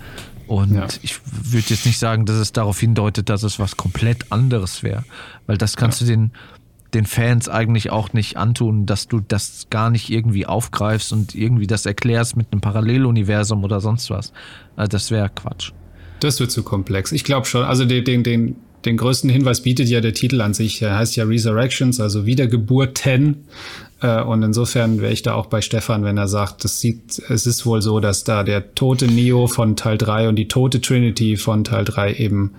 Und 0.46 0.74
Ja. 0.74 0.86
ich 1.02 1.20
würde 1.24 1.66
jetzt 1.68 1.86
nicht 1.86 1.98
sagen, 1.98 2.26
dass 2.26 2.36
es 2.36 2.52
darauf 2.52 2.78
hindeutet, 2.78 3.28
dass 3.30 3.42
es 3.42 3.58
was 3.58 3.76
komplett 3.76 4.30
anderes 4.30 4.82
wäre. 4.82 5.04
Weil 5.46 5.56
das 5.56 5.76
kannst 5.76 6.00
du 6.02 6.04
den, 6.04 6.32
den 6.92 7.06
Fans 7.06 7.48
eigentlich 7.48 7.90
auch 7.90 8.12
nicht 8.12 8.36
antun, 8.36 8.84
dass 8.86 9.08
du 9.08 9.20
das 9.26 9.68
gar 9.70 9.88
nicht 9.90 10.10
irgendwie 10.10 10.46
aufgreifst 10.46 11.12
und 11.12 11.34
irgendwie 11.34 11.66
das 11.66 11.86
erklärst 11.86 12.36
mit 12.36 12.48
einem 12.52 12.60
Paralleluniversum 12.60 13.64
oder 13.64 13.80
sonst 13.80 14.10
was. 14.10 14.32
Also 14.76 14.88
das 14.90 15.10
wäre 15.10 15.30
Quatsch. 15.34 15.72
Das 16.20 16.40
wird 16.40 16.50
zu 16.50 16.62
komplex. 16.62 17.10
Ich 17.12 17.24
glaube 17.24 17.46
schon. 17.46 17.64
Also 17.64 17.84
den, 17.86 18.04
den, 18.04 18.22
den, 18.22 18.56
den 18.84 18.96
größten 18.98 19.30
Hinweis 19.30 19.62
bietet 19.62 19.88
ja 19.88 20.00
der 20.02 20.12
Titel 20.12 20.40
an 20.42 20.52
sich. 20.54 20.80
Er 20.82 20.96
heißt 20.98 21.16
ja 21.16 21.24
Resurrections, 21.24 22.00
also 22.00 22.26
Wiedergeburten. 22.26 23.44
Äh, 24.00 24.22
Und 24.22 24.42
insofern 24.42 25.00
wäre 25.00 25.12
ich 25.12 25.22
da 25.22 25.34
auch 25.34 25.46
bei 25.46 25.60
Stefan, 25.60 26.04
wenn 26.04 26.18
er 26.18 26.28
sagt, 26.28 26.64
das 26.64 26.80
sieht, 26.80 27.22
es 27.28 27.46
ist 27.46 27.66
wohl 27.66 27.82
so, 27.82 28.00
dass 28.00 28.24
da 28.24 28.42
der 28.42 28.74
tote 28.74 29.06
Neo 29.06 29.46
von 29.46 29.76
Teil 29.76 29.98
3 29.98 30.28
und 30.28 30.36
die 30.36 30.48
tote 30.48 30.80
Trinity 30.80 31.36
von 31.36 31.64
Teil 31.64 31.84
3 31.84 32.14
eben 32.14 32.54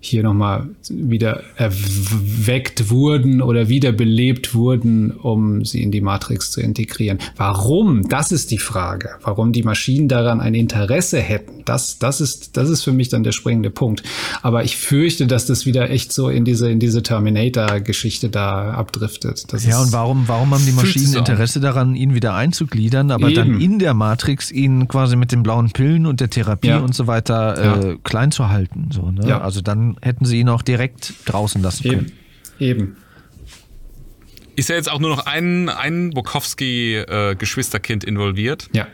hier 0.00 0.22
nochmal 0.22 0.68
wieder 0.88 1.42
erweckt 1.56 2.90
wurden 2.90 3.42
oder 3.42 3.68
wiederbelebt 3.68 4.54
wurden, 4.54 5.10
um 5.10 5.64
sie 5.64 5.82
in 5.82 5.90
die 5.90 6.00
Matrix 6.00 6.50
zu 6.50 6.60
integrieren. 6.60 7.18
Warum? 7.36 8.08
Das 8.08 8.32
ist 8.32 8.50
die 8.50 8.58
Frage. 8.58 9.10
Warum 9.22 9.52
die 9.52 9.62
Maschinen 9.62 10.08
daran 10.08 10.40
ein 10.40 10.54
Interesse 10.54 11.20
hätten, 11.20 11.62
das, 11.64 11.98
das 11.98 12.20
ist, 12.20 12.56
das 12.56 12.68
ist 12.68 12.82
für 12.82 12.92
mich 12.92 13.08
dann 13.08 13.22
der 13.24 13.32
springende 13.32 13.70
Punkt. 13.70 14.02
Aber 14.42 14.64
ich 14.64 14.76
fürchte, 14.76 15.26
dass 15.26 15.46
das 15.46 15.66
wieder 15.66 15.90
echt 15.90 16.12
so 16.12 16.28
in 16.28 16.44
diese, 16.44 16.70
in 16.70 16.78
diese 16.78 17.02
Terminator-Geschichte 17.02 18.28
da 18.28 18.72
abdriftet. 18.72 19.52
Das 19.52 19.64
Ja, 19.66 19.80
und 19.82 19.92
warum, 19.92 20.24
warum 20.28 20.52
haben 20.52 20.64
die 20.64 20.72
Maschinen. 20.72 21.14
Interesse 21.16 21.60
daran, 21.60 21.94
ihn 21.94 22.14
wieder 22.14 22.34
einzugliedern, 22.34 23.10
aber 23.10 23.30
dann 23.30 23.48
Eben. 23.48 23.60
in 23.60 23.78
der 23.78 23.94
Matrix 23.94 24.50
ihn 24.50 24.88
quasi 24.88 25.16
mit 25.16 25.32
den 25.32 25.42
blauen 25.42 25.70
Pillen 25.70 26.06
und 26.06 26.20
der 26.20 26.30
Therapie 26.30 26.68
Ja. 26.68 26.78
und 26.78 26.94
so 26.94 27.06
weiter 27.06 27.90
äh, 27.92 27.96
klein 28.04 28.30
zu 28.30 28.48
halten? 28.48 28.88
So, 28.92 29.10
ne? 29.10 29.26
Ja. 29.26 29.40
Also 29.40 29.60
dann 29.60 29.87
hätten 30.02 30.24
sie 30.24 30.40
ihn 30.40 30.48
auch 30.48 30.62
direkt 30.62 31.14
draußen 31.26 31.62
lassen 31.62 31.88
können. 31.88 32.12
Eben. 32.58 32.80
Eben. 32.80 32.96
Ist 34.56 34.68
ja 34.68 34.74
jetzt 34.74 34.90
auch 34.90 34.98
nur 34.98 35.10
noch 35.10 35.26
ein, 35.26 35.68
ein 35.68 36.10
Bukowski-Geschwisterkind 36.10 38.02
involviert. 38.02 38.68
Ja. 38.72 38.88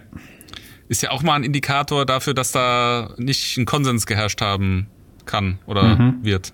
Ist 0.89 1.03
ja 1.03 1.11
auch 1.11 1.23
mal 1.23 1.35
ein 1.37 1.45
Indikator 1.45 2.05
dafür, 2.05 2.35
dass 2.35 2.53
da 2.53 3.15
nicht 3.17 3.57
ein 3.57 3.65
Konsens 3.65 4.05
geherrscht 4.05 4.43
haben 4.43 4.89
kann 5.25 5.59
oder 5.67 6.15
wird. 6.23 6.53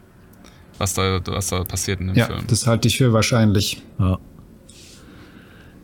Was 0.79 0.95
da, 0.95 1.21
was 1.27 1.49
da 1.49 1.65
passiert 1.65 2.01
in 2.01 2.07
dem 2.07 2.17
Ja, 2.17 2.27
Film. 2.27 2.47
das 2.47 2.67
halte 2.69 2.87
ich 2.87 2.99
für 2.99 3.13
wahrscheinlich. 3.13 3.83
Ja, 3.99 4.19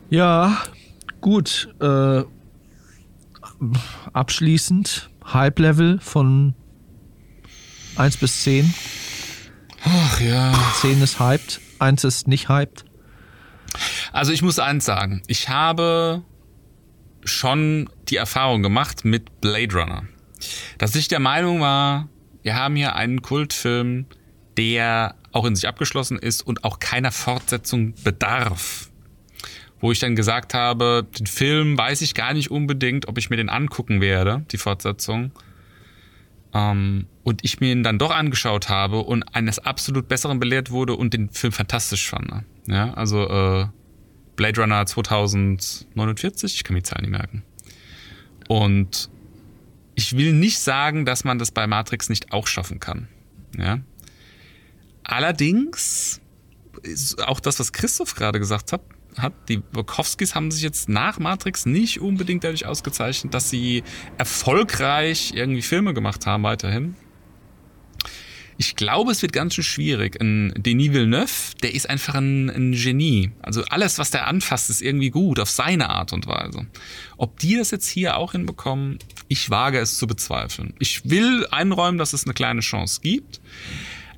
ja 0.09 0.57
gut. 1.20 1.69
Äh, 1.81 2.23
abschließend 4.12 5.11
Hype-Level 5.33 5.99
von 6.01 6.55
1 7.97 8.16
bis 8.18 8.43
10. 8.43 8.73
Ach 9.85 10.20
ja. 10.20 10.52
10 10.81 11.02
ist 11.02 11.20
hyped, 11.20 11.60
1 11.78 12.05
ist 12.05 12.28
nicht 12.28 12.48
hyped. 12.48 12.85
Also 14.12 14.32
ich 14.32 14.43
muss 14.43 14.59
eins 14.59 14.85
sagen, 14.85 15.23
ich 15.27 15.48
habe 15.48 16.23
schon 17.24 17.90
die 18.09 18.16
Erfahrung 18.16 18.62
gemacht 18.62 19.05
mit 19.05 19.40
Blade 19.40 19.74
Runner, 19.74 20.05
dass 20.78 20.94
ich 20.94 21.09
der 21.09 21.20
Meinung 21.20 21.60
war, 21.60 22.09
wir 22.43 22.55
haben 22.55 22.77
hier 22.77 22.94
einen 22.94 23.23
Kultfilm, 23.23 24.06
der 24.56 25.16
auch 25.32 25.44
in 25.44 25.55
sich 25.55 25.68
abgeschlossen 25.68 26.18
ist 26.18 26.43
und 26.43 26.64
auch 26.64 26.78
keiner 26.78 27.12
Fortsetzung 27.12 27.94
bedarf. 28.05 28.90
Wo 29.81 29.93
ich 29.93 29.98
dann 29.98 30.16
gesagt 30.16 30.55
habe, 30.55 31.06
den 31.18 31.27
Film 31.27 31.77
weiß 31.77 32.01
ich 32.01 32.14
gar 32.14 32.32
nicht 32.32 32.51
unbedingt, 32.51 33.09
ob 33.09 33.18
ich 33.18 33.28
mir 33.28 33.36
den 33.36 33.51
angucken 33.51 34.01
werde, 34.01 34.47
die 34.51 34.56
Fortsetzung. 34.56 35.32
Ähm, 36.57 37.07
und 37.23 37.45
ich 37.45 37.61
mir 37.61 37.73
ihn 37.73 37.83
dann 37.83 37.99
doch 37.99 38.11
angeschaut 38.11 38.69
habe 38.69 39.01
und 39.01 39.23
eines 39.35 39.59
absolut 39.59 40.09
Besseren 40.09 40.39
belehrt 40.39 40.70
wurde 40.70 40.95
und 40.95 41.12
den 41.12 41.28
Film 41.28 41.53
fantastisch 41.53 42.09
fand. 42.09 42.31
ne? 42.31 42.45
Ja, 42.66 42.95
also 42.95 43.28
äh, 43.28 43.66
Blade 44.37 44.61
Runner 44.61 44.87
2049, 44.87 46.55
ich 46.55 46.65
kann 46.65 46.74
mir 46.74 46.81
die 46.81 46.89
Zahl 46.89 47.03
nicht 47.03 47.11
merken. 47.11 47.43
Und 48.49 49.11
ich 49.97 50.16
will 50.16 50.33
nicht 50.33 50.59
sagen, 50.59 51.05
dass 51.05 51.24
man 51.24 51.39
das 51.39 51.51
bei 51.51 51.66
Matrix 51.66 52.09
nicht 52.09 52.33
auch 52.33 52.47
schaffen 52.47 52.81
kann. 52.81 53.09
Ja. 53.59 53.81
Allerdings 55.05 56.20
auch 57.24 57.41
das, 57.41 57.61
was 57.61 57.73
Christoph 57.73 58.15
gerade 58.15 58.39
gesagt 58.39 58.73
hat, 58.73 58.83
hat, 59.18 59.32
die 59.48 59.62
Wachowskis 59.72 60.34
haben 60.34 60.51
sich 60.51 60.62
jetzt 60.62 60.88
nach 60.88 61.18
Matrix 61.18 61.66
nicht 61.66 62.01
unbedingt 62.01 62.44
dadurch 62.44 62.66
ausgezeichnet, 62.66 63.34
dass 63.34 63.51
sie 63.51 63.82
erfolgreich 64.18 65.32
irgendwie 65.34 65.62
Filme 65.62 65.94
gemacht 65.94 66.26
haben 66.26 66.43
weiterhin. 66.43 66.94
Ich 68.59 68.74
glaube, 68.74 69.12
es 69.12 69.20
wird 69.20 69.34
ganz 69.34 69.55
schön 69.55 69.64
schwierig. 69.64 70.18
Ein 70.20 70.55
Denis 70.56 70.93
Villeneuve, 70.93 71.55
der 71.62 71.74
ist 71.74 71.90
einfach 71.90 72.14
ein, 72.14 72.48
ein 72.48 72.72
Genie. 72.72 73.30
Also 73.43 73.62
alles, 73.68 73.98
was 73.98 74.10
der 74.10 74.26
anfasst, 74.26 74.70
ist 74.70 74.80
irgendwie 74.80 75.10
gut, 75.10 75.38
auf 75.40 75.51
seine 75.51 75.90
Art 75.90 76.14
und 76.14 76.26
Weise. 76.26 76.66
Ob 77.18 77.38
die 77.38 77.56
das 77.56 77.70
jetzt 77.70 77.88
hier 77.88 78.16
auch 78.16 78.32
hinbekommen, 78.32 78.98
ich 79.28 79.51
wage 79.51 79.78
es 79.78 79.98
zu 79.98 80.06
bezweifeln. 80.06 80.72
Ich 80.78 81.09
will 81.10 81.47
einräumen, 81.51 81.98
dass 81.98 82.14
es 82.14 82.24
eine 82.24 82.32
kleine 82.32 82.60
Chance 82.60 83.01
gibt. 83.02 83.40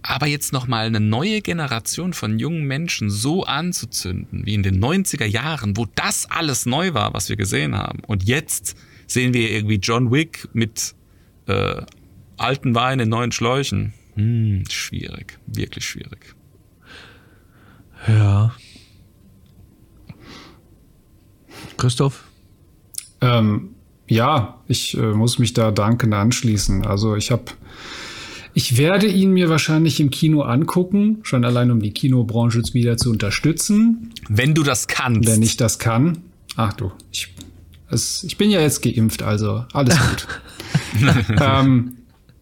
Aber 0.09 0.27
jetzt 0.27 0.55
nochmal 0.55 0.87
eine 0.87 1.01
neue 1.01 1.43
Generation 1.43 2.15
von 2.15 2.39
jungen 2.39 2.65
Menschen 2.65 3.11
so 3.11 3.45
anzuzünden, 3.45 4.47
wie 4.47 4.55
in 4.55 4.63
den 4.63 4.83
90er 4.83 5.27
Jahren, 5.27 5.77
wo 5.77 5.87
das 5.97 6.25
alles 6.31 6.65
neu 6.65 6.95
war, 6.95 7.13
was 7.13 7.29
wir 7.29 7.37
gesehen 7.37 7.77
haben. 7.77 8.01
Und 8.07 8.25
jetzt 8.25 8.75
sehen 9.07 9.35
wir 9.35 9.51
irgendwie 9.51 9.75
John 9.77 10.11
Wick 10.11 10.49
mit 10.55 10.95
äh, 11.47 11.83
alten 12.39 12.75
Wein 12.75 13.01
in 13.01 13.11
neuen 13.11 13.33
Schläuchen. 13.33 13.93
Hm, 14.15 14.65
schwierig, 14.71 15.39
wirklich 15.47 15.85
schwierig. 15.85 16.35
Ja. 18.07 18.55
Christoph? 21.77 22.25
Ähm, 23.21 23.75
ja, 24.07 24.63
ich 24.69 24.97
äh, 24.97 25.13
muss 25.13 25.39
mich 25.39 25.53
da 25.53 25.71
dankend 25.71 26.15
anschließen. 26.15 26.87
Also 26.87 27.15
ich 27.15 27.31
habe, 27.31 27.45
ich 28.59 28.77
werde 28.77 29.07
ihn 29.07 29.31
mir 29.31 29.49
wahrscheinlich 29.49 30.01
im 30.01 30.11
Kino 30.11 30.43
angucken, 30.43 31.19
schon 31.23 31.45
allein 31.45 31.71
um 31.71 31.81
die 31.81 31.93
Kinobranche 31.93 32.61
wieder 32.73 32.97
zu 32.97 33.09
unterstützen, 33.09 34.11
Wenn 34.29 34.53
du 34.53 34.65
das 34.65 34.89
kannst. 34.89 35.29
wenn 35.29 35.45
ich 35.45 35.57
das 35.57 35.79
kann. 35.79 36.19
Ach 36.57 36.73
du, 36.73 36.91
ich, 37.13 37.33
es, 37.89 38.25
ich 38.25 38.37
bin 38.37 38.51
ja 38.51 38.61
jetzt 38.61 38.83
geimpft, 38.83 39.23
also 39.23 39.65
alles 39.73 39.97
gut. 39.97 40.27
ähm, 41.41 41.99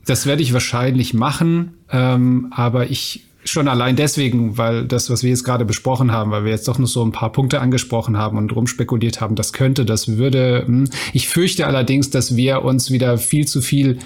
das 0.06 0.24
werde 0.24 0.40
ich 0.40 0.55
wahrscheinlich 0.55 1.12
machen, 1.12 1.74
ähm, 1.90 2.47
aber 2.51 2.88
ich 2.88 3.26
schon 3.44 3.68
allein 3.68 3.94
deswegen, 3.94 4.56
weil 4.56 4.86
das, 4.86 5.10
was 5.10 5.22
wir 5.22 5.28
jetzt 5.28 5.44
gerade 5.44 5.66
besprochen 5.66 6.12
haben, 6.12 6.30
weil 6.30 6.44
wir 6.44 6.51
jetzt 6.51 6.66
doch 6.66 6.78
nur 6.78 6.88
so 6.88 7.05
ein 7.05 7.12
paar 7.12 7.30
Punkte 7.30 7.60
angesprochen 7.60 8.16
haben 8.16 8.38
und 8.38 8.56
rumspekuliert 8.56 9.20
haben, 9.20 9.34
das 9.34 9.52
könnte, 9.52 9.84
das 9.84 10.16
würde. 10.16 10.64
Hm. 10.66 10.88
Ich 11.12 11.28
fürchte 11.28 11.66
allerdings, 11.66 12.09
dass 12.09 12.36
wir 12.36 12.62
uns 12.62 12.90
wieder 12.90 13.18
viel 13.18 13.47
zu 13.47 13.60
viel 13.60 13.98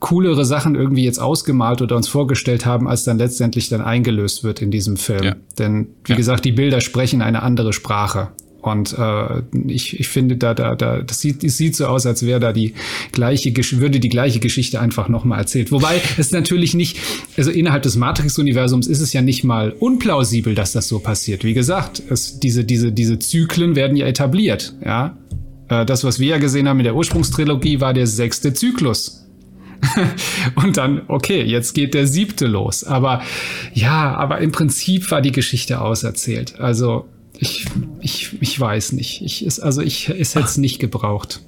coolere 0.00 0.44
Sachen 0.44 0.74
irgendwie 0.74 1.04
jetzt 1.04 1.18
ausgemalt 1.20 1.82
oder 1.82 1.94
uns 1.96 2.08
vorgestellt 2.08 2.66
haben, 2.66 2.88
als 2.88 3.04
dann 3.04 3.18
letztendlich 3.18 3.68
dann 3.68 3.80
eingelöst 3.82 4.42
wird 4.44 4.60
in 4.62 4.70
diesem 4.70 4.96
Film. 4.96 5.22
Ja. 5.22 5.36
Denn 5.58 5.88
wie 6.04 6.12
Ja. 6.12 6.16
gesagt, 6.16 6.44
die 6.44 6.52
Bilder 6.52 6.80
sprechen 6.80 7.22
eine 7.22 7.42
andere 7.42 7.72
Sprache. 7.72 8.28
Und 8.62 8.94
äh, 8.98 9.40
ich, 9.68 9.98
ich 10.00 10.08
finde, 10.08 10.36
da, 10.36 10.52
da, 10.52 10.74
da, 10.74 11.00
das 11.00 11.20
sieht, 11.20 11.42
es 11.44 11.56
sieht 11.56 11.74
so 11.76 11.86
aus, 11.86 12.04
als 12.04 12.26
wäre 12.26 12.40
da 12.40 12.52
die 12.52 12.74
gleiche, 13.10 13.54
würde 13.80 14.00
die 14.00 14.10
gleiche 14.10 14.38
Geschichte 14.38 14.80
einfach 14.80 15.08
nochmal 15.08 15.38
erzählt. 15.38 15.72
Wobei 15.72 16.00
es 16.18 16.30
natürlich 16.30 16.74
nicht, 16.74 16.98
also 17.38 17.50
innerhalb 17.50 17.82
des 17.84 17.96
Matrix-Universums 17.96 18.86
ist 18.86 19.00
es 19.00 19.14
ja 19.14 19.22
nicht 19.22 19.44
mal 19.44 19.70
unplausibel, 19.70 20.54
dass 20.54 20.72
das 20.72 20.88
so 20.88 20.98
passiert. 20.98 21.42
Wie 21.42 21.54
gesagt, 21.54 22.02
es, 22.10 22.38
diese, 22.38 22.64
diese, 22.64 22.92
diese 22.92 23.18
Zyklen 23.18 23.76
werden 23.76 23.96
ja 23.96 24.06
etabliert, 24.06 24.74
ja. 24.84 25.16
Äh, 25.70 25.86
Das, 25.86 26.04
was 26.04 26.18
wir 26.18 26.28
ja 26.28 26.38
gesehen 26.38 26.68
haben 26.68 26.80
in 26.80 26.84
der 26.84 26.94
Ursprungstrilogie, 26.96 27.80
war 27.80 27.94
der 27.94 28.06
sechste 28.06 28.52
Zyklus. 28.52 29.26
und 30.56 30.76
dann, 30.76 31.02
okay, 31.08 31.42
jetzt 31.42 31.74
geht 31.74 31.94
der 31.94 32.06
siebte 32.06 32.46
los. 32.46 32.84
Aber 32.84 33.22
ja, 33.72 34.14
aber 34.14 34.38
im 34.38 34.52
Prinzip 34.52 35.10
war 35.10 35.20
die 35.22 35.32
Geschichte 35.32 35.80
auserzählt. 35.80 36.60
Also 36.60 37.06
ich, 37.38 37.66
ich, 38.00 38.30
ich 38.40 38.60
weiß 38.60 38.92
nicht. 38.92 39.22
Ich 39.22 39.44
ist, 39.44 39.60
also 39.60 39.80
ich, 39.80 40.08
es 40.10 40.34
hätte 40.34 40.46
es 40.46 40.58
nicht 40.58 40.78
gebraucht. 40.78 41.40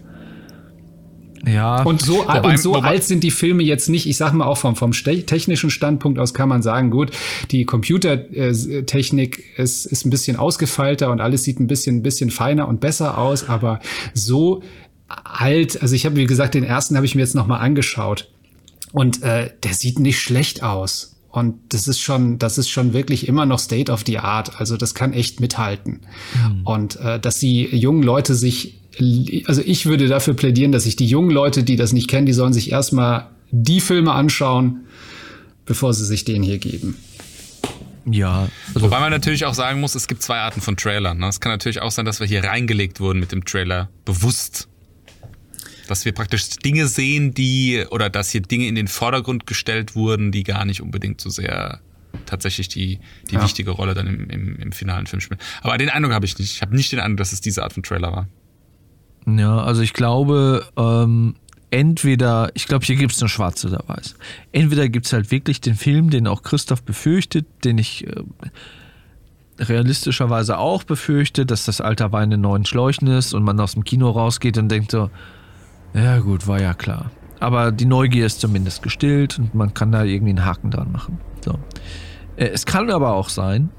Ja. 1.47 1.83
Und 1.83 2.01
so, 2.01 2.19
Wobei- 2.19 2.41
und 2.41 2.59
so 2.59 2.75
wobei- 2.75 2.89
alt 2.89 3.05
sind 3.05 3.25
die 3.25 3.31
Filme 3.33 3.63
jetzt 3.65 3.89
nicht. 3.89 4.07
Ich 4.07 4.17
sag 4.17 4.33
mal 4.33 4.47
auch 4.47 4.59
vom, 4.59 4.77
vom 4.77 4.93
technischen 4.93 5.71
Standpunkt 5.71 6.19
aus 6.19 6.35
kann 6.35 6.49
man 6.49 6.63
sagen, 6.63 6.91
gut, 6.91 7.11
die 7.51 7.65
Computertechnik 7.65 9.43
ist, 9.59 9.87
ist 9.87 10.07
ein 10.07 10.11
bisschen 10.11 10.37
ausgefeilter 10.37 11.11
und 11.11 11.21
alles 11.21 11.43
sieht 11.45 11.59
ein 11.59 11.67
bisschen, 11.67 11.97
ein 11.97 12.03
bisschen 12.03 12.31
feiner 12.31 12.69
und 12.69 12.81
besser 12.81 13.19
aus, 13.19 13.49
aber 13.49 13.81
so 14.15 14.63
alt, 15.25 15.81
also 15.83 15.95
ich 15.95 16.07
habe, 16.07 16.17
wie 16.17 16.27
gesagt, 16.27 16.55
den 16.55 16.65
ersten 16.65 16.97
habe 16.97 17.07
ich 17.07 17.15
mir 17.15 17.23
jetzt 17.23 17.35
nochmal 17.35 17.61
angeschaut. 17.61 18.29
Und 18.93 19.23
äh, 19.23 19.51
der 19.63 19.75
sieht 19.75 19.99
nicht 19.99 20.21
schlecht 20.21 20.63
aus. 20.63 21.17
Und 21.31 21.55
das 21.71 21.89
ist 21.89 21.99
schon, 21.99 22.39
das 22.39 22.59
ist 22.59 22.69
schon 22.69 22.93
wirklich 22.93 23.27
immer 23.27 23.47
noch 23.47 23.59
State 23.59 23.91
of 23.91 24.03
the 24.07 24.19
Art. 24.19 24.61
Also 24.61 24.77
das 24.77 24.95
kann 24.95 25.15
echt 25.15 25.41
mithalten. 25.41 26.01
Und 26.65 26.97
äh, 26.97 27.19
dass 27.19 27.39
die 27.39 27.75
jungen 27.75 28.03
Leute 28.03 28.35
sich, 28.35 28.79
also 29.47 29.63
ich 29.65 29.87
würde 29.87 30.09
dafür 30.09 30.35
plädieren, 30.35 30.73
dass 30.73 30.85
sich 30.85 30.97
die 30.97 31.07
jungen 31.07 31.31
Leute, 31.31 31.65
die 31.65 31.77
das 31.77 31.95
nicht 31.95 32.09
kennen, 32.09 32.27
die 32.27 32.35
sollen 32.35 32.53
sich 32.53 32.71
erstmal 32.71 33.31
die 33.51 33.81
Filme 33.81 34.13
anschauen, 34.13 34.83
bevor 35.65 35.95
sie 35.95 36.05
sich 36.05 36.25
den 36.25 36.43
hier 36.43 36.59
geben. 36.59 36.99
Ja. 38.05 38.49
Also, 38.75 38.87
Wobei 38.87 39.01
man 39.01 39.11
natürlich 39.11 39.47
auch 39.47 39.55
sagen 39.55 39.81
muss, 39.81 39.95
es 39.95 40.09
gibt 40.09 40.23
zwei 40.23 40.39
Arten 40.39 40.61
von 40.61 40.77
Trailern. 40.77 41.19
Ne? 41.19 41.29
Es 41.29 41.41
kann 41.41 41.53
natürlich 41.53 41.81
auch 41.81 41.91
sein, 41.91 42.05
dass 42.05 42.21
wir 42.21 42.27
hier 42.27 42.45
reingelegt 42.45 43.01
wurden 43.01 43.21
mit 43.21 43.33
dem 43.33 43.45
Trailer 43.45 43.89
bewusst. 44.05 44.69
Dass 45.89 46.05
wir 46.05 46.13
praktisch 46.13 46.49
Dinge 46.51 46.87
sehen, 46.87 47.35
die, 47.35 47.85
oder 47.91 48.09
dass 48.11 48.31
hier 48.31 48.41
Dinge 48.43 48.67
in 48.67 48.75
den 48.75 48.89
Vordergrund 48.89 49.47
gestellt 49.47 49.95
wurden, 49.97 50.31
die 50.33 50.43
gar 50.45 50.65
nicht 50.65 50.81
unbedingt 50.81 51.21
so 51.21 51.29
sehr 51.31 51.81
tatsächlich 52.27 52.69
die, 52.69 53.01
die 53.31 53.35
Ja. 53.35 53.43
wichtige 53.43 53.71
Rolle 53.73 53.95
dann 53.95 54.07
im, 54.07 54.31
im, 54.31 54.57
im 54.57 54.73
finalen 54.73 55.07
Film 55.07 55.21
spielen. 55.21 55.41
Aber 55.63 55.77
den 55.79 55.89
Eindruck 55.89 56.13
habe 56.13 56.25
ich 56.27 56.39
nicht. 56.39 56.53
Ich 56.55 56.63
habe 56.63 56.75
nicht 56.77 56.93
den 56.93 57.01
Eindruck, 57.01 57.19
dass 57.19 57.33
es 57.33 57.41
diese 57.41 57.63
Art 57.63 57.73
von 57.73 57.83
Trailer 57.83 58.13
war. 58.13 58.29
ja, 59.27 59.59
also 59.63 59.83
ich 59.83 59.93
glaube, 59.93 60.67
ähm, 60.77 61.35
entweder, 61.71 62.51
ich 62.55 62.67
glaube, 62.67 62.85
hier 62.85 62.97
gibt 62.97 63.13
es 63.13 63.21
eine 63.23 63.29
schwarze 63.29 63.69
oder 63.69 63.83
weiß. 63.87 64.15
Entweder 64.53 64.89
gibt 64.89 65.07
es 65.07 65.13
halt 65.13 65.31
wirklich 65.31 65.61
den 65.61 65.75
Film, 65.75 66.11
den 66.11 66.27
auch 66.27 66.43
Christoph 66.43 66.83
befürchtet, 66.83 67.47
den 67.65 67.79
ich 67.79 68.07
äh, 68.07 68.13
realistischerweise 69.59 70.59
auch 70.59 70.85
befürchte, 70.85 71.47
dass 71.47 71.65
das 71.65 71.81
alter 71.81 72.13
Wein 72.13 72.33
in 72.33 72.41
neuen 72.41 72.65
Schläuchen 72.65 73.09
ist 73.09 73.35
und 73.35 73.43
man 73.43 73.59
aus 73.61 73.73
dem 73.75 73.85
Kino 73.85 74.11
rausgeht 74.11 74.59
und 74.59 74.69
denkt 74.69 74.91
so, 74.91 75.11
ja 75.95 76.19
gut, 76.19 76.47
war 76.47 76.61
ja 76.61 76.75
klar. 76.75 77.11
Aber 77.41 77.73
die 77.73 77.87
Neugier 77.87 78.27
ist 78.27 78.41
zumindest 78.41 78.83
gestillt 78.83 79.39
und 79.39 79.55
man 79.55 79.75
kann 79.75 79.91
da 79.91 80.05
irgendwie 80.05 80.31
einen 80.31 80.45
Haken 80.45 80.71
dran 80.71 80.93
machen. 80.93 81.19
So. 81.45 81.59
Äh, 82.37 82.47
Es 82.49 82.67
kann 82.67 82.89
aber 82.91 83.15
auch 83.15 83.29
sein, 83.29 83.71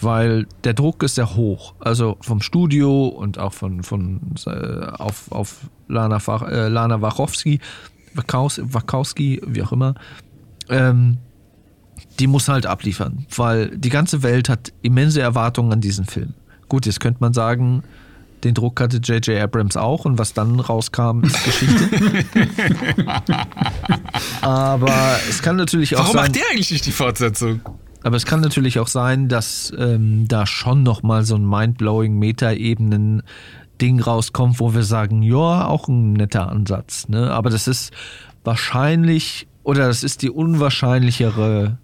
weil 0.00 0.46
der 0.64 0.74
Druck 0.74 1.02
ist 1.02 1.14
sehr 1.14 1.36
hoch. 1.36 1.74
Also 1.78 2.16
vom 2.20 2.40
Studio 2.40 3.06
und 3.06 3.38
auch 3.38 3.52
von, 3.52 3.82
von 3.82 4.20
äh, 4.46 4.86
auf, 4.98 5.30
auf 5.30 5.70
Lana, 5.88 6.18
äh, 6.48 6.68
Lana 6.68 7.00
Wachowski, 7.00 7.60
Wachowski, 8.14 8.74
Wachowski, 8.74 9.40
wie 9.46 9.62
auch 9.62 9.72
immer. 9.72 9.94
Ähm, 10.68 11.18
die 12.18 12.26
muss 12.26 12.48
halt 12.48 12.66
abliefern, 12.66 13.26
weil 13.36 13.76
die 13.76 13.88
ganze 13.88 14.22
Welt 14.22 14.48
hat 14.48 14.72
immense 14.82 15.20
Erwartungen 15.20 15.72
an 15.72 15.80
diesen 15.80 16.04
Film. 16.04 16.34
Gut, 16.68 16.86
jetzt 16.86 17.00
könnte 17.00 17.20
man 17.20 17.32
sagen, 17.32 17.84
den 18.44 18.54
Druck 18.54 18.80
hatte 18.80 18.96
J.J. 18.96 19.40
Abrams 19.40 19.76
auch 19.76 20.04
und 20.04 20.18
was 20.18 20.34
dann 20.34 20.58
rauskam, 20.58 21.22
ist 21.22 21.44
Geschichte. 21.44 21.88
Aber 24.40 25.16
es 25.28 25.42
kann 25.42 25.56
natürlich 25.56 25.94
auch 25.96 26.00
Warum 26.00 26.12
sein. 26.14 26.22
macht 26.24 26.36
der 26.36 26.42
eigentlich 26.50 26.70
nicht 26.70 26.86
die 26.86 26.92
Fortsetzung? 26.92 27.60
Aber 28.02 28.16
es 28.16 28.26
kann 28.26 28.40
natürlich 28.40 28.78
auch 28.80 28.88
sein, 28.88 29.28
dass 29.28 29.72
ähm, 29.78 30.26
da 30.26 30.46
schon 30.46 30.82
nochmal 30.82 31.24
so 31.24 31.36
ein 31.36 31.48
mindblowing 31.48 32.18
Meta-Ebenen-Ding 32.18 34.00
rauskommt, 34.00 34.58
wo 34.58 34.74
wir 34.74 34.82
sagen, 34.82 35.22
ja, 35.22 35.66
auch 35.66 35.86
ein 35.86 36.14
netter 36.14 36.48
Ansatz. 36.48 37.08
Ne? 37.08 37.30
Aber 37.30 37.48
das 37.48 37.68
ist 37.68 37.92
wahrscheinlich, 38.42 39.46
oder 39.62 39.86
das 39.86 40.02
ist 40.02 40.22
die 40.22 40.30
unwahrscheinlichere 40.30 41.78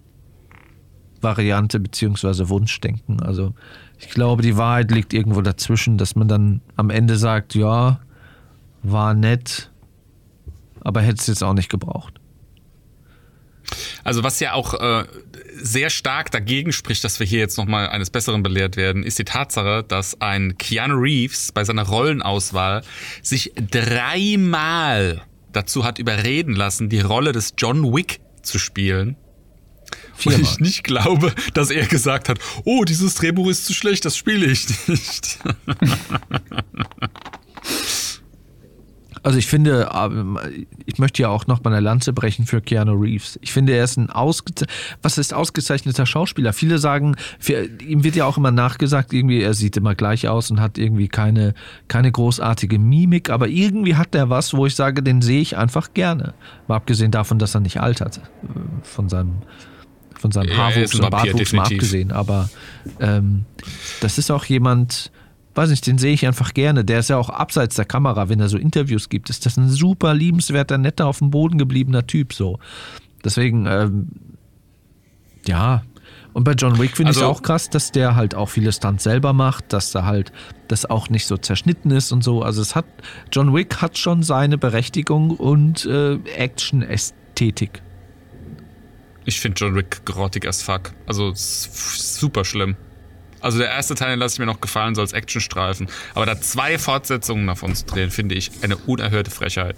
Variante 1.21 1.79
beziehungsweise 1.79 2.49
Wunschdenken. 2.49 3.21
Also 3.21 3.53
ich 3.99 4.09
glaube, 4.09 4.41
die 4.41 4.57
Wahrheit 4.57 4.91
liegt 4.91 5.13
irgendwo 5.13 5.41
dazwischen, 5.41 5.97
dass 5.97 6.15
man 6.15 6.27
dann 6.27 6.61
am 6.75 6.89
Ende 6.89 7.17
sagt, 7.17 7.53
ja, 7.53 7.99
war 8.81 9.13
nett, 9.13 9.71
aber 10.81 11.01
hätte 11.01 11.19
es 11.19 11.27
jetzt 11.27 11.43
auch 11.43 11.53
nicht 11.53 11.69
gebraucht. 11.69 12.19
Also 14.03 14.23
was 14.23 14.39
ja 14.39 14.53
auch 14.53 14.73
äh, 14.73 15.05
sehr 15.55 15.89
stark 15.89 16.31
dagegen 16.31 16.71
spricht, 16.71 17.03
dass 17.03 17.19
wir 17.19 17.27
hier 17.27 17.39
jetzt 17.39 17.57
nochmal 17.57 17.89
eines 17.89 18.09
Besseren 18.09 18.41
belehrt 18.41 18.77
werden, 18.77 19.03
ist 19.03 19.19
die 19.19 19.25
Tatsache, 19.25 19.83
dass 19.87 20.19
ein 20.21 20.57
Keanu 20.57 20.95
Reeves 20.95 21.51
bei 21.51 21.63
seiner 21.63 21.83
Rollenauswahl 21.83 22.81
sich 23.21 23.51
dreimal 23.55 25.21
dazu 25.51 25.83
hat 25.83 25.99
überreden 25.99 26.55
lassen, 26.55 26.89
die 26.89 27.01
Rolle 27.01 27.31
des 27.31 27.53
John 27.57 27.93
Wick 27.93 28.21
zu 28.41 28.57
spielen. 28.57 29.17
Und 30.25 30.33
Viermal. 30.33 30.51
ich 30.51 30.59
nicht 30.59 30.83
glaube, 30.83 31.33
dass 31.53 31.71
er 31.71 31.85
gesagt 31.87 32.29
hat, 32.29 32.39
oh, 32.65 32.83
dieses 32.83 33.15
Drehbuch 33.15 33.49
ist 33.49 33.65
zu 33.65 33.73
schlecht, 33.73 34.05
das 34.05 34.17
spiele 34.17 34.45
ich 34.45 34.67
nicht. 34.87 35.39
Also 39.23 39.37
ich 39.37 39.47
finde, 39.47 39.89
ähm, 39.93 40.39
ich 40.85 40.97
möchte 40.97 41.21
ja 41.21 41.29
auch 41.29 41.47
noch 41.47 41.63
mal 41.63 41.71
eine 41.71 41.81
Lanze 41.81 42.13
brechen 42.13 42.45
für 42.45 42.61
Keanu 42.61 42.93
Reeves. 42.93 43.37
Ich 43.41 43.51
finde, 43.51 43.73
er 43.73 43.83
ist 43.83 43.97
ein 43.97 44.09
ausgeze 44.09 44.65
was 45.01 45.17
ist 45.17 45.33
ausgezeichneter 45.33 46.05
Schauspieler. 46.05 46.53
Viele 46.53 46.77
sagen, 46.77 47.15
für, 47.37 47.65
ihm 47.81 48.03
wird 48.03 48.15
ja 48.15 48.25
auch 48.25 48.37
immer 48.37 48.51
nachgesagt, 48.51 49.13
irgendwie 49.13 49.41
er 49.41 49.53
sieht 49.53 49.77
immer 49.77 49.95
gleich 49.95 50.27
aus 50.27 50.51
und 50.51 50.61
hat 50.61 50.77
irgendwie 50.77 51.07
keine 51.07 51.53
keine 51.87 52.11
großartige 52.11 52.79
Mimik, 52.79 53.29
aber 53.29 53.47
irgendwie 53.47 53.95
hat 53.95 54.15
er 54.15 54.29
was, 54.29 54.53
wo 54.53 54.65
ich 54.65 54.75
sage, 54.75 55.03
den 55.03 55.21
sehe 55.21 55.41
ich 55.41 55.57
einfach 55.57 55.93
gerne. 55.93 56.33
Mal 56.67 56.77
abgesehen 56.77 57.11
davon, 57.11 57.39
dass 57.39 57.55
er 57.55 57.61
nicht 57.61 57.81
altert, 57.81 58.17
äh, 58.17 58.21
von 58.83 59.09
seinem 59.09 59.41
von 60.19 60.31
seinem 60.31 60.55
Haarwuchs 60.55 60.93
und 60.95 61.09
Bartwuchs 61.09 61.53
mal 61.53 61.63
abgesehen, 61.63 62.11
aber 62.11 62.49
ähm, 62.99 63.45
das 64.01 64.17
ist 64.17 64.29
auch 64.31 64.45
jemand, 64.45 65.11
weiß 65.55 65.69
nicht, 65.69 65.87
den 65.87 65.97
sehe 65.97 66.13
ich 66.13 66.27
einfach 66.27 66.53
gerne. 66.53 66.83
Der 66.85 66.99
ist 66.99 67.09
ja 67.09 67.17
auch 67.17 67.29
abseits 67.29 67.75
der 67.75 67.85
Kamera, 67.85 68.29
wenn 68.29 68.39
er 68.39 68.49
so 68.49 68.57
Interviews 68.57 69.09
gibt, 69.09 69.29
ist 69.29 69.45
das 69.45 69.57
ein 69.57 69.69
super 69.69 70.13
liebenswerter, 70.13 70.77
netter, 70.77 71.07
auf 71.07 71.19
dem 71.19 71.31
Boden 71.31 71.57
gebliebener 71.57 72.05
Typ 72.05 72.33
so. 72.33 72.59
Deswegen, 73.23 73.65
ähm, 73.65 74.07
ja. 75.47 75.83
Und 76.33 76.43
bei 76.43 76.51
John 76.51 76.77
Wick 76.79 76.95
finde 76.95 77.11
ich 77.11 77.17
Also- 77.17 77.29
auch 77.29 77.41
krass, 77.41 77.69
dass 77.69 77.91
der 77.91 78.15
halt 78.15 78.35
auch 78.35 78.49
viele 78.49 78.71
Stunts 78.71 79.03
selber 79.03 79.33
macht, 79.33 79.73
dass 79.73 79.91
da 79.91 80.05
halt 80.05 80.31
das 80.67 80.85
auch 80.85 81.09
nicht 81.09 81.25
so 81.25 81.37
zerschnitten 81.37 81.91
ist 81.91 82.11
und 82.11 82.23
so. 82.23 82.43
Also 82.43 82.61
es 82.61 82.75
hat, 82.75 82.85
John 83.31 83.53
Wick 83.55 83.77
hat 83.81 83.97
schon 83.97 84.21
seine 84.21 84.57
Berechtigung 84.57 85.31
und 85.31 85.85
äh, 85.85 86.15
Action-Ästhetik. 86.35 87.81
Ich 89.25 89.39
finde 89.39 89.59
John 89.59 89.75
Wick 89.75 90.05
grottig 90.05 90.47
as 90.47 90.61
fuck. 90.61 90.91
Also 91.05 91.31
super 91.35 92.45
schlimm. 92.45 92.75
Also 93.41 93.57
der 93.57 93.69
erste 93.69 93.95
Teil 93.95 94.17
lasse 94.17 94.35
ich 94.35 94.39
mir 94.39 94.45
noch 94.45 94.61
gefallen, 94.61 94.95
so 94.95 95.01
als 95.01 95.13
Actionstreifen. 95.13 95.87
Aber 96.13 96.25
da 96.25 96.39
zwei 96.41 96.77
Fortsetzungen 96.77 97.47
davon 97.47 97.73
zu 97.75 97.85
drehen, 97.85 98.11
finde 98.11 98.35
ich 98.35 98.51
eine 98.63 98.75
unerhörte 98.75 99.31
Frechheit. 99.31 99.77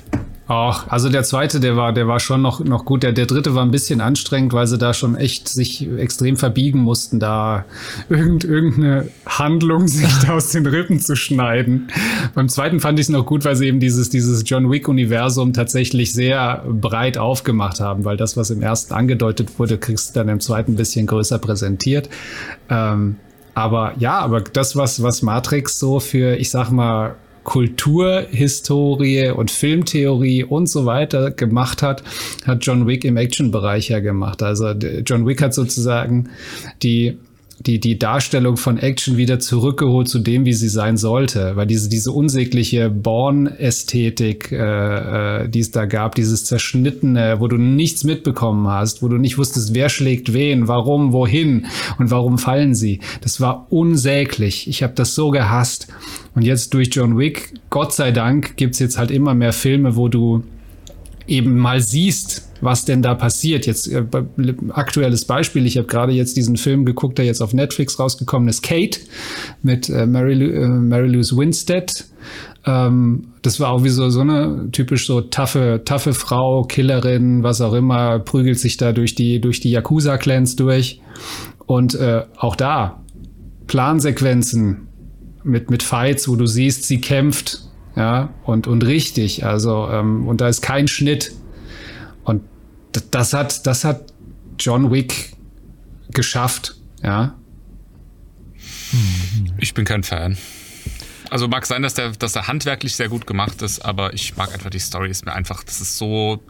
Auch, 0.52 0.90
also 0.90 1.08
der 1.08 1.24
zweite, 1.24 1.62
der 1.62 1.78
war, 1.78 1.94
der 1.94 2.10
war 2.10 2.20
schon 2.20 2.42
noch, 2.42 2.60
noch 2.60 2.84
gut. 2.84 3.04
Der, 3.04 3.14
der 3.14 3.26
dritte 3.26 3.56
war 3.56 3.64
ein 3.64 3.72
bisschen 3.72 4.02
anstrengend, 4.02 4.52
weil 4.52 4.68
sie 4.68 4.78
da 4.78 4.94
schon 4.94 5.16
echt 5.16 5.48
sich 5.48 5.90
extrem 5.98 6.36
verbiegen 6.36 6.80
mussten, 6.80 7.22
da 7.22 7.64
irgend, 8.10 8.44
irgendeine 8.44 9.08
Handlung 9.26 9.88
sich 9.88 10.12
da 10.26 10.34
aus 10.34 10.50
den 10.50 10.66
Rippen 10.66 11.00
zu 11.00 11.16
schneiden. 11.16 11.88
Beim 12.36 12.50
zweiten 12.50 12.82
fand 12.82 13.00
ich 13.00 13.06
es 13.06 13.10
noch 13.10 13.26
gut, 13.26 13.46
weil 13.46 13.56
sie 13.56 13.68
eben 13.68 13.80
dieses, 13.80 14.10
dieses 14.10 14.44
John 14.46 14.70
Wick-Universum 14.70 15.54
tatsächlich 15.54 16.12
sehr 16.12 16.66
breit 16.68 17.18
aufgemacht 17.18 17.80
haben, 17.80 18.04
weil 18.04 18.18
das, 18.18 18.36
was 18.36 18.50
im 18.50 18.62
ersten 18.62 18.94
angedeutet 18.94 19.58
wurde, 19.58 19.78
kriegst 19.78 20.10
du 20.10 20.20
dann 20.20 20.28
im 20.28 20.42
zweiten 20.42 20.74
ein 20.74 20.76
bisschen 20.76 21.08
größer 21.08 21.40
präsentiert. 21.40 22.10
Ähm, 22.70 23.16
aber 23.54 23.94
ja, 24.00 24.20
aber 24.20 24.42
das, 24.42 24.76
was, 24.76 25.02
was 25.02 25.22
Matrix 25.22 25.80
so 25.80 26.02
für, 26.02 26.36
ich 26.36 26.50
sag 26.50 26.72
mal, 26.72 27.16
Kulturhistorie 27.44 29.30
und 29.32 29.52
Filmtheorie 29.52 30.44
und 30.44 30.68
so 30.68 30.86
weiter 30.86 31.32
gemacht 31.32 31.82
hat, 31.82 32.04
hat 32.46 32.66
John 32.66 32.88
Wick 32.88 33.04
im 33.06 33.18
Action-Bereich 33.18 33.90
ja 33.90 34.00
gemacht. 34.00 34.44
Also 34.44 34.74
d- 34.74 35.04
John 35.06 35.26
Wick 35.28 35.42
hat 35.42 35.54
sozusagen 35.54 36.30
die 36.84 37.18
die, 37.66 37.80
die 37.80 38.00
Darstellung 38.00 38.58
von 38.58 38.78
Action 38.78 39.18
wieder 39.18 39.40
zurückgeholt 39.40 40.08
zu 40.08 40.20
dem, 40.20 40.46
wie 40.46 40.54
sie 40.54 40.70
sein 40.70 40.98
sollte. 40.98 41.56
Weil 41.56 41.68
diese, 41.68 41.90
diese 41.90 42.12
unsägliche 42.12 42.90
Born-Ästhetik, 42.90 44.52
äh, 44.52 45.44
äh, 45.44 45.50
die 45.50 45.60
es 45.60 45.72
da 45.72 45.86
gab, 45.86 46.16
dieses 46.16 46.46
Zerschnittene, 46.46 47.40
wo 47.40 47.48
du 47.48 47.58
nichts 47.58 48.04
mitbekommen 48.04 48.68
hast, 48.68 49.04
wo 49.04 49.08
du 49.08 49.18
nicht 49.18 49.38
wusstest, 49.38 49.76
wer 49.76 49.90
schlägt 49.90 50.34
wen, 50.34 50.68
warum, 50.68 51.14
wohin 51.14 51.68
und 52.00 52.12
warum 52.12 52.38
fallen 52.38 52.74
sie. 52.74 53.00
Das 53.22 53.42
war 53.42 53.68
unsäglich. 53.70 54.68
Ich 54.68 54.84
habe 54.84 54.94
das 54.94 55.16
so 55.16 55.30
gehasst. 55.30 55.88
Und 56.34 56.44
jetzt 56.44 56.74
durch 56.74 56.90
John 56.92 57.18
Wick, 57.18 57.54
Gott 57.70 57.94
sei 57.94 58.12
Dank, 58.12 58.56
gibt's 58.58 58.80
jetzt 58.80 58.98
halt 58.98 59.12
immer 59.12 59.34
mehr 59.34 59.54
Filme, 59.54 59.96
wo 59.96 60.08
du 60.08 60.44
eben 61.32 61.58
mal 61.58 61.82
siehst, 61.82 62.52
was 62.62 62.86
denn 62.86 63.02
da 63.02 63.16
passiert. 63.16 63.66
Jetzt 63.66 63.88
äh, 63.88 64.04
aktuelles 64.70 65.26
Beispiel, 65.26 65.66
ich 65.66 65.78
habe 65.78 65.88
gerade 65.88 66.12
jetzt 66.12 66.38
diesen 66.38 66.58
Film 66.58 66.86
geguckt, 66.86 67.18
der 67.18 67.26
jetzt 67.26 67.42
auf 67.42 67.54
Netflix 67.54 67.98
rausgekommen 67.98 68.50
ist, 68.50 68.62
Kate 68.62 69.00
mit 69.64 69.90
äh, 69.90 70.06
Mary, 70.06 70.36
Lou, 70.36 70.52
äh, 70.52 70.68
Mary 70.68 71.08
Louise 71.08 71.36
Winstead. 71.36 72.06
Ähm, 72.66 73.30
das 73.42 73.60
war 73.60 73.72
auch 73.72 73.84
wie 73.84 73.90
so, 73.90 74.10
so 74.10 74.22
eine 74.22 74.70
typisch 74.72 75.08
so 75.08 75.22
taffe, 75.22 75.82
taffe 75.86 76.14
Frau, 76.14 76.64
Killerin, 76.64 77.42
was 77.42 77.62
auch 77.62 77.74
immer, 77.74 78.20
prügelt 78.20 78.60
sich 78.60 78.78
da 78.78 78.92
durch 78.92 79.16
die, 79.16 79.42
durch 79.42 79.62
die 79.62 79.72
Yakuza-Clans 79.72 80.58
durch. 80.58 81.02
Und 81.66 81.96
äh, 81.96 82.26
auch 82.38 82.56
da, 82.56 83.02
Plansequenzen 83.68 84.88
mit, 85.44 85.72
mit 85.72 85.82
Fights, 85.82 86.28
wo 86.28 86.36
du 86.36 86.46
siehst, 86.46 86.84
sie 86.84 87.00
kämpft, 87.00 87.71
ja, 87.96 88.34
und, 88.44 88.68
und 88.68 88.86
richtig, 88.86 89.46
also, 89.46 89.90
ähm, 89.90 90.28
und 90.28 90.42
da 90.42 90.48
ist 90.48 90.62
kein 90.62 90.88
Schnitt. 90.88 91.32
Und 92.24 92.44
das 93.12 93.34
hat, 93.34 93.66
das 93.68 93.84
hat 93.84 94.14
John 94.58 94.92
Wick 94.92 95.34
geschafft, 96.10 96.76
ja. 97.04 97.36
Ich 99.58 99.74
bin 99.74 99.86
kein 99.86 100.04
Fan. 100.04 100.38
Also 101.30 101.48
mag 101.48 101.66
sein, 101.66 101.82
dass 101.82 101.94
der, 101.94 102.12
dass 102.12 102.34
der 102.34 102.48
handwerklich 102.48 102.96
sehr 102.96 103.08
gut 103.08 103.26
gemacht 103.26 103.62
ist, 103.62 103.80
aber 103.80 104.14
ich 104.14 104.36
mag 104.36 104.54
einfach 104.54 104.70
die 104.70 104.80
Story. 104.80 105.10
Ist 105.10 105.26
mir 105.26 105.34
einfach, 105.34 105.64
das 105.64 105.80
ist 105.80 105.98
so 105.98 106.44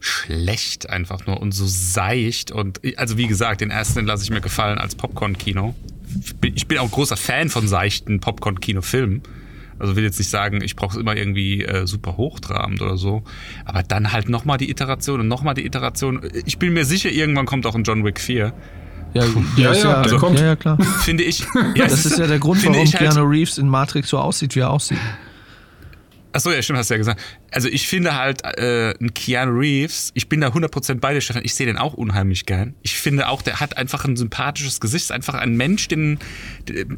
schlecht 0.00 0.88
einfach 0.88 1.26
nur 1.26 1.40
und 1.40 1.52
so 1.52 1.64
seicht 1.66 2.50
und 2.50 2.80
also 2.98 3.16
wie 3.16 3.26
gesagt, 3.26 3.62
den 3.62 3.70
ersten 3.70 4.04
lasse 4.04 4.22
ich 4.22 4.30
mir 4.30 4.42
gefallen 4.42 4.76
als 4.76 4.94
Popcorn-Kino. 4.94 5.74
Ich 6.22 6.36
bin, 6.36 6.54
ich 6.54 6.66
bin 6.66 6.78
auch 6.78 6.90
großer 6.90 7.16
Fan 7.16 7.48
von 7.48 7.68
seichten 7.68 8.20
Popcorn-Kino-Filmen. 8.20 9.22
Also 9.78 9.96
will 9.96 10.04
jetzt 10.04 10.18
nicht 10.18 10.30
sagen, 10.30 10.60
ich 10.62 10.76
brauche 10.76 10.94
es 10.96 11.00
immer 11.00 11.16
irgendwie 11.16 11.62
äh, 11.64 11.86
super 11.86 12.16
hochtrabend 12.16 12.80
oder 12.80 12.96
so. 12.96 13.22
Aber 13.64 13.82
dann 13.82 14.12
halt 14.12 14.28
nochmal 14.28 14.56
die 14.58 14.70
Iteration 14.70 15.20
und 15.20 15.28
nochmal 15.28 15.54
die 15.54 15.66
Iteration. 15.66 16.20
Ich 16.46 16.58
bin 16.58 16.72
mir 16.72 16.84
sicher, 16.84 17.10
irgendwann 17.10 17.46
kommt 17.46 17.66
auch 17.66 17.74
ein 17.74 17.82
John 17.84 18.04
Wick 18.04 18.20
4. 18.20 18.52
Ja, 19.14 19.24
Ja, 19.56 19.72
ja, 19.72 20.02
der 20.02 20.18
kommt. 20.18 20.38
ja, 20.40 20.46
ja, 20.46 20.56
klar. 20.56 20.76
Finde 21.02 21.22
ich. 21.22 21.44
Ja, 21.76 21.86
Das 21.86 22.04
ist 22.04 22.18
ja 22.18 22.26
der 22.26 22.38
Grund, 22.40 22.64
warum 22.64 22.78
ich 22.82 22.94
halt- 22.96 23.10
Keanu 23.12 23.24
Reeves 23.28 23.58
in 23.58 23.68
Matrix 23.68 24.08
so 24.10 24.18
aussieht, 24.18 24.54
wie 24.56 24.60
er 24.60 24.70
aussieht. 24.70 24.98
Achso, 26.34 26.50
ja, 26.50 26.60
stimmt, 26.62 26.80
hast 26.80 26.90
du 26.90 26.94
ja 26.94 26.98
gesagt. 26.98 27.20
Also 27.52 27.68
ich 27.68 27.86
finde 27.86 28.16
halt, 28.16 28.42
äh, 28.44 28.92
Keanu 29.14 29.56
Reeves, 29.56 30.10
ich 30.14 30.28
bin 30.28 30.40
da 30.40 30.48
100% 30.48 30.96
bei 30.96 31.14
dir, 31.14 31.20
Stefan, 31.20 31.44
ich 31.44 31.54
sehe 31.54 31.64
den 31.64 31.78
auch 31.78 31.94
unheimlich 31.94 32.44
gern. 32.44 32.74
Ich 32.82 32.94
finde 32.94 33.28
auch, 33.28 33.40
der 33.40 33.60
hat 33.60 33.76
einfach 33.76 34.04
ein 34.04 34.16
sympathisches 34.16 34.80
Gesicht, 34.80 35.04
ist 35.04 35.12
einfach 35.12 35.34
ein 35.34 35.56
Mensch, 35.56 35.86
den, 35.86 36.18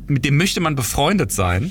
mit 0.06 0.24
dem 0.24 0.38
möchte 0.38 0.60
man 0.60 0.74
befreundet 0.74 1.32
sein, 1.32 1.70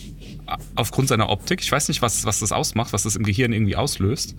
aufgrund 0.76 1.08
seiner 1.08 1.30
Optik. 1.30 1.60
Ich 1.62 1.72
weiß 1.72 1.88
nicht, 1.88 2.04
was, 2.04 2.24
was 2.24 2.40
das 2.40 2.52
ausmacht, 2.52 2.94
was 2.94 3.02
das 3.02 3.16
im 3.16 3.24
Gehirn 3.24 3.52
irgendwie 3.52 3.76
auslöst. 3.76 4.36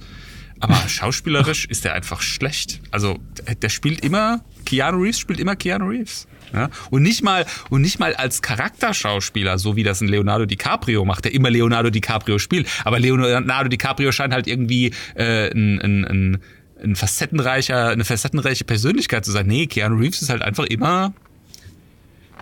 Aber 0.61 0.75
schauspielerisch 0.89 1.67
ist 1.67 1.85
der 1.85 1.95
einfach 1.95 2.23
schlecht. 2.23 2.81
Also 2.91 3.19
der- 3.47 3.55
der 3.57 3.69
spielt 3.69 4.05
immer, 4.05 4.43
Keanu 4.65 5.03
Reeves 5.03 5.19
spielt 5.19 5.39
immer 5.41 5.55
Keanu 5.57 5.89
Reeves. 5.89 6.27
Ja? 6.53 6.71
Und 6.91 7.03
nicht 7.03 7.23
mal 7.23 7.45
und 7.71 7.83
nicht 7.83 7.99
mal 7.99 8.15
als 8.15 8.41
Charakterschauspieler, 8.41 9.59
so 9.59 9.77
wie 9.77 9.83
das 9.83 10.01
ein 10.01 10.09
Leonardo 10.09 10.47
DiCaprio 10.47 11.05
macht, 11.05 11.25
der 11.25 11.35
immer 11.35 11.51
Leonardo 11.51 11.91
DiCaprio 11.91 12.39
spielt. 12.39 12.69
Aber 12.85 12.99
Leonardo 13.01 13.69
DiCaprio 13.69 14.13
scheint 14.13 14.33
halt 14.33 14.47
irgendwie 14.47 14.93
äh, 15.15 15.51
ein, 15.51 15.81
ein, 15.81 16.05
ein, 16.05 16.39
ein 16.83 16.97
facettenreicher, 16.97 17.89
eine 17.91 18.05
facettenreiche 18.05 18.65
Persönlichkeit 18.65 19.25
zu 19.25 19.33
sein. 19.33 19.47
Nee, 19.47 19.67
Keanu 19.67 19.97
Reeves 19.97 20.23
ist 20.23 20.31
halt 20.31 20.43
einfach 20.43 20.65
immer, 20.67 21.13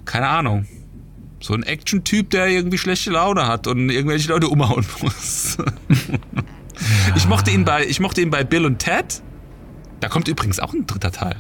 keine 0.05 0.29
Ahnung, 0.29 0.67
so 1.41 1.55
ein 1.55 1.63
Action-Typ, 1.63 2.31
der 2.31 2.47
irgendwie 2.49 2.79
schlechte 2.79 3.11
Laune 3.11 3.47
hat 3.47 3.67
und 3.67 3.91
irgendwelche 3.91 4.29
Leute 4.29 4.49
umhauen 4.49 4.85
muss. 5.01 5.57
Ich 7.17 7.27
mochte 7.29 7.51
ihn 7.51 7.65
bei, 7.65 7.87
ich 7.87 8.01
mochte 8.01 8.21
ihn 8.21 8.31
bei 8.31 8.45
Bill 8.45 8.65
und 8.67 8.79
Ted. 8.79 9.23
Da 10.01 10.09
kommt 10.09 10.29
übrigens 10.29 10.59
auch 10.61 10.73
ein 10.75 10.87
dritter 10.87 11.13
Teil. 11.13 11.37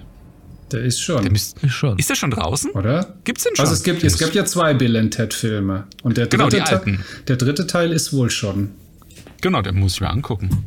Der 0.73 0.82
ist 0.82 1.01
schon. 1.01 1.23
Der 1.23 1.31
müsst, 1.31 1.62
Ist 1.62 1.73
schon. 1.73 1.98
ist 1.98 2.09
der 2.11 2.15
schon 2.15 2.31
draußen? 2.31 2.70
oder? 2.73 3.15
Gibt's 3.24 3.44
den 3.44 3.55
schon? 3.55 3.65
Also 3.65 3.74
es 3.74 3.82
gibt, 3.82 4.02
es 4.02 4.19
gibt 4.19 4.35
ja 4.35 4.44
zwei 4.44 4.73
Bill 4.74 4.97
and 4.97 5.12
Ted 5.12 5.35
Filme. 5.35 5.85
Und 6.02 6.16
der 6.16 6.27
Genau, 6.27 6.44
dritte, 6.44 6.56
die 6.56 6.62
Teil, 6.65 6.78
alten. 6.78 7.05
der 7.28 7.36
dritte 7.36 7.66
Teil 7.66 7.93
ist 7.93 8.12
wohl 8.12 8.31
schon. 8.31 8.70
Genau, 9.40 9.61
den 9.62 9.78
muss 9.78 9.94
ich 9.94 10.01
mir 10.01 10.09
angucken. 10.11 10.65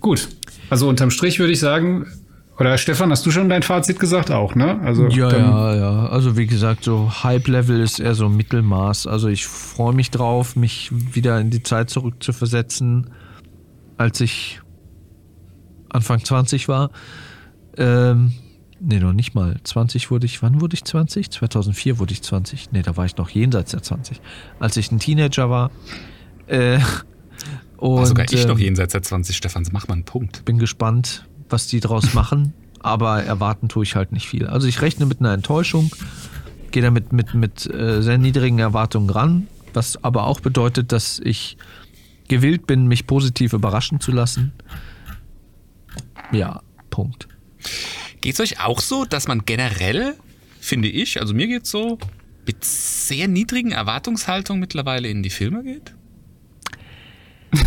Gut. 0.00 0.28
Also 0.68 0.88
unterm 0.88 1.10
Strich 1.10 1.38
würde 1.38 1.52
ich 1.52 1.60
sagen, 1.60 2.06
oder 2.58 2.78
Stefan, 2.78 3.10
hast 3.10 3.26
du 3.26 3.30
schon 3.30 3.48
dein 3.48 3.62
Fazit 3.62 3.98
gesagt? 3.98 4.30
Auch, 4.30 4.54
ne? 4.54 4.80
Also 4.80 5.08
Ja, 5.08 5.30
ja, 5.30 5.74
ja. 5.76 6.06
Also 6.06 6.36
wie 6.36 6.46
gesagt, 6.46 6.84
so 6.84 7.10
Hype-Level 7.22 7.80
ist 7.80 7.98
eher 7.98 8.14
so 8.14 8.28
Mittelmaß. 8.28 9.06
Also 9.06 9.28
ich 9.28 9.46
freue 9.46 9.94
mich 9.94 10.10
drauf, 10.10 10.56
mich 10.56 10.90
wieder 10.92 11.38
in 11.38 11.50
die 11.50 11.62
Zeit 11.62 11.90
zurückzuversetzen, 11.90 13.10
als 13.98 14.20
ich 14.20 14.60
Anfang 15.90 16.24
20 16.24 16.68
war. 16.68 16.90
Ähm, 17.76 18.32
nee, 18.80 19.00
noch 19.00 19.12
nicht 19.12 19.34
mal. 19.34 19.56
20 19.62 20.10
wurde 20.10 20.24
ich, 20.24 20.42
wann 20.42 20.62
wurde 20.62 20.74
ich 20.74 20.84
20? 20.84 21.30
2004 21.30 21.98
wurde 21.98 22.12
ich 22.12 22.22
20. 22.22 22.72
Nee, 22.72 22.82
da 22.82 22.96
war 22.96 23.04
ich 23.04 23.18
noch 23.18 23.28
jenseits 23.28 23.72
der 23.72 23.82
20. 23.82 24.20
Als 24.60 24.78
ich 24.78 24.90
ein 24.90 24.98
Teenager 24.98 25.50
war. 25.50 25.70
Äh, 26.46 26.78
und, 27.76 27.98
War 27.98 28.06
sogar 28.06 28.26
ich 28.30 28.46
noch 28.46 28.56
ähm, 28.56 28.64
jenseits 28.64 28.92
der 28.92 29.02
20, 29.02 29.36
Stefan. 29.36 29.66
Mach 29.72 29.88
mal 29.88 29.94
einen 29.94 30.04
Punkt. 30.04 30.44
bin 30.46 30.58
gespannt, 30.58 31.28
was 31.48 31.66
die 31.66 31.80
draus 31.80 32.14
machen, 32.14 32.52
aber 32.80 33.22
erwarten 33.22 33.68
tue 33.68 33.84
ich 33.84 33.96
halt 33.96 34.12
nicht 34.12 34.28
viel. 34.28 34.46
Also 34.46 34.66
ich 34.68 34.82
rechne 34.82 35.06
mit 35.06 35.20
einer 35.20 35.32
Enttäuschung, 35.32 35.90
gehe 36.70 36.82
damit 36.82 37.12
mit, 37.12 37.34
mit 37.34 37.66
äh, 37.66 38.02
sehr 38.02 38.18
niedrigen 38.18 38.58
Erwartungen 38.58 39.10
ran, 39.10 39.48
was 39.72 40.02
aber 40.04 40.26
auch 40.26 40.40
bedeutet, 40.40 40.92
dass 40.92 41.18
ich 41.18 41.56
gewillt 42.28 42.66
bin, 42.66 42.86
mich 42.86 43.06
positiv 43.06 43.52
überraschen 43.52 44.00
zu 44.00 44.12
lassen. 44.12 44.52
Ja, 46.32 46.62
Punkt. 46.90 47.28
Geht's 48.20 48.40
euch 48.40 48.60
auch 48.60 48.80
so, 48.80 49.04
dass 49.04 49.28
man 49.28 49.44
generell, 49.44 50.14
finde 50.60 50.88
ich, 50.88 51.20
also 51.20 51.34
mir 51.34 51.46
geht's 51.46 51.70
so, 51.70 51.98
mit 52.46 52.64
sehr 52.64 53.28
niedrigen 53.28 53.72
Erwartungshaltungen 53.72 54.60
mittlerweile 54.60 55.08
in 55.08 55.22
die 55.22 55.30
Filme 55.30 55.62
geht? 55.62 55.94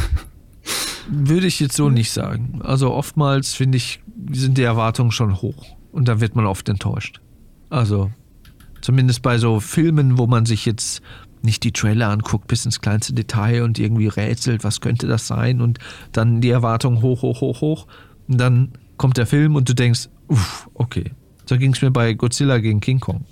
Würde 1.11 1.47
ich 1.47 1.59
jetzt 1.59 1.75
so 1.75 1.89
nicht 1.89 2.11
sagen. 2.11 2.61
Also 2.63 2.93
oftmals 2.93 3.53
finde 3.53 3.77
ich, 3.77 4.01
sind 4.31 4.57
die 4.57 4.63
Erwartungen 4.63 5.11
schon 5.11 5.41
hoch 5.41 5.65
und 5.91 6.07
da 6.07 6.21
wird 6.21 6.35
man 6.35 6.45
oft 6.45 6.69
enttäuscht. 6.69 7.19
Also 7.69 8.11
zumindest 8.81 9.21
bei 9.21 9.37
so 9.37 9.59
Filmen, 9.59 10.17
wo 10.17 10.27
man 10.27 10.45
sich 10.45 10.65
jetzt 10.65 11.01
nicht 11.41 11.63
die 11.63 11.71
Trailer 11.71 12.09
anguckt 12.09 12.47
bis 12.47 12.65
ins 12.65 12.81
kleinste 12.81 13.13
Detail 13.13 13.63
und 13.63 13.79
irgendwie 13.79 14.07
rätselt, 14.07 14.63
was 14.63 14.81
könnte 14.81 15.07
das 15.07 15.25
sein 15.25 15.61
und 15.61 15.79
dann 16.11 16.41
die 16.41 16.49
Erwartungen 16.49 17.01
hoch, 17.01 17.21
hoch, 17.21 17.41
hoch, 17.41 17.61
hoch 17.61 17.87
und 18.27 18.39
dann 18.39 18.73
kommt 18.97 19.17
der 19.17 19.25
Film 19.25 19.55
und 19.55 19.67
du 19.69 19.73
denkst, 19.73 20.09
uff, 20.27 20.69
okay. 20.73 21.11
So 21.45 21.57
ging 21.57 21.73
es 21.73 21.81
mir 21.81 21.89
bei 21.89 22.13
Godzilla 22.13 22.59
gegen 22.59 22.79
King 22.79 22.99
Kong. 22.99 23.25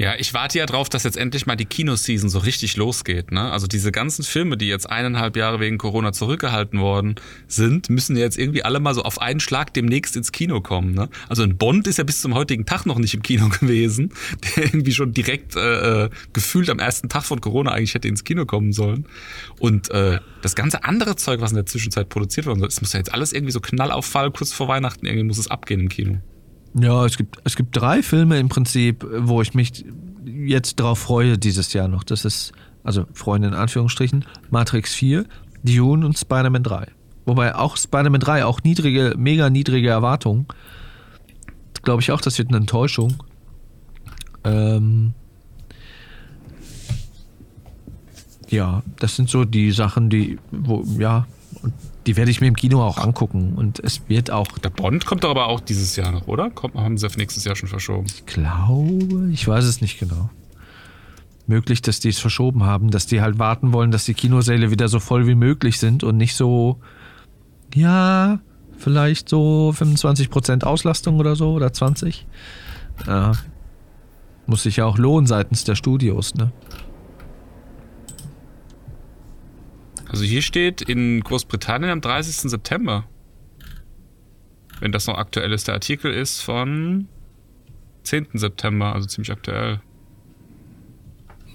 Ja, 0.00 0.14
ich 0.16 0.32
warte 0.32 0.56
ja 0.56 0.64
drauf, 0.64 0.88
dass 0.88 1.02
jetzt 1.02 1.18
endlich 1.18 1.44
mal 1.44 1.56
die 1.56 1.66
Kinoseason 1.66 2.30
so 2.30 2.38
richtig 2.38 2.78
losgeht. 2.78 3.32
Ne? 3.32 3.52
Also 3.52 3.66
diese 3.66 3.92
ganzen 3.92 4.22
Filme, 4.24 4.56
die 4.56 4.66
jetzt 4.66 4.88
eineinhalb 4.88 5.36
Jahre 5.36 5.60
wegen 5.60 5.76
Corona 5.76 6.14
zurückgehalten 6.14 6.80
worden 6.80 7.16
sind, 7.48 7.90
müssen 7.90 8.16
jetzt 8.16 8.38
irgendwie 8.38 8.64
alle 8.64 8.80
mal 8.80 8.94
so 8.94 9.02
auf 9.02 9.20
einen 9.20 9.40
Schlag 9.40 9.74
demnächst 9.74 10.16
ins 10.16 10.32
Kino 10.32 10.62
kommen. 10.62 10.94
Ne? 10.94 11.10
Also 11.28 11.42
ein 11.42 11.58
Bond 11.58 11.86
ist 11.86 11.98
ja 11.98 12.04
bis 12.04 12.22
zum 12.22 12.32
heutigen 12.32 12.64
Tag 12.64 12.86
noch 12.86 12.98
nicht 12.98 13.12
im 13.12 13.20
Kino 13.20 13.48
gewesen, 13.60 14.14
der 14.56 14.64
irgendwie 14.64 14.92
schon 14.92 15.12
direkt 15.12 15.54
äh, 15.54 16.04
äh, 16.04 16.10
gefühlt 16.32 16.70
am 16.70 16.78
ersten 16.78 17.10
Tag 17.10 17.24
von 17.24 17.42
Corona 17.42 17.72
eigentlich 17.72 17.92
hätte 17.92 18.08
ins 18.08 18.24
Kino 18.24 18.46
kommen 18.46 18.72
sollen. 18.72 19.04
Und 19.58 19.90
äh, 19.90 20.18
das 20.40 20.54
ganze 20.56 20.82
andere 20.82 21.16
Zeug, 21.16 21.42
was 21.42 21.50
in 21.50 21.56
der 21.56 21.66
Zwischenzeit 21.66 22.08
produziert 22.08 22.46
worden 22.46 22.64
ist, 22.64 22.80
muss 22.80 22.94
ja 22.94 23.00
jetzt 23.00 23.12
alles 23.12 23.34
irgendwie 23.34 23.52
so 23.52 23.60
knall 23.60 23.90
auf 23.90 24.06
Fall 24.06 24.30
kurz 24.30 24.50
vor 24.50 24.66
Weihnachten, 24.66 25.04
irgendwie 25.04 25.24
muss 25.24 25.36
es 25.36 25.50
abgehen 25.50 25.80
im 25.80 25.90
Kino. 25.90 26.20
Ja, 26.74 27.04
es 27.04 27.16
gibt, 27.16 27.38
es 27.44 27.56
gibt 27.56 27.76
drei 27.76 28.02
Filme 28.02 28.38
im 28.38 28.48
Prinzip, 28.48 29.04
wo 29.18 29.42
ich 29.42 29.54
mich 29.54 29.84
jetzt 30.24 30.76
drauf 30.76 30.98
freue 30.98 31.36
dieses 31.36 31.72
Jahr 31.72 31.88
noch. 31.88 32.04
Das 32.04 32.24
ist, 32.24 32.52
also 32.84 33.06
Freunde 33.12 33.48
in 33.48 33.54
Anführungsstrichen, 33.54 34.24
Matrix 34.50 34.94
4, 34.94 35.24
Dune 35.64 36.06
und 36.06 36.16
Spider-Man 36.16 36.62
3. 36.62 36.86
Wobei 37.26 37.54
auch 37.54 37.76
Spider-Man 37.76 38.20
3 38.20 38.44
auch 38.44 38.62
niedrige, 38.62 39.14
mega 39.16 39.50
niedrige 39.50 39.88
Erwartungen. 39.88 40.46
Glaube 41.82 42.02
ich 42.02 42.12
auch, 42.12 42.20
das 42.20 42.38
wird 42.38 42.48
eine 42.48 42.58
Enttäuschung. 42.58 43.14
Ähm 44.44 45.14
ja, 48.48 48.82
das 48.98 49.16
sind 49.16 49.28
so 49.28 49.44
die 49.44 49.70
Sachen, 49.72 50.10
die, 50.10 50.38
wo, 50.50 50.84
ja, 50.98 51.26
die 52.06 52.16
werde 52.16 52.30
ich 52.30 52.40
mir 52.40 52.48
im 52.48 52.56
Kino 52.56 52.82
auch 52.82 52.98
angucken. 52.98 53.54
Und 53.56 53.78
es 53.78 54.02
wird 54.08 54.30
auch 54.30 54.46
Der 54.58 54.70
Bond 54.70 55.06
kommt 55.06 55.24
doch 55.24 55.30
aber 55.30 55.48
auch 55.48 55.60
dieses 55.60 55.96
Jahr 55.96 56.12
noch, 56.12 56.26
oder? 56.26 56.50
Kommt, 56.50 56.74
haben 56.74 56.96
sie 56.96 57.06
auf 57.06 57.16
nächstes 57.16 57.44
Jahr 57.44 57.56
schon 57.56 57.68
verschoben. 57.68 58.06
glaube, 58.26 59.28
ich 59.32 59.46
weiß 59.46 59.64
es 59.64 59.80
nicht 59.80 59.98
genau. 59.98 60.30
Möglich, 61.46 61.82
dass 61.82 62.00
die 62.00 62.08
es 62.08 62.18
verschoben 62.18 62.64
haben, 62.64 62.90
dass 62.90 63.06
die 63.06 63.20
halt 63.20 63.38
warten 63.38 63.72
wollen, 63.72 63.90
dass 63.90 64.04
die 64.04 64.14
Kinosäle 64.14 64.70
wieder 64.70 64.88
so 64.88 65.00
voll 65.00 65.26
wie 65.26 65.34
möglich 65.34 65.78
sind 65.78 66.04
und 66.04 66.16
nicht 66.16 66.34
so, 66.34 66.78
ja, 67.74 68.40
vielleicht 68.78 69.28
so 69.28 69.74
25% 69.76 70.64
Auslastung 70.64 71.18
oder 71.18 71.36
so 71.36 71.52
oder 71.52 71.72
20. 71.72 72.26
Ja. 73.06 73.32
Muss 74.46 74.62
sich 74.62 74.76
ja 74.76 74.86
auch 74.86 74.98
lohnen 74.98 75.26
seitens 75.26 75.64
der 75.64 75.74
Studios, 75.74 76.34
ne? 76.34 76.52
Also 80.10 80.24
hier 80.24 80.42
steht 80.42 80.82
in 80.82 81.20
Großbritannien 81.22 81.90
am 81.90 82.00
30. 82.00 82.50
September. 82.50 83.04
Wenn 84.80 84.92
das 84.92 85.06
noch 85.06 85.18
aktuell 85.18 85.52
ist. 85.52 85.68
Der 85.68 85.74
Artikel 85.74 86.12
ist 86.12 86.40
von 86.40 87.06
10. 88.04 88.26
September, 88.34 88.94
also 88.94 89.06
ziemlich 89.06 89.30
aktuell. 89.30 89.80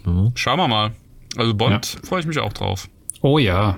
Mhm. 0.05 0.31
Schauen 0.35 0.57
wir 0.57 0.67
mal. 0.67 0.91
Also 1.35 1.53
Bond 1.53 1.97
freue 2.03 2.21
ich 2.21 2.27
mich 2.27 2.39
auch 2.39 2.53
drauf. 2.53 2.87
Oh 3.21 3.39
ja. 3.39 3.77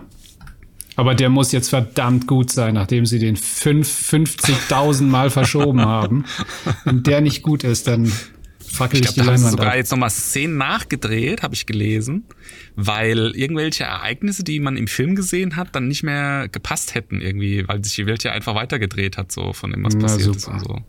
Aber 0.95 1.15
der 1.15 1.29
muss 1.29 1.51
jetzt 1.51 1.69
verdammt 1.69 2.27
gut 2.27 2.51
sein, 2.51 2.73
nachdem 2.73 3.05
sie 3.05 3.19
den 3.19 3.35
fünf- 3.35 4.11
50.000 4.11 5.03
Mal 5.03 5.29
verschoben 5.29 5.81
haben. 5.85 6.25
Wenn 6.83 7.03
der 7.03 7.21
nicht 7.21 7.41
gut 7.43 7.63
ist, 7.63 7.87
dann 7.87 8.11
fackel 8.77 8.99
Ich 9.01 9.09
ich, 9.09 9.15
glaube, 9.15 9.21
die 9.21 9.25
da 9.25 9.31
haben 9.31 9.37
sie 9.37 9.43
Leinwand 9.43 9.59
sogar 9.59 9.71
ab. 9.71 9.77
jetzt 9.77 9.91
nochmal 9.91 10.09
Szenen 10.09 10.57
nachgedreht, 10.57 11.43
habe 11.43 11.53
ich 11.55 11.65
gelesen, 11.65 12.23
weil 12.75 13.31
irgendwelche 13.35 13.83
Ereignisse, 13.83 14.43
die 14.43 14.59
man 14.59 14.77
im 14.77 14.87
Film 14.87 15.15
gesehen 15.15 15.55
hat, 15.55 15.75
dann 15.75 15.87
nicht 15.87 16.03
mehr 16.03 16.47
gepasst 16.49 16.95
hätten 16.95 17.21
irgendwie, 17.21 17.67
weil 17.67 17.83
sich 17.83 17.95
die 17.95 18.05
Welt 18.05 18.23
ja 18.23 18.31
einfach 18.31 18.55
weitergedreht 18.55 19.17
hat, 19.17 19.31
so 19.31 19.53
von 19.53 19.71
dem, 19.71 19.83
was 19.83 19.95
Na, 19.95 20.01
passiert 20.03 20.35
ist 20.35 20.43
super. 20.45 20.53
und 20.57 20.59
so. 20.61 20.79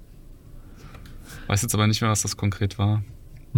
Weiß 1.49 1.63
jetzt 1.63 1.75
aber 1.75 1.87
nicht 1.87 2.01
mehr, 2.01 2.11
was 2.11 2.23
das 2.23 2.37
konkret 2.37 2.79
war. 2.79 3.03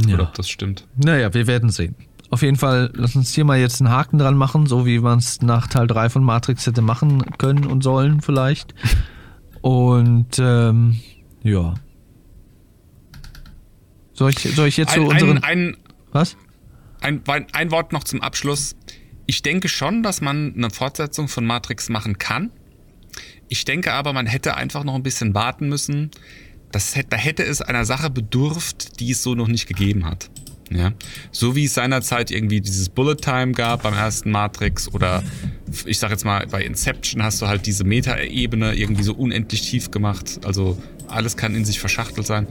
Ja. 0.07 0.15
Oder 0.15 0.23
ob 0.25 0.35
das 0.35 0.49
stimmt. 0.49 0.87
Naja, 0.97 1.35
wir 1.35 1.47
werden 1.47 1.71
sehen. 1.71 1.97
Auf 2.31 2.43
jeden 2.43 2.57
Fall, 2.57 2.93
lass 2.95 3.17
uns 3.17 3.35
hier 3.35 3.45
mal 3.45 3.59
jetzt 3.59 3.81
einen 3.81 3.91
Haken 3.91 4.19
dran 4.19 4.37
machen, 4.37 4.67
so 4.67 4.87
wie 4.87 5.01
man 5.01 5.19
es 5.19 5.43
nach 5.43 5.67
Teil 5.67 5.89
3 5.89 6.11
von 6.11 6.23
Matrix 6.23 6.65
hätte 6.67 6.81
machen 6.81 7.23
können 7.39 7.67
und 7.67 7.83
sollen 7.83 8.21
vielleicht. 8.21 8.73
Und 9.63 10.39
ähm, 10.39 11.01
ja. 11.43 11.75
Soll 14.21 14.33
ich, 14.33 14.55
soll 14.55 14.69
ich 14.69 14.77
jetzt 14.77 14.93
so 14.93 15.09
Ein, 15.09 15.23
unseren... 15.23 15.39
ein, 15.39 15.69
ein, 15.69 15.77
was? 16.13 16.37
ein, 17.01 17.23
ein 17.55 17.71
Wort 17.71 17.95
noch 17.95 18.05
zum 18.05 18.21
Abschluss. 18.21 18.77
Ich 19.25 19.41
denke 19.41 19.67
schon, 19.67 20.03
dass 20.03 20.21
man 20.21 20.53
eine 20.55 20.69
Fortsetzung 20.69 21.27
von 21.27 21.47
Matrix 21.47 21.89
machen 21.89 22.19
kann. 22.19 22.51
Ich 23.49 23.65
denke 23.65 23.95
aber, 23.95 24.13
man 24.13 24.27
hätte 24.27 24.59
einfach 24.59 24.85
noch 24.85 24.95
ein 24.95 25.03
bisschen 25.03 25.33
warten 25.33 25.71
müssen. 25.71 26.11
Das 26.71 26.97
hätte, 26.97 27.09
da 27.13 27.17
hätte 27.17 27.45
es 27.45 27.63
einer 27.63 27.87
Sache 27.87 28.11
bedurft, 28.11 29.01
die 29.01 29.13
es 29.13 29.23
so 29.23 29.35
noch 29.35 29.49
nicht 29.49 29.67
gegeben 29.67 30.05
hat. 30.05 30.29
Ja, 30.69 30.93
so 31.33 31.57
wie 31.57 31.65
es 31.65 31.73
seinerzeit 31.73 32.31
irgendwie 32.31 32.61
dieses 32.61 32.91
Bullet 32.91 33.17
Time 33.17 33.53
gab 33.53 33.85
beim 33.85 33.95
ersten 33.95 34.31
Matrix 34.31 34.87
oder 34.93 35.25
ich 35.85 35.99
sag 35.99 36.11
jetzt 36.11 36.25
mal 36.25 36.47
bei 36.47 36.63
Inception 36.63 37.25
hast 37.25 37.43
du 37.43 37.49
halt 37.49 37.67
diese 37.67 37.83
Meta-Ebene 37.83 38.75
irgendwie 38.75 39.03
so 39.03 39.15
unendlich 39.15 39.63
tief 39.63 39.91
gemacht. 39.91 40.41
Also 40.45 40.81
alles 41.09 41.37
kann 41.37 41.57
in 41.57 41.65
sich 41.65 41.81
verschachtelt 41.81 42.27
sein. 42.27 42.47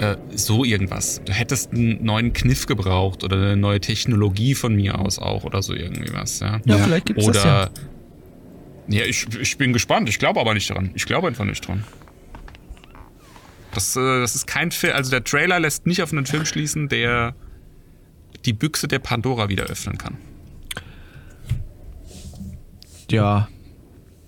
Äh, 0.00 0.16
so 0.34 0.64
irgendwas. 0.64 1.20
Du 1.26 1.32
hättest 1.34 1.72
einen 1.72 2.02
neuen 2.02 2.32
Kniff 2.32 2.64
gebraucht 2.64 3.22
oder 3.22 3.36
eine 3.36 3.56
neue 3.58 3.80
Technologie 3.80 4.54
von 4.54 4.74
mir 4.74 4.98
aus 4.98 5.18
auch 5.18 5.44
oder 5.44 5.60
so 5.60 5.74
irgendwie 5.74 6.10
was. 6.14 6.40
Ja, 6.40 6.58
Ja, 6.64 6.78
vielleicht 6.78 7.04
gibt's 7.04 7.26
das 7.26 7.44
ja. 7.44 7.64
oder 7.64 7.70
ja, 8.88 9.04
ich, 9.04 9.26
ich 9.38 9.58
bin 9.58 9.74
gespannt. 9.74 10.08
Ich 10.08 10.18
glaube 10.18 10.40
aber 10.40 10.54
nicht 10.54 10.70
dran. 10.70 10.90
Ich 10.94 11.04
glaube 11.04 11.28
einfach 11.28 11.44
nicht 11.44 11.68
dran. 11.68 11.84
Das, 13.74 13.94
äh, 13.94 14.20
das 14.20 14.34
ist 14.34 14.46
kein 14.46 14.70
Film. 14.70 14.94
Also 14.94 15.10
der 15.10 15.22
Trailer 15.22 15.60
lässt 15.60 15.86
nicht 15.86 16.02
auf 16.02 16.12
einen 16.12 16.24
Film 16.24 16.46
schließen, 16.46 16.88
der 16.88 17.34
die 18.46 18.54
Büchse 18.54 18.88
der 18.88 19.00
Pandora 19.00 19.50
wieder 19.50 19.64
öffnen 19.64 19.98
kann. 19.98 20.16
Ja, 23.10 23.48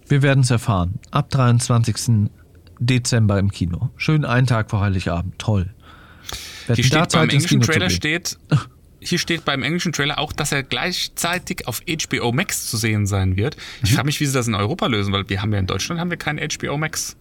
wir 0.07 0.21
werden 0.21 0.41
es 0.41 0.51
erfahren. 0.51 1.01
Ab 1.11 1.31
23. 1.31 2.29
Dezember 2.87 3.39
im 3.39 3.51
Kino. 3.51 3.91
Schön 3.97 4.25
einen 4.25 4.47
Tag 4.47 4.71
vor 4.71 4.81
Heiligabend. 4.81 5.39
Toll. 5.39 5.75
Wer 6.67 6.77
Hier 6.77 6.85
steht 6.85 7.13
beim 7.13 7.29
englischen 7.29 7.61
Trailer 7.61 7.91
steht, 7.91 8.39
hier 9.01 9.19
steht 9.19 9.45
beim 9.45 9.63
englischen 9.63 9.93
Trailer 9.93 10.19
auch, 10.19 10.33
dass 10.33 10.53
er 10.53 10.63
gleichzeitig 10.63 11.67
auf 11.67 11.83
HBO 11.87 12.33
Max 12.33 12.67
zu 12.69 12.77
sehen 12.77 13.07
sein 13.07 13.37
wird. 13.37 13.57
Ich 13.83 13.95
frage 13.95 14.07
mich, 14.07 14.21
wie 14.21 14.27
sie 14.27 14.33
das 14.33 14.47
in 14.47 14.55
Europa 14.55 14.87
lösen, 14.87 15.13
weil 15.13 15.29
wir 15.29 15.43
haben 15.43 15.53
ja 15.53 15.59
in 15.59 15.67
Deutschland 15.67 16.01
haben 16.01 16.11
wir 16.11 16.17
keinen 16.17 16.39
HBO 16.39 16.77
Max. 16.77 17.17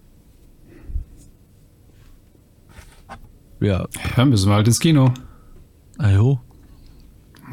Ja, 3.59 3.87
Ja, 4.17 4.25
müssen 4.25 4.49
wir 4.49 4.55
halt 4.55 4.67
ins 4.67 4.79
Kino. 4.79 5.13
ajo. 5.97 6.39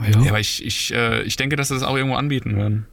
Ja. 0.00 0.20
Ja, 0.22 0.28
aber 0.30 0.40
ich, 0.40 0.64
ich, 0.64 0.94
äh, 0.94 1.22
ich 1.22 1.36
denke, 1.36 1.56
dass 1.56 1.68
sie 1.68 1.74
das 1.74 1.82
auch 1.82 1.96
irgendwo 1.96 2.16
anbieten 2.16 2.56
werden. 2.56 2.86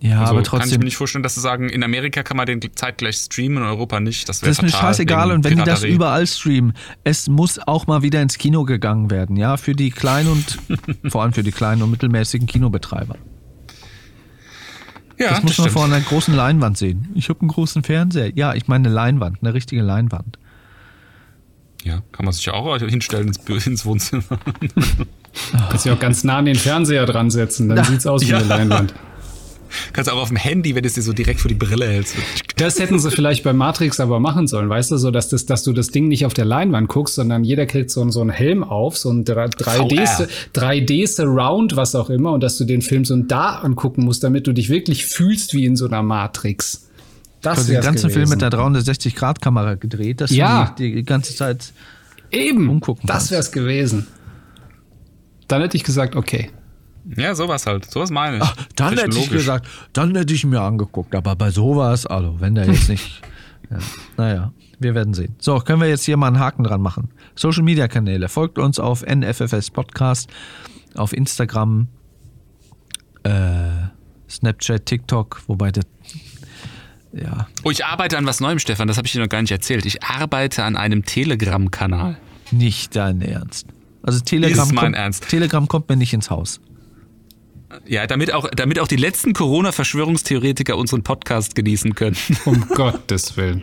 Ja, 0.00 0.20
Also 0.20 0.30
aber 0.30 0.30
kann 0.34 0.42
ich 0.42 0.48
trotzdem. 0.48 0.78
mir 0.78 0.84
nicht 0.84 0.96
vorstellen, 0.96 1.22
dass 1.24 1.34
sie 1.34 1.40
sagen, 1.40 1.68
in 1.68 1.82
Amerika 1.82 2.22
kann 2.22 2.36
man 2.36 2.46
den 2.46 2.60
zeitgleich 2.76 3.16
streamen, 3.16 3.58
in 3.58 3.64
Europa 3.64 3.98
nicht. 3.98 4.28
Das 4.28 4.42
wäre 4.42 4.50
Das 4.50 4.58
ist 4.58 4.62
mir 4.62 4.68
scheißegal 4.70 5.32
und 5.32 5.42
wenn 5.44 5.56
die 5.56 5.64
das 5.64 5.82
überall 5.82 6.24
streamen, 6.26 6.74
es 7.02 7.28
muss 7.28 7.58
auch 7.58 7.88
mal 7.88 8.02
wieder 8.02 8.22
ins 8.22 8.38
Kino 8.38 8.62
gegangen 8.64 9.10
werden, 9.10 9.36
ja, 9.36 9.56
für 9.56 9.72
die 9.74 9.90
kleinen 9.90 10.28
und 10.30 10.58
vor 11.10 11.22
allem 11.22 11.32
für 11.32 11.42
die 11.42 11.50
kleinen 11.50 11.82
und 11.82 11.90
mittelmäßigen 11.90 12.46
Kinobetreiber. 12.46 13.16
ja, 15.18 15.30
das 15.30 15.42
muss 15.42 15.58
man 15.58 15.64
stimmt. 15.64 15.70
vor 15.72 15.84
einer 15.84 16.00
großen 16.00 16.32
Leinwand 16.34 16.78
sehen. 16.78 17.08
Ich 17.16 17.28
habe 17.28 17.40
einen 17.40 17.48
großen 17.48 17.82
Fernseher. 17.82 18.30
Ja, 18.36 18.54
ich 18.54 18.68
meine 18.68 18.86
eine 18.86 18.94
Leinwand, 18.94 19.38
eine 19.42 19.52
richtige 19.52 19.82
Leinwand. 19.82 20.38
Ja, 21.82 22.02
kann 22.12 22.24
man 22.24 22.32
sich 22.32 22.44
ja 22.46 22.52
auch 22.54 22.76
hinstellen 22.78 23.28
ins, 23.28 23.66
ins 23.66 23.84
Wohnzimmer. 23.84 24.22
Kannst 25.70 25.84
dich 25.84 25.92
auch 25.92 25.98
ganz 25.98 26.22
nah 26.22 26.38
an 26.38 26.44
den 26.44 26.54
Fernseher 26.56 27.04
dran 27.06 27.30
setzen, 27.30 27.68
dann 27.68 27.84
sieht's 27.84 28.06
aus 28.06 28.22
wie 28.22 28.30
Ja. 28.30 28.38
eine 28.38 28.46
Leinwand. 28.46 28.94
Kannst 29.92 30.10
auch 30.10 30.16
auf 30.20 30.28
dem 30.28 30.36
Handy, 30.36 30.74
wenn 30.74 30.82
du 30.82 30.86
es 30.88 30.94
dir 30.94 31.02
so 31.02 31.12
direkt 31.12 31.40
vor 31.40 31.48
die 31.48 31.54
Brille 31.54 31.86
hältst. 31.86 32.14
Das 32.56 32.78
hätten 32.78 32.98
sie 32.98 33.10
vielleicht 33.10 33.44
bei 33.44 33.52
Matrix 33.52 34.00
aber 34.00 34.20
machen 34.20 34.46
sollen, 34.46 34.68
weißt 34.68 34.90
du, 34.90 34.96
so 34.96 35.10
dass, 35.10 35.28
das, 35.28 35.46
dass 35.46 35.62
du 35.62 35.72
das 35.72 35.88
Ding 35.88 36.08
nicht 36.08 36.26
auf 36.26 36.34
der 36.34 36.44
Leinwand 36.44 36.88
guckst, 36.88 37.14
sondern 37.16 37.44
jeder 37.44 37.66
kriegt 37.66 37.90
so, 37.90 38.00
einen- 38.00 38.12
so 38.12 38.20
einen 38.20 38.30
Helm 38.30 38.64
auf, 38.64 38.96
so 38.96 39.10
ein 39.10 39.24
3D, 39.24 40.06
VR. 40.06 40.28
3D 40.54 41.06
Surround, 41.06 41.76
was 41.76 41.94
auch 41.94 42.10
immer, 42.10 42.32
und 42.32 42.42
dass 42.42 42.56
du 42.58 42.64
den 42.64 42.82
Film 42.82 43.04
so 43.04 43.16
da 43.16 43.58
angucken 43.60 44.04
musst, 44.04 44.24
damit 44.24 44.46
du 44.46 44.52
dich 44.52 44.68
wirklich 44.70 45.04
fühlst 45.06 45.54
wie 45.54 45.64
in 45.64 45.76
so 45.76 45.86
einer 45.86 46.02
Matrix. 46.02 46.88
Das 47.40 47.58
Also 47.58 47.72
den 47.72 47.82
ganzen 47.82 48.10
Film 48.10 48.24
gewesen. 48.28 48.30
mit 48.30 48.42
der 48.42 48.50
360-Grad-Kamera 48.50 49.74
gedreht, 49.74 50.20
dass 50.20 50.30
Ja. 50.32 50.74
du 50.76 50.82
die, 50.82 50.94
die 50.96 51.04
ganze 51.04 51.34
Zeit. 51.36 51.72
Eben, 52.30 52.68
umgucken 52.68 53.06
das 53.06 53.16
kannst. 53.16 53.30
wär's 53.30 53.52
gewesen. 53.52 54.06
Dann 55.46 55.62
hätte 55.62 55.76
ich 55.76 55.84
gesagt, 55.84 56.16
okay. 56.16 56.50
Ja, 57.16 57.34
sowas 57.34 57.66
halt. 57.66 57.90
Sowas 57.90 58.10
meine 58.10 58.38
ich. 58.38 58.44
Dann 58.76 58.96
hätte 58.98 59.18
ich 59.18 59.30
gesagt, 59.30 59.66
dann 59.92 60.14
hätte 60.14 60.34
ich 60.34 60.44
mir 60.44 60.60
angeguckt. 60.60 61.14
Aber 61.14 61.34
bei 61.36 61.50
sowas, 61.50 62.06
also 62.06 62.40
wenn 62.40 62.54
der 62.54 62.66
jetzt 62.66 62.88
nicht. 62.88 63.22
ja, 63.70 63.78
naja, 64.16 64.52
wir 64.78 64.94
werden 64.94 65.14
sehen. 65.14 65.34
So, 65.38 65.58
können 65.60 65.80
wir 65.80 65.88
jetzt 65.88 66.04
hier 66.04 66.16
mal 66.16 66.26
einen 66.28 66.38
Haken 66.38 66.64
dran 66.64 66.80
machen. 66.82 67.08
Social 67.34 67.62
Media 67.62 67.88
Kanäle. 67.88 68.28
Folgt 68.28 68.58
uns 68.58 68.78
auf 68.78 69.02
NFFS 69.06 69.70
Podcast, 69.70 70.28
auf 70.94 71.12
Instagram, 71.12 71.88
äh, 73.22 73.30
Snapchat, 74.28 74.84
TikTok, 74.86 75.42
wobei 75.46 75.70
das. 75.72 75.84
Ja, 77.12 77.46
Oh, 77.64 77.70
ich 77.70 77.84
arbeite 77.86 78.18
an 78.18 78.26
was 78.26 78.40
Neuem, 78.40 78.58
Stefan. 78.58 78.86
Das 78.86 78.98
habe 78.98 79.06
ich 79.06 79.12
dir 79.12 79.20
noch 79.22 79.30
gar 79.30 79.40
nicht 79.40 79.50
erzählt. 79.50 79.86
Ich 79.86 80.02
arbeite 80.04 80.62
an 80.64 80.76
einem 80.76 81.04
Telegram-Kanal. 81.04 82.18
nicht 82.50 82.94
dein 82.96 83.22
Ernst. 83.22 83.66
Also 84.02 84.20
Telegram, 84.20 84.74
kommt, 84.74 84.94
Ernst. 84.94 85.26
Telegram 85.28 85.66
kommt 85.68 85.88
mir 85.88 85.96
nicht 85.96 86.12
ins 86.12 86.30
Haus. 86.30 86.60
Ja, 87.86 88.06
damit 88.06 88.32
auch, 88.32 88.48
damit 88.50 88.78
auch 88.78 88.88
die 88.88 88.96
letzten 88.96 89.34
Corona-Verschwörungstheoretiker 89.34 90.76
unseren 90.76 91.02
Podcast 91.02 91.54
genießen 91.54 91.94
können. 91.94 92.16
Um 92.44 92.66
Gottes 92.68 93.36
Willen. 93.36 93.62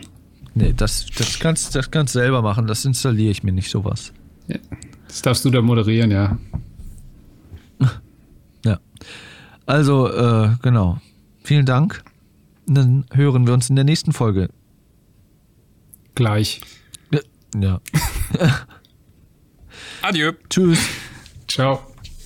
Nee, 0.54 0.72
das, 0.74 1.06
das 1.16 1.38
kannst 1.38 1.74
das 1.74 1.90
kannst 1.90 2.12
selber 2.14 2.40
machen. 2.40 2.66
Das 2.66 2.84
installiere 2.84 3.30
ich 3.30 3.42
mir 3.42 3.52
nicht 3.52 3.70
sowas. 3.70 4.12
Ja. 4.46 4.58
Das 5.08 5.22
darfst 5.22 5.44
du 5.44 5.50
da 5.50 5.60
moderieren, 5.60 6.10
ja. 6.10 6.38
Ja. 8.64 8.80
Also, 9.66 10.08
äh, 10.12 10.56
genau. 10.62 11.00
Vielen 11.44 11.66
Dank. 11.66 12.02
Dann 12.66 13.04
hören 13.12 13.46
wir 13.46 13.54
uns 13.54 13.70
in 13.70 13.76
der 13.76 13.84
nächsten 13.84 14.12
Folge. 14.12 14.48
Gleich. 16.14 16.60
Ja. 17.54 17.80
Adieu. 20.02 20.32
Tschüss. 20.48 20.80
Ciao. 21.48 21.80